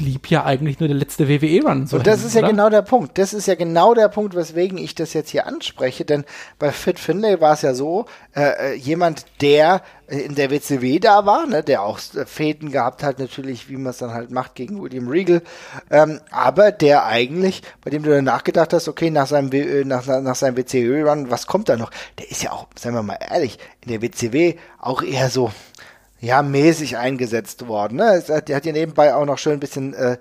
blieb 0.00 0.28
ja 0.30 0.44
eigentlich 0.44 0.80
nur 0.80 0.88
der 0.88 0.96
letzte 0.96 1.28
WWE-Run. 1.28 1.86
So 1.86 1.98
Und 1.98 2.06
das 2.06 2.16
hängen, 2.20 2.26
ist 2.28 2.34
ja 2.34 2.40
oder? 2.40 2.48
genau 2.50 2.70
der 2.70 2.82
Punkt. 2.82 3.18
Das 3.18 3.34
ist 3.34 3.46
ja 3.46 3.54
genau 3.54 3.92
der 3.92 4.08
Punkt, 4.08 4.34
weswegen 4.34 4.78
ich 4.78 4.94
das 4.94 5.12
jetzt 5.12 5.28
hier 5.30 5.46
anspreche. 5.46 6.06
Denn 6.06 6.24
bei 6.58 6.72
Fit 6.72 6.98
Finlay 6.98 7.40
war 7.40 7.52
es 7.52 7.62
ja 7.62 7.74
so, 7.74 8.06
äh, 8.34 8.72
äh, 8.72 8.74
jemand, 8.74 9.26
der 9.42 9.82
äh, 10.06 10.20
in 10.20 10.34
der 10.36 10.50
WCW 10.50 10.98
da 11.00 11.26
war, 11.26 11.46
ne, 11.46 11.62
der 11.62 11.82
auch 11.82 11.98
äh, 12.16 12.24
Fäden 12.24 12.72
gehabt 12.72 13.02
hat, 13.02 13.18
natürlich, 13.18 13.68
wie 13.68 13.76
man 13.76 13.90
es 13.90 13.98
dann 13.98 14.14
halt 14.14 14.30
macht 14.30 14.54
gegen 14.54 14.80
William 14.82 15.08
Regal, 15.08 15.42
ähm, 15.90 16.20
aber 16.30 16.72
der 16.72 17.04
eigentlich, 17.04 17.62
bei 17.84 17.90
dem 17.90 18.02
du 18.02 18.10
dann 18.10 18.24
nachgedacht 18.24 18.72
hast, 18.72 18.88
okay, 18.88 19.10
nach 19.10 19.26
seinem, 19.26 19.52
W- 19.52 19.84
nach 19.84 20.06
nach 20.06 20.34
seinem 20.34 20.56
WCW-Run, 20.56 21.30
was 21.30 21.46
kommt 21.46 21.68
da 21.68 21.76
noch? 21.76 21.90
Der 22.18 22.30
ist 22.30 22.42
ja 22.42 22.52
auch, 22.52 22.68
sagen 22.78 22.96
wir 22.96 23.02
mal 23.02 23.18
ehrlich, 23.30 23.58
in 23.82 23.90
der 23.92 24.00
WCW 24.02 24.54
auch 24.80 25.02
eher 25.02 25.28
so, 25.28 25.50
ja, 26.20 26.42
mäßig 26.42 26.96
eingesetzt 26.98 27.66
worden. 27.66 27.96
Ne? 27.96 28.14
Es 28.14 28.28
hat- 28.28 28.48
Der 28.48 28.56
hat 28.56 28.66
ja 28.66 28.72
nebenbei 28.72 29.14
auch 29.14 29.24
noch 29.26 29.38
schön 29.38 29.54
ein 29.54 29.60
bisschen 29.60 29.94
äh, 29.94 30.18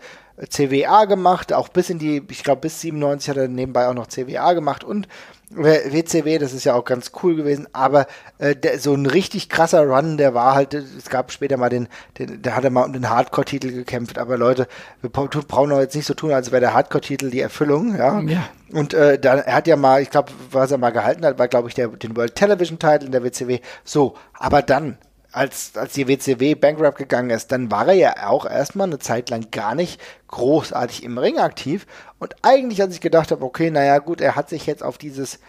CWA 0.50 1.04
gemacht, 1.06 1.52
auch 1.52 1.68
bis 1.68 1.90
in 1.90 2.00
die, 2.00 2.24
ich 2.30 2.44
glaube 2.44 2.62
bis 2.62 2.80
97 2.82 3.30
hat 3.30 3.36
er 3.38 3.48
nebenbei 3.50 3.88
auch 3.90 3.94
noch 3.94 4.08
CWA 4.08 4.54
gemacht 4.54 4.86
und 4.86 5.10
äh, 5.58 5.92
WCW, 5.92 6.38
das 6.38 6.54
ist 6.54 6.64
ja 6.64 6.76
auch 6.76 6.86
ganz 6.86 7.12
cool 7.22 7.36
gewesen, 7.36 7.68
aber 7.74 8.06
äh, 8.38 8.56
der, 8.56 8.80
so 8.80 8.94
ein 8.94 9.06
richtig 9.06 9.50
krasser 9.50 9.86
Run, 9.86 10.16
der 10.18 10.34
war 10.34 10.54
halt, 10.56 10.74
äh, 10.76 10.84
es 10.98 11.10
gab 11.10 11.34
später 11.34 11.58
mal 11.58 11.70
den, 11.70 11.90
den 12.18 12.42
der 12.42 12.56
hat 12.56 12.64
er 12.64 12.70
mal 12.70 12.84
um 12.86 12.94
den 12.94 13.10
Hardcore-Titel 13.10 13.72
gekämpft, 13.74 14.18
aber 14.18 14.38
Leute, 14.38 14.68
wir 15.02 15.10
brauchen 15.10 15.72
doch 15.72 15.80
jetzt 15.82 15.96
nicht 15.96 16.06
so 16.06 16.14
tun, 16.14 16.32
als 16.32 16.52
wäre 16.54 16.62
der 16.62 16.74
Hardcore-Titel 16.74 17.32
die 17.32 17.42
Erfüllung, 17.42 17.98
ja. 17.98 18.22
Ja. 18.22 18.44
Und 18.72 18.94
äh, 18.94 19.20
dann, 19.20 19.40
er 19.40 19.56
hat 19.56 19.68
ja 19.68 19.76
mal, 19.76 20.02
ich 20.02 20.10
glaube, 20.12 20.32
was 20.52 20.72
er 20.72 20.78
mal 20.78 20.92
gehalten 20.92 21.26
hat, 21.26 21.38
war, 21.40 21.48
glaube 21.50 21.68
ich, 21.68 21.74
der, 21.74 21.88
den 21.90 22.16
World 22.16 22.36
Television 22.36 22.78
Title 22.80 23.08
in 23.08 23.12
der 23.12 23.24
WCW. 23.24 23.60
So, 23.84 24.16
aber 24.38 24.62
dann 24.62 25.00
als, 25.32 25.76
als 25.76 25.94
die 25.94 26.08
WCW 26.08 26.56
bankrupt 26.56 26.98
gegangen 26.98 27.30
ist, 27.30 27.52
dann 27.52 27.72
war 27.72 27.88
er 27.88 27.94
ja 27.94 28.28
auch 28.28 28.46
erstmal 28.46 28.88
eine 28.88 29.00
Zeit 29.00 29.30
lang 29.30 29.52
gar 29.52 29.76
nicht 29.76 30.02
großartig 30.28 31.04
im 31.04 31.18
Ring 31.18 31.38
aktiv. 31.38 31.86
Und 32.18 32.36
eigentlich, 32.42 32.82
als 32.82 32.96
ich 32.96 33.02
gedacht 33.02 33.32
habe, 33.32 33.44
okay, 33.44 33.70
naja, 33.70 34.00
gut, 34.00 34.22
er 34.22 34.36
hat 34.36 34.50
sich 34.50 34.66
jetzt 34.66 34.84
auf 34.84 34.98
dieses, 34.98 35.40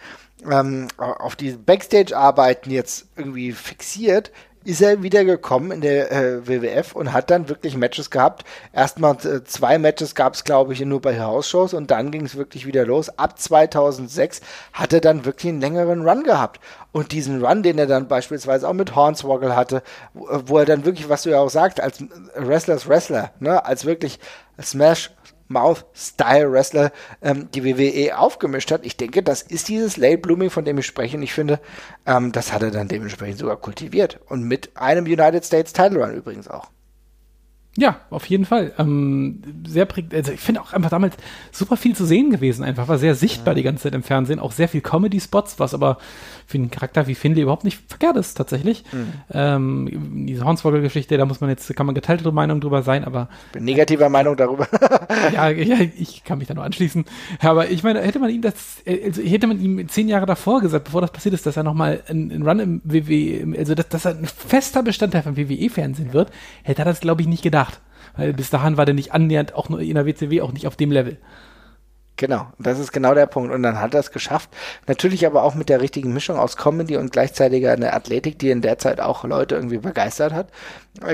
ähm, 0.49 0.87
auf 0.97 1.35
diese 1.35 1.57
Backstage-Arbeiten 1.57 2.69
jetzt 2.69 3.07
irgendwie 3.15 3.51
fixiert, 3.51 4.31
ist 4.63 4.81
er 4.81 5.01
wieder 5.01 5.25
gekommen 5.25 5.71
in 5.71 5.81
der 5.81 6.11
äh, 6.11 6.47
WWF 6.47 6.93
und 6.93 7.13
hat 7.13 7.31
dann 7.31 7.49
wirklich 7.49 7.75
Matches 7.75 8.09
gehabt. 8.09 8.43
Erstmal 8.73 9.15
äh, 9.25 9.43
zwei 9.43 9.77
Matches 9.79 10.13
gab 10.13 10.35
es, 10.35 10.43
glaube 10.43 10.73
ich, 10.73 10.81
nur 10.81 11.01
bei 11.01 11.19
House-Shows 11.19 11.73
und 11.73 11.89
dann 11.89 12.11
ging 12.11 12.25
es 12.25 12.35
wirklich 12.35 12.65
wieder 12.65 12.85
los. 12.85 13.09
Ab 13.17 13.39
2006 13.39 14.41
hat 14.73 14.93
er 14.93 15.01
dann 15.01 15.25
wirklich 15.25 15.49
einen 15.49 15.61
längeren 15.61 16.07
Run 16.07 16.23
gehabt. 16.23 16.59
Und 16.91 17.11
diesen 17.11 17.43
Run, 17.43 17.63
den 17.63 17.79
er 17.79 17.87
dann 17.87 18.07
beispielsweise 18.07 18.67
auch 18.67 18.73
mit 18.73 18.95
Hornswoggle 18.95 19.55
hatte, 19.55 19.81
wo, 20.13 20.27
wo 20.45 20.57
er 20.57 20.65
dann 20.65 20.85
wirklich, 20.85 21.09
was 21.09 21.23
du 21.23 21.29
ja 21.31 21.39
auch 21.39 21.49
sagst, 21.49 21.79
als 21.79 22.03
Wrestlers 22.35 22.87
Wrestler, 22.87 23.31
ne, 23.39 23.65
als 23.65 23.85
wirklich 23.85 24.19
Smash 24.61 25.11
Mouth-Style-Wrestler 25.51 26.91
ähm, 27.21 27.49
die 27.53 27.63
WWE 27.63 28.17
aufgemischt 28.17 28.71
hat. 28.71 28.85
Ich 28.85 28.97
denke, 28.97 29.23
das 29.23 29.41
ist 29.41 29.67
dieses 29.67 29.97
Late 29.97 30.17
Blooming, 30.19 30.49
von 30.49 30.65
dem 30.65 30.77
ich 30.77 30.85
spreche. 30.85 31.17
Und 31.17 31.23
ich 31.23 31.33
finde, 31.33 31.59
ähm, 32.05 32.31
das 32.31 32.53
hat 32.53 32.63
er 32.63 32.71
dann 32.71 32.87
dementsprechend 32.87 33.39
sogar 33.39 33.57
kultiviert. 33.57 34.19
Und 34.27 34.43
mit 34.43 34.71
einem 34.75 35.05
United 35.05 35.45
States 35.45 35.73
Title 35.73 36.03
Run 36.03 36.15
übrigens 36.15 36.47
auch. 36.47 36.69
Ja, 37.77 38.01
auf 38.09 38.25
jeden 38.25 38.43
Fall. 38.43 38.73
Ähm, 38.77 39.41
sehr 39.65 39.85
prägt, 39.85 40.13
also 40.13 40.33
ich 40.33 40.41
finde 40.41 40.61
auch 40.61 40.73
einfach 40.73 40.89
damals 40.89 41.15
super 41.53 41.77
viel 41.77 41.95
zu 41.95 42.05
sehen 42.05 42.29
gewesen, 42.29 42.65
einfach 42.65 42.89
war 42.89 42.97
sehr 42.97 43.15
sichtbar 43.15 43.53
ja. 43.53 43.55
die 43.55 43.63
ganze 43.63 43.83
Zeit 43.83 43.95
im 43.95 44.03
Fernsehen, 44.03 44.39
auch 44.39 44.51
sehr 44.51 44.67
viel 44.67 44.81
Comedy-Spots, 44.81 45.57
was 45.57 45.73
aber 45.73 45.97
für 46.47 46.57
einen 46.57 46.69
Charakter 46.69 47.07
wie 47.07 47.15
Finley 47.15 47.43
überhaupt 47.43 47.63
nicht 47.63 47.79
verkehrt 47.87 48.17
ist, 48.17 48.33
tatsächlich. 48.33 48.83
Mhm. 48.91 49.13
Ähm, 49.31 50.25
diese 50.27 50.43
Hornswoggle-Geschichte, 50.43 51.17
da 51.17 51.25
muss 51.25 51.39
man 51.39 51.49
jetzt, 51.49 51.73
kann 51.73 51.85
man 51.85 51.95
geteilte 51.95 52.29
Meinung 52.33 52.59
drüber 52.59 52.83
sein, 52.83 53.05
aber. 53.05 53.29
Bin 53.53 53.63
negativer 53.63 54.09
Meinung 54.09 54.35
darüber. 54.35 54.67
ja, 55.33 55.47
ja, 55.49 55.77
ich 55.79 56.25
kann 56.25 56.39
mich 56.39 56.49
da 56.49 56.53
nur 56.53 56.65
anschließen. 56.65 57.05
Aber 57.39 57.69
ich 57.69 57.83
meine, 57.83 58.01
hätte 58.01 58.19
man 58.19 58.29
ihm 58.29 58.41
das, 58.41 58.83
also 58.85 59.21
hätte 59.21 59.47
man 59.47 59.61
ihm 59.61 59.87
zehn 59.87 60.09
Jahre 60.09 60.25
davor 60.25 60.59
gesagt, 60.59 60.85
bevor 60.85 60.99
das 60.99 61.11
passiert 61.11 61.35
ist, 61.35 61.45
dass 61.45 61.55
er 61.55 61.63
nochmal 61.63 62.03
einen 62.09 62.45
Run 62.45 62.59
im 62.59 62.81
WWE, 62.83 63.57
also 63.57 63.75
dass, 63.75 63.87
dass 63.87 64.03
er 64.03 64.17
ein 64.17 64.25
fester 64.25 64.83
Bestandteil 64.83 65.23
vom 65.23 65.37
WWE-Fernsehen 65.37 66.11
wird, 66.11 66.31
hätte 66.63 66.81
er 66.81 66.85
das, 66.85 66.99
glaube 66.99 67.21
ich, 67.21 67.29
nicht 67.29 67.43
gedacht. 67.43 67.60
Weil 68.15 68.33
bis 68.33 68.49
dahin 68.49 68.77
war 68.77 68.85
der 68.85 68.95
nicht 68.95 69.13
annähernd, 69.13 69.53
auch 69.53 69.69
nur 69.69 69.79
in 69.79 69.95
der 69.95 70.05
WCW, 70.05 70.41
auch 70.41 70.51
nicht 70.51 70.67
auf 70.67 70.75
dem 70.75 70.91
Level. 70.91 71.17
Genau, 72.17 72.45
das 72.59 72.77
ist 72.77 72.91
genau 72.91 73.15
der 73.15 73.25
Punkt. 73.25 73.51
Und 73.51 73.63
dann 73.63 73.79
hat 73.79 73.95
er 73.95 73.99
es 73.99 74.11
geschafft. 74.11 74.49
Natürlich 74.87 75.25
aber 75.25 75.43
auch 75.43 75.55
mit 75.55 75.69
der 75.69 75.81
richtigen 75.81 76.13
Mischung 76.13 76.37
aus 76.37 76.55
Comedy 76.55 76.97
und 76.97 77.11
gleichzeitig 77.11 77.67
eine 77.67 77.93
Athletik, 77.93 78.37
die 78.37 78.51
in 78.51 78.61
der 78.61 78.77
Zeit 78.77 79.01
auch 79.01 79.23
Leute 79.23 79.55
irgendwie 79.55 79.79
begeistert 79.79 80.31
hat. 80.31 80.49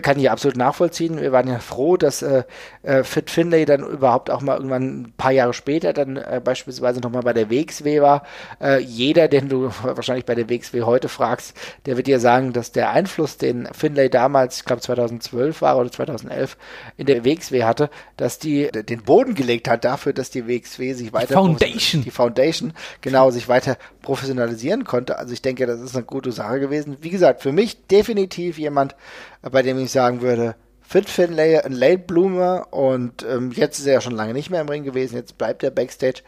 Kann 0.02 0.20
ich 0.20 0.30
absolut 0.30 0.58
nachvollziehen. 0.58 1.22
Wir 1.22 1.32
waren 1.32 1.48
ja 1.48 1.60
froh, 1.60 1.98
dass 1.98 2.24
äh, 2.24 2.44
äh, 2.82 3.04
Fit 3.04 3.30
Finlay 3.30 3.66
dann 3.66 3.84
überhaupt 3.84 4.32
auch 4.32 4.42
mal 4.42 4.58
irgendwann 4.58 5.02
ein 5.02 5.14
paar 5.16 5.32
Jahre 5.32 5.54
später 5.54 5.94
dann 5.94 6.18
äh, 6.18 6.42
beispielsweise 6.44 7.00
nochmal 7.00 7.22
bei 7.22 7.34
der 7.34 7.52
WXW 7.52 8.02
war. 8.02 8.24
Äh, 8.60 8.80
jeder, 8.80 9.28
den 9.28 9.50
du 9.50 9.72
wahrscheinlich 9.84 10.26
bei 10.26 10.34
der 10.34 10.50
WXW 10.50 10.82
heute 10.82 11.10
fragst, 11.10 11.56
der 11.86 11.96
wird 11.96 12.08
dir 12.08 12.20
sagen, 12.20 12.54
dass 12.54 12.72
der 12.72 12.90
Einfluss, 12.90 13.38
den 13.38 13.70
Finlay 13.72 14.10
damals, 14.10 14.58
ich 14.58 14.66
glaube 14.66 14.82
2012 14.82 15.62
war 15.62 15.78
oder 15.78 15.92
2011 15.92 16.58
in 16.98 17.06
der 17.06 17.24
WXW 17.24 17.64
hatte, 17.64 17.92
dass 18.18 18.40
die 18.40 18.70
den 18.72 19.04
Boden 19.04 19.36
gelegt 19.36 19.70
hat 19.70 19.86
dafür, 19.86 20.12
dass 20.12 20.32
die 20.32 20.48
WXW 20.48 20.87
sich 20.94 21.14
weiter 21.14 21.28
die 21.28 21.34
Foundation, 21.34 22.04
die 22.04 22.12
Foundation 22.12 22.74
genau 23.02 23.32
sich 23.32 23.48
weiter 23.48 23.78
professionalisieren 24.02 24.84
konnte. 24.84 25.18
Also 25.18 25.34
ich 25.34 25.42
denke, 25.42 25.66
das 25.66 25.82
ist 25.82 25.96
eine 25.96 26.06
gute 26.06 26.32
Sache 26.32 26.60
gewesen. 26.60 26.98
Wie 27.02 27.10
gesagt, 27.10 27.42
für 27.42 27.52
mich 27.52 27.88
definitiv 27.88 28.58
jemand, 28.58 28.96
bei 29.42 29.62
dem 29.62 29.80
ich 29.80 29.92
sagen 29.92 30.22
würde, 30.22 30.56
Fit 30.90 31.10
Finlay, 31.10 31.60
ein 31.60 31.74
Late 31.74 31.98
Bloomer 31.98 32.68
und 32.72 33.26
ähm, 33.30 33.52
jetzt 33.52 33.78
ist 33.78 33.88
er 33.88 33.96
ja 33.96 34.02
schon 34.02 34.16
lange 34.16 34.34
nicht 34.34 34.50
mehr 34.50 34.62
im 34.62 34.70
Ring 34.70 34.86
gewesen, 34.86 35.16
jetzt 35.16 35.38
bleibt 35.38 35.62
er 35.62 35.70
Backstage. 35.70 36.22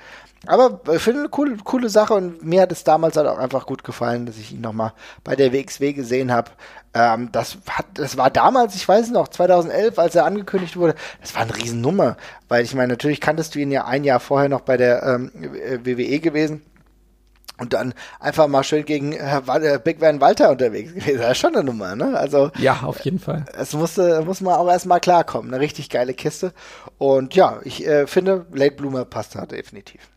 Aber 0.45 0.79
ich 0.93 1.01
finde 1.01 1.21
eine 1.21 1.29
coole, 1.29 1.57
coole 1.57 1.89
Sache 1.89 2.13
und 2.13 2.43
mir 2.43 2.61
hat 2.61 2.71
es 2.71 2.83
damals 2.83 3.17
halt 3.17 3.27
auch 3.27 3.37
einfach 3.37 3.65
gut 3.65 3.83
gefallen, 3.83 4.25
dass 4.25 4.37
ich 4.37 4.53
ihn 4.53 4.61
nochmal 4.61 4.93
bei 5.23 5.35
der 5.35 5.51
WXW 5.51 5.93
gesehen 5.93 6.31
habe. 6.31 6.51
Ähm, 6.93 7.29
das, 7.31 7.57
hat, 7.69 7.85
das 7.95 8.15
war 8.15 8.29
damals, 8.29 8.75
ich 8.75 8.87
weiß 8.87 9.09
noch, 9.09 9.27
2011, 9.27 9.99
als 9.99 10.15
er 10.15 10.25
angekündigt 10.25 10.77
wurde, 10.77 10.95
das 11.21 11.35
war 11.35 11.41
eine 11.41 11.55
Riesennummer, 11.55 12.15
weil 12.47 12.63
ich 12.63 12.73
meine, 12.73 12.87
natürlich 12.87 13.19
kanntest 13.19 13.53
du 13.53 13.59
ihn 13.59 13.71
ja 13.71 13.85
ein 13.85 14.03
Jahr 14.03 14.19
vorher 14.19 14.49
noch 14.49 14.61
bei 14.61 14.77
der 14.77 15.03
ähm, 15.03 15.31
WWE 15.83 16.19
gewesen 16.19 16.63
und 17.59 17.73
dann 17.73 17.93
einfach 18.19 18.47
mal 18.47 18.63
schön 18.63 18.85
gegen 18.85 19.13
äh, 19.13 19.79
Big 19.83 19.99
Van 19.99 20.21
Walter 20.21 20.49
unterwegs 20.49 20.93
gewesen. 20.93 21.19
Das 21.19 21.31
ist 21.31 21.37
schon 21.37 21.55
eine 21.55 21.63
Nummer, 21.63 21.95
ne? 21.95 22.17
Also 22.17 22.51
ja, 22.57 22.81
auf 22.83 23.01
jeden 23.01 23.19
Fall. 23.19 23.45
Es 23.57 23.73
musste 23.73 24.21
muss 24.21 24.41
man 24.41 24.55
auch 24.55 24.69
erstmal 24.69 24.99
klarkommen. 24.99 25.53
Eine 25.53 25.61
richtig 25.61 25.89
geile 25.89 26.13
Kiste. 26.13 26.53
Und 26.97 27.35
ja, 27.35 27.59
ich 27.63 27.85
äh, 27.85 28.07
finde 28.07 28.45
Late 28.53 28.75
Bloomer 28.75 29.05
passt 29.05 29.35
da 29.35 29.45
definitiv. 29.45 30.09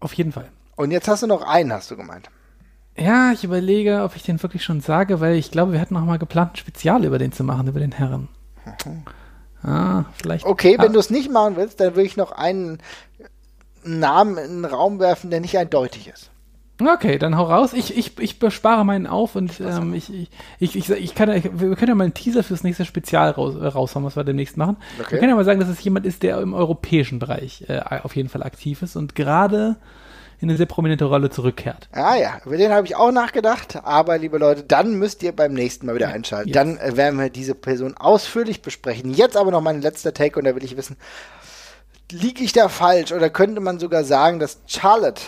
Auf 0.00 0.12
jeden 0.14 0.32
Fall. 0.32 0.48
Und 0.76 0.90
jetzt 0.90 1.08
hast 1.08 1.22
du 1.22 1.26
noch 1.26 1.42
einen, 1.42 1.72
hast 1.72 1.90
du 1.90 1.96
gemeint. 1.96 2.30
Ja, 2.96 3.32
ich 3.32 3.44
überlege, 3.44 4.02
ob 4.02 4.16
ich 4.16 4.22
den 4.22 4.42
wirklich 4.42 4.64
schon 4.64 4.80
sage, 4.80 5.20
weil 5.20 5.34
ich 5.34 5.50
glaube, 5.50 5.72
wir 5.72 5.80
hatten 5.80 5.94
noch 5.94 6.04
mal 6.04 6.18
geplant, 6.18 6.52
ein 6.52 6.56
Spezial 6.56 7.04
über 7.04 7.18
den 7.18 7.32
zu 7.32 7.44
machen, 7.44 7.68
über 7.68 7.80
den 7.80 7.92
Herren. 7.92 8.28
Mhm. 8.84 9.04
Ah, 9.62 10.04
vielleicht. 10.14 10.46
Okay, 10.46 10.76
ah. 10.78 10.82
wenn 10.82 10.92
du 10.92 11.00
es 11.00 11.10
nicht 11.10 11.30
machen 11.30 11.56
willst, 11.56 11.80
dann 11.80 11.96
will 11.96 12.04
ich 12.04 12.16
noch 12.16 12.32
einen 12.32 12.78
Namen 13.84 14.36
in 14.38 14.62
den 14.62 14.64
Raum 14.64 14.98
werfen, 14.98 15.30
der 15.30 15.40
nicht 15.40 15.56
eindeutig 15.58 16.08
ist. 16.08 16.30
Okay, 16.80 17.18
dann 17.18 17.36
hau 17.36 17.44
raus. 17.44 17.72
Ich, 17.72 17.96
ich, 17.96 18.18
ich 18.18 18.38
bespare 18.38 18.84
meinen 18.84 19.06
auf 19.06 19.34
und 19.34 19.60
ähm, 19.60 19.94
ich, 19.94 20.12
ich, 20.12 20.30
ich, 20.60 20.76
ich, 20.76 20.90
ich 20.90 21.14
kann, 21.14 21.30
ich, 21.30 21.44
wir 21.44 21.74
können 21.74 21.88
ja 21.88 21.94
mal 21.94 22.04
einen 22.04 22.14
Teaser 22.14 22.44
fürs 22.44 22.62
nächste 22.62 22.84
Spezial 22.84 23.30
raus, 23.30 23.56
äh, 23.56 23.66
raushauen, 23.66 24.04
was 24.04 24.16
wir 24.16 24.24
demnächst 24.24 24.56
machen. 24.56 24.76
Okay. 25.00 25.12
Wir 25.12 25.18
können 25.18 25.30
ja 25.30 25.36
mal 25.36 25.44
sagen, 25.44 25.58
dass 25.58 25.68
es 25.68 25.82
jemand 25.82 26.06
ist, 26.06 26.22
der 26.22 26.40
im 26.40 26.54
europäischen 26.54 27.18
Bereich 27.18 27.64
äh, 27.68 27.80
auf 28.02 28.14
jeden 28.14 28.28
Fall 28.28 28.42
aktiv 28.42 28.82
ist 28.82 28.94
und 28.94 29.14
gerade 29.14 29.76
in 30.40 30.48
eine 30.48 30.56
sehr 30.56 30.66
prominente 30.66 31.04
Rolle 31.04 31.30
zurückkehrt. 31.30 31.88
Ah 31.90 32.14
ja, 32.14 32.40
über 32.44 32.56
den 32.56 32.70
habe 32.70 32.86
ich 32.86 32.94
auch 32.94 33.10
nachgedacht, 33.10 33.80
aber 33.82 34.18
liebe 34.18 34.38
Leute, 34.38 34.62
dann 34.62 34.94
müsst 34.94 35.24
ihr 35.24 35.32
beim 35.32 35.52
nächsten 35.52 35.86
Mal 35.86 35.96
wieder 35.96 36.08
einschalten. 36.08 36.50
Ja. 36.50 36.54
Dann 36.54 36.78
äh, 36.78 36.96
werden 36.96 37.18
wir 37.18 37.28
diese 37.28 37.56
Person 37.56 37.96
ausführlich 37.96 38.62
besprechen. 38.62 39.12
Jetzt 39.12 39.36
aber 39.36 39.50
noch 39.50 39.62
mein 39.62 39.82
letzter 39.82 40.14
Take 40.14 40.38
und 40.38 40.44
da 40.44 40.54
will 40.54 40.62
ich 40.62 40.76
wissen, 40.76 40.96
liege 42.12 42.44
ich 42.44 42.52
da 42.52 42.68
falsch 42.68 43.12
oder 43.12 43.30
könnte 43.30 43.60
man 43.60 43.80
sogar 43.80 44.04
sagen, 44.04 44.38
dass 44.38 44.60
Charlotte 44.66 45.22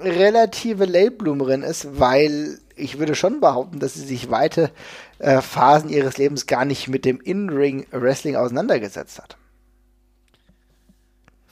relative 0.00 0.84
Late-Bloomerin 0.84 1.62
ist, 1.62 1.98
weil 1.98 2.58
ich 2.76 2.98
würde 2.98 3.14
schon 3.14 3.40
behaupten, 3.40 3.78
dass 3.78 3.94
sie 3.94 4.04
sich 4.04 4.30
weite 4.30 4.70
äh, 5.18 5.40
Phasen 5.40 5.90
ihres 5.90 6.18
Lebens 6.18 6.46
gar 6.46 6.64
nicht 6.64 6.88
mit 6.88 7.04
dem 7.04 7.20
In-Ring-Wrestling 7.20 8.36
auseinandergesetzt 8.36 9.20
hat. 9.20 9.36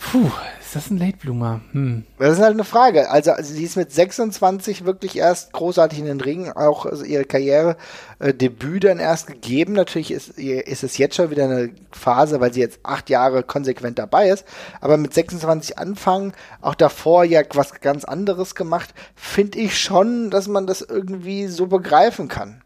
Puh, 0.01 0.31
ist 0.61 0.75
das 0.75 0.91
ein 0.91 0.99
Late 0.99 1.19
Bloomer? 1.19 1.61
Hm. 1.73 2.05
Das 2.19 2.33
ist 2.33 2.43
halt 2.43 2.55
eine 2.55 2.65
Frage. 2.65 3.11
Also, 3.11 3.33
also, 3.33 3.53
sie 3.53 3.65
ist 3.65 3.77
mit 3.77 3.93
26 3.93 4.85
wirklich 4.85 5.17
erst 5.17 5.53
großartig 5.53 5.99
in 5.99 6.07
den 6.07 6.21
Ring, 6.21 6.51
auch 6.51 6.87
also 6.87 7.05
ihre 7.05 7.25
Karriere 7.25 7.77
äh, 8.19 8.33
Debüt 8.33 8.85
dann 8.85 8.99
erst 8.99 9.27
gegeben. 9.27 9.75
Natürlich 9.75 10.11
ist, 10.11 10.39
ist 10.39 10.83
es 10.83 10.97
jetzt 10.97 11.17
schon 11.17 11.31
wieder 11.31 11.45
eine 11.45 11.71
Phase, 11.93 12.41
weil 12.41 12.53
sie 12.53 12.61
jetzt 12.61 12.81
acht 12.83 13.11
Jahre 13.11 13.43
konsequent 13.43 13.99
dabei 13.99 14.31
ist. 14.31 14.45
Aber 14.81 14.97
mit 14.97 15.13
26 15.13 15.79
anfangen, 15.79 16.33
auch 16.63 16.75
davor 16.75 17.25
ja 17.25 17.43
was 17.53 17.81
ganz 17.81 18.05
anderes 18.05 18.55
gemacht, 18.55 18.95
finde 19.15 19.59
ich 19.59 19.79
schon, 19.79 20.31
dass 20.31 20.49
man 20.49 20.67
das 20.67 20.81
irgendwie 20.81 21.47
so 21.47 21.67
begreifen 21.67 22.27
kann. 22.29 22.63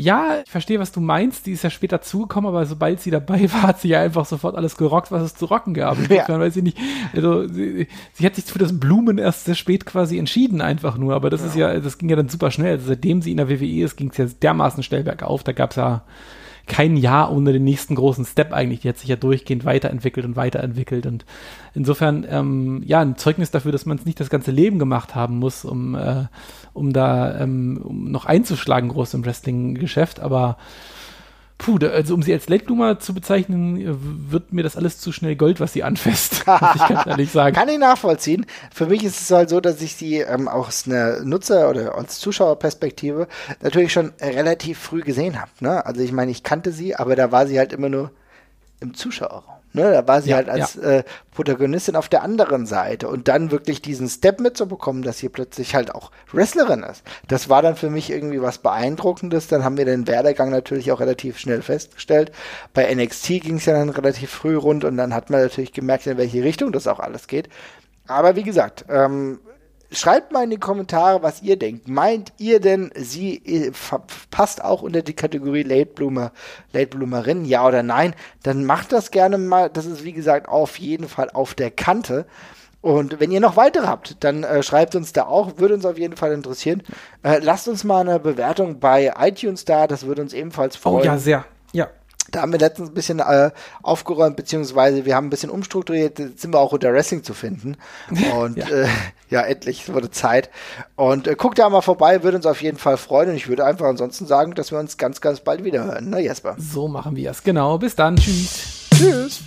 Ja, 0.00 0.42
ich 0.44 0.48
verstehe, 0.48 0.78
was 0.78 0.92
du 0.92 1.00
meinst. 1.00 1.44
Die 1.46 1.50
ist 1.50 1.64
ja 1.64 1.70
später 1.70 2.00
zugekommen, 2.00 2.46
aber 2.46 2.64
sobald 2.66 3.00
sie 3.00 3.10
dabei 3.10 3.52
war, 3.52 3.62
hat 3.64 3.80
sie 3.80 3.88
ja 3.88 4.00
einfach 4.00 4.26
sofort 4.26 4.54
alles 4.54 4.76
gerockt, 4.76 5.10
was 5.10 5.24
es 5.24 5.34
zu 5.34 5.46
rocken 5.46 5.74
gab. 5.74 5.98
Insofern 5.98 6.38
ja. 6.38 6.38
weiß 6.38 6.56
ich 6.56 6.62
nicht. 6.62 6.78
Also, 7.16 7.48
sie, 7.48 7.88
sie 8.12 8.24
hat 8.24 8.36
sich 8.36 8.44
für 8.44 8.60
das 8.60 8.78
Blumen 8.78 9.18
erst 9.18 9.46
sehr 9.46 9.56
spät 9.56 9.86
quasi 9.86 10.16
entschieden, 10.16 10.60
einfach 10.60 10.98
nur. 10.98 11.16
Aber 11.16 11.30
das 11.30 11.40
ja. 11.40 11.46
ist 11.48 11.56
ja, 11.56 11.80
das 11.80 11.98
ging 11.98 12.10
ja 12.10 12.14
dann 12.14 12.28
super 12.28 12.52
schnell. 12.52 12.74
Also, 12.74 12.86
seitdem 12.86 13.22
sie 13.22 13.32
in 13.32 13.38
der 13.38 13.48
WWE 13.48 13.84
ist, 13.84 13.96
ging 13.96 14.10
es 14.10 14.18
ja 14.18 14.26
dermaßen 14.26 14.84
schnell 14.84 15.02
bergauf. 15.02 15.42
Da 15.42 15.50
gab 15.50 15.70
es 15.70 15.76
ja 15.76 16.04
kein 16.68 16.96
Jahr 16.96 17.32
ohne 17.32 17.52
den 17.52 17.64
nächsten 17.64 17.94
großen 17.94 18.24
Step 18.24 18.52
eigentlich. 18.52 18.80
Die 18.80 18.88
hat 18.88 18.98
sich 18.98 19.08
ja 19.08 19.16
durchgehend 19.16 19.64
weiterentwickelt 19.64 20.24
und 20.24 20.36
weiterentwickelt. 20.36 21.06
Und 21.06 21.24
insofern, 21.74 22.26
ähm, 22.28 22.82
ja, 22.84 23.00
ein 23.00 23.16
Zeugnis 23.16 23.50
dafür, 23.50 23.72
dass 23.72 23.86
man 23.86 23.98
es 23.98 24.04
nicht 24.04 24.20
das 24.20 24.30
ganze 24.30 24.50
Leben 24.50 24.78
gemacht 24.78 25.14
haben 25.14 25.38
muss, 25.38 25.64
um, 25.64 25.94
äh, 25.94 26.26
um 26.74 26.92
da 26.92 27.40
ähm, 27.40 27.80
um 27.82 28.10
noch 28.10 28.26
einzuschlagen 28.26 28.90
groß 28.90 29.14
im 29.14 29.24
Wrestling-Geschäft. 29.24 30.20
Aber 30.20 30.58
Puh, 31.58 31.78
da, 31.78 31.88
also 31.88 32.14
um 32.14 32.22
sie 32.22 32.32
als 32.32 32.48
Late 32.48 32.64
Bloomer 32.64 33.00
zu 33.00 33.12
bezeichnen, 33.12 33.80
äh, 33.80 33.94
wird 34.30 34.52
mir 34.52 34.62
das 34.62 34.76
alles 34.76 35.00
zu 35.00 35.10
schnell 35.10 35.34
Gold, 35.34 35.58
was 35.58 35.72
sie 35.72 35.82
anfasst. 35.82 36.34
ich 36.46 36.46
kann 36.46 37.08
ehrlich 37.08 37.32
sagen. 37.32 37.54
Kann 37.54 37.68
ich 37.68 37.78
nachvollziehen. 37.78 38.46
Für 38.72 38.86
mich 38.86 39.02
ist 39.02 39.20
es 39.20 39.30
halt 39.30 39.50
so, 39.50 39.60
dass 39.60 39.82
ich 39.82 39.96
sie 39.96 40.18
ähm, 40.18 40.46
aus 40.46 40.86
einer 40.86 41.24
Nutzer- 41.24 41.68
oder 41.68 41.96
als 41.96 42.20
Zuschauerperspektive 42.20 43.26
natürlich 43.60 43.92
schon 43.92 44.12
relativ 44.20 44.78
früh 44.78 45.02
gesehen 45.02 45.40
habe. 45.40 45.50
Ne? 45.58 45.84
Also 45.84 46.00
ich 46.00 46.12
meine, 46.12 46.30
ich 46.30 46.44
kannte 46.44 46.70
sie, 46.70 46.94
aber 46.94 47.16
da 47.16 47.32
war 47.32 47.48
sie 47.48 47.58
halt 47.58 47.72
immer 47.72 47.88
nur 47.88 48.12
im 48.80 48.94
Zuschauerraum. 48.94 49.57
Ne, 49.74 49.92
da 49.92 50.08
war 50.08 50.22
sie 50.22 50.30
Ja, 50.30 50.36
halt 50.36 50.48
als 50.48 50.76
äh, 50.76 51.04
Protagonistin 51.30 51.94
auf 51.94 52.08
der 52.08 52.22
anderen 52.22 52.64
Seite 52.64 53.06
und 53.08 53.28
dann 53.28 53.50
wirklich 53.50 53.82
diesen 53.82 54.08
Step 54.08 54.40
mitzubekommen, 54.40 55.02
dass 55.02 55.18
sie 55.18 55.28
plötzlich 55.28 55.74
halt 55.74 55.94
auch 55.94 56.10
Wrestlerin 56.32 56.82
ist. 56.82 57.02
Das 57.28 57.50
war 57.50 57.60
dann 57.60 57.76
für 57.76 57.90
mich 57.90 58.10
irgendwie 58.10 58.40
was 58.40 58.58
Beeindruckendes. 58.58 59.46
Dann 59.48 59.64
haben 59.64 59.76
wir 59.76 59.84
den 59.84 60.06
Werdegang 60.06 60.50
natürlich 60.50 60.90
auch 60.90 61.00
relativ 61.00 61.38
schnell 61.38 61.60
festgestellt. 61.60 62.32
Bei 62.72 62.92
NXT 62.94 63.26
ging 63.42 63.56
es 63.56 63.66
ja 63.66 63.74
dann 63.74 63.90
relativ 63.90 64.30
früh 64.30 64.56
rund 64.56 64.84
und 64.84 64.96
dann 64.96 65.14
hat 65.14 65.28
man 65.28 65.42
natürlich 65.42 65.72
gemerkt, 65.72 66.06
in 66.06 66.16
welche 66.16 66.42
Richtung 66.42 66.72
das 66.72 66.86
auch 66.86 66.98
alles 66.98 67.26
geht. 67.26 67.48
Aber 68.06 68.36
wie 68.36 68.42
gesagt, 68.44 68.86
ähm, 68.88 69.38
Schreibt 69.90 70.32
mal 70.32 70.44
in 70.44 70.50
die 70.50 70.58
Kommentare, 70.58 71.22
was 71.22 71.42
ihr 71.42 71.58
denkt. 71.58 71.88
Meint 71.88 72.32
ihr 72.36 72.60
denn, 72.60 72.90
sie 72.94 73.36
äh, 73.46 73.72
passt 74.30 74.62
auch 74.62 74.82
unter 74.82 75.00
die 75.00 75.14
Kategorie 75.14 75.62
Late 75.62 75.92
Bloomer, 75.94 76.32
Late 76.72 76.88
Bloomerin, 76.88 77.46
ja 77.46 77.66
oder 77.66 77.82
nein? 77.82 78.14
Dann 78.42 78.64
macht 78.64 78.92
das 78.92 79.10
gerne 79.10 79.38
mal. 79.38 79.70
Das 79.70 79.86
ist 79.86 80.04
wie 80.04 80.12
gesagt 80.12 80.48
auf 80.48 80.78
jeden 80.78 81.08
Fall 81.08 81.30
auf 81.30 81.54
der 81.54 81.70
Kante. 81.70 82.26
Und 82.80 83.18
wenn 83.18 83.32
ihr 83.32 83.40
noch 83.40 83.56
weitere 83.56 83.86
habt, 83.86 84.22
dann 84.22 84.44
äh, 84.44 84.62
schreibt 84.62 84.94
uns 84.94 85.12
da 85.12 85.24
auch, 85.24 85.58
würde 85.58 85.74
uns 85.74 85.84
auf 85.84 85.98
jeden 85.98 86.16
Fall 86.16 86.32
interessieren. 86.32 86.82
Äh, 87.22 87.38
lasst 87.38 87.66
uns 87.66 87.82
mal 87.82 88.00
eine 88.00 88.20
Bewertung 88.20 88.78
bei 88.78 89.12
iTunes 89.18 89.64
da, 89.64 89.86
das 89.86 90.06
würde 90.06 90.22
uns 90.22 90.32
ebenfalls 90.32 90.76
freuen. 90.76 91.02
Oh 91.02 91.04
ja, 91.04 91.18
sehr. 91.18 91.44
Da 92.38 92.42
haben 92.42 92.52
wir 92.52 92.58
letztens 92.58 92.90
ein 92.90 92.94
bisschen 92.94 93.20
äh, 93.20 93.50
aufgeräumt, 93.82 94.36
beziehungsweise 94.36 95.04
wir 95.04 95.16
haben 95.16 95.28
ein 95.28 95.30
bisschen 95.30 95.50
umstrukturiert, 95.50 96.18
jetzt 96.18 96.40
sind 96.40 96.52
wir 96.52 96.60
auch 96.60 96.72
unter 96.72 96.92
Wrestling 96.92 97.24
zu 97.24 97.34
finden. 97.34 97.76
Und 98.36 98.58
ja, 98.58 98.68
äh, 98.68 98.88
ja 99.30 99.42
endlich, 99.42 99.88
es 99.88 99.94
wurde 99.94 100.10
Zeit. 100.10 100.50
Und 100.96 101.26
äh, 101.26 101.34
guckt 101.34 101.58
da 101.58 101.68
mal 101.70 101.80
vorbei, 101.80 102.22
würde 102.22 102.36
uns 102.36 102.46
auf 102.46 102.62
jeden 102.62 102.78
Fall 102.78 102.96
freuen. 102.96 103.30
Und 103.30 103.36
ich 103.36 103.48
würde 103.48 103.64
einfach 103.64 103.86
ansonsten 103.86 104.26
sagen, 104.26 104.54
dass 104.54 104.70
wir 104.70 104.78
uns 104.78 104.96
ganz, 104.98 105.20
ganz 105.20 105.40
bald 105.40 105.64
wieder 105.64 105.84
hören. 105.84 106.10
Ne, 106.10 106.20
Jesper? 106.20 106.56
So 106.58 106.88
machen 106.88 107.16
wir 107.16 107.30
es. 107.30 107.42
Genau. 107.42 107.78
Bis 107.78 107.96
dann. 107.96 108.16
Tschüss. 108.16 108.88
Tschüss. 108.94 109.40